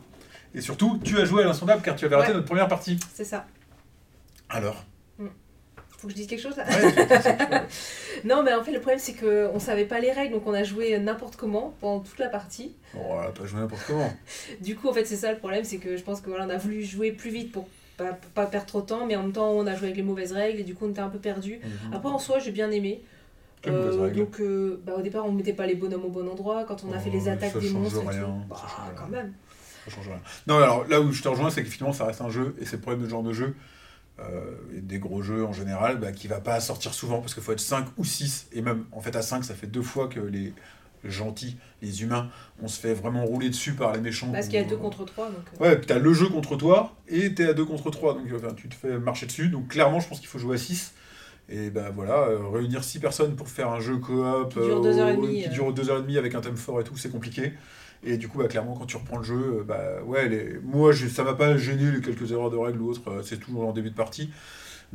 et 0.54 0.60
surtout 0.62 0.98
tu 1.04 1.18
as 1.18 1.24
joué 1.26 1.42
à 1.42 1.46
l'insondable 1.46 1.82
car 1.82 1.96
tu 1.96 2.04
avais 2.06 2.16
raté 2.16 2.28
Ouais. 2.28 2.34
notre 2.34 2.46
première 2.46 2.68
partie. 2.68 2.98
C'est 3.12 3.24
ça. 3.24 3.44
Alors 4.48 4.84
Faut 5.98 6.06
que 6.08 6.12
je 6.12 6.14
dise 6.18 6.26
quelque 6.26 6.40
chose 6.42 6.56
là 6.56 6.64
Ouais, 6.68 7.62
Non, 8.24 8.42
mais 8.42 8.52
en 8.54 8.62
fait, 8.62 8.72
le 8.72 8.80
problème 8.80 8.98
c'est 8.98 9.14
qu'on 9.14 9.58
savait 9.58 9.84
pas 9.84 10.00
les 10.00 10.12
règles, 10.12 10.32
donc 10.34 10.46
on 10.46 10.54
a 10.54 10.62
joué 10.62 10.98
n'importe 10.98 11.36
comment 11.36 11.74
pendant 11.80 12.00
toute 12.00 12.18
la 12.18 12.28
partie. 12.28 12.74
Bon, 12.94 13.00
on 13.10 13.16
va 13.16 13.28
pas 13.32 13.44
joué 13.44 13.60
n'importe 13.60 13.82
comment. 13.86 14.12
Du 14.60 14.76
coup, 14.76 14.88
en 14.88 14.92
fait, 14.94 15.04
c'est 15.04 15.16
ça 15.16 15.30
le 15.32 15.38
problème, 15.38 15.64
c'est 15.64 15.78
que 15.78 15.96
je 15.96 16.02
pense 16.02 16.20
que 16.22 16.28
voilà, 16.30 16.46
on 16.46 16.50
a 16.50 16.56
voulu 16.58 16.82
jouer 16.84 17.12
plus 17.12 17.30
vite 17.30 17.52
pour 17.52 17.68
pas, 17.96 18.46
perdre 18.46 18.66
trop 18.66 18.80
de 18.80 18.86
temps, 18.86 19.06
mais 19.06 19.16
en 19.16 19.22
même 19.22 19.32
temps, 19.32 19.50
on 19.50 19.66
a 19.66 19.74
joué 19.74 19.86
avec 19.86 19.96
les 19.96 20.02
mauvaises 20.02 20.32
règles 20.32 20.60
et 20.60 20.64
du 20.64 20.74
coup, 20.74 20.86
on 20.86 20.90
était 20.90 21.00
un 21.00 21.08
peu 21.08 21.18
perdu. 21.18 21.60
Après, 21.92 22.08
en 22.08 22.18
soi, 22.18 22.38
j'ai 22.38 22.50
bien 22.50 22.70
aimé. 22.70 23.02
Règles 23.66 24.16
donc, 24.16 24.40
euh, 24.40 24.80
bah, 24.84 24.94
au 24.98 25.02
départ, 25.02 25.24
on 25.26 25.32
mettait 25.32 25.52
pas 25.52 25.66
les 25.66 25.74
bonhommes 25.74 26.04
au 26.04 26.10
bon 26.10 26.28
endroit. 26.28 26.64
Quand 26.64 26.84
on 26.84 26.92
a 26.92 26.98
fait 26.98 27.10
Oh, 27.10 27.16
les 27.16 27.28
attaques 27.28 27.52
ça 27.52 27.58
des 27.60 27.68
change 27.68 27.82
monstres, 27.82 28.02
et 28.04 28.08
rien, 28.08 28.20
tout, 28.20 28.26
ça 28.26 28.46
bah, 28.48 28.56
change 28.60 28.84
rien. 28.84 28.94
quand 28.96 29.08
même. 29.08 29.32
Ça 29.84 29.90
change 29.90 30.08
rien. 30.08 30.20
Non, 30.46 30.56
alors 30.56 30.86
là 30.88 31.00
où 31.00 31.12
je 31.12 31.22
te 31.22 31.28
rejoins, 31.28 31.50
c'est 31.50 31.62
qu'effectivement, 31.62 31.92
ça 31.92 32.04
reste 32.04 32.20
un 32.20 32.30
jeu, 32.30 32.54
et 32.60 32.66
c'est 32.66 32.76
le 32.76 32.82
problème 32.82 33.00
de 33.00 33.06
ce 33.06 33.10
genre 33.10 33.22
de 33.22 33.32
jeu, 33.32 33.54
euh, 34.20 34.52
et 34.76 34.80
des 34.80 34.98
gros 34.98 35.22
jeux 35.22 35.44
en 35.44 35.52
général, 35.52 35.98
bah, 35.98 36.12
qui 36.12 36.28
va 36.28 36.40
pas 36.40 36.60
sortir 36.60 36.92
souvent, 36.94 37.20
parce 37.20 37.34
qu'il 37.34 37.42
faut 37.42 37.52
être 37.52 37.60
5 37.60 37.86
ou 37.96 38.04
6, 38.04 38.48
et 38.52 38.62
même, 38.62 38.84
en 38.92 39.00
fait, 39.00 39.16
à 39.16 39.22
5, 39.22 39.44
ça 39.44 39.54
fait 39.54 39.66
deux 39.66 39.82
fois 39.82 40.08
que 40.08 40.20
les 40.20 40.52
gentils, 41.10 41.56
les 41.82 42.02
humains, 42.02 42.28
on 42.62 42.68
se 42.68 42.80
fait 42.80 42.94
vraiment 42.94 43.24
rouler 43.24 43.48
dessus 43.50 43.72
par 43.74 43.92
les 43.92 44.00
méchants. 44.00 44.30
Parce 44.32 44.46
qu'il 44.46 44.56
y 44.60 44.62
a 44.62 44.64
deux 44.64 44.76
contre 44.76 45.04
trois. 45.04 45.26
Donc, 45.26 45.36
euh, 45.60 45.64
Ouais, 45.64 45.76
puis 45.76 45.86
t'as 45.86 45.98
le 45.98 46.12
jeu 46.12 46.28
contre 46.28 46.56
toi, 46.56 46.94
et 47.08 47.34
t'es 47.34 47.48
à 47.48 47.52
2 47.54 47.64
contre 47.64 47.90
3, 47.90 48.14
donc 48.14 48.26
enfin, 48.34 48.54
tu 48.54 48.68
te 48.68 48.74
fais 48.74 48.98
marcher 48.98 49.26
dessus, 49.26 49.48
donc 49.48 49.68
clairement, 49.68 50.00
je 50.00 50.08
pense 50.08 50.18
qu'il 50.18 50.28
faut 50.28 50.38
jouer 50.38 50.54
à 50.56 50.58
6. 50.58 50.94
Et 51.50 51.68
ben 51.68 51.90
voilà, 51.94 52.20
euh, 52.28 52.48
réunir 52.48 52.82
6 52.82 52.98
personnes 53.00 53.36
pour 53.36 53.48
faire 53.48 53.68
un 53.70 53.78
jeu 53.80 53.98
coop 53.98 54.48
Qui 54.54 54.60
dure 54.60 54.78
euh, 54.78 54.82
deux 54.82 54.98
heures 54.98 55.08
et 55.10 55.16
au- 55.16 55.22
demie, 55.26 55.42
qui 55.42 55.48
euh. 55.48 55.52
dure 55.52 55.72
deux 55.74 55.90
heures 55.90 55.98
et 55.98 56.02
demie 56.02 56.16
avec 56.16 56.34
un 56.34 56.40
thème 56.40 56.56
fort 56.56 56.80
et 56.80 56.84
tout, 56.84 56.96
c'est 56.96 57.10
compliqué. 57.10 57.52
Et 58.02 58.16
du 58.16 58.28
coup, 58.28 58.38
bah, 58.38 58.48
clairement, 58.48 58.74
quand 58.74 58.86
tu 58.86 58.96
reprends 58.96 59.18
le 59.18 59.24
jeu, 59.24 59.58
euh, 59.60 59.62
bah, 59.62 60.02
ouais, 60.06 60.28
les... 60.28 60.58
moi, 60.62 60.92
j'ai- 60.92 61.08
ça 61.10 61.22
m'a 61.22 61.34
pas 61.34 61.56
gêné 61.58 61.90
les 61.90 62.00
quelques 62.00 62.32
erreurs 62.32 62.50
de 62.50 62.56
règles 62.56 62.80
ou 62.80 62.88
autres, 62.90 63.10
euh, 63.10 63.22
c'est 63.22 63.36
toujours 63.38 63.66
en 63.68 63.72
début 63.72 63.90
de 63.90 63.94
partie. 63.94 64.30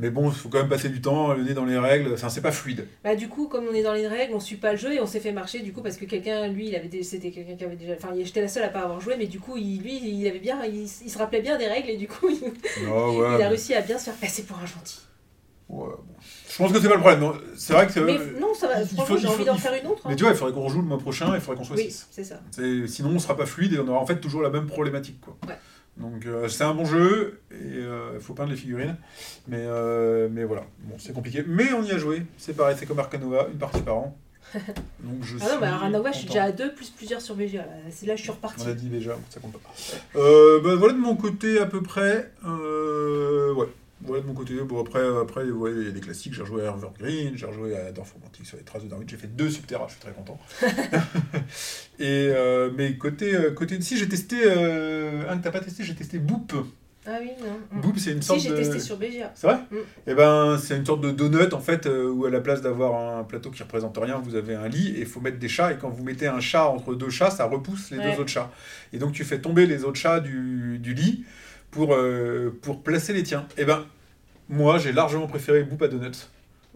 Mais 0.00 0.10
bon, 0.10 0.28
il 0.30 0.34
faut 0.34 0.48
quand 0.48 0.58
même 0.58 0.68
passer 0.68 0.88
du 0.88 1.00
temps, 1.00 1.34
le 1.34 1.42
nez 1.44 1.52
dans 1.54 1.64
les 1.66 1.78
règles, 1.78 2.12
enfin, 2.14 2.28
c'est 2.30 2.40
pas 2.40 2.50
fluide. 2.52 2.86
Bah, 3.04 3.14
du 3.14 3.28
coup, 3.28 3.46
comme 3.48 3.66
on 3.70 3.74
est 3.74 3.82
dans 3.82 3.92
les 3.92 4.08
règles, 4.08 4.34
on 4.34 4.40
suit 4.40 4.56
pas 4.56 4.72
le 4.72 4.78
jeu 4.78 4.94
et 4.94 5.00
on 5.00 5.06
s'est 5.06 5.20
fait 5.20 5.30
marcher 5.32 5.60
du 5.60 5.72
coup 5.72 5.82
parce 5.82 5.96
que 5.98 6.06
quelqu'un, 6.06 6.48
lui, 6.48 6.68
il 6.68 6.74
avait 6.74 7.02
c'était 7.02 7.30
quelqu'un 7.30 7.54
qui 7.54 7.64
avait 7.64 7.76
déjà. 7.76 7.92
Enfin, 7.94 8.08
j'étais 8.20 8.40
la 8.40 8.48
seule 8.48 8.64
à 8.64 8.68
pas 8.68 8.80
avoir 8.80 9.00
joué, 9.00 9.14
mais 9.18 9.26
du 9.26 9.38
coup, 9.38 9.56
il, 9.58 9.80
lui, 9.82 9.96
il 10.02 10.26
avait 10.26 10.38
bien, 10.40 10.64
il, 10.64 10.82
il 10.84 10.88
se 11.10 11.18
rappelait 11.18 11.42
bien 11.42 11.58
des 11.58 11.66
règles 11.68 11.90
et 11.90 11.96
du 11.98 12.08
coup, 12.08 12.28
il, 12.30 12.38
Ah 12.88 13.08
ouais, 13.10 13.36
il 13.38 13.42
a 13.42 13.48
réussi 13.48 13.74
à 13.74 13.82
bien 13.82 13.98
se 13.98 14.04
faire 14.06 14.14
passer 14.14 14.42
pour 14.44 14.58
un 14.58 14.66
gentil. 14.66 15.00
ouais, 15.68 15.86
bon. 15.88 16.14
Je 16.50 16.56
pense 16.56 16.72
que 16.72 16.80
c'est 16.80 16.88
pas 16.88 16.94
le 16.96 17.00
problème. 17.00 17.32
C'est 17.56 17.72
vrai 17.74 17.86
que. 17.86 18.00
Mais 18.00 18.18
euh, 18.18 18.40
non, 18.40 18.52
ça 18.54 18.66
va. 18.68 18.82
j'ai 18.84 19.26
envie 19.28 19.44
d'en 19.44 19.56
faire 19.56 19.72
une 19.80 19.86
autre. 19.86 20.02
hein. 20.04 20.08
Mais 20.10 20.16
tu 20.16 20.24
vois, 20.24 20.32
il 20.32 20.36
faudrait 20.38 20.52
qu'on 20.52 20.64
rejoue 20.64 20.80
le 20.80 20.86
mois 20.88 20.98
prochain, 20.98 21.32
il 21.34 21.40
faudrait 21.40 21.58
qu'on 21.58 21.64
soit 21.64 21.76
Oui, 21.76 21.84
6. 21.90 22.08
c'est 22.10 22.24
ça. 22.24 22.40
C'est- 22.50 22.86
Sinon, 22.88 23.10
on 23.10 23.18
sera 23.18 23.36
pas 23.36 23.46
fluide 23.46 23.74
et 23.74 23.78
on 23.78 23.86
aura 23.88 24.00
en 24.00 24.06
fait 24.06 24.18
toujours 24.20 24.42
la 24.42 24.50
même 24.50 24.66
problématique. 24.66 25.20
Quoi. 25.20 25.36
Ouais. 25.46 25.54
Donc, 25.96 26.24
euh, 26.24 26.48
c'est 26.48 26.64
un 26.64 26.74
bon 26.74 26.84
jeu 26.86 27.40
et 27.50 27.82
il 28.14 28.20
faut 28.20 28.34
peindre 28.34 28.50
les 28.50 28.56
figurines. 28.56 28.96
Mais, 29.48 29.58
euh, 29.60 30.28
mais 30.30 30.44
voilà, 30.44 30.62
bon, 30.84 30.96
c'est 30.98 31.12
compliqué. 31.12 31.44
Mais 31.46 31.72
on 31.72 31.82
y 31.82 31.90
a 31.90 31.98
joué. 31.98 32.22
C'est 32.38 32.56
pareil, 32.56 32.76
c'est 32.78 32.86
comme 32.86 32.98
Arcanova, 32.98 33.48
une 33.52 33.58
partie 33.58 33.82
par 33.82 33.96
an. 33.96 34.16
Donc, 34.54 35.22
je 35.22 35.36
Ah 35.40 35.54
non, 35.54 35.60
mais 35.60 35.66
à 35.66 35.76
Ranova, 35.76 36.12
je 36.12 36.18
suis 36.18 36.26
déjà 36.26 36.44
à 36.44 36.52
deux 36.52 36.72
plus 36.74 36.90
plusieurs 36.90 37.20
sur. 37.20 37.36
Là, 37.36 37.46
C'est 37.90 38.06
là 38.06 38.16
je 38.16 38.22
suis 38.22 38.30
reparti. 38.30 38.64
On 38.66 38.70
a 38.70 38.74
dit 38.74 38.88
déjà, 38.88 39.16
ça 39.28 39.40
compte 39.40 39.52
pas. 39.52 39.70
Euh, 40.16 40.60
bah, 40.60 40.74
voilà 40.76 40.94
de 40.94 40.98
mon 40.98 41.16
côté 41.16 41.58
à 41.58 41.66
peu 41.66 41.82
près. 41.82 42.32
Euh, 42.46 43.52
ouais. 43.54 43.68
Voilà 44.02 44.22
de 44.22 44.26
mon 44.26 44.32
côté. 44.34 44.54
Bon, 44.62 44.80
après, 44.80 45.02
après 45.20 45.44
ouais, 45.44 45.72
il 45.76 45.84
y 45.84 45.88
a 45.88 45.90
des 45.90 46.00
classiques. 46.00 46.32
J'ai 46.34 46.40
rejoué 46.42 46.66
à 46.66 46.70
Evergreen, 46.70 47.36
j'ai 47.36 47.46
rejoué 47.46 47.76
à 47.76 47.92
Dorf 47.92 48.12
Romantique 48.12 48.46
sur 48.46 48.56
les 48.56 48.62
traces 48.64 48.82
de 48.82 48.88
Darwin. 48.88 49.06
J'ai 49.08 49.16
fait 49.18 49.26
deux 49.26 49.50
Subterra, 49.50 49.86
je 49.88 49.92
suis 49.92 50.00
très 50.00 50.12
content. 50.12 50.38
Et 51.98 52.30
euh, 52.34 52.70
mais 52.76 52.96
côté, 52.96 53.34
euh, 53.34 53.50
côté. 53.52 53.80
Si, 53.80 53.96
j'ai 53.98 54.08
testé. 54.08 54.36
euh, 54.44 55.28
un 55.28 55.38
que 55.38 55.44
t'as 55.44 55.50
pas 55.50 55.60
testé, 55.60 55.84
j'ai 55.84 55.94
testé 55.94 56.18
Boop. 56.18 56.52
Ah 57.06 57.16
oui, 57.20 57.30
non. 57.40 57.78
Mm. 57.78 57.80
Boop, 57.80 57.98
c'est 57.98 58.12
une 58.12 58.22
sorte 58.22 58.40
Si, 58.40 58.48
j'ai 58.48 58.52
de. 58.54 58.58
testé 58.58 58.78
sur 58.80 58.96
BGA. 58.98 59.32
C'est 59.34 59.46
vrai 59.46 59.56
Mm. 59.70 60.10
Et 60.10 60.14
ben, 60.14 60.58
c'est 60.58 60.76
une 60.76 60.84
sorte 60.86 61.00
de 61.00 61.10
donut 61.10 61.52
en 61.52 61.60
fait, 61.60 61.86
euh, 61.86 62.10
où 62.10 62.24
à 62.26 62.30
la 62.30 62.40
place 62.40 62.60
d'avoir 62.62 63.18
un 63.18 63.24
plateau 63.24 63.50
qui 63.50 63.62
représente 63.62 63.96
rien, 63.98 64.18
vous 64.18 64.34
avez 64.34 64.54
un 64.54 64.68
lit 64.68 64.94
et 64.96 65.00
il 65.00 65.06
faut 65.06 65.20
mettre 65.20 65.38
des 65.38 65.48
chats. 65.48 65.72
Et 65.72 65.76
quand 65.78 65.88
vous 65.90 66.04
mettez 66.04 66.26
un 66.26 66.40
chat 66.40 66.66
entre 66.66 66.94
deux 66.94 67.10
chats, 67.10 67.30
ça 67.30 67.44
repousse 67.44 67.90
les 67.90 67.98
Ouais. 67.98 68.12
deux 68.14 68.20
autres 68.20 68.30
chats. 68.30 68.50
Et 68.92 68.98
donc 68.98 69.12
tu 69.12 69.24
fais 69.24 69.40
tomber 69.40 69.66
les 69.66 69.84
autres 69.84 69.98
chats 69.98 70.20
du, 70.20 70.78
du 70.78 70.94
lit 70.94 71.24
pour, 71.70 71.94
euh, 71.94 72.56
pour 72.62 72.82
placer 72.82 73.12
les 73.12 73.22
tiens. 73.22 73.46
Et 73.56 73.64
ben, 73.64 73.84
moi 74.48 74.78
j'ai 74.78 74.92
largement 74.92 75.26
préféré 75.26 75.62
Boop 75.62 75.80
à 75.82 75.88
Donuts. 75.88 76.10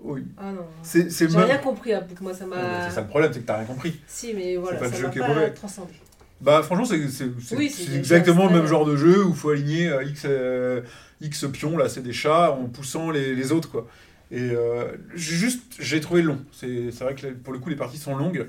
Oui. 0.03 0.25
Ah 0.37 0.53
non. 0.53 0.67
C'est 0.83 1.11
c'est 1.11 1.31
J'ai 1.31 1.37
même- 1.37 1.47
rien 1.47 1.59
compris 1.59 1.93
à 1.95 2.07
moi 2.21 2.35
ça 2.35 2.45
Ouais, 2.45 2.51
mais 2.57 2.63
m'a. 2.63 2.89
C'est 2.89 2.97
ça 2.97 3.01
le 3.01 3.07
problème, 3.07 3.33
c'est 3.33 3.41
que 3.41 3.47
t'as 3.47 3.57
rien 3.57 3.65
compris. 3.67 4.01
Si, 4.07 4.35
mais 4.35 4.57
voilà, 4.57 4.79
pas 4.79 4.87
le 4.87 4.91
ça 4.93 4.97
jeu 4.99 5.03
m'a 5.05 5.11
qui 5.11 5.19
est 5.19 5.23
pas 5.23 5.29
mauvais. 5.29 5.51
transcendé. 5.53 5.93
Bah 6.41 6.63
franchement 6.63 6.85
c'est 6.85 7.09
c'est- 7.09 7.31
c'est- 7.41 7.57
Oui, 7.57 7.71
c'est 7.71 7.85
c'est 7.85 7.97
exactement 7.97 8.47
le 8.49 8.53
même 8.57 8.67
genre 8.67 8.85
de 8.85 8.97
jeu 8.97 9.25
où 9.25 9.31
il 9.31 9.35
faut 9.37 9.51
aligner 9.51 9.89
euh, 9.89 10.03
X, 10.05 10.23
euh, 10.27 10.83
X 11.23 11.47
pions, 11.53 11.77
là 11.79 11.89
c'est 11.89 12.03
des 12.03 12.13
chats, 12.13 12.51
en 12.53 12.65
poussant 12.67 13.11
les, 13.11 13.35
les 13.35 13.53
autres 13.53 13.71
quoi. 13.71 13.87
Et 14.31 14.51
euh, 14.51 14.93
juste, 15.15 15.63
j'ai 15.79 16.01
trouvé 16.01 16.23
long. 16.23 16.39
C'est 16.53 16.91
c'est 16.91 17.05
vrai 17.05 17.15
que 17.15 17.29
pour 17.29 17.53
le 17.53 17.59
coup 17.61 17.71
les 17.71 17.77
parties 17.77 17.99
sont 17.99 18.17
longues, 18.17 18.49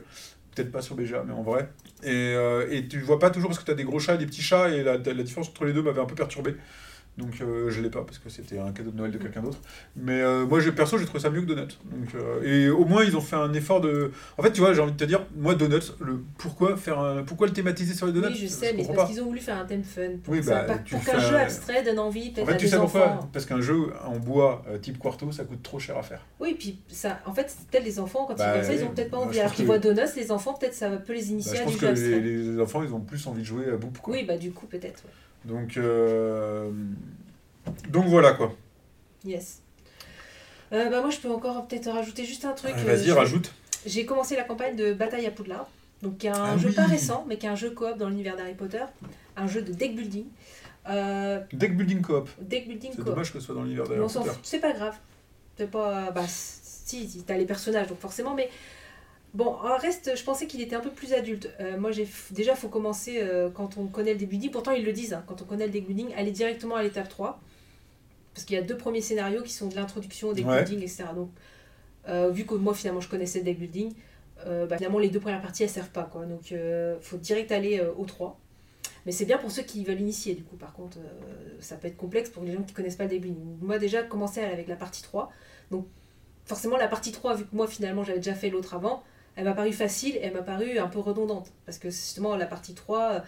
peut-être 0.56 0.72
pas 0.72 0.82
sur 0.82 0.96
BGA 0.96 1.24
mais 1.26 1.34
en 1.34 1.44
vrai. 1.44 1.70
Et, 2.04 2.34
euh, 2.36 2.68
et 2.72 2.88
tu 2.88 3.00
vois 3.00 3.20
pas 3.20 3.30
toujours 3.30 3.50
parce 3.50 3.60
que 3.60 3.66
tu 3.66 3.72
as 3.72 3.76
des 3.76 3.84
gros 3.84 4.00
chats 4.00 4.16
et 4.16 4.18
des 4.18 4.26
petits 4.26 4.42
chats 4.42 4.70
et 4.70 4.84
la, 4.84 4.98
la 4.98 5.24
différence 5.24 5.50
entre 5.50 5.66
les 5.66 5.74
deux 5.74 5.82
m'avait 5.82 6.02
un 6.02 6.06
peu 6.06 6.16
perturbé. 6.16 6.56
Donc 7.18 7.40
euh, 7.40 7.70
je 7.70 7.82
l'ai 7.82 7.90
pas 7.90 8.02
parce 8.04 8.18
que 8.20 8.30
c'était 8.30 8.58
un 8.60 8.72
cadeau 8.74 8.92
de 8.92 8.98
Noël 8.98 9.10
de 9.12 9.18
quelqu'un 9.18 9.42
d'autre. 9.42 9.60
Mais 9.96 10.22
euh, 10.22 10.46
moi 10.46 10.60
perso 10.76 10.98
j'ai 10.98 11.06
trouvé 11.06 11.20
ça 11.22 11.30
mieux 11.30 11.42
que 11.42 11.46
Donut. 11.46 11.80
Donc, 11.86 12.14
euh, 12.16 12.44
et 12.44 12.70
au 12.70 12.84
moins 12.84 13.06
ils 13.06 13.16
ont 13.16 13.22
fait 13.22 13.38
un 13.38 13.54
effort 13.54 13.80
de... 13.80 14.12
En 14.38 14.44
fait 14.44 14.52
tu 14.52 14.60
vois 14.60 14.74
j'ai 14.74 14.82
envie 14.82 14.92
de 14.92 14.98
te 14.98 15.06
dire, 15.06 15.26
moi 15.38 15.56
Donut, 15.56 15.94
le, 16.02 16.20
pourquoi, 16.38 16.76
faire 16.76 17.00
un- 17.00 17.24
pourquoi 17.24 17.48
le 17.48 17.54
thématiser 17.54 17.94
sur 17.94 18.06
les 18.08 18.12
donuts? 18.12 18.28
Oui, 18.28 18.36
je 18.36 18.48
sais, 18.48 18.74
mais 18.74 18.84
c'est 18.84 18.94
parce 18.94 19.10
qu'ils 19.12 19.22
ont 19.22 19.28
voulu 19.28 19.40
faire 19.40 19.58
un 19.58 19.66
thème 19.66 19.84
fun. 19.84 20.02
Pour, 20.24 20.34
Oui, 20.34 20.42
bah, 20.46 20.64
pas- 20.64 20.78
pour 20.80 21.04
qu'un 21.06 21.18
un- 21.18 21.20
jeu 21.20 21.38
abstrait 21.38 21.84
donne 21.84 22.00
envie 22.00 22.32
En 22.32 22.34
peut-être 22.34 22.48
fait, 22.48 22.54
à 22.54 22.56
tu 22.58 22.66
des 22.66 22.72
sais 22.72 22.78
pourquoi 22.78 23.06
enfants. 23.06 23.30
Parce 23.32 23.46
qu'un 23.46 23.62
jeu 23.62 23.78
en 24.06 24.18
bois 24.18 24.64
euh, 24.68 24.78
type 24.78 24.98
Quarto, 25.00 25.32
ça 25.32 25.46
coûte 25.46 25.64
trop 25.64 25.80
cher 25.80 25.98
à 25.98 26.04
faire. 26.04 26.26
Oui, 26.42 26.56
puis 26.60 26.80
ça, 26.90 27.20
en 27.26 27.34
fait, 27.34 27.56
peut-être 27.72 27.86
les 27.86 27.98
enfants, 28.00 28.26
quand 28.28 28.36
Bah, 28.38 28.52
ils 28.58 28.60
voient 28.60 28.64
ça, 28.64 28.74
ils 28.74 28.84
ont 28.84 28.90
peut-être 28.92 29.12
pas 29.12 29.18
envie. 29.18 29.40
Alors 29.40 29.54
qu'ils 29.54 29.64
que- 29.66 29.68
voient 29.70 29.80
Donuts, 29.80 30.02
les 30.18 30.32
enfants, 30.32 30.54
peut-être 30.54 30.74
ça 30.74 30.90
peut 30.90 31.14
les 31.14 31.22
Bah, 31.22 31.28
initier 31.30 31.58
je 31.58 31.62
à 31.62 31.66
du 31.66 31.78
que 31.78 31.96
jeu 31.96 32.20
les, 32.20 32.60
enfants, 32.60 32.84
ils 32.84 32.94
ont 32.94 33.00
plus 33.00 33.26
envie 33.28 33.42
de 33.42 33.48
jouer 33.48 33.70
à 33.72 33.78
Boop. 33.78 34.00
Quoi. 34.00 34.14
Oui, 34.14 34.26
bah 34.26 34.36
du 34.38 34.52
coup, 34.52 34.66
peut-être. 34.66 35.04
ouais. 35.06 35.12
Donc, 35.46 35.78
euh, 35.78 36.72
donc 37.90 38.06
voilà 38.06 38.34
quoi. 38.34 38.54
Yes. 39.24 39.62
Euh, 40.74 40.90
bah 40.90 41.02
moi, 41.02 41.10
je 41.12 41.20
peux 41.20 41.30
encore 41.32 41.68
peut-être 41.68 41.90
rajouter 41.92 42.26
juste 42.26 42.46
un 42.46 42.54
truc. 42.54 42.74
Euh, 42.78 42.84
Vas-y, 42.84 43.12
rajoute. 43.12 43.54
J'ai 43.86 44.06
commencé 44.06 44.36
la 44.36 44.44
campagne 44.44 44.76
de 44.76 44.94
Bataille 44.94 45.26
à 45.28 45.32
Poudlard, 45.32 45.70
donc 46.02 46.18
qui 46.18 46.28
est 46.28 46.32
un 46.32 46.44
Ah 46.54 46.58
jeu 46.58 46.70
oui. 46.70 46.76
pas 46.76 46.86
récent, 46.86 47.24
mais 47.28 47.38
qui 47.38 47.46
est 47.46 47.50
un 47.50 47.56
jeu 47.56 47.70
coop 47.72 47.98
dans 47.98 48.10
l'univers 48.10 48.36
d'Harry 48.36 48.56
Potter, 48.56 48.84
un 49.38 49.48
jeu 49.48 49.62
de 49.62 49.72
deck 49.72 49.96
building. 49.96 50.26
Euh, 50.90 51.40
Deck 51.54 51.76
building 51.78 52.02
coop. 52.02 52.30
deck 52.42 52.68
building 52.68 52.92
C'est 52.92 52.98
coop. 52.98 53.06
dommage 53.06 53.32
que 53.32 53.40
ce 53.40 53.46
soit 53.46 53.56
dans 53.56 53.64
l'univers 53.64 53.88
d'Harry 53.88 54.02
Potter. 54.02 54.32
c'est 54.44 54.60
pas 54.60 54.74
grave. 54.74 54.96
C'est 55.58 55.70
pas. 55.70 56.12
Bah, 56.12 56.26
si, 56.28 57.08
si, 57.08 57.24
t'as 57.24 57.38
les 57.38 57.46
personnages, 57.46 57.88
donc 57.88 58.00
forcément, 58.00 58.34
mais. 58.34 58.50
Bon, 59.36 59.48
en 59.48 59.78
reste, 59.78 60.16
je 60.16 60.24
pensais 60.24 60.48
qu'il 60.48 60.62
était 60.62 60.76
un 60.76 60.80
peu 60.80 60.90
plus 60.92 61.14
adulte. 61.14 61.50
Euh, 61.60 61.78
moi, 61.78 61.92
j'ai 61.92 62.08
déjà, 62.32 62.56
faut 62.56 62.70
commencer 62.70 63.18
euh, 63.22 63.50
quand 63.50 63.78
on 63.78 63.86
connaît 63.88 64.14
le 64.14 64.26
building. 64.26 64.50
Pourtant, 64.50 64.72
ils 64.72 64.86
le 64.86 64.94
disent, 64.94 65.14
hein, 65.14 65.24
quand 65.28 65.42
on 65.42 65.46
connaît 65.46 65.68
le 65.68 65.72
building, 65.80 66.14
aller 66.16 66.32
directement 66.32 66.76
à 66.78 66.84
l'étape 66.84 67.10
3. 67.10 67.40
Parce 68.34 68.46
qu'il 68.46 68.56
y 68.56 68.60
a 68.60 68.62
deux 68.64 68.78
premiers 68.78 69.02
scénarios 69.02 69.44
qui 69.44 69.52
sont 69.52 69.68
de 69.68 69.76
l'introduction 69.76 70.30
au 70.30 70.34
deck 70.34 70.48
Ouais. 70.48 70.64
building, 70.64 70.80
etc. 70.84 71.06
Donc, 71.16 71.30
Euh, 72.08 72.30
vu 72.30 72.46
que 72.46 72.54
moi 72.54 72.76
finalement 72.76 73.02
je 73.02 73.10
connaissais 73.10 73.40
le 73.40 73.46
deck 73.46 73.58
building, 73.58 73.92
bah, 74.46 74.78
finalement 74.78 75.00
les 75.00 75.10
deux 75.10 75.20
premières 75.20 75.42
parties 75.42 75.64
elles 75.64 75.70
servent 75.72 75.90
pas 75.90 76.04
quoi. 76.04 76.28
Donc 76.28 76.52
il 76.52 76.98
faut 77.02 77.18
direct 77.18 77.52
aller 77.52 77.82
au 77.98 78.06
3. 78.06 78.40
Mais 79.08 79.12
c'est 79.12 79.26
bien 79.26 79.40
pour 79.40 79.50
ceux 79.50 79.64
qui 79.64 79.84
veulent 79.84 80.00
initier 80.02 80.36
du 80.36 80.44
coup. 80.44 80.56
Par 80.56 80.72
contre, 80.74 81.00
ça 81.60 81.78
peut 81.78 81.88
être 81.88 81.98
complexe 81.98 82.30
pour 82.30 82.44
les 82.44 82.54
gens 82.54 82.62
qui 82.62 82.74
connaissent 82.76 82.96
pas 82.96 83.06
le 83.06 83.10
deck 83.10 83.22
building. 83.22 83.58
Moi 83.60 83.80
déjà 83.80 84.04
commencer 84.04 84.42
avec 84.42 84.68
la 84.68 84.76
partie 84.76 85.02
3. 85.02 85.32
Donc 85.72 85.88
forcément 86.46 86.78
la 86.78 86.88
partie 86.88 87.12
3, 87.12 87.34
vu 87.38 87.46
que 87.46 87.56
moi 87.56 87.66
finalement 87.66 88.04
j'avais 88.04 88.20
déjà 88.20 88.36
fait 88.36 88.52
l'autre 88.52 88.76
avant, 88.76 89.02
elle 89.36 89.46
m'a 89.46 89.54
paru 89.54 89.74
facile 89.74 90.16
et 90.16 90.22
elle 90.24 90.34
m'a 90.34 90.42
paru 90.42 90.78
un 90.78 90.88
peu 90.88 91.00
redondante. 91.00 91.52
Parce 91.66 91.78
que 91.78 91.90
justement 91.90 92.36
la 92.36 92.46
partie 92.46 92.74
3 92.74 93.24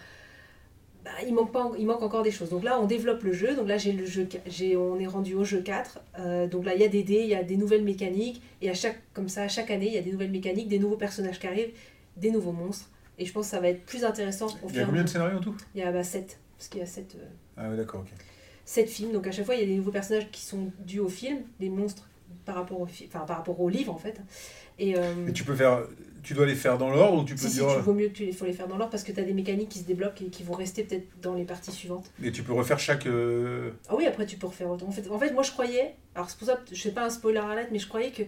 bah, 1.04 1.10
il, 1.26 1.32
manque 1.32 1.52
pas, 1.52 1.70
il 1.78 1.86
manque 1.86 2.02
encore 2.02 2.22
des 2.22 2.30
choses. 2.30 2.50
Donc 2.50 2.64
là, 2.64 2.80
on 2.80 2.86
développe 2.86 3.22
le 3.22 3.32
jeu. 3.32 3.54
Donc 3.54 3.68
là, 3.68 3.78
j'ai 3.78 3.92
le 3.92 4.04
jeu, 4.04 4.28
j'ai, 4.46 4.76
on 4.76 4.98
est 4.98 5.06
rendu 5.06 5.34
au 5.34 5.44
jeu 5.44 5.60
4. 5.60 6.00
Euh, 6.18 6.46
donc 6.48 6.64
là, 6.64 6.74
il 6.74 6.80
y 6.80 6.84
a 6.84 6.88
des 6.88 7.02
dés, 7.02 7.20
il 7.22 7.28
y 7.28 7.34
a 7.34 7.42
des 7.42 7.56
nouvelles 7.56 7.84
mécaniques. 7.84 8.42
Et 8.60 8.68
à 8.68 8.74
chaque, 8.74 9.00
comme 9.14 9.28
ça, 9.28 9.42
à 9.42 9.48
chaque 9.48 9.70
année, 9.70 9.86
il 9.86 9.94
y 9.94 9.98
a 9.98 10.02
des 10.02 10.12
nouvelles 10.12 10.30
mécaniques, 10.30 10.68
des 10.68 10.78
nouveaux 10.78 10.96
personnages 10.96 11.38
qui 11.38 11.46
arrivent, 11.46 11.72
des 12.16 12.30
nouveaux 12.30 12.52
monstres. 12.52 12.90
Et 13.18 13.24
je 13.24 13.32
pense 13.32 13.46
que 13.46 13.50
ça 13.52 13.60
va 13.60 13.68
être 13.68 13.84
plus 13.84 14.04
intéressant. 14.04 14.48
Il 14.68 14.76
y 14.76 14.80
a 14.80 14.84
combien 14.84 15.04
de 15.04 15.08
scénarios 15.08 15.38
en 15.38 15.40
tout? 15.40 15.56
Il 15.74 15.80
y 15.80 15.84
a 15.84 15.92
bah, 15.92 16.02
7. 16.02 16.38
Parce 16.56 16.68
qu'il 16.68 16.80
y 16.80 16.82
a 16.82 16.86
7. 16.86 17.16
Euh, 17.16 17.24
ah 17.56 17.68
oui, 17.70 17.76
d'accord, 17.76 18.00
ok. 18.00 18.08
7 18.64 18.88
films. 18.88 19.12
Donc 19.12 19.26
à 19.26 19.32
chaque 19.32 19.46
fois, 19.46 19.54
il 19.54 19.60
y 19.60 19.64
a 19.64 19.66
des 19.66 19.76
nouveaux 19.76 19.92
personnages 19.92 20.30
qui 20.30 20.42
sont 20.42 20.70
dus 20.80 21.00
au 21.00 21.08
film, 21.08 21.38
des 21.60 21.70
monstres 21.70 22.07
par 22.44 22.54
rapport 22.56 22.80
au, 22.80 22.84
enfin, 22.84 23.20
par 23.20 23.36
rapport 23.38 23.60
au 23.60 23.68
livre, 23.68 23.92
en 23.92 23.98
fait. 23.98 24.20
Et, 24.78 24.96
euh, 24.96 25.26
Et 25.26 25.32
tu 25.32 25.44
peux 25.44 25.56
faire 25.56 25.82
tu 26.22 26.34
dois 26.34 26.46
les 26.46 26.54
faire 26.54 26.78
dans 26.78 26.90
l'ordre 26.90 27.22
ou 27.22 27.24
tu 27.24 27.34
peux 27.34 27.48
si, 27.48 27.54
dire... 27.54 27.70
Si, 27.70 27.76
tu 27.76 27.82
vaut 27.82 27.94
mieux 27.94 28.08
que 28.08 28.12
tu 28.14 28.26
les, 28.26 28.32
faut 28.32 28.44
les 28.44 28.52
faire 28.52 28.68
dans 28.68 28.76
l'ordre 28.76 28.90
parce 28.90 29.04
que 29.04 29.12
tu 29.12 29.20
as 29.20 29.24
des 29.24 29.32
mécaniques 29.32 29.68
qui 29.68 29.78
se 29.78 29.84
débloquent 29.84 30.24
et 30.24 30.28
qui 30.28 30.42
vont 30.42 30.54
rester 30.54 30.84
peut-être 30.84 31.06
dans 31.22 31.34
les 31.34 31.44
parties 31.44 31.72
suivantes. 31.72 32.10
Et 32.22 32.32
tu 32.32 32.42
peux 32.42 32.52
refaire 32.52 32.78
chaque... 32.78 33.06
Euh, 33.06 33.70
ah 33.88 33.94
oui, 33.96 34.06
après 34.06 34.26
tu 34.26 34.36
peux 34.36 34.46
refaire 34.46 34.68
autant. 34.68 34.88
En 34.88 34.90
fait, 34.90 35.08
en 35.10 35.18
fait 35.18 35.32
moi 35.32 35.42
je 35.42 35.52
croyais, 35.52 35.94
alors 36.14 36.28
c'est 36.28 36.38
pour 36.38 36.46
ça 36.46 36.56
que 36.56 36.74
je 36.74 36.80
fais 36.80 36.90
pas 36.90 37.04
un 37.04 37.10
spoiler 37.10 37.38
alert, 37.38 37.68
mais 37.72 37.78
je 37.78 37.88
croyais 37.88 38.10
que 38.10 38.22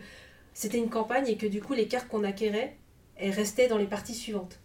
c'était 0.55 0.79
une 0.79 0.89
campagne 0.89 1.27
et 1.29 1.37
que 1.37 1.47
du 1.47 1.61
coup 1.61 1.75
les 1.75 1.89
cartes 1.89 2.09
qu'on 2.09 2.25
acquérait, 2.25 2.77
elles 3.17 3.33
restaient 3.33 3.69
dans 3.69 3.79
les 3.79 3.87
parties 3.87 4.15
suivantes. 4.15 4.60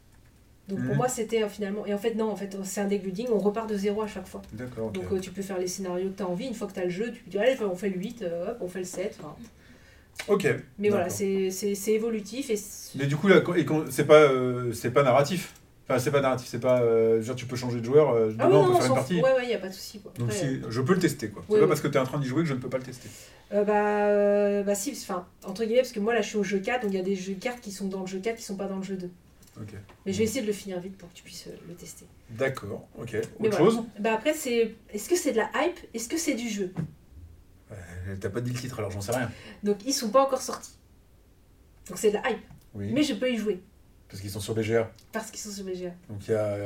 Donc 0.68 0.80
pour 0.80 0.91
mhm. 0.91 0.97
moi 0.97 1.07
c'était 1.07 1.43
euh, 1.43 1.49
finalement... 1.49 1.86
Et 1.86 1.93
en 1.93 1.97
fait 1.97 2.16
non, 2.16 2.32
en 2.32 2.36
fait 2.36 2.57
c'est 2.63 2.82
un 2.82 2.86
deck 2.86 3.03
building, 3.03 3.28
on 3.32 3.39
repart 3.39 3.70
de 3.70 3.78
zéro 3.78 4.01
à 4.01 4.07
chaque 4.07 4.28
fois. 4.28 4.41
D'accord. 4.53 4.91
Donc 4.91 5.05
euh, 5.11 5.20
tu 5.20 5.32
peux 5.32 5.41
faire 5.41 5.59
les 5.59 5.68
scénarios 5.68 6.09
que 6.09 6.18
tu 6.18 6.24
as 6.24 6.28
envie, 6.28 6.47
une 6.47 6.53
fois 6.53 6.68
que 6.68 6.74
tu 6.74 6.80
as 6.80 6.86
le 6.86 6.89
jeu, 6.89 7.11
tu 7.11 7.24
peux 7.24 7.30
dire 7.30 7.41
allez 7.41 7.55
on 7.61 7.76
fait 7.76 7.89
le 7.89 7.97
8, 7.97 8.24
hop, 8.24 8.57
on 8.61 8.68
fait 8.68 8.80
le 8.80 8.86
7. 8.86 9.20
Ok. 10.28 10.47
Mais 10.80 10.89
voilà, 10.89 11.09
c'est 11.09 11.51
évolutif. 11.88 12.49
Et 12.49 12.59
mais 12.97 13.05
du 13.05 13.16
coup, 13.16 13.28
là, 13.28 13.41
c'est 13.89 14.05
pas, 14.05 14.16
euh, 14.16 14.72
c'est 14.74 14.91
pas 14.91 15.03
narratif. 15.03 15.53
Enfin, 15.88 15.99
c'est 15.99 16.09
pas 16.09 16.22
narratif, 16.22 16.47
c'est 16.49 16.59
pas. 16.59 16.82
Euh, 16.82 17.22
genre, 17.22 17.36
tu 17.36 17.45
peux 17.45 17.55
changer 17.55 17.80
de 17.80 17.86
joueur, 17.86 18.11
euh, 18.11 18.34
ah 18.39 18.49
oui, 18.49 18.55
on 18.55 18.72
peut 18.72 18.78
faire 18.78 18.88
une 18.88 18.95
partie. 18.95 19.22
Ouais, 19.22 19.34
ouais, 19.34 19.47
y 19.47 19.53
a 19.53 19.59
pas 19.59 19.68
de 19.68 19.74
souci. 19.74 19.99
Quoi. 19.99 20.11
Donc, 20.18 20.32
si, 20.32 20.61
je 20.68 20.82
peux 20.82 20.93
le 20.93 20.99
tester, 20.99 21.30
quoi. 21.30 21.43
c'est 21.47 21.59
pas 21.59 21.68
parce 21.68 21.82
que 21.82 21.88
tu 21.88 21.95
es 21.95 21.99
en 21.99 22.05
train 22.05 22.18
d'y 22.18 22.28
jouer 22.28 22.41
que 22.41 22.49
je 22.49 22.55
ne 22.55 22.59
peux 22.59 22.70
pas 22.70 22.80
le 22.80 22.84
tester. 22.84 23.07
bah, 23.51 24.63
bah, 24.63 24.76
si, 24.76 24.91
enfin, 24.93 25.28
entre 25.45 25.63
guillemets, 25.63 25.82
parce 25.82 25.91
que 25.91 25.99
moi, 25.99 26.16
là, 26.16 26.22
je 26.22 26.30
suis 26.30 26.38
au 26.38 26.43
jeu 26.43 26.57
4, 26.57 26.84
donc 26.84 26.91
il 26.91 26.97
y 26.97 26.99
a 26.99 27.03
des 27.03 27.16
jeux 27.16 27.36
de 27.36 27.39
cartes 27.39 27.61
qui 27.61 27.72
sont 27.72 27.88
dans 27.88 28.01
le 28.01 28.07
jeu 28.07 28.20
4 28.20 28.38
qui 28.38 28.43
sont 28.43 28.55
pas 28.55 28.68
dans 28.68 28.78
le 28.78 28.84
jeu 28.84 28.95
2. 28.95 29.11
Ok. 29.62 29.74
Mais 30.06 30.12
je 30.14 30.18
vais 30.18 30.24
essayer 30.26 30.41
de 30.41 30.47
le 30.47 30.53
finir 30.53 30.80
vite 30.80 30.97
pour 30.97 31.10
que 31.10 31.14
tu 31.14 31.24
puisses 31.24 31.47
le 31.68 31.74
tester. 31.76 32.06
D'accord, 32.30 32.88
ok. 32.97 33.16
Autre 33.39 33.58
chose 33.58 33.84
Bah, 33.99 34.14
après, 34.14 34.34
c'est. 34.34 34.76
Est-ce 34.89 35.08
que 35.10 35.16
c'est 35.16 35.32
de 35.32 35.38
la 35.38 35.49
hype? 35.56 35.80
Est-ce 35.93 36.10
que 36.10 36.18
c'est 36.18 36.36
du 36.36 36.49
jeu? 36.49 36.74
T'as 38.22 38.30
pas 38.30 38.41
dit 38.41 38.51
le 38.51 38.60
titre, 38.60 38.78
alors 38.80 38.91
j'en 38.91 39.01
sais 39.01 39.12
rien. 39.16 39.32
Donc, 39.64 39.78
ils 39.86 39.93
sont 39.93 40.10
pas 40.10 40.24
encore 40.24 40.41
sortis. 40.41 40.74
Donc 41.88 41.97
c'est 41.97 42.10
de 42.10 42.16
la 42.16 42.30
hype. 42.32 42.43
Mais 42.74 43.03
je 43.03 43.14
peux 43.14 43.32
y 43.32 43.38
jouer. 43.38 43.62
Parce 44.10 44.22
qu'ils 44.22 44.30
sont 44.30 44.39
sur 44.39 44.53
BGA. 44.53 44.91
Parce 45.12 45.32
qu'ils 45.32 45.39
sont 45.39 45.51
sur 45.51 45.64
BGA. 45.64 45.91
Donc 46.10 46.28
il 46.28 46.32
y, 46.32 46.36
a, 46.36 46.58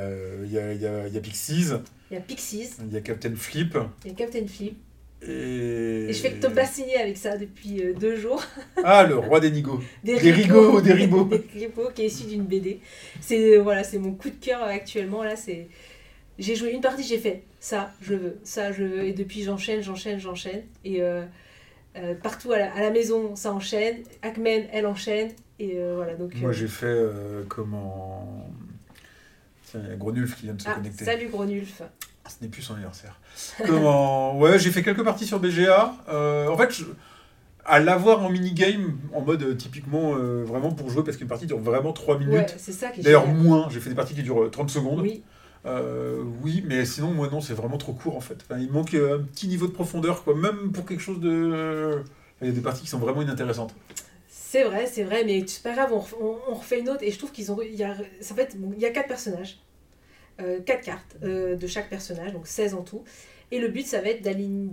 y, 0.46 0.58
a, 0.58 0.74
y, 0.74 0.86
a, 0.86 1.08
y 1.08 1.18
a 1.18 1.22
Pixies. 1.22 1.72
Il 2.12 2.16
y 2.16 2.18
a 2.18 2.22
Pixies. 2.22 2.72
Il 2.82 2.92
y 2.92 2.98
a 2.98 3.02
Captain 3.02 3.36
Flip. 3.36 3.78
Il 4.04 4.12
y 4.12 4.14
a 4.14 4.18
Captain 4.18 4.46
Flip. 4.48 4.78
Et... 5.22 6.06
Et 6.10 6.14
je 6.14 6.22
fais 6.22 6.32
que 6.32 6.46
te 6.46 6.52
bassiner 6.52 6.96
avec 6.96 7.18
ça 7.18 7.38
depuis 7.38 7.84
euh, 7.84 7.94
deux 7.94 8.16
jours. 8.16 8.44
ah, 8.84 9.04
le 9.04 9.18
roi 9.18 9.40
des 9.40 9.52
nigos. 9.52 9.82
Des, 10.04 10.18
des 10.18 10.32
rigots, 10.32 10.82
des 10.82 10.94
ribots. 10.94 11.26
des 11.26 11.60
ribots 11.60 11.90
qui 11.96 12.04
est 12.04 12.08
issu 12.08 12.26
d'une 12.26 12.44
BD. 12.44 12.80
C'est 13.20 13.58
euh, 13.58 13.62
voilà, 13.62 13.84
c'est 13.84 14.00
mon 14.00 14.14
coup 14.14 14.30
de 14.30 14.36
cœur 14.36 14.64
actuellement. 14.64 15.24
Là, 15.24 15.36
c'est 15.36 15.68
j'ai 16.38 16.56
joué 16.56 16.72
une 16.72 16.82
partie, 16.82 17.04
j'ai 17.04 17.18
fait 17.18 17.44
ça, 17.60 17.92
je 18.02 18.14
veux, 18.14 18.38
ça, 18.44 18.72
je 18.72 18.84
veux. 18.84 19.04
Et 19.04 19.14
depuis, 19.14 19.44
j'enchaîne, 19.44 19.82
j'enchaîne, 19.82 20.20
j'enchaîne. 20.20 20.64
Et 20.86 21.02
euh, 21.02 21.26
partout 22.24 22.54
à 22.54 22.60
la, 22.60 22.90
maison, 22.92 23.36
ça 23.36 23.52
enchaîne. 23.52 23.98
Akmen, 24.22 24.68
elle 24.72 24.86
enchaîne. 24.86 25.32
Et 25.60 25.78
voilà, 25.96 26.16
donc, 26.16 26.34
Moi, 26.36 26.54
j'ai 26.54 26.70
fait 26.70 26.98
comment. 27.50 28.50
Tiens, 29.70 29.82
il 29.84 29.90
y 29.90 29.94
a 29.94 29.96
Gronulf 29.98 30.38
qui 30.38 30.44
vient 30.44 30.54
de 30.54 30.62
se 30.62 30.70
ah, 30.70 30.76
connecter. 30.76 31.04
Salut 31.04 31.28
Gronulf. 31.28 31.82
Ah, 32.30 32.36
ce 32.38 32.44
n'est 32.44 32.50
plus 32.50 32.62
son 32.62 32.76
anniversaire. 32.76 33.20
comment. 33.66 34.38
Ouais, 34.40 34.60
j'ai 34.60 34.72
fait 34.72 34.84
quelques 34.84 35.04
parties 35.04 35.26
sur 35.26 35.40
BGA. 35.40 35.94
en 36.08 36.58
fait, 36.58 36.84
à 37.66 37.80
l'avoir 37.80 38.24
en 38.24 38.30
minigame, 38.30 38.98
en 39.14 39.22
mode 39.22 39.58
typiquement 39.58 40.14
vraiment 40.44 40.72
pour 40.72 40.90
jouer, 40.90 41.04
parce 41.04 41.18
qu'une 41.18 41.28
partie 41.28 41.48
dure 41.48 41.60
vraiment 41.60 41.94
3 41.94 42.20
minutes. 42.20 42.34
Ouais, 42.34 42.46
c'est 42.58 42.72
ça 42.72 42.90
qui 42.90 43.02
D'ailleurs, 43.02 43.28
moins. 43.28 43.68
J'ai 43.70 43.80
fait 43.80 43.90
des 43.90 43.96
parties 43.96 44.14
qui 44.14 44.24
durent 44.24 44.50
30 44.50 44.70
secondes. 44.70 45.02
Oui. 45.02 45.24
Euh, 45.66 46.24
oui, 46.42 46.64
mais 46.66 46.86
sinon, 46.86 47.12
moi 47.12 47.30
non, 47.30 47.42
c'est 47.42 47.54
vraiment 47.54 47.78
trop 47.78 47.94
court 47.94 48.16
en 48.16 48.22
fait. 48.22 48.46
il 48.58 48.72
manque 48.72 48.94
euh, 48.94 49.18
un 49.18 49.24
petit 49.24 49.48
niveau 49.48 49.68
de 49.68 49.72
profondeur, 49.72 50.24
quoi, 50.24 50.36
même 50.36 50.72
pour 50.72 50.86
quelque 50.86 51.02
chose 51.02 51.20
de. 51.20 52.02
Il 52.42 52.48
y 52.48 52.52
a 52.52 52.54
des 52.54 52.62
parties 52.62 52.84
qui 52.84 52.88
sont 52.88 53.00
vraiment 53.00 53.22
inintéressantes. 53.22 53.76
C'est 54.30 54.64
vrai, 54.64 54.88
c'est 54.88 55.04
vrai, 55.04 55.24
mais 55.26 55.44
c'est 55.46 55.62
pas 55.62 55.74
grave, 55.74 55.92
on, 55.94 56.54
refait 56.54 56.80
une 56.80 56.90
autre 56.90 57.04
et 57.04 57.12
je 57.12 57.18
trouve 57.18 57.32
qu'ils 57.32 57.52
ont. 57.52 57.62
Il 57.62 57.76
y 57.76 57.84
a, 57.84 57.92
en 57.92 58.36
fait, 58.36 58.56
il 58.76 58.82
y 58.82 58.86
a 58.86 58.90
quatre 58.92 59.10
personnages, 59.10 59.60
euh, 60.40 60.60
quatre 60.62 60.84
cartes 60.84 61.18
de 61.22 61.68
chaque 61.68 61.90
personnage, 61.90 62.34
donc 62.34 62.48
16 62.48 62.74
en 62.74 62.82
tout. 62.82 63.04
Et 63.52 63.60
le 63.60 63.68
but, 63.68 63.86
ça 63.86 64.02
va 64.02 64.10
être 64.10 64.22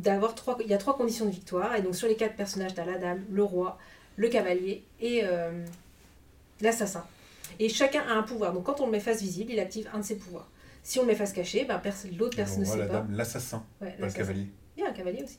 d'avoir 0.00 0.34
trois. 0.34 0.58
Il 0.62 0.70
y 0.70 0.74
a 0.74 0.78
trois 0.78 0.96
conditions 0.96 1.24
de 1.26 1.30
victoire, 1.30 1.74
et 1.74 1.82
donc 1.82 1.94
sur 1.94 2.08
les 2.08 2.16
quatre 2.16 2.36
personnages, 2.36 2.74
tu 2.74 2.80
as 2.80 2.84
la 2.84 2.98
dame, 2.98 3.24
le 3.30 3.42
roi, 3.42 3.78
le 4.16 4.28
cavalier 4.28 4.84
et 5.00 5.22
l'assassin. 6.60 7.04
Et 7.58 7.68
chacun 7.68 8.02
a 8.02 8.12
un 8.12 8.22
pouvoir. 8.22 8.52
Donc 8.52 8.64
quand 8.64 8.80
on 8.80 8.86
le 8.86 8.92
met 8.92 9.00
face 9.00 9.22
visible, 9.22 9.52
il 9.52 9.60
active 9.60 9.88
un 9.92 9.98
de 10.00 10.04
ses 10.04 10.16
pouvoirs. 10.16 10.50
Si 10.82 10.98
on 10.98 11.02
le 11.02 11.08
met 11.08 11.14
face 11.14 11.32
cachée, 11.32 11.64
ben, 11.64 11.80
l'autre 12.18 12.36
personne 12.36 12.60
ne 12.60 12.64
sait 12.64 12.76
la 12.76 12.86
pas. 12.86 12.92
dame, 12.94 13.16
l'assassin, 13.16 13.64
pas 13.80 13.86
le 13.98 14.12
cavalier. 14.12 14.46
Il 14.76 14.82
y 14.82 14.86
a 14.86 14.90
un 14.90 14.92
cavalier 14.92 15.22
aussi. 15.22 15.38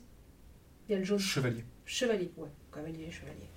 Il 0.89 0.93
y 0.93 0.95
a 0.95 0.97
le 0.97 1.05
jaune. 1.05 1.19
Chevalier. 1.19 1.63
Chevalier, 1.85 2.31
ouais. 2.37 2.49
Cavalier, 2.73 3.09
chevalier. 3.11 3.47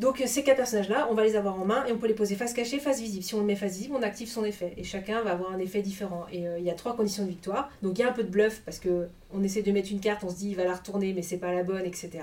Donc 0.00 0.22
euh, 0.22 0.26
ces 0.26 0.42
quatre 0.42 0.56
personnages-là, 0.56 1.08
on 1.10 1.14
va 1.14 1.24
les 1.24 1.36
avoir 1.36 1.60
en 1.60 1.66
main 1.66 1.84
et 1.84 1.92
on 1.92 1.98
peut 1.98 2.06
les 2.06 2.14
poser 2.14 2.34
face 2.34 2.54
cachée, 2.54 2.80
face 2.80 3.00
visible. 3.00 3.22
Si 3.22 3.34
on 3.34 3.40
le 3.40 3.44
met 3.44 3.54
face 3.54 3.76
visible, 3.76 3.94
on 3.96 4.02
active 4.02 4.28
son 4.28 4.46
effet. 4.46 4.72
Et 4.78 4.82
chacun 4.82 5.20
va 5.20 5.32
avoir 5.32 5.52
un 5.52 5.58
effet 5.58 5.82
différent. 5.82 6.24
Et 6.32 6.48
euh, 6.48 6.58
il 6.58 6.64
y 6.64 6.70
a 6.70 6.74
trois 6.74 6.96
conditions 6.96 7.24
de 7.24 7.28
victoire. 7.28 7.70
Donc 7.82 7.98
il 7.98 8.00
y 8.00 8.04
a 8.04 8.08
un 8.08 8.12
peu 8.12 8.24
de 8.24 8.30
bluff 8.30 8.62
parce 8.64 8.78
que 8.78 9.08
on 9.30 9.42
essaie 9.44 9.60
de 9.60 9.70
mettre 9.70 9.92
une 9.92 10.00
carte, 10.00 10.24
on 10.24 10.30
se 10.30 10.36
dit 10.36 10.48
il 10.48 10.56
va 10.56 10.64
la 10.64 10.74
retourner, 10.74 11.12
mais 11.12 11.20
c'est 11.20 11.36
pas 11.36 11.52
la 11.52 11.64
bonne, 11.64 11.84
etc. 11.84 12.20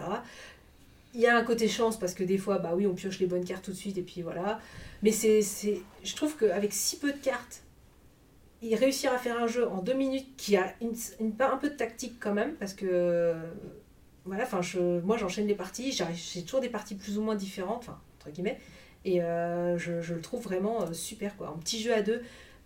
Il 1.13 1.21
y 1.21 1.27
a 1.27 1.37
un 1.37 1.43
côté 1.43 1.67
chance 1.67 1.99
parce 1.99 2.15
que 2.15 2.23
des 2.23 2.39
fois, 2.39 2.57
bah 2.57 2.71
oui, 2.75 2.87
on 2.87 2.95
pioche 2.95 3.19
les 3.19 3.27
bonnes 3.27 3.45
cartes 3.45 3.65
tout 3.65 3.71
de 3.71 3.77
suite 3.77 3.99
et 3.99 4.01
puis 4.01 4.23
voilà. 4.23 4.59
Mais 5.03 5.11
c'est, 5.11 5.41
je 6.03 6.15
trouve 6.15 6.35
qu'avec 6.35 6.73
si 6.73 6.97
peu 6.97 7.11
de 7.11 7.17
cartes, 7.17 7.61
il 8.63 8.73
réussir 8.73 9.13
à 9.13 9.19
faire 9.19 9.39
un 9.39 9.45
jeu 9.45 9.67
en 9.67 9.83
deux 9.83 9.93
minutes 9.93 10.35
qui 10.35 10.57
a 10.57 10.73
une, 10.81 10.95
un 11.39 11.57
peu 11.57 11.69
de 11.69 11.75
tactique 11.75 12.15
quand 12.19 12.33
même, 12.33 12.55
parce 12.55 12.73
que 12.73 13.35
voilà, 14.27 14.43
enfin, 14.43 14.61
je, 14.61 14.99
moi 15.01 15.17
j'enchaîne 15.17 15.47
les 15.47 15.55
parties, 15.55 15.91
j'ai 15.91 16.43
toujours 16.43 16.61
des 16.61 16.69
parties 16.69 16.95
plus 16.95 17.17
ou 17.17 17.21
moins 17.21 17.35
différentes, 17.35 17.79
enfin, 17.79 17.97
entre 18.19 18.31
guillemets, 18.31 18.59
et 19.05 19.21
euh, 19.21 19.77
je, 19.77 20.01
je, 20.01 20.13
le 20.13 20.21
trouve 20.21 20.43
vraiment 20.43 20.81
euh, 20.81 20.93
super, 20.93 21.35
quoi. 21.37 21.53
Un 21.55 21.59
petit 21.59 21.81
jeu 21.81 21.93
à 21.93 22.01
deux, 22.01 22.21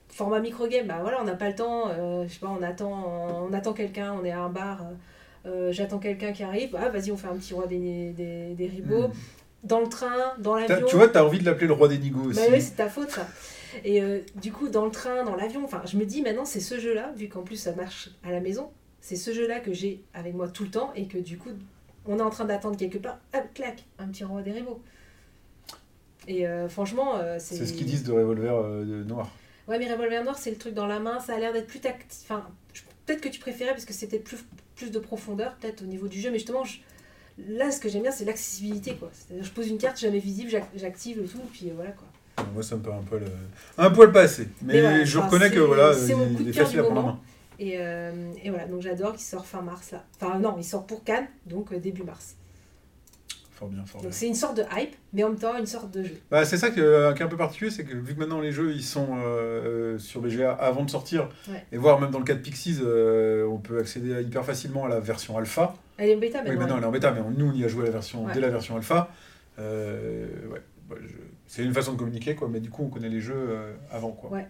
format 0.09 0.39
micro-game, 0.39 0.87
bah 0.87 0.99
voilà, 1.01 1.21
on 1.21 1.23
n'a 1.23 1.35
pas 1.35 1.49
le 1.49 1.55
temps, 1.55 1.89
euh, 1.89 2.25
je 2.27 2.33
sais 2.33 2.39
pas, 2.39 2.49
on 2.49 2.61
attend, 2.63 3.47
on 3.49 3.53
attend 3.53 3.73
quelqu'un, 3.73 4.13
on 4.19 4.25
est 4.25 4.31
à 4.31 4.41
un 4.41 4.49
bar, 4.49 4.85
j'attends 5.69 5.99
quelqu'un 5.99 6.33
qui 6.33 6.43
arrive, 6.43 6.75
ah, 6.79 6.89
vas-y, 6.89 7.11
on 7.11 7.17
fait 7.17 7.27
un 7.27 7.35
petit 7.35 7.53
roi 7.53 7.67
des, 7.67 8.11
des, 8.11 8.53
des 8.55 8.67
ribots. 8.67 9.07
Hmm. 9.07 9.13
Dans 9.63 9.79
le 9.79 9.87
train, 9.87 10.33
dans 10.39 10.55
l'avion. 10.55 10.87
Tu 10.87 10.95
vois, 10.95 11.07
tu 11.07 11.19
as 11.19 11.23
envie 11.23 11.37
de 11.37 11.45
l'appeler 11.45 11.67
le 11.67 11.73
roi 11.73 11.87
des 11.87 11.99
nigos 11.99 12.29
aussi. 12.29 12.39
Bah 12.39 12.47
oui, 12.51 12.59
c'est 12.59 12.77
ta 12.77 12.89
faute, 12.89 13.11
ça. 13.11 13.27
Et 13.85 14.01
du 14.41 14.51
coup, 14.51 14.69
dans 14.69 14.85
le 14.85 14.91
train, 14.91 15.23
dans 15.23 15.35
l'avion, 15.35 15.63
enfin, 15.63 15.83
je 15.85 15.97
me 15.97 16.05
dis 16.05 16.23
maintenant, 16.23 16.45
c'est 16.45 16.59
ce 16.59 16.79
jeu-là, 16.79 17.11
vu 17.15 17.29
qu'en 17.29 17.43
plus 17.43 17.57
ça 17.57 17.75
marche 17.75 18.09
à 18.23 18.31
la 18.31 18.39
maison, 18.39 18.71
c'est 19.01 19.15
ce 19.15 19.33
jeu-là 19.33 19.59
que 19.59 19.73
j'ai 19.73 20.03
avec 20.13 20.33
moi 20.33 20.47
tout 20.47 20.63
le 20.63 20.71
temps 20.71 20.93
et 20.95 21.07
que 21.07 21.17
du 21.17 21.37
coup, 21.37 21.49
on 22.05 22.17
est 22.17 22.23
en 22.23 22.29
train 22.29 22.45
d'attendre 22.45 22.77
quelque 22.77 22.97
part, 22.97 23.19
hop, 23.33 23.43
clac, 23.53 23.83
un 23.99 24.07
petit 24.07 24.23
roi 24.23 24.41
des 24.41 24.51
rivaux. 24.51 24.81
Et 26.27 26.47
euh, 26.47 26.69
franchement, 26.69 27.17
euh, 27.17 27.37
c'est. 27.39 27.55
C'est 27.55 27.65
ce 27.65 27.73
qu'ils 27.73 27.87
disent 27.87 28.03
de 28.03 28.11
revolver 28.11 28.63
noir. 29.05 29.29
Ouais, 29.67 29.79
mais 29.79 29.91
revolver 29.91 30.23
noir, 30.23 30.37
c'est 30.37 30.51
le 30.51 30.57
truc 30.57 30.73
dans 30.73 30.87
la 30.87 30.99
main, 30.99 31.19
ça 31.19 31.35
a 31.35 31.39
l'air 31.39 31.53
d'être 31.53 31.67
plus 31.67 31.79
tactile. 31.79 32.07
Enfin, 32.23 32.47
peut-être 33.05 33.21
que 33.21 33.29
tu 33.29 33.39
préférais 33.39 33.71
parce 33.71 33.85
que 33.85 33.93
c'était 33.93 34.19
plus, 34.19 34.39
plus 34.75 34.91
de 34.91 34.99
profondeur, 34.99 35.55
peut-être 35.55 35.81
au 35.83 35.85
niveau 35.85 36.07
du 36.07 36.19
jeu, 36.19 36.31
mais 36.31 36.37
justement, 36.37 36.63
là, 37.47 37.71
ce 37.71 37.79
que 37.79 37.89
j'aime 37.89 38.03
bien, 38.03 38.11
c'est 38.11 38.25
l'accessibilité, 38.25 38.95
quoi. 38.95 39.09
C'est-à-dire, 39.13 39.43
je 39.43 39.51
pose 39.51 39.67
une 39.67 39.77
carte 39.77 39.99
jamais 39.99 40.19
visible, 40.19 40.49
j'active 40.75 41.21
le 41.21 41.27
tout, 41.27 41.41
puis 41.51 41.71
voilà, 41.75 41.91
quoi. 41.91 42.07
Moi, 42.53 42.63
ça 42.63 42.75
me 42.75 42.81
paraît 42.81 42.97
un 42.97 43.03
poil, 43.03 43.23
un 43.77 43.89
poil 43.91 44.11
pas 44.11 44.21
assez. 44.21 44.47
Mais, 44.63 45.05
je 45.05 45.19
reconnais 45.19 45.51
que 45.51 45.59
voilà, 45.59 45.93
il, 46.39 46.49
est 46.49 46.53
facile 46.53 46.79
à 46.79 46.83
prendre 46.83 47.01
en 47.01 47.07
main. 47.07 47.19
Et, 47.61 47.75
euh, 47.77 48.11
et, 48.43 48.49
voilà, 48.49 48.65
donc 48.65 48.81
j'adore 48.81 49.11
qu'il 49.13 49.21
sort 49.21 49.45
fin 49.45 49.61
mars 49.61 49.91
là. 49.91 50.03
Enfin, 50.19 50.39
non, 50.39 50.55
il 50.57 50.63
sort 50.63 50.85
pour 50.87 51.03
Cannes, 51.03 51.27
donc 51.45 51.71
euh, 51.71 51.77
début 51.79 52.01
mars. 52.03 52.35
Fort 53.51 53.67
bien, 53.69 53.85
fort 53.85 54.01
donc 54.01 54.13
c'est 54.13 54.27
une 54.27 54.33
sorte 54.33 54.57
de 54.57 54.63
hype, 54.75 54.95
mais 55.13 55.23
en 55.23 55.29
même 55.29 55.37
temps 55.37 55.55
une 55.55 55.67
sorte 55.67 55.91
de 55.91 56.01
jeu. 56.03 56.17
Bah, 56.31 56.43
c'est 56.43 56.57
ça 56.57 56.71
qui 56.71 56.79
est 56.79 57.21
un 57.21 57.27
peu 57.27 57.37
particulier, 57.37 57.69
c'est 57.69 57.83
que 57.83 57.95
vu 57.95 58.15
que 58.15 58.19
maintenant 58.19 58.39
les 58.41 58.51
jeux 58.51 58.73
ils 58.73 58.83
sont 58.83 59.09
euh, 59.17 59.99
sur 59.99 60.21
BGA 60.21 60.51
avant 60.53 60.83
de 60.83 60.89
sortir, 60.89 61.29
et 61.71 61.77
voire 61.77 62.01
même 62.01 62.09
dans 62.09 62.17
le 62.17 62.25
cas 62.25 62.33
de 62.33 62.39
Pixies, 62.39 62.79
on 62.81 63.57
peut 63.59 63.77
accéder 63.77 64.23
hyper 64.23 64.43
facilement 64.43 64.85
à 64.85 64.89
la 64.89 64.99
version 64.99 65.37
alpha. 65.37 65.75
Elle 65.97 66.09
est 66.09 66.15
en 66.15 66.19
bêta 66.19 66.39
maintenant. 66.39 66.51
Oui, 66.53 66.57
maintenant 66.59 66.77
elle 66.77 66.83
est 66.83 66.87
en 66.87 66.91
bêta, 66.91 67.11
mais 67.11 67.21
nous 67.37 67.51
on 67.51 67.53
y 67.53 67.63
a 67.63 67.67
joué 67.67 67.85
la 67.85 67.91
version, 67.91 68.25
dès 68.33 68.39
la 68.39 68.49
version 68.49 68.75
alpha. 68.75 69.11
Euh, 69.59 70.25
ouais, 70.51 70.61
bah, 70.89 70.95
je- 70.99 71.13
c'est 71.45 71.63
une 71.63 71.73
façon 71.73 71.93
de 71.93 71.97
communiquer, 71.99 72.33
quoi, 72.33 72.47
mais 72.49 72.59
du 72.61 72.71
coup, 72.71 72.83
on 72.85 72.89
connaît 72.89 73.09
les 73.09 73.19
jeux 73.21 73.35
euh, 73.37 73.73
avant, 73.91 74.11
quoi. 74.13 74.31
Ouais. 74.31 74.47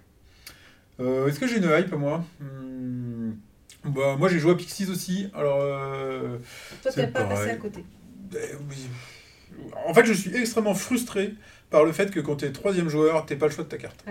Euh, 1.00 1.28
Est-ce 1.28 1.40
que 1.40 1.48
j'ai 1.48 1.58
une 1.58 1.70
hype, 1.70 1.94
moi 1.94 2.24
Hmm, 2.40 3.32
bah, 3.86 4.16
Moi, 4.18 4.30
j'ai 4.30 4.40
joué 4.40 4.52
à 4.52 4.56
Pixies 4.56 4.90
aussi. 4.90 5.30
Alors, 5.34 5.60
euh, 5.62 6.38
Toi, 6.82 6.92
t'es 6.92 7.08
pas 7.08 7.24
passé 7.26 7.50
à 7.52 7.56
côté. 7.56 7.84
oui. 8.34 8.88
En 9.86 9.94
fait, 9.94 10.06
je 10.06 10.14
suis 10.14 10.36
extrêmement 10.36 10.74
frustré 10.74 11.34
par 11.70 11.84
le 11.84 11.92
fait 11.92 12.10
que 12.10 12.20
quand 12.20 12.38
tu 12.38 12.46
es 12.46 12.52
troisième 12.52 12.90
joueur, 12.90 13.26
t'es 13.26 13.36
pas 13.36 13.48
le 13.48 13.52
choix 13.52 13.64
de 13.64 13.70
ta 13.70 13.78
carte. 13.78 14.04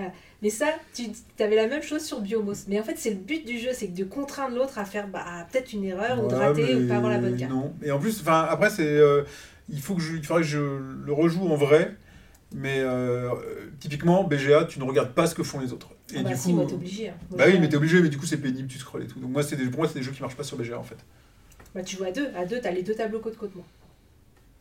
Mais 0.43 0.51
ça, 0.51 0.67
tu 0.95 1.05
avais 1.43 1.57
la 1.57 1.67
même 1.67 1.83
chose 1.83 2.03
sur 2.05 2.21
Biomos. 2.21 2.67
Mais 2.69 2.79
en 2.79 2.83
fait, 2.83 2.95
c'est 2.97 3.11
le 3.11 3.17
but 3.17 3.47
du 3.47 3.59
jeu, 3.59 3.71
c'est 3.73 3.89
de 3.89 4.05
contraindre 4.05 4.57
l'autre 4.57 4.79
à 4.79 4.85
faire 4.85 5.09
bah, 5.09 5.47
peut-être 5.51 5.73
une 5.73 5.85
erreur 5.85 6.23
ou 6.23 6.29
de 6.29 6.35
rater 6.35 6.75
ou 6.77 6.89
pas 6.89 6.97
avoir 6.97 7.11
la 7.13 7.19
bonne 7.19 7.37
carte. 7.37 7.51
Non. 7.53 7.73
Et 7.83 7.91
en 7.91 7.99
plus, 7.99 8.23
après, 8.27 8.71
c'est, 8.71 8.87
euh, 8.87 9.23
il 9.69 9.81
faut 9.81 9.95
que 9.95 10.03
je, 10.03 10.17
il 10.17 10.25
faudrait 10.25 10.43
que 10.43 10.49
je 10.49 10.59
le 10.59 11.13
rejoue 11.13 11.49
en 11.49 11.57
vrai. 11.57 11.95
Mais 12.55 12.81
euh, 12.81 13.31
typiquement, 13.79 14.25
BGA, 14.25 14.65
tu 14.65 14.79
ne 14.81 14.85
regardes 14.85 15.13
pas 15.15 15.27
ce 15.27 15.35
que 15.37 15.43
font 15.45 15.61
les 15.61 15.73
autres. 15.73 15.91
Et 16.13 16.17
Ah 16.19 16.23
bah 16.25 16.31
du 16.31 16.37
si, 16.37 16.49
coup, 16.51 16.57
moi, 16.57 16.67
t'es 16.67 16.75
obligé. 16.75 17.09
hein. 17.11 17.15
Moi, 17.31 17.39
bah 17.39 17.45
oui, 17.47 17.59
mais 17.61 17.69
t'es 17.69 17.77
obligé, 17.77 18.01
mais 18.03 18.09
du 18.09 18.19
coup, 18.19 18.27
c'est 18.27 18.39
pénible, 18.39 18.67
tu 18.69 18.79
scrolles 18.79 19.05
et 19.05 19.07
tout. 19.07 19.21
Donc 19.21 19.31
moi, 19.31 19.43
c'est 19.45 19.55
des, 19.57 19.67
pour 19.67 19.79
moi, 19.81 19.89
c'est 19.89 19.95
des 19.99 20.03
jeux 20.03 20.11
qui 20.13 20.21
marchent 20.21 20.37
pas 20.37 20.43
sur 20.43 20.57
BGA 20.57 20.79
en 20.79 20.83
fait. 20.83 20.97
Bah, 21.75 21.83
tu 21.85 21.97
joues 21.97 22.05
à 22.05 22.11
deux. 22.11 22.29
À 22.35 22.45
deux, 22.47 22.61
t'as 22.61 22.73
les 22.73 22.83
deux 22.83 22.95
tableaux 22.95 23.21
côte-côte, 23.21 23.55
moi. 23.55 23.65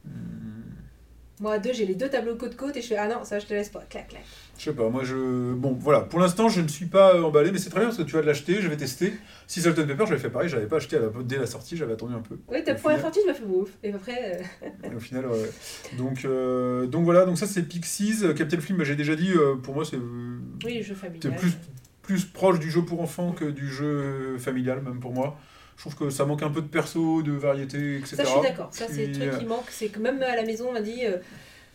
Hmm, 0.06 0.10
Moi, 1.40 1.54
à 1.54 1.60
deux, 1.60 1.72
j'ai 1.72 1.86
les 1.86 1.96
deux 1.96 2.10
tableaux 2.10 2.36
côte-côte 2.36 2.76
et 2.76 2.82
je 2.82 2.88
fais 2.88 2.98
Ah 2.98 3.08
non, 3.08 3.24
ça, 3.24 3.40
je 3.40 3.46
te 3.46 3.54
laisse 3.54 3.70
pas. 3.70 3.82
Clac, 3.90 4.10
clac. 4.10 4.24
Je 4.58 4.66
sais 4.66 4.74
pas, 4.74 4.90
moi 4.90 5.06
je. 5.06 5.54
Bon, 5.54 5.72
voilà, 5.80 6.02
pour 6.02 6.20
l'instant, 6.20 6.50
je 6.50 6.60
ne 6.60 6.68
suis 6.68 6.88
pas 6.88 7.16
euh, 7.16 7.24
emballé, 7.24 7.52
mais 7.52 7.60
c'est 7.60 7.70
très 7.70 7.80
bien 7.80 7.88
parce 7.88 7.98
que 7.98 8.04
tu 8.04 8.14
vas 8.14 8.22
de 8.22 8.28
l'acheter, 8.28 8.62
je 8.62 8.68
vais 8.68 8.76
tester. 8.76 9.14
Si 9.48 9.62
Salt 9.62 9.74
Pepper, 9.76 10.06
j'avais 10.06 10.20
fait 10.20 10.30
pareil, 10.30 10.50
j'avais 10.50 10.66
pas 10.68 10.78
acheté 10.78 10.98
à 10.98 11.00
la... 11.00 11.08
dès 11.24 11.38
la 11.38 11.46
sortie, 11.46 11.78
j'avais 11.78 11.94
attendu 11.94 12.14
un 12.14 12.20
peu. 12.20 12.38
Oui, 12.50 12.62
ta 12.62 12.76
première 12.76 13.00
sortie, 13.00 13.22
tu 13.22 13.28
m'as 13.28 13.34
fait 13.34 13.46
ouf. 13.46 13.70
Et 13.84 13.94
après, 13.94 14.44
euh, 14.64 14.68
Et 14.92 14.96
au 14.96 15.00
final, 15.00 15.28
ouais. 15.28 15.50
Donc, 15.98 16.26
euh, 16.26 16.88
donc 16.88 17.06
voilà, 17.06 17.26
donc 17.26 17.38
ça 17.38 17.48
c'est 17.48 17.64
Pixies. 17.64 18.22
Captain 18.36 18.60
Film, 18.60 18.78
bah, 18.78 18.84
j'ai 18.84 18.98
déjà 18.98 19.16
dit, 19.16 19.32
euh, 19.32 19.56
pour 19.56 19.76
moi, 19.76 19.86
c'est. 19.86 19.98
oui, 20.66 20.80
le 20.80 20.84
jeu 20.84 20.94
familial. 20.94 21.22
T'es 21.22 21.30
plus, 21.30 21.54
plus 22.02 22.26
proche 22.26 22.60
du 22.60 22.70
jeu 22.70 22.82
pour 22.82 23.00
enfants 23.00 23.32
que 23.32 23.46
du 23.46 23.70
jeu 23.70 24.38
familial, 24.40 24.82
même 24.82 25.00
pour 25.00 25.14
moi. 25.14 25.40
Je 25.80 25.84
trouve 25.86 25.96
que 25.96 26.10
ça 26.10 26.26
manque 26.26 26.44
un 26.44 26.50
peu 26.50 26.62
de 26.62 26.68
perso, 26.68 27.22
de 27.22 27.32
variété, 27.32 27.96
etc. 28.00 28.18
Ça, 28.18 28.24
je 28.26 28.30
suis 28.30 28.42
d'accord. 28.42 28.68
Ça, 28.70 28.86
c'est 28.90 29.06
le 29.06 29.14
truc 29.14 29.30
euh, 29.34 29.38
qui 29.38 29.46
manque. 29.46 29.64
C'est 29.70 29.88
que 29.88 30.00
même 30.00 30.22
à 30.22 30.36
la 30.36 30.44
maison, 30.44 30.66
on 30.68 30.74
m'a 30.74 30.82
dit, 30.82 31.06
euh, 31.06 31.20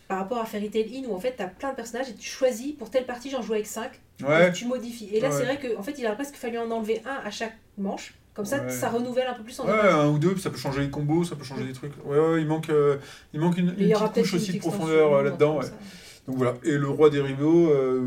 par 0.07 0.19
rapport 0.19 0.37
à 0.37 0.45
Fairy 0.45 0.69
Tail 0.69 1.01
In, 1.03 1.09
où 1.09 1.15
en 1.15 1.19
fait, 1.19 1.33
t'as 1.35 1.47
plein 1.47 1.71
de 1.71 1.75
personnages 1.75 2.09
et 2.09 2.13
tu 2.13 2.29
choisis, 2.29 2.73
pour 2.73 2.91
telle 2.91 3.07
partie, 3.07 3.31
j'en 3.31 3.41
joue 3.41 3.53
avec 3.53 3.65
5, 3.65 3.89
Ouais, 4.23 4.53
tu 4.53 4.65
modifies. 4.67 5.09
Et 5.11 5.19
là, 5.19 5.29
Ouais. 5.29 5.35
c'est 5.35 5.43
vrai 5.43 5.59
qu'en 5.59 5.81
fait, 5.81 5.95
il 5.97 6.05
a 6.05 6.11
presque 6.11 6.35
fallu 6.35 6.59
en 6.59 6.69
enlever 6.69 7.01
un 7.03 7.25
à 7.25 7.31
chaque 7.31 7.57
manche. 7.79 8.13
Comme 8.35 8.45
ça, 8.45 8.61
Ouais. 8.61 8.69
ça 8.69 8.89
renouvelle 8.89 9.25
un 9.25 9.33
peu 9.33 9.41
plus 9.41 9.59
en 9.59 9.65
ouais, 9.65 9.71
un 9.89 10.07
ou 10.09 10.19
deux, 10.19 10.37
ça 10.37 10.51
peut 10.51 10.57
changer 10.57 10.81
les 10.81 10.89
combos, 10.91 11.23
ça 11.23 11.35
peut 11.35 11.43
changer 11.43 11.63
des 11.63 11.73
trucs. 11.73 11.93
Ouais, 12.05 12.19
ouais, 12.19 12.41
il 12.41 12.47
manque, 12.47 12.69
euh, 12.69 12.97
il 13.33 13.39
manque 13.39 13.57
une, 13.57 13.73
il 13.79 13.91
petite 13.91 14.13
couche 14.13 14.33
aussi 14.35 14.53
de 14.53 14.59
profondeur 14.59 15.13
euh, 15.15 15.23
là-dedans. 15.23 15.57
Ouais. 15.57 15.65
Donc 16.27 16.37
voilà. 16.37 16.53
Et 16.63 16.73
le 16.73 16.89
roi 16.89 17.09
des 17.09 17.21
ribos, 17.21 17.71
euh, 17.71 17.99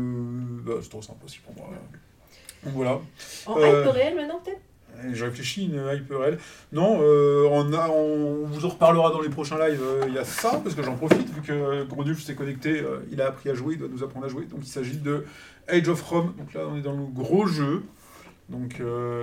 bah, 0.63 0.75
c'est 0.81 0.89
trop 0.89 1.01
simple 1.01 1.25
aussi 1.25 1.39
pour 1.39 1.53
moi. 1.55 1.69
Donc 2.63 2.73
voilà. 2.73 3.01
En 3.47 3.57
hype 3.57 3.87
réel 3.91 4.15
maintenant, 4.15 4.39
peut-être? 4.39 4.61
Je 5.13 5.25
réfléchis, 5.25 5.65
une 5.65 5.81
hype 5.93 6.11
réelle. 6.11 6.37
Non, 6.71 6.99
euh, 7.01 7.47
on, 7.51 7.73
a, 7.73 7.89
on 7.89 8.45
vous 8.45 8.65
en 8.65 8.69
reparlera 8.69 9.11
dans 9.11 9.21
les 9.21 9.29
prochains 9.29 9.57
lives. 9.57 9.81
euh, 9.81 10.05
Il 10.07 10.13
y 10.13 10.17
a 10.17 10.25
ça, 10.25 10.59
parce 10.63 10.75
que 10.75 10.83
j'en 10.83 10.95
profite, 10.95 11.27
vu 11.33 11.41
que 11.41 11.83
Grenulf 11.85 12.21
s'est 12.21 12.35
connecté, 12.35 12.79
euh, 12.81 12.99
il 13.11 13.21
a 13.21 13.27
appris 13.27 13.49
à 13.49 13.53
jouer, 13.53 13.73
il 13.73 13.79
doit 13.79 13.89
nous 13.91 14.03
apprendre 14.03 14.25
à 14.25 14.29
jouer. 14.29 14.45
Donc 14.45 14.59
il 14.63 14.67
s'agit 14.69 14.97
de 14.97 15.25
Age 15.67 15.87
of 15.89 16.01
Rome. 16.01 16.33
Donc 16.37 16.53
là, 16.53 16.61
on 16.71 16.77
est 16.77 16.81
dans 16.81 16.93
le 16.93 17.03
gros 17.05 17.47
jeu. 17.47 17.83
Donc, 18.49 18.81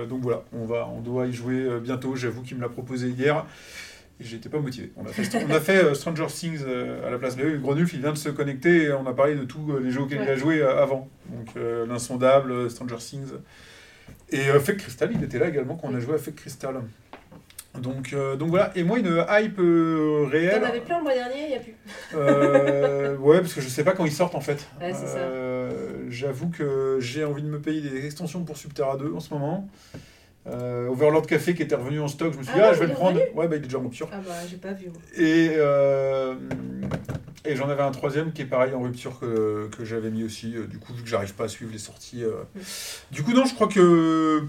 donc 0.09 0.21
voilà, 0.21 0.43
on, 0.53 0.65
va, 0.65 0.87
on 0.87 1.01
doit 1.01 1.27
y 1.27 1.33
jouer 1.33 1.67
bientôt. 1.81 2.15
J'avoue 2.15 2.43
qu'il 2.43 2.55
me 2.55 2.61
l'a 2.61 2.69
proposé 2.69 3.09
hier. 3.09 3.45
Et 4.19 4.23
j'étais 4.23 4.47
pas 4.47 4.59
motivé. 4.59 4.91
On 4.95 5.05
a 5.05 5.09
fait, 5.09 5.45
on 5.45 5.53
a 5.53 5.59
fait 5.59 5.93
Stranger 5.93 6.27
Things 6.27 6.63
à 7.05 7.09
la 7.09 7.17
place. 7.19 7.35
Mais 7.35 7.43
oui, 7.43 7.59
Grenulf, 7.59 7.93
il 7.93 7.99
vient 7.99 8.13
de 8.13 8.17
se 8.17 8.29
connecter 8.29 8.83
et 8.83 8.93
on 8.93 9.05
a 9.05 9.13
parlé 9.13 9.35
de 9.35 9.43
tous 9.43 9.77
les 9.83 9.91
jeux 9.91 10.01
auxquels 10.01 10.21
il 10.23 10.29
a 10.29 10.37
joué 10.37 10.61
avant. 10.63 11.09
Donc 11.29 11.53
L'Insondable, 11.87 12.71
Stranger 12.71 12.95
Things. 12.99 13.33
Et 14.29 14.49
euh, 14.49 14.59
Fake 14.59 14.77
Crystal, 14.77 15.09
il 15.13 15.23
était 15.23 15.39
là 15.39 15.47
également 15.47 15.75
quand 15.75 15.87
on 15.89 15.95
a 15.95 15.99
joué 15.99 16.15
à 16.15 16.17
Fake 16.17 16.35
Crystal. 16.35 16.81
Donc, 17.79 18.13
euh, 18.13 18.35
donc 18.35 18.49
voilà, 18.49 18.71
et 18.75 18.83
moi 18.83 18.99
une 18.99 19.23
hype 19.29 19.59
euh, 19.59 20.27
réelle. 20.29 20.61
T'en 20.61 20.67
avais 20.67 20.81
plein 20.81 20.97
le 20.97 21.03
mois 21.03 21.13
dernier, 21.13 21.43
il 21.43 21.49
n'y 21.49 21.55
a 21.55 21.59
plus. 21.59 21.75
Euh, 22.15 23.15
ouais, 23.19 23.39
parce 23.39 23.53
que 23.53 23.61
je 23.61 23.67
sais 23.67 23.83
pas 23.83 23.91
quand 23.91 24.05
ils 24.05 24.11
sortent 24.11 24.35
en 24.35 24.41
fait. 24.41 24.67
Ouais, 24.81 24.93
J'avoue 26.09 26.49
que 26.49 26.97
j'ai 26.99 27.23
envie 27.23 27.43
de 27.43 27.47
me 27.47 27.59
payer 27.59 27.81
des 27.81 28.05
extensions 28.05 28.43
pour 28.43 28.57
Subterra 28.57 28.97
2 28.97 29.13
en 29.13 29.19
ce 29.19 29.33
moment. 29.33 29.67
Euh, 30.47 30.87
Overlord 30.87 31.27
Café 31.27 31.53
qui 31.55 31.61
était 31.63 31.75
revenu 31.75 31.99
en 31.99 32.07
stock, 32.07 32.31
je 32.33 32.37
me 32.37 32.43
suis 32.43 32.53
dit, 32.53 32.59
Ah 32.61 32.65
ah, 32.67 32.69
ouais, 32.69 32.75
je 32.75 32.79
vais 32.81 32.87
le 32.87 32.93
prendre. 32.93 33.19
Ouais, 33.35 33.47
bah 33.47 33.55
il 33.55 33.59
est 33.59 33.65
déjà 33.65 33.77
en 33.79 33.81
rupture. 33.81 34.07
Ah 34.13 34.19
bah, 34.25 34.31
j'ai 34.49 34.55
pas 34.57 34.71
vu. 34.71 34.87
Et, 35.17 35.49
euh, 35.57 36.35
et 37.43 37.55
j'en 37.55 37.69
avais 37.69 37.83
un 37.83 37.91
troisième 37.91 38.31
qui 38.31 38.43
est 38.43 38.45
pareil 38.45 38.73
en 38.73 38.81
rupture 38.81 39.19
que, 39.19 39.69
que 39.77 39.83
j'avais 39.83 40.09
mis 40.09 40.23
aussi. 40.23 40.55
euh, 40.55 40.65
Du 40.67 40.79
coup, 40.79 40.93
vu 40.93 41.03
que 41.03 41.09
j'arrive 41.09 41.33
pas 41.33 41.45
à 41.45 41.47
suivre 41.49 41.71
les 41.73 41.79
sorties. 41.79 42.23
euh. 42.23 42.43
Mm. 42.55 42.59
Du 43.11 43.23
coup, 43.23 43.33
non, 43.33 43.45
je 43.45 43.55
crois 43.55 43.67
que. 43.67 44.43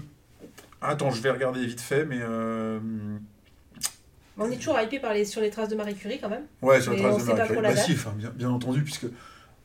Attends, 0.81 1.11
je 1.11 1.21
vais 1.21 1.31
regarder 1.31 1.65
vite 1.65 1.81
fait, 1.81 2.05
mais. 2.05 2.19
On 4.41 4.49
est 4.49 4.55
toujours 4.55 4.79
hypé 4.79 4.99
par 4.99 5.13
les, 5.13 5.25
sur 5.25 5.41
les 5.41 5.49
traces 5.49 5.67
de 5.67 5.75
Marie 5.75 5.95
Curie 5.95 6.17
quand 6.21 6.29
même. 6.29 6.45
Ouais, 6.61 6.79
sur 6.79 6.93
la 6.93 6.97
Mais 6.97 7.03
trace 7.03 7.23
on 7.23 7.25
de 7.25 7.33
Marie 7.37 7.49
Curie. 7.49 7.61
Bah 7.61 7.75
si, 7.75 7.91
enfin, 7.91 8.13
bien, 8.15 8.29
bien 8.33 8.49
entendu, 8.49 8.83
puisque 8.83 9.07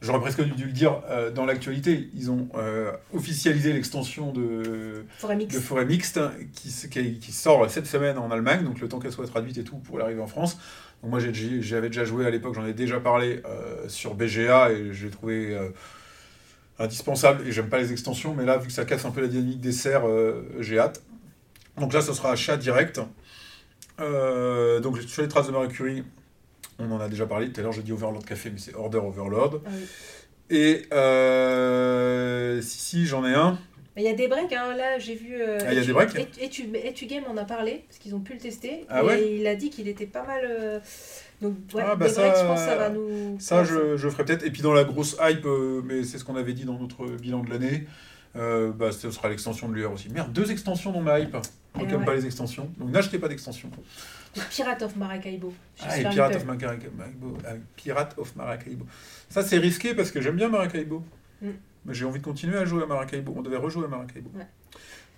j'aurais 0.05 0.21
presque 0.21 0.43
dû 0.43 0.65
le 0.67 0.73
dire 0.73 1.03
euh, 1.09 1.31
dans 1.31 1.45
l'actualité. 1.47 2.09
Ils 2.15 2.31
ont 2.31 2.49
euh, 2.55 2.93
officialisé 3.13 3.73
l'extension 3.73 4.33
de, 4.33 5.05
Forêt 5.19 5.37
mix. 5.37 5.55
de 5.55 5.61
Forêt 5.61 5.85
Mixte 5.87 6.19
hein, 6.19 6.33
qui, 6.55 6.69
s- 6.69 6.87
qui, 6.91 7.19
qui 7.19 7.33
sort 7.33 7.69
cette 7.71 7.87
semaine 7.87 8.19
en 8.19 8.31
Allemagne, 8.31 8.65
donc 8.65 8.81
le 8.81 8.89
temps 8.89 8.99
qu'elle 9.01 9.13
soit 9.13 9.27
traduite 9.27 9.59
et 9.59 9.65
tout 9.65 9.77
pour 9.79 9.99
l'arrivée 9.99 10.21
en 10.21 10.27
France. 10.27 10.59
Donc 11.03 11.11
moi, 11.11 11.21
j'avais 11.21 11.89
déjà 11.89 12.05
joué 12.05 12.27
à 12.27 12.31
l'époque, 12.31 12.55
j'en 12.55 12.65
ai 12.67 12.73
déjà 12.73 13.01
parlé 13.01 13.43
euh, 13.45 13.89
sur 13.89 14.15
BGA 14.15 14.71
et 14.73 14.93
j'ai 14.93 15.11
trouvé 15.11 15.59
indispensable. 16.79 17.47
Et 17.47 17.53
j'aime 17.53 17.69
pas 17.69 17.79
les 17.79 17.93
extensions, 17.93 18.35
mais 18.35 18.45
là, 18.45 18.57
vu 18.59 18.69
que 18.69 18.73
ça 18.73 18.85
casse 18.85 19.05
un 19.05 19.11
peu 19.11 19.21
la 19.21 19.29
dynamique 19.29 19.61
des 19.61 19.73
serres, 19.73 20.05
j'ai 20.61 20.79
hâte. 20.79 21.03
Donc 21.79 21.93
là, 21.93 22.01
ce 22.01 22.13
sera 22.13 22.33
achat 22.33 22.57
direct. 22.57 23.01
Donc 23.99 24.99
sur 25.07 25.23
les 25.23 25.29
traces 25.29 25.47
de 25.47 25.53
Marie 25.53 25.69
Curie, 25.69 26.05
on 26.79 26.91
en 26.91 27.01
a 27.01 27.09
déjà 27.09 27.27
parlé. 27.27 27.51
Tout 27.51 27.61
à 27.61 27.63
l'heure, 27.65 27.73
j'ai 27.73 27.83
dit 27.83 27.93
Overlord 27.93 28.25
Café, 28.25 28.51
mais 28.51 28.59
c'est 28.59 28.75
Order 28.75 28.99
Overlord. 28.99 29.61
Ah 29.65 29.71
oui. 29.73 29.85
Et 30.51 30.83
euh, 30.93 32.61
si, 32.63 32.79
si, 32.79 33.07
j'en 33.07 33.25
ai 33.27 33.35
un. 33.35 33.59
Il 33.97 34.03
y 34.03 34.09
a 34.09 34.13
des 34.13 34.27
breaks, 34.27 34.53
hein. 34.53 34.75
là 34.77 34.99
j'ai 34.99 35.15
vu. 35.15 35.37
euh, 35.41 35.59
Ah, 35.65 35.73
il 35.73 35.79
y 35.79 35.83
a 35.83 35.85
des 35.87 35.93
breaks 35.93 36.17
Et, 36.41 36.49
tu, 36.49 37.07
Game 37.07 37.25
en 37.29 37.37
a 37.37 37.45
parlé, 37.45 37.85
parce 37.89 37.99
qu'ils 37.99 38.15
ont 38.15 38.21
pu 38.21 38.33
le 38.35 38.41
tester. 38.41 38.85
Ah 38.89 39.03
et 39.03 39.07
ouais 39.07 39.37
il 39.37 39.47
a 39.47 39.55
dit 39.55 39.71
qu'il 39.71 39.87
était 39.89 40.07
pas 40.07 40.25
mal. 40.25 40.43
euh, 40.45 40.81
Donc, 41.41 41.55
ouais, 41.75 41.83
Ah, 41.87 41.95
bah 41.95 42.09
des 42.09 42.13
ça- 42.13 42.23
breaks, 42.23 42.37
je 42.43 42.47
pense 42.47 42.61
que 42.61 42.67
ça 42.67 42.77
va 42.77 42.89
nous. 42.91 43.37
Ça, 43.39 43.63
je, 43.65 43.97
je 43.97 44.09
ferai 44.09 44.25
peut-être. 44.25 44.45
Et 44.45 44.51
puis 44.51 44.63
dans 44.63 44.73
la 44.75 44.83
grosse 44.85 45.17
hype, 45.23 45.47
mais 45.85 46.03
c'est 46.03 46.19
ce 46.19 46.25
qu'on 46.25 46.37
avait 46.37 46.55
dit 46.55 46.65
dans 46.65 46.79
notre 46.79 47.07
bilan 47.07 47.43
de 47.45 47.51
l'année, 47.51 47.87
bah, 48.35 48.91
ce 48.91 49.11
sera 49.13 49.29
l'extension 49.29 49.69
de 49.69 49.75
l'UR 49.75 49.93
aussi. 49.93 50.09
Merde, 50.09 50.33
deux 50.33 50.51
extensions 50.51 50.91
dans 50.91 51.01
ma 51.03 51.21
hype. 51.21 51.37
Qui 51.79 51.87
n'aime 51.87 52.01
ouais. 52.01 52.05
pas 52.05 52.15
les 52.15 52.25
extensions. 52.25 52.71
Donc 52.79 52.91
n'achetez 52.91 53.19
pas 53.19 53.27
d'extensions. 53.27 53.69
Pirate 54.51 54.83
of 54.83 54.97
Maracaibo. 54.97 55.53
Ah, 55.81 55.99
et 55.99 56.03
Pirate 56.09 56.37
of, 56.37 56.45
Maracaibo. 56.45 57.39
Ah, 57.47 57.53
Pirate 57.77 58.15
of 58.19 58.37
Maracaibo. 58.37 58.87
Ça, 59.29 59.43
c'est 59.43 59.59
risqué 59.59 59.95
parce 59.95 60.11
que 60.11 60.21
j'aime 60.21 60.37
bien 60.37 60.49
Maracaibo. 60.49 61.03
Mm. 61.43 61.49
Mais 61.87 61.95
j'ai 61.95 62.05
envie 62.05 62.19
de 62.21 62.25
continuer 62.25 62.57
à 62.59 62.65
jouer 62.65 62.83
à 62.83 62.87
Maracaibo. 62.87 63.35
On 63.37 63.43
devait 63.43 63.57
rejouer 63.59 63.85
à 63.85 63.89
Maracaibo. 63.89 64.31
Ouais. 64.35 64.47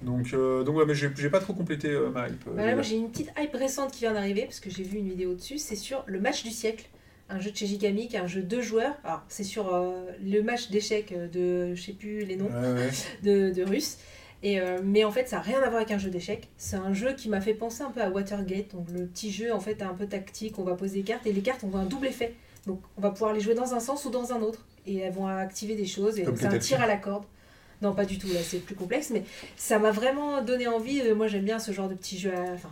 Donc, 0.02 0.32
euh, 0.34 0.62
donc 0.62 0.76
ouais, 0.76 0.84
mais 0.86 0.94
j'ai 0.94 1.30
pas 1.30 1.40
trop 1.40 1.54
complété 1.54 1.88
euh, 1.88 2.10
ma 2.10 2.28
hype. 2.28 2.46
euh, 2.48 2.50
Voilà, 2.52 2.74
moi 2.74 2.82
déjà. 2.82 2.90
j'ai 2.90 2.96
une 2.96 3.10
petite 3.10 3.30
hype 3.38 3.54
récente 3.54 3.92
qui 3.92 4.00
vient 4.00 4.12
d'arriver, 4.12 4.42
parce 4.42 4.60
que 4.60 4.68
j'ai 4.68 4.82
vu 4.82 4.98
une 4.98 5.08
vidéo 5.08 5.34
dessus. 5.34 5.58
C'est 5.58 5.76
sur 5.76 6.02
le 6.06 6.20
match 6.20 6.42
du 6.44 6.50
siècle. 6.50 6.86
Un 7.28 7.40
jeu 7.40 7.50
de 7.50 7.56
chez 7.56 7.66
Gigamic, 7.66 8.14
un 8.14 8.26
jeu 8.28 8.42
deux 8.42 8.60
joueurs. 8.62 8.94
Alors, 9.04 9.22
c'est 9.28 9.42
sur 9.42 9.74
euh, 9.74 10.04
le 10.24 10.42
match 10.42 10.70
d'échecs 10.70 11.12
de, 11.32 11.74
je 11.74 11.80
sais 11.82 11.92
plus 11.92 12.24
les 12.24 12.36
noms, 12.36 12.46
Ouais, 12.50 12.90
de, 13.22 13.50
de 13.52 13.62
Russes. 13.64 13.98
Et, 14.46 14.60
euh, 14.60 14.78
mais 14.80 15.02
en 15.02 15.10
fait, 15.10 15.28
ça 15.28 15.36
n'a 15.36 15.42
rien 15.42 15.58
à 15.58 15.68
voir 15.70 15.78
avec 15.78 15.90
un 15.90 15.98
jeu 15.98 16.08
d'échecs. 16.08 16.48
C'est 16.56 16.76
un 16.76 16.92
jeu 16.92 17.14
qui 17.14 17.28
m'a 17.28 17.40
fait 17.40 17.52
penser 17.52 17.82
un 17.82 17.90
peu 17.90 18.00
à 18.00 18.10
Watergate. 18.10 18.70
Donc, 18.76 18.86
le 18.92 19.04
petit 19.06 19.32
jeu, 19.32 19.52
en 19.52 19.58
fait, 19.58 19.82
un 19.82 19.92
peu 19.92 20.06
tactique. 20.06 20.60
On 20.60 20.62
va 20.62 20.74
poser 20.74 20.98
des 20.98 21.02
cartes 21.02 21.26
et 21.26 21.32
les 21.32 21.40
cartes 21.40 21.64
ont 21.64 21.74
un 21.74 21.84
double 21.84 22.06
effet. 22.06 22.32
Donc, 22.64 22.80
on 22.96 23.00
va 23.00 23.10
pouvoir 23.10 23.32
les 23.32 23.40
jouer 23.40 23.56
dans 23.56 23.74
un 23.74 23.80
sens 23.80 24.04
ou 24.04 24.10
dans 24.10 24.32
un 24.32 24.42
autre. 24.42 24.64
Et 24.86 24.98
elles 24.98 25.12
vont 25.12 25.26
activer 25.26 25.74
des 25.74 25.84
choses. 25.84 26.20
Et 26.20 26.26
c'est 26.36 26.46
un 26.46 26.58
tir 26.58 26.80
à 26.80 26.86
la 26.86 26.96
corde. 26.96 27.24
Non, 27.82 27.92
pas 27.92 28.04
du 28.04 28.18
tout. 28.18 28.28
Là, 28.28 28.38
c'est 28.40 28.58
plus 28.58 28.76
complexe. 28.76 29.10
Mais 29.10 29.24
ça 29.56 29.80
m'a 29.80 29.90
vraiment 29.90 30.40
donné 30.42 30.68
envie. 30.68 31.00
Euh, 31.00 31.16
Moi, 31.16 31.26
j'aime 31.26 31.44
bien 31.44 31.58
ce 31.58 31.72
genre 31.72 31.88
de 31.88 31.94
petit 31.94 32.16
jeu. 32.16 32.32
À... 32.32 32.52
Enfin, 32.52 32.70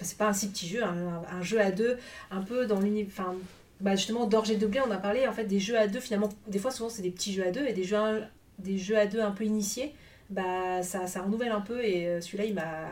c'est 0.00 0.18
pas 0.18 0.28
un 0.28 0.34
si 0.34 0.48
petit 0.50 0.68
jeu. 0.68 0.84
Un, 0.84 1.22
un 1.32 1.42
jeu 1.42 1.58
à 1.58 1.70
deux, 1.70 1.96
un 2.30 2.42
peu 2.42 2.66
dans 2.66 2.80
l'univers. 2.80 3.14
Enfin, 3.16 3.34
bah 3.80 3.96
justement, 3.96 4.26
d'Orge 4.26 4.50
et 4.50 4.56
de 4.56 4.66
Blé, 4.66 4.80
on 4.86 4.90
a 4.90 4.98
parlé. 4.98 5.26
En 5.26 5.32
fait, 5.32 5.44
des 5.44 5.58
jeux 5.58 5.78
à 5.78 5.86
deux, 5.86 6.00
finalement, 6.00 6.28
des 6.48 6.58
fois, 6.58 6.70
souvent, 6.70 6.90
c'est 6.90 7.00
des 7.00 7.10
petits 7.10 7.32
jeux 7.32 7.46
à 7.46 7.50
deux. 7.50 7.64
Et 7.66 7.72
des 7.72 7.84
jeux 7.84 7.96
à, 7.96 8.12
des 8.58 8.76
jeux 8.76 8.98
à 8.98 9.06
deux 9.06 9.20
un 9.22 9.30
peu 9.30 9.44
initiés 9.44 9.94
bah 10.30 10.82
ça, 10.82 11.06
ça 11.06 11.22
renouvelle 11.22 11.52
un 11.52 11.60
peu 11.60 11.82
et 11.84 12.06
euh, 12.06 12.20
celui-là 12.20 12.44
il 12.44 12.54
m'a 12.54 12.88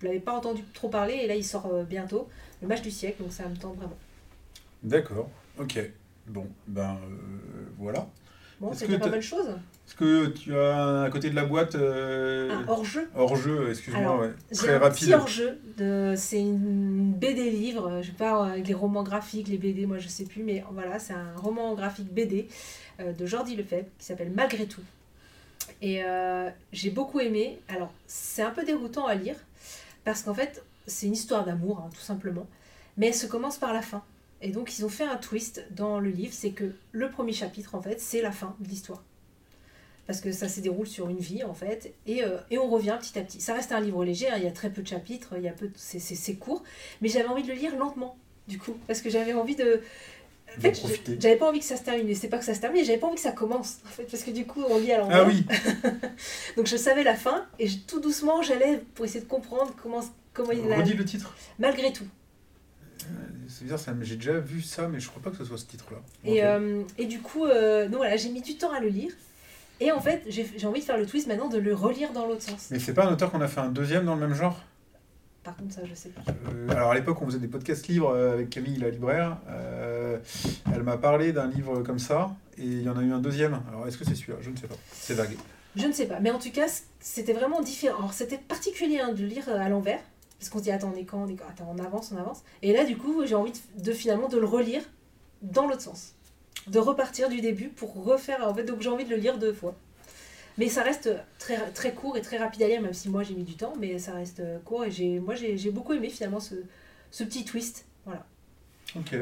je 0.00 0.06
l'avais 0.06 0.20
pas 0.20 0.32
entendu 0.32 0.62
trop 0.74 0.88
parler 0.88 1.14
et 1.14 1.26
là 1.26 1.34
il 1.34 1.44
sort 1.44 1.66
euh, 1.66 1.84
bientôt 1.84 2.28
le 2.62 2.68
match 2.68 2.82
du 2.82 2.90
siècle 2.90 3.22
donc 3.22 3.32
ça 3.32 3.46
me 3.48 3.56
tente 3.56 3.76
vraiment 3.76 3.96
D'accord, 4.82 5.28
ok. 5.58 5.78
Bon, 6.26 6.46
ben 6.66 6.96
euh, 7.02 7.66
voilà. 7.76 8.08
Bon, 8.60 8.72
c'était 8.72 8.94
que 8.94 9.00
pas 9.00 9.10
de 9.10 9.20
choses. 9.20 9.48
Est-ce 9.86 9.94
que 9.94 10.28
tu 10.28 10.56
as 10.56 11.02
à 11.02 11.10
côté 11.10 11.28
de 11.28 11.34
la 11.34 11.44
boîte 11.44 11.74
euh, 11.74 12.50
Un 12.50 12.66
hors-jeu. 12.66 13.10
hors 13.14 13.36
jeu, 13.36 13.68
excuse-moi, 13.68 14.20
ouais. 14.20 14.30
Très 14.54 14.76
un 14.76 14.78
rapide. 14.78 15.00
petit 15.00 15.12
hors-jeu. 15.12 15.58
De... 15.76 16.14
C'est 16.16 16.40
une 16.40 17.12
BD 17.12 17.50
livre. 17.50 18.00
Je 18.00 18.06
sais 18.06 18.16
pas, 18.16 18.46
avec 18.46 18.68
les 18.68 18.72
romans 18.72 19.02
graphiques, 19.02 19.48
les 19.48 19.58
BD, 19.58 19.84
moi 19.84 19.98
je 19.98 20.08
sais 20.08 20.24
plus, 20.24 20.42
mais 20.42 20.64
voilà, 20.72 20.98
c'est 20.98 21.12
un 21.12 21.34
roman 21.36 21.74
graphique 21.74 22.10
BD 22.10 22.48
de 22.98 23.26
Jordi 23.26 23.56
Lefebvre 23.56 23.88
qui 23.98 24.06
s'appelle 24.06 24.32
Malgré 24.34 24.64
tout. 24.64 24.82
Et 25.82 26.04
euh, 26.04 26.50
j'ai 26.72 26.90
beaucoup 26.90 27.20
aimé. 27.20 27.58
Alors, 27.68 27.92
c'est 28.06 28.42
un 28.42 28.50
peu 28.50 28.64
déroutant 28.64 29.06
à 29.06 29.14
lire 29.14 29.36
parce 30.04 30.22
qu'en 30.22 30.34
fait, 30.34 30.62
c'est 30.86 31.06
une 31.06 31.12
histoire 31.14 31.44
d'amour, 31.44 31.78
hein, 31.80 31.90
tout 31.94 32.00
simplement. 32.00 32.46
Mais 32.96 33.08
elle 33.08 33.14
se 33.14 33.26
commence 33.26 33.58
par 33.58 33.72
la 33.72 33.82
fin. 33.82 34.02
Et 34.42 34.50
donc, 34.50 34.78
ils 34.78 34.84
ont 34.84 34.88
fait 34.90 35.04
un 35.04 35.16
twist 35.16 35.64
dans 35.70 36.00
le 36.00 36.10
livre 36.10 36.32
c'est 36.34 36.52
que 36.52 36.72
le 36.92 37.10
premier 37.10 37.32
chapitre, 37.32 37.74
en 37.74 37.82
fait, 37.82 38.00
c'est 38.00 38.22
la 38.22 38.32
fin 38.32 38.56
de 38.60 38.68
l'histoire. 38.68 39.02
Parce 40.06 40.20
que 40.20 40.32
ça 40.32 40.48
se 40.48 40.60
déroule 40.60 40.88
sur 40.88 41.08
une 41.08 41.18
vie, 41.18 41.44
en 41.44 41.54
fait, 41.54 41.94
et, 42.06 42.24
euh, 42.24 42.38
et 42.50 42.58
on 42.58 42.68
revient 42.68 42.96
petit 43.00 43.16
à 43.18 43.22
petit. 43.22 43.40
Ça 43.40 43.54
reste 43.54 43.70
un 43.70 43.78
livre 43.80 44.04
léger, 44.04 44.28
hein, 44.28 44.34
il 44.38 44.42
y 44.42 44.46
a 44.48 44.50
très 44.50 44.70
peu 44.70 44.82
de 44.82 44.88
chapitres, 44.88 45.34
il 45.36 45.42
y 45.42 45.48
a 45.48 45.52
peu 45.52 45.68
de- 45.68 45.72
c'est- 45.76 46.34
court, 46.34 46.64
mais 47.00 47.08
j'avais 47.08 47.28
envie 47.28 47.42
de 47.44 47.48
le 47.48 47.54
lire 47.54 47.76
lentement, 47.76 48.16
du 48.48 48.58
coup, 48.58 48.76
parce 48.88 49.02
que 49.02 49.10
j'avais 49.10 49.34
envie 49.34 49.54
de. 49.54 49.82
En 50.58 50.60
fait, 50.60 50.74
j'avais 51.20 51.36
pas 51.36 51.48
envie 51.48 51.60
que 51.60 51.64
ça 51.64 51.76
se 51.76 51.82
termine, 51.82 52.14
c'est 52.14 52.28
pas 52.28 52.38
que 52.38 52.44
ça 52.44 52.54
se 52.54 52.60
termine, 52.60 52.84
j'avais 52.84 52.98
pas 52.98 53.06
envie 53.06 53.16
que 53.16 53.22
ça 53.22 53.32
commence, 53.32 53.78
en 53.86 53.88
fait, 53.88 54.04
parce 54.04 54.22
que 54.22 54.30
du 54.30 54.44
coup, 54.46 54.62
on 54.68 54.78
lit 54.78 54.92
à 54.92 54.98
l'envers. 54.98 55.22
Ah 55.22 55.26
oui, 55.26 55.44
Donc 56.56 56.66
je 56.66 56.76
savais 56.76 57.04
la 57.04 57.14
fin, 57.14 57.46
et 57.58 57.66
je- 57.68 57.78
tout 57.78 58.00
doucement, 58.00 58.42
j'allais 58.42 58.82
pour 58.94 59.04
essayer 59.04 59.20
de 59.20 59.28
comprendre 59.28 59.72
comment, 59.82 60.00
comment 60.34 60.52
il 60.52 60.70
a. 60.72 60.76
redis 60.76 60.94
le 60.94 61.04
titre? 61.04 61.34
Malgré 61.58 61.92
tout. 61.92 62.04
Euh, 63.02 63.06
C'est 63.48 63.64
bizarre, 63.64 63.78
ça 63.78 63.92
j'ai 64.02 64.16
déjà 64.16 64.38
vu 64.38 64.60
ça, 64.62 64.88
mais 64.88 65.00
je 65.00 65.08
crois 65.08 65.22
pas 65.22 65.30
que 65.30 65.36
ce 65.36 65.44
soit 65.44 65.58
ce 65.58 65.66
titre-là. 65.66 65.98
Et, 66.24 66.44
euh, 66.44 66.82
et 66.98 67.06
du 67.06 67.20
coup, 67.20 67.46
euh, 67.46 67.86
donc 67.86 67.96
voilà, 67.98 68.16
j'ai 68.16 68.28
mis 68.30 68.42
du 68.42 68.56
temps 68.56 68.72
à 68.72 68.80
le 68.80 68.88
lire. 68.88 69.12
Et 69.82 69.92
en 69.92 70.00
fait, 70.00 70.22
j'ai 70.28 70.66
envie 70.66 70.80
de 70.80 70.84
faire 70.84 70.98
le 70.98 71.06
twist 71.06 71.26
maintenant 71.26 71.48
de 71.48 71.56
le 71.56 71.74
relire 71.74 72.12
dans 72.12 72.26
l'autre 72.26 72.42
sens. 72.42 72.68
Mais 72.70 72.78
c'est 72.78 72.92
pas 72.92 73.06
un 73.06 73.12
auteur 73.12 73.30
qu'on 73.30 73.40
a 73.40 73.48
fait 73.48 73.60
un 73.60 73.70
deuxième 73.70 74.04
dans 74.04 74.14
le 74.14 74.20
même 74.20 74.34
genre? 74.34 74.62
Par 75.42 75.56
contre, 75.56 75.74
ça, 75.74 75.80
je 75.84 75.94
sais 75.94 76.10
pas. 76.10 76.20
Euh, 76.52 76.68
alors 76.70 76.90
à 76.90 76.94
l'époque, 76.94 77.20
on 77.22 77.26
faisait 77.26 77.38
des 77.38 77.48
podcasts 77.48 77.88
livres 77.88 78.12
euh, 78.14 78.34
avec 78.34 78.50
Camille, 78.50 78.76
la 78.76 78.90
libraire. 78.90 79.38
Euh, 79.48 80.18
elle 80.74 80.82
m'a 80.82 80.98
parlé 80.98 81.32
d'un 81.32 81.48
livre 81.48 81.82
comme 81.82 81.98
ça, 81.98 82.36
et 82.58 82.64
il 82.64 82.82
y 82.82 82.88
en 82.88 82.98
a 82.98 83.02
eu 83.02 83.12
un 83.12 83.20
deuxième. 83.20 83.62
Alors 83.68 83.86
est-ce 83.88 83.96
que 83.96 84.04
c'est 84.04 84.14
celui-là? 84.14 84.38
Je 84.42 84.50
ne 84.50 84.56
sais 84.56 84.66
pas. 84.66 84.76
C'est 84.92 85.14
vague. 85.14 85.36
Je 85.76 85.86
ne 85.86 85.92
sais 85.92 86.06
pas. 86.06 86.20
Mais 86.20 86.30
en 86.30 86.38
tout 86.38 86.50
cas, 86.50 86.66
c'était 86.98 87.32
vraiment 87.32 87.60
différent. 87.62 87.98
Alors, 87.98 88.12
c'était 88.12 88.38
particulier 88.38 88.98
hein, 88.98 89.12
de 89.12 89.24
lire 89.24 89.48
à 89.48 89.68
l'envers. 89.68 90.00
Parce 90.38 90.50
qu'on 90.50 90.58
se 90.58 90.64
dit, 90.64 90.70
attends, 90.70 90.92
on 90.94 90.98
est 90.98 91.04
quand, 91.04 91.22
on 91.22 91.28
est 91.28 91.36
quand 91.36 91.48
Attends, 91.48 91.72
on 91.74 91.78
avance, 91.78 92.12
on 92.12 92.18
avance. 92.18 92.42
Et 92.62 92.72
là, 92.72 92.84
du 92.84 92.96
coup, 92.96 93.24
j'ai 93.24 93.34
envie 93.34 93.52
de, 93.52 93.82
de 93.82 93.92
finalement 93.92 94.28
de 94.28 94.38
le 94.38 94.46
relire 94.46 94.82
dans 95.42 95.66
l'autre 95.66 95.82
sens. 95.82 96.14
De 96.66 96.78
repartir 96.78 97.28
du 97.28 97.40
début 97.40 97.68
pour 97.68 98.04
refaire. 98.04 98.46
En 98.46 98.54
fait, 98.54 98.64
donc 98.64 98.80
j'ai 98.80 98.88
envie 98.88 99.04
de 99.04 99.10
le 99.10 99.16
lire 99.16 99.38
deux 99.38 99.52
fois. 99.52 99.74
Mais 100.60 100.68
ça 100.68 100.82
reste 100.82 101.08
très, 101.38 101.56
très 101.70 101.94
court 101.94 102.18
et 102.18 102.20
très 102.20 102.36
rapide 102.36 102.62
à 102.62 102.68
lire, 102.68 102.82
même 102.82 102.92
si 102.92 103.08
moi 103.08 103.22
j'ai 103.22 103.32
mis 103.32 103.44
du 103.44 103.54
temps, 103.54 103.72
mais 103.80 103.98
ça 103.98 104.12
reste 104.12 104.40
euh, 104.40 104.58
court. 104.58 104.84
Et 104.84 104.90
j'ai, 104.90 105.18
moi, 105.18 105.34
j'ai, 105.34 105.56
j'ai 105.56 105.70
beaucoup 105.70 105.94
aimé 105.94 106.10
finalement 106.10 106.38
ce, 106.38 106.54
ce 107.10 107.24
petit 107.24 107.46
twist. 107.46 107.86
Voilà. 108.04 108.26
Ok. 108.94 109.16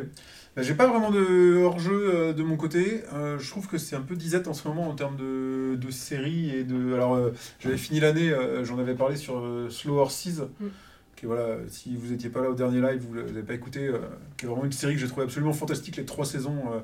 Bah, 0.57 0.63
J'ai 0.63 0.75
pas 0.75 0.89
vraiment 0.89 1.13
de 1.13 1.63
hors-jeu 1.63 1.93
euh, 2.13 2.33
de 2.33 2.43
mon 2.43 2.57
côté. 2.57 3.05
Euh, 3.13 3.39
je 3.39 3.49
trouve 3.51 3.69
que 3.69 3.79
c'est 3.79 3.95
un 3.95 4.01
peu 4.01 4.17
disette 4.17 4.49
en 4.49 4.53
ce 4.53 4.67
moment 4.67 4.89
en 4.89 4.97
termes 4.97 5.17
de, 5.17 5.77
de 5.77 5.91
séries 5.93 6.51
et 6.51 6.65
de. 6.65 6.95
Alors, 6.95 7.15
euh, 7.15 7.33
j'avais 7.61 7.77
fini 7.77 8.01
l'année, 8.01 8.35
j'en 8.65 8.81
avais 8.81 8.97
parlé 8.97 9.15
sur 9.15 9.41
Slow 9.71 9.97
Horses. 9.97 10.41
Mm. 10.59 10.67
Qui 11.15 11.27
voilà, 11.27 11.59
si 11.69 11.97
vous 11.97 12.11
n'étiez 12.11 12.31
pas 12.31 12.43
là 12.43 12.51
au 12.51 12.55
dernier 12.55 12.81
live, 12.81 13.01
vous 13.07 13.15
l'avez 13.15 13.43
pas 13.43 13.55
écouté, 13.55 13.91
qui 14.37 14.45
est 14.45 14.49
vraiment 14.49 14.65
une 14.65 14.73
série 14.73 14.95
que 14.95 15.01
j'ai 15.01 15.07
trouvé 15.07 15.23
absolument 15.23 15.53
fantastique. 15.53 15.97
Les 15.97 16.05
trois 16.05 16.25
saisons 16.25 16.83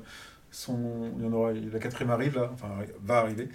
Il 1.17 1.23
y 1.23 1.27
en 1.27 1.33
aura. 1.33 1.51
La 1.53 1.79
quatrième 1.79 2.11
arrive 2.11 2.35
là, 2.35 2.49
enfin 2.53 2.67
va 3.03 3.17
arriver. 3.17 3.49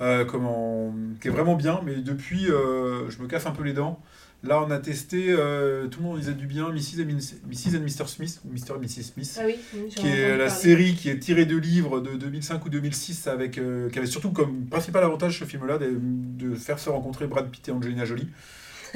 Euh, 0.00 0.24
comment, 0.24 0.94
qui 1.20 1.28
est 1.28 1.30
vraiment 1.30 1.54
bien, 1.54 1.80
mais 1.84 1.96
depuis, 1.96 2.50
euh, 2.50 3.10
je 3.10 3.20
me 3.22 3.26
casse 3.28 3.46
un 3.46 3.50
peu 3.52 3.62
les 3.62 3.72
dents. 3.72 4.00
Là, 4.42 4.62
on 4.62 4.70
a 4.70 4.78
testé, 4.78 5.26
euh, 5.30 5.88
tout 5.88 6.00
le 6.00 6.06
monde 6.06 6.18
disait 6.18 6.34
du 6.34 6.46
bien, 6.46 6.68
Mrs. 6.70 7.02
and, 7.02 7.06
Mrs. 7.48 7.76
and 7.76 7.80
Mr. 7.80 8.06
Smith, 8.06 8.40
ou 8.44 8.52
Mr. 8.52 8.74
et 8.76 8.78
Mrs. 8.84 9.02
Smith, 9.14 9.38
Ah 9.40 9.44
oui, 9.46 9.56
qui 9.90 10.06
est 10.06 10.30
la 10.36 10.46
parler. 10.46 10.50
série 10.50 10.94
qui 10.94 11.08
est 11.08 11.18
tirée 11.18 11.46
de 11.46 11.56
livres 11.56 12.00
de 12.00 12.16
2005 12.16 12.64
ou 12.64 12.68
2006, 12.68 13.26
avec, 13.28 13.52
qui 13.52 13.98
avait 13.98 14.06
surtout 14.06 14.30
comme 14.32 14.66
principal 14.66 15.02
avantage 15.04 15.38
ce 15.40 15.44
film-là 15.44 15.78
de, 15.78 15.98
de 16.00 16.54
faire 16.54 16.78
se 16.78 16.90
rencontrer 16.90 17.26
Brad 17.26 17.48
Pitt 17.50 17.66
et 17.68 17.72
Angelina 17.72 18.04
Jolie. 18.04 18.28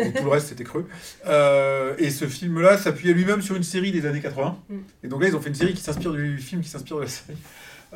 Et 0.01 0.13
tout 0.13 0.25
le 0.25 0.31
reste, 0.31 0.49
c'était 0.49 0.65
creux. 0.65 0.87
Euh, 1.27 1.95
et 1.99 2.11
ce 2.11 2.27
film-là 2.27 2.79
s'appuyait 2.79 3.15
lui-même 3.15 3.43
sur 3.43 3.57
une 3.57 3.63
série 3.63 3.93
des 3.93 4.07
années 4.07 4.21
80. 4.21 4.59
Mm. 4.69 4.75
Et 5.05 5.09
donc 5.09 5.23
là, 5.23 5.29
ils 5.29 5.37
ont 5.37 5.41
fait 5.41 5.49
une 5.49 5.55
série 5.55 5.75
qui 5.75 5.83
s'inspire 5.83 6.13
du 6.13 6.39
film, 6.39 6.63
qui 6.63 6.69
s'inspire 6.69 6.97
de 6.97 7.03
la 7.03 7.09
série. 7.09 7.39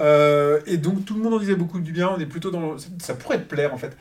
Euh, 0.00 0.60
et 0.66 0.76
donc 0.76 1.04
tout 1.04 1.14
le 1.14 1.22
monde 1.22 1.34
en 1.34 1.38
disait 1.38 1.54
beaucoup 1.54 1.80
du 1.80 1.92
bien. 1.92 2.10
On 2.10 2.18
est 2.18 2.26
plutôt 2.26 2.50
dans. 2.50 2.76
Ça, 2.98 3.14
pourrait 3.14 3.38
te 3.38 3.48
plaire 3.48 3.72
en 3.72 3.78
fait. 3.78 3.96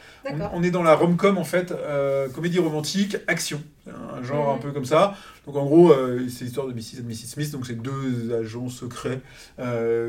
On, 0.53 0.63
est 0.63 0.71
dans 0.71 0.83
la 0.83 0.95
rom-com 0.95 1.37
en 1.37 1.43
fait, 1.43 1.71
euh, 1.71 2.29
comédie 2.29 2.59
romantique, 2.59 3.17
action. 3.27 3.61
Un 3.87 4.23
genre 4.23 4.49
Mhm. 4.49 4.55
un 4.55 4.57
peu 4.59 4.71
comme 4.71 4.85
ça. 4.85 5.15
Donc 5.45 5.57
en 5.57 5.65
gros, 5.65 5.91
euh, 5.91 6.27
c'est 6.29 6.45
l'histoire 6.45 6.67
de 6.67 6.73
Mrs. 6.73 6.99
et 6.99 7.03
Mrs. 7.03 7.27
Smith. 7.27 7.51
Donc 7.51 7.67
c'est 7.67 7.75
deux 7.75 8.33
agents 8.33 8.69
secrets 8.69 9.21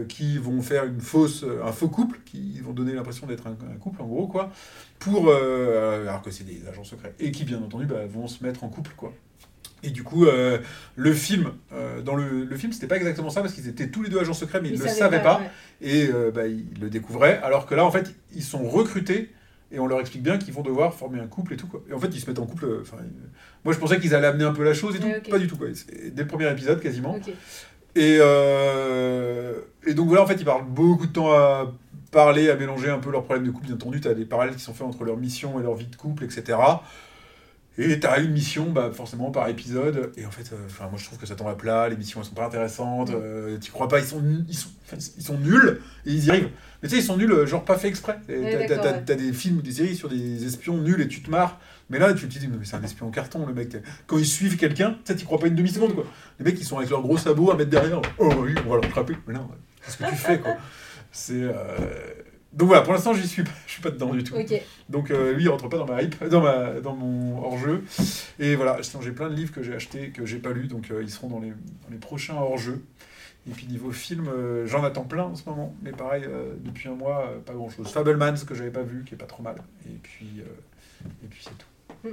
qui 0.09 0.39
vont 0.39 0.62
faire 0.62 0.85
une 0.85 1.01
fausse, 1.01 1.45
un 1.62 1.72
faux 1.72 1.89
couple, 1.89 2.20
qui 2.24 2.61
vont 2.61 2.72
donner 2.72 2.93
l'impression 2.93 3.26
d'être 3.26 3.47
un, 3.47 3.57
un 3.72 3.76
couple 3.78 4.03
en 4.03 4.07
gros 4.07 4.26
quoi. 4.26 4.51
Pour, 4.99 5.30
alors 5.30 6.22
que 6.22 6.30
c'est 6.30 6.45
des 6.45 6.66
agents 6.68 6.85
secrets. 6.85 7.14
Et 7.18 7.30
qui 7.32 7.45
bien 7.45 7.59
entendu 7.59 7.87
bah, 7.87 8.07
vont 8.09 8.28
se 8.28 8.43
mettre 8.43 8.64
en 8.64 8.68
couple 8.68 8.93
quoi. 8.97 9.12
Et 9.87 9.91
du 9.91 10.03
coup, 10.03 10.24
euh, 10.24 10.59
le 10.97 11.12
film, 11.12 11.53
euh, 11.72 12.01
dans 12.01 12.14
le, 12.16 12.45
le 12.45 12.57
film, 12.57 12.72
c'était 12.72 12.87
pas 12.87 12.97
exactement 12.97 13.28
ça 13.28 13.43
parce 13.43 13.53
qu'ils 13.53 13.68
étaient 13.68 13.89
tous 13.89 14.03
les 14.03 14.09
deux 14.09 14.18
agents 14.18 14.32
secrets, 14.32 14.61
mais 14.62 14.68
ils 14.70 14.78
ne 14.78 14.82
le 14.82 14.89
savaient 14.89 15.22
pas 15.22 15.43
et 15.82 16.09
euh, 16.12 16.30
bah, 16.30 16.47
ils 16.47 16.64
le 16.80 16.89
découvraient. 16.89 17.39
Alors 17.43 17.66
que 17.66 17.74
là, 17.74 17.85
en 17.85 17.91
fait, 17.91 18.14
ils 18.35 18.43
sont 18.43 18.66
recrutés 18.66 19.30
et 19.70 19.78
on 19.78 19.87
leur 19.87 20.01
explique 20.01 20.22
bien 20.22 20.39
qu'ils 20.39 20.55
vont 20.55 20.62
devoir 20.62 20.95
former 20.95 21.20
un 21.20 21.26
couple 21.26 21.53
et 21.53 21.57
tout. 21.57 21.66
Quoi. 21.66 21.82
Et 21.91 21.93
en 21.93 21.99
fait, 21.99 22.09
ils 22.09 22.20
se 22.20 22.26
mettent 22.30 22.39
en 22.39 22.47
couple. 22.47 22.64
euh, 22.64 22.78
enfin, 22.82 22.97
moi, 23.64 23.74
je 23.74 23.78
pensais 23.78 24.01
qu'ils 24.01 24.14
allaient 24.14 24.26
amener 24.28 24.45
un 24.45 24.53
peu 24.55 24.64
la 24.64 24.72
chose 24.72 24.97
et 24.97 25.01
tout. 25.01 25.07
Ouais, 25.07 25.18
ok. 25.18 25.30
Pas 25.30 25.39
du 25.39 25.47
tout. 25.49 25.57
Quoi. 25.57 25.66
C'est 25.74 26.14
Dès 26.14 26.22
le 26.22 26.28
premier 26.28 26.51
épisode, 26.51 26.80
quasiment. 26.80 27.14
Ok. 27.16 27.28
Et, 27.97 28.18
euh, 28.20 29.55
et 29.87 29.95
donc 29.95 30.09
voilà, 30.09 30.22
en 30.22 30.26
fait, 30.26 30.35
ils 30.35 30.45
parlent 30.45 30.66
beaucoup 30.66 31.07
de 31.07 31.12
temps 31.12 31.32
à 31.32 31.72
parler, 32.11 32.49
à 32.51 32.57
mélanger 32.57 32.91
un 32.91 32.99
peu 32.99 33.11
leurs 33.11 33.24
problèmes 33.24 33.47
de 33.47 33.51
couple. 33.51 33.66
Bien 33.66 33.74
entendu, 33.74 34.01
tu 34.01 34.09
as 34.09 34.14
des 34.14 34.24
parallèles 34.24 34.55
qui 34.55 34.62
sont 34.62 34.74
faits 34.74 34.87
entre 34.87 35.05
leur 35.05 35.16
mission 35.16 35.61
et 35.61 35.62
leur 35.62 35.74
vie 35.74 35.87
de 35.87 35.97
couple, 35.97 36.24
etc. 36.24 36.57
Et 37.76 37.98
tu 37.98 38.06
as 38.06 38.18
une 38.20 38.30
mission, 38.30 38.70
bah, 38.70 38.90
forcément, 38.94 39.32
par 39.32 39.48
épisode. 39.48 40.12
Et 40.16 40.24
en 40.24 40.30
fait, 40.30 40.52
euh, 40.52 40.56
enfin, 40.66 40.86
moi, 40.88 40.96
je 40.96 41.04
trouve 41.06 41.18
que 41.18 41.26
ça 41.26 41.34
tombe 41.34 41.48
à 41.48 41.56
plat. 41.56 41.88
Les 41.88 41.96
missions, 41.96 42.20
elles 42.20 42.26
sont 42.26 42.34
pas 42.34 42.46
intéressantes. 42.46 43.10
Mm. 43.10 43.16
Euh, 43.20 43.58
tu 43.58 43.72
crois 43.72 43.88
pas, 43.88 43.98
ils 43.98 44.04
sont, 44.06 44.22
ils, 44.48 44.54
sont, 44.56 44.68
ils 45.16 45.22
sont 45.24 45.38
nuls. 45.38 45.80
Et 46.06 46.12
ils 46.12 46.24
y 46.26 46.30
arrivent. 46.30 46.50
Mais 46.82 46.88
tu 46.88 46.94
sais, 46.94 47.00
ils 47.00 47.04
sont 47.04 47.16
nuls, 47.16 47.32
euh, 47.32 47.46
genre 47.46 47.64
pas 47.64 47.76
fait 47.76 47.88
exprès. 47.88 48.18
T'as- 48.28 48.34
t'as- 48.68 48.76
T'as 48.78 48.92
ouais. 48.92 49.02
t'as 49.04 49.14
des 49.16 49.32
films 49.32 49.58
ou 49.58 49.62
des 49.62 49.72
séries 49.72 49.96
sur 49.96 50.08
des 50.08 50.44
espions 50.46 50.76
nuls 50.78 51.00
et 51.00 51.08
tu 51.08 51.20
te 51.20 51.30
marres. 51.30 51.58
Mais 51.90 51.98
là, 51.98 52.14
tu 52.14 52.28
te 52.28 52.38
dis, 52.38 52.46
mais 52.48 52.56
c'est 52.64 52.76
un 52.76 52.82
espion 52.82 53.08
en 53.08 53.10
carton, 53.10 53.44
le 53.44 53.52
mec. 53.54 53.76
Quand 54.06 54.18
ils 54.18 54.24
suivent 54.26 54.56
quelqu'un, 54.56 54.96
tu 55.04 55.12
sais, 55.18 55.24
crois 55.24 55.38
pas 55.38 55.48
une 55.48 55.56
demi-seconde, 55.56 55.94
quoi. 55.94 56.04
Les 56.38 56.44
mecs, 56.44 56.58
ils 56.60 56.64
sont 56.64 56.78
avec 56.78 56.90
leurs 56.90 57.02
gros 57.02 57.18
sabots 57.18 57.50
à 57.50 57.56
mettre 57.56 57.70
derrière. 57.70 58.00
Oh 58.18 58.30
oui, 58.38 58.54
on 58.66 58.70
va 58.70 58.80
l'attraper. 58.80 59.16
Mais 59.26 59.34
non, 59.34 59.48
qu'est-ce 59.84 59.96
que 59.98 60.08
tu 60.08 60.16
fais, 60.16 60.38
quoi 60.38 60.52
C'est. 61.10 61.34
euh, 61.42 61.52
Donc 62.55 62.68
voilà, 62.68 62.82
pour 62.82 62.92
l'instant, 62.92 63.12
j'y 63.14 63.26
suis 63.26 63.42
pas, 63.42 63.50
je 63.66 63.72
suis 63.72 63.82
pas 63.82 63.90
dedans 63.90 64.14
du 64.14 64.22
tout. 64.22 64.34
Donc 64.88 65.11
euh, 65.11 65.32
lui, 65.32 65.44
il 65.44 65.48
rentre 65.48 65.68
pas 65.68 65.76
dans 65.78 65.86
ma 65.86 66.02
hype, 66.02 66.22
dans, 66.24 66.40
ma, 66.40 66.80
dans 66.80 66.94
mon 66.94 67.42
hors-jeu. 67.42 67.82
Et 68.38 68.55
voilà, 68.55 68.82
sinon 68.82 69.02
j'ai 69.02 69.12
plein 69.12 69.28
de 69.28 69.34
livres 69.34 69.52
que 69.52 69.62
j'ai 69.62 69.74
achetés, 69.74 70.11
que 70.11 70.24
j'ai 70.24 70.38
pas 70.38 70.52
lus, 70.52 70.68
donc 70.68 70.90
euh, 70.90 71.02
ils 71.02 71.11
seront 71.11 71.28
dans 71.28 71.40
les, 71.40 71.50
dans 71.50 71.90
les 71.90 71.98
prochains 71.98 72.36
hors-jeux. 72.36 72.82
Et 73.48 73.50
puis 73.50 73.66
niveau 73.66 73.90
film, 73.90 74.28
euh, 74.28 74.66
j'en 74.66 74.84
attends 74.84 75.05
plein 75.05 75.24
en 75.24 75.34
ce 75.34 75.48
moment, 75.48 75.74
mais 75.82 75.90
pareil, 75.90 76.24
depuis 76.61 76.88
un 76.88 76.94
mois, 76.94 77.30
pas 77.44 77.52
grand-chose. 77.52 77.88
Fablemans, 77.88 78.34
que 78.46 78.55
j'avais 78.55 78.70
pas 78.70 78.82
vu, 78.82 79.05
qui 79.05 79.14
est 79.14 79.18
pas 79.18 79.26
trop 79.26 79.42
mal. 79.42 79.57
Et 79.86 79.98
puis, 80.02 80.40
et 81.22 81.26
puis 81.28 81.42
c'est 81.44 81.50
tout. 81.59 82.09
Mm. 82.09 82.12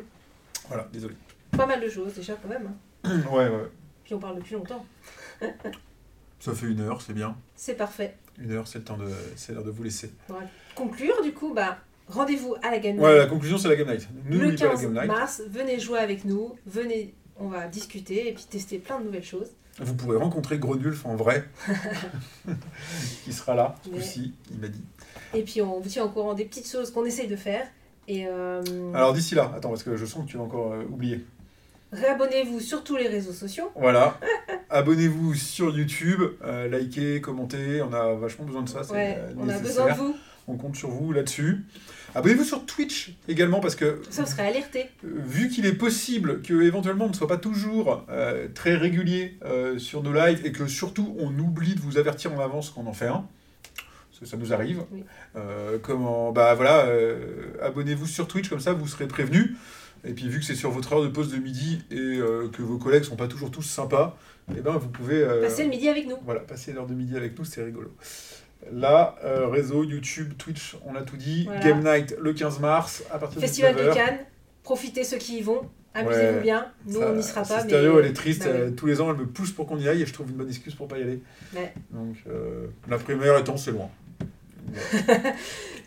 Voilà, 0.68 0.88
désolé. 0.92 1.16
Pas 1.56 1.66
mal 1.66 1.80
de 1.82 1.88
choses 1.89 2.14
déjà 2.16 2.34
quand 2.42 2.50
même. 2.50 2.74
hein. 3.06 3.22
ouais, 3.32 3.48
ouais. 3.48 3.70
Puis 4.04 4.14
on 4.16 4.20
parle 4.20 4.38
depuis 4.38 4.56
longtemps. 4.56 4.86
Ça 6.39 6.54
fait 6.54 6.66
une 6.66 6.82
heure, 6.82 7.02
c'est 7.02 7.14
bien. 7.14 7.36
C'est 7.56 7.76
parfait. 7.76 8.18
Une 8.42 8.52
heure, 8.52 8.68
c'est 8.68 8.80
le 8.80 8.84
temps 8.84 8.98
de, 8.98 9.08
c'est 9.36 9.54
l'heure 9.54 9.64
de 9.64 9.72
vous 9.72 9.84
laisser. 9.84 10.12
Conclure 10.76 11.22
du 11.24 11.32
coup, 11.34 11.54
bah 11.54 11.78
rendez-vous 12.08 12.56
à 12.64 12.72
la 12.72 12.80
Game 12.80 12.98
Ouais, 13.00 13.10
Night 13.10 13.18
la 13.20 13.28
conclusion, 13.28 13.58
c'est 13.58 13.68
la 13.68 13.76
Game 13.76 13.88
Night. 13.89 14.08
le 14.28 14.39
pas 14.39 14.46
la 14.66 14.72
15 14.72 14.82
Game 14.82 14.94
Night. 14.94 15.08
mars. 15.08 15.42
Venez 15.50 15.80
jouer 15.80 16.00
avec 16.00 16.26
nous. 16.26 16.56
Venez, 16.66 17.14
on 17.38 17.48
va 17.48 17.68
discuter 17.68 18.30
et 18.30 18.34
puis 18.34 18.46
tester 18.50 18.80
plein 18.80 19.00
de 19.00 19.06
nouvelles 19.06 19.24
choses. 19.24 19.50
Vous 19.80 19.96
pourrez 19.96 20.18
rencontrer 20.18 20.60
Grenulf 20.60 21.06
en 21.06 21.16
vrai, 21.16 21.46
qui 23.24 23.32
sera 23.34 23.56
là 23.56 23.76
aussi, 23.96 24.34
il 24.52 24.60
m'a 24.60 24.68
dit. 24.68 24.84
Et 25.34 25.44
puis 25.44 25.62
on 25.62 25.80
vous 25.80 25.89
tient 25.89 26.04
au 26.04 26.10
courant 26.10 26.34
des 26.34 26.46
petites 26.46 26.70
choses 26.70 26.92
qu'on 26.92 27.06
essaye 27.06 27.28
de 27.28 27.36
faire. 27.38 27.66
Et 28.08 28.26
euh, 28.28 28.62
Alors 28.94 29.14
d'ici 29.14 29.34
là, 29.36 29.52
attends, 29.56 29.70
parce 29.70 29.84
que 29.84 29.96
je 29.96 30.06
sens 30.06 30.26
que 30.26 30.32
tu 30.32 30.38
vas 30.38 30.44
encore 30.44 30.74
euh, 30.74 30.84
oublier. 30.92 31.24
Réabonnez-vous 31.92 32.60
sur 32.60 32.84
tous 32.84 32.96
les 32.98 33.08
réseaux 33.08 33.34
sociaux. 33.34 33.72
Voilà. 33.76 34.20
Abonnez-vous 34.70 35.34
sur 35.36 35.76
YouTube, 35.78 36.22
euh, 36.44 36.68
likez, 36.68 37.22
commentez, 37.22 37.82
on 37.82 37.92
a 37.94 38.14
vachement 38.16 38.46
besoin 38.46 38.62
de 38.64 38.70
ça, 38.70 38.82
Ouais, 38.92 39.18
euh, 39.20 39.34
on 39.38 39.50
a 39.50 39.60
besoin 39.60 39.92
de 39.92 39.98
vous. 39.98 40.16
On 40.48 40.56
compte 40.58 40.76
sur 40.76 40.89
vous 40.89 41.12
là-dessus. 41.14 41.64
Abonnez-vous 42.16 42.44
sur 42.44 42.66
Twitch 42.66 43.14
également, 43.28 43.60
parce 43.60 43.76
que 43.76 44.02
Ça, 44.10 44.24
vous 44.24 44.30
serez 44.32 44.48
alerté. 44.48 44.89
vu 45.04 45.50
qu'il 45.50 45.66
est 45.66 45.74
possible 45.74 46.42
que 46.42 46.62
éventuellement 46.64 47.06
on 47.06 47.10
ne 47.10 47.14
soit 47.14 47.28
pas 47.28 47.38
toujours 47.38 48.06
euh, 48.10 48.48
très 48.54 48.76
régulier 48.76 49.38
euh, 49.46 49.78
sur 49.80 50.04
nos 50.04 50.12
lives 50.12 50.46
et 50.46 50.52
que 50.52 50.68
surtout 50.68 51.16
on 51.20 51.38
oublie 51.39 51.76
de 51.76 51.80
vous 51.80 51.98
avertir 51.98 52.34
en 52.34 52.39
avance 52.39 52.70
qu'on 52.70 52.86
en 52.88 52.94
fait 52.94 53.08
un, 53.08 53.26
que 54.20 54.26
ça 54.28 54.38
nous 54.38 54.54
arrive. 54.54 54.84
Oui. 54.92 55.04
Euh, 55.36 55.78
comment, 55.82 56.32
bah 56.32 56.54
voilà, 56.54 56.86
abonnez-vous 57.62 58.06
sur 58.06 58.28
Twitch, 58.28 58.50
comme 58.50 58.60
ça 58.60 58.74
vous 58.74 58.88
serez 58.88 59.08
prévenus. 59.08 59.52
Et 60.04 60.14
puis 60.14 60.28
vu 60.28 60.39
que 60.39 60.45
c'est 60.45 60.56
sur 60.56 60.72
votre 60.72 60.91
heure 60.93 61.04
de 61.04 61.08
pause 61.10 61.32
de 61.32 61.38
midi 61.38 61.84
et 61.91 61.95
euh, 61.95 62.49
que 62.49 62.62
vos 62.64 62.78
collègues 62.78 63.04
sont 63.04 63.16
pas 63.16 63.28
toujours 63.28 63.52
tous 63.52 63.62
sympas, 63.62 64.18
et 64.56 64.62
ben 64.62 64.78
vous 64.78 64.89
pouvez 64.89 65.22
euh, 65.22 65.41
Passez 65.41 65.64
le 65.64 65.70
midi 65.70 65.88
avec 65.89 66.08
nous. 66.08 66.18
voilà, 66.26 66.39
passer 66.39 66.74
l'heure 66.74 66.88
de 66.88 66.93
midi 66.95 67.16
avec 67.16 67.38
nous, 67.38 67.45
c'est 67.45 67.64
rigolo. 67.64 67.93
Là, 68.72 69.16
euh, 69.24 69.47
réseau, 69.47 69.84
YouTube, 69.84 70.34
Twitch, 70.38 70.76
on 70.86 70.95
a 70.95 71.02
tout 71.02 71.18
dit. 71.18 71.45
Voilà. 71.45 71.60
Game 71.62 71.84
Night 71.84 72.16
le 72.20 72.34
15 72.34 72.60
mars 72.60 73.04
à 73.12 73.18
partir 73.20 73.39
Festival 73.41 73.76
de 73.76 73.84
de 73.84 73.89
19h. 73.89 73.93
Cannes, 73.93 74.20
profitez 74.64 75.04
ceux 75.04 75.18
qui 75.18 75.38
y 75.39 75.41
vont, 75.41 75.62
amusez-vous 75.93 76.36
Ouais. 76.38 76.41
bien. 76.41 76.72
Nous, 76.88 76.99
Ça- 76.99 77.12
on 77.12 77.16
n'y 77.16 77.24
sera 77.24 77.41
pas. 77.41 77.47
c'est 77.47 77.56
mais... 77.56 77.70
Stéréo, 77.70 77.99
elle 77.99 78.06
est 78.08 78.14
triste. 78.14 78.43
Bah 78.43 78.52
oui. 78.54 78.60
euh, 78.60 78.72
tous 78.72 78.86
les 78.88 79.02
ans, 79.02 79.12
elle 79.12 79.18
me 79.18 79.26
pousse 79.28 79.52
pour 79.52 79.66
qu'on 79.68 79.78
y 79.80 79.88
aille 79.88 80.02
et 80.02 80.06
je 80.08 80.14
trouve 80.14 80.30
une 80.32 80.38
bonne 80.38 80.49
excuse 80.49 80.74
pour 80.76 80.88
pas 80.88 80.97
y 80.97 81.04
aller. 81.04 81.22
Ouais. 81.56 81.74
Donc, 81.91 82.16
la 82.89 82.97
première 82.97 83.38
étant, 83.38 83.58
c'est 83.58 83.72
loin. 83.72 83.89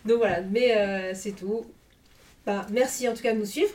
Donc 0.07 0.19
voilà, 0.19 0.41
mais 0.43 1.15
c'est 1.15 1.33
tout. 1.33 1.65
Bah, 2.47 2.67
merci 2.71 3.09
en 3.09 3.15
tout 3.15 3.23
cas 3.23 3.33
de 3.33 3.39
nous 3.39 3.47
suivre. 3.47 3.71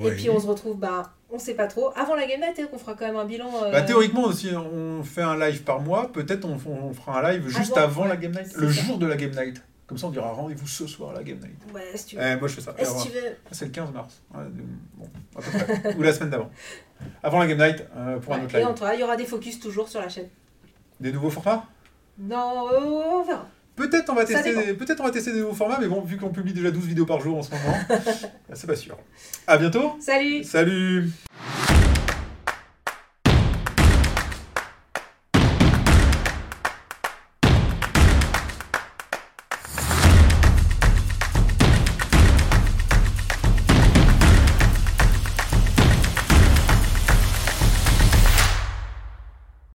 Et 0.00 0.10
puis 0.12 0.30
on 0.30 0.38
se 0.40 0.46
retrouve, 0.46 0.78
bah, 0.78 1.12
on 1.30 1.38
sait 1.38 1.54
pas 1.54 1.66
trop. 1.66 1.90
Avant 1.96 2.14
la 2.14 2.26
Game 2.26 2.40
Night, 2.40 2.58
hein, 2.60 2.66
qu'on 2.70 2.78
fera 2.78 2.94
quand 2.94 3.06
même 3.06 3.16
un 3.16 3.24
bilan. 3.24 3.50
euh, 3.64 3.70
Bah, 3.72 3.82
théoriquement, 3.82 4.30
si 4.32 4.50
on 4.54 5.02
fait 5.02 5.22
un 5.22 5.38
live 5.38 5.62
par 5.62 5.80
mois, 5.80 6.10
peut-être 6.12 6.44
on, 6.44 6.58
on 6.70 6.92
fera 6.92 7.20
un 7.20 7.32
live 7.32 7.46
juste 7.48 7.76
Avant, 7.76 8.02
avant, 8.02 8.04
la 8.06 8.16
Game 8.16 8.32
Night, 8.32 8.52
le 8.56 8.72
ça. 8.72 8.82
jour 8.82 8.98
de 8.98 9.06
la 9.06 9.16
Game 9.16 9.30
Night. 9.32 9.62
Comme 9.86 9.98
ça, 9.98 10.06
on 10.06 10.10
dira 10.10 10.30
rendez-vous 10.32 10.66
ce 10.66 10.86
soir 10.86 11.10
à 11.10 11.14
la 11.14 11.22
Game 11.22 11.38
Night. 11.38 11.58
Ouais, 11.74 11.90
si 11.96 12.06
tu 12.06 12.16
veux. 12.16 12.22
Eh, 12.22 12.36
moi, 12.36 12.48
je 12.48 12.54
fais 12.54 12.60
ça. 12.62 12.74
Et 12.78 12.84
si 12.84 12.90
Alors, 12.90 13.02
tu 13.06 13.12
veux. 13.12 13.36
C'est 13.50 13.64
le 13.66 13.70
15 13.72 13.92
mars. 13.92 14.22
Ouais, 14.34 14.44
de- 14.44 14.62
bon, 14.94 15.06
à 15.36 15.40
peu 15.42 15.50
près. 15.50 15.94
Ou 15.98 16.02
la 16.02 16.12
semaine 16.14 16.30
d'avant. 16.30 16.50
Avant 17.22 17.40
la 17.40 17.46
Game 17.46 17.58
Night, 17.58 17.84
euh, 17.96 18.18
pour 18.18 18.32
un 18.34 18.44
autre 18.44 18.54
et 18.54 18.58
live. 18.64 18.74
toi, 18.74 18.94
il 18.94 19.00
y 19.00 19.02
aura 19.02 19.16
des 19.16 19.26
focus 19.26 19.60
toujours 19.60 19.88
sur 19.88 20.00
la 20.00 20.08
chaîne. 20.08 20.28
Des 21.00 21.12
nouveaux 21.12 21.30
formats? 21.30 21.64
Non, 22.18 22.68
euh, 22.72 22.78
on 22.80 23.22
verra. 23.24 23.46
Peut-être 23.74 24.10
on, 24.10 24.14
va 24.14 24.24
tester 24.24 24.54
des- 24.54 24.74
peut-être 24.74 25.00
on 25.00 25.04
va 25.04 25.10
tester 25.10 25.32
des 25.32 25.40
nouveaux 25.40 25.54
formats, 25.54 25.78
mais 25.80 25.88
bon, 25.88 26.02
vu 26.02 26.16
qu'on 26.18 26.28
publie 26.28 26.52
déjà 26.52 26.70
12 26.70 26.84
vidéos 26.86 27.06
par 27.06 27.20
jour 27.20 27.38
en 27.38 27.42
ce 27.42 27.50
moment, 27.52 27.74
c'est 28.52 28.66
pas 28.66 28.76
sûr. 28.76 28.96
À 29.46 29.56
bientôt. 29.56 29.96
Salut. 30.00 30.44
Salut 30.44 31.08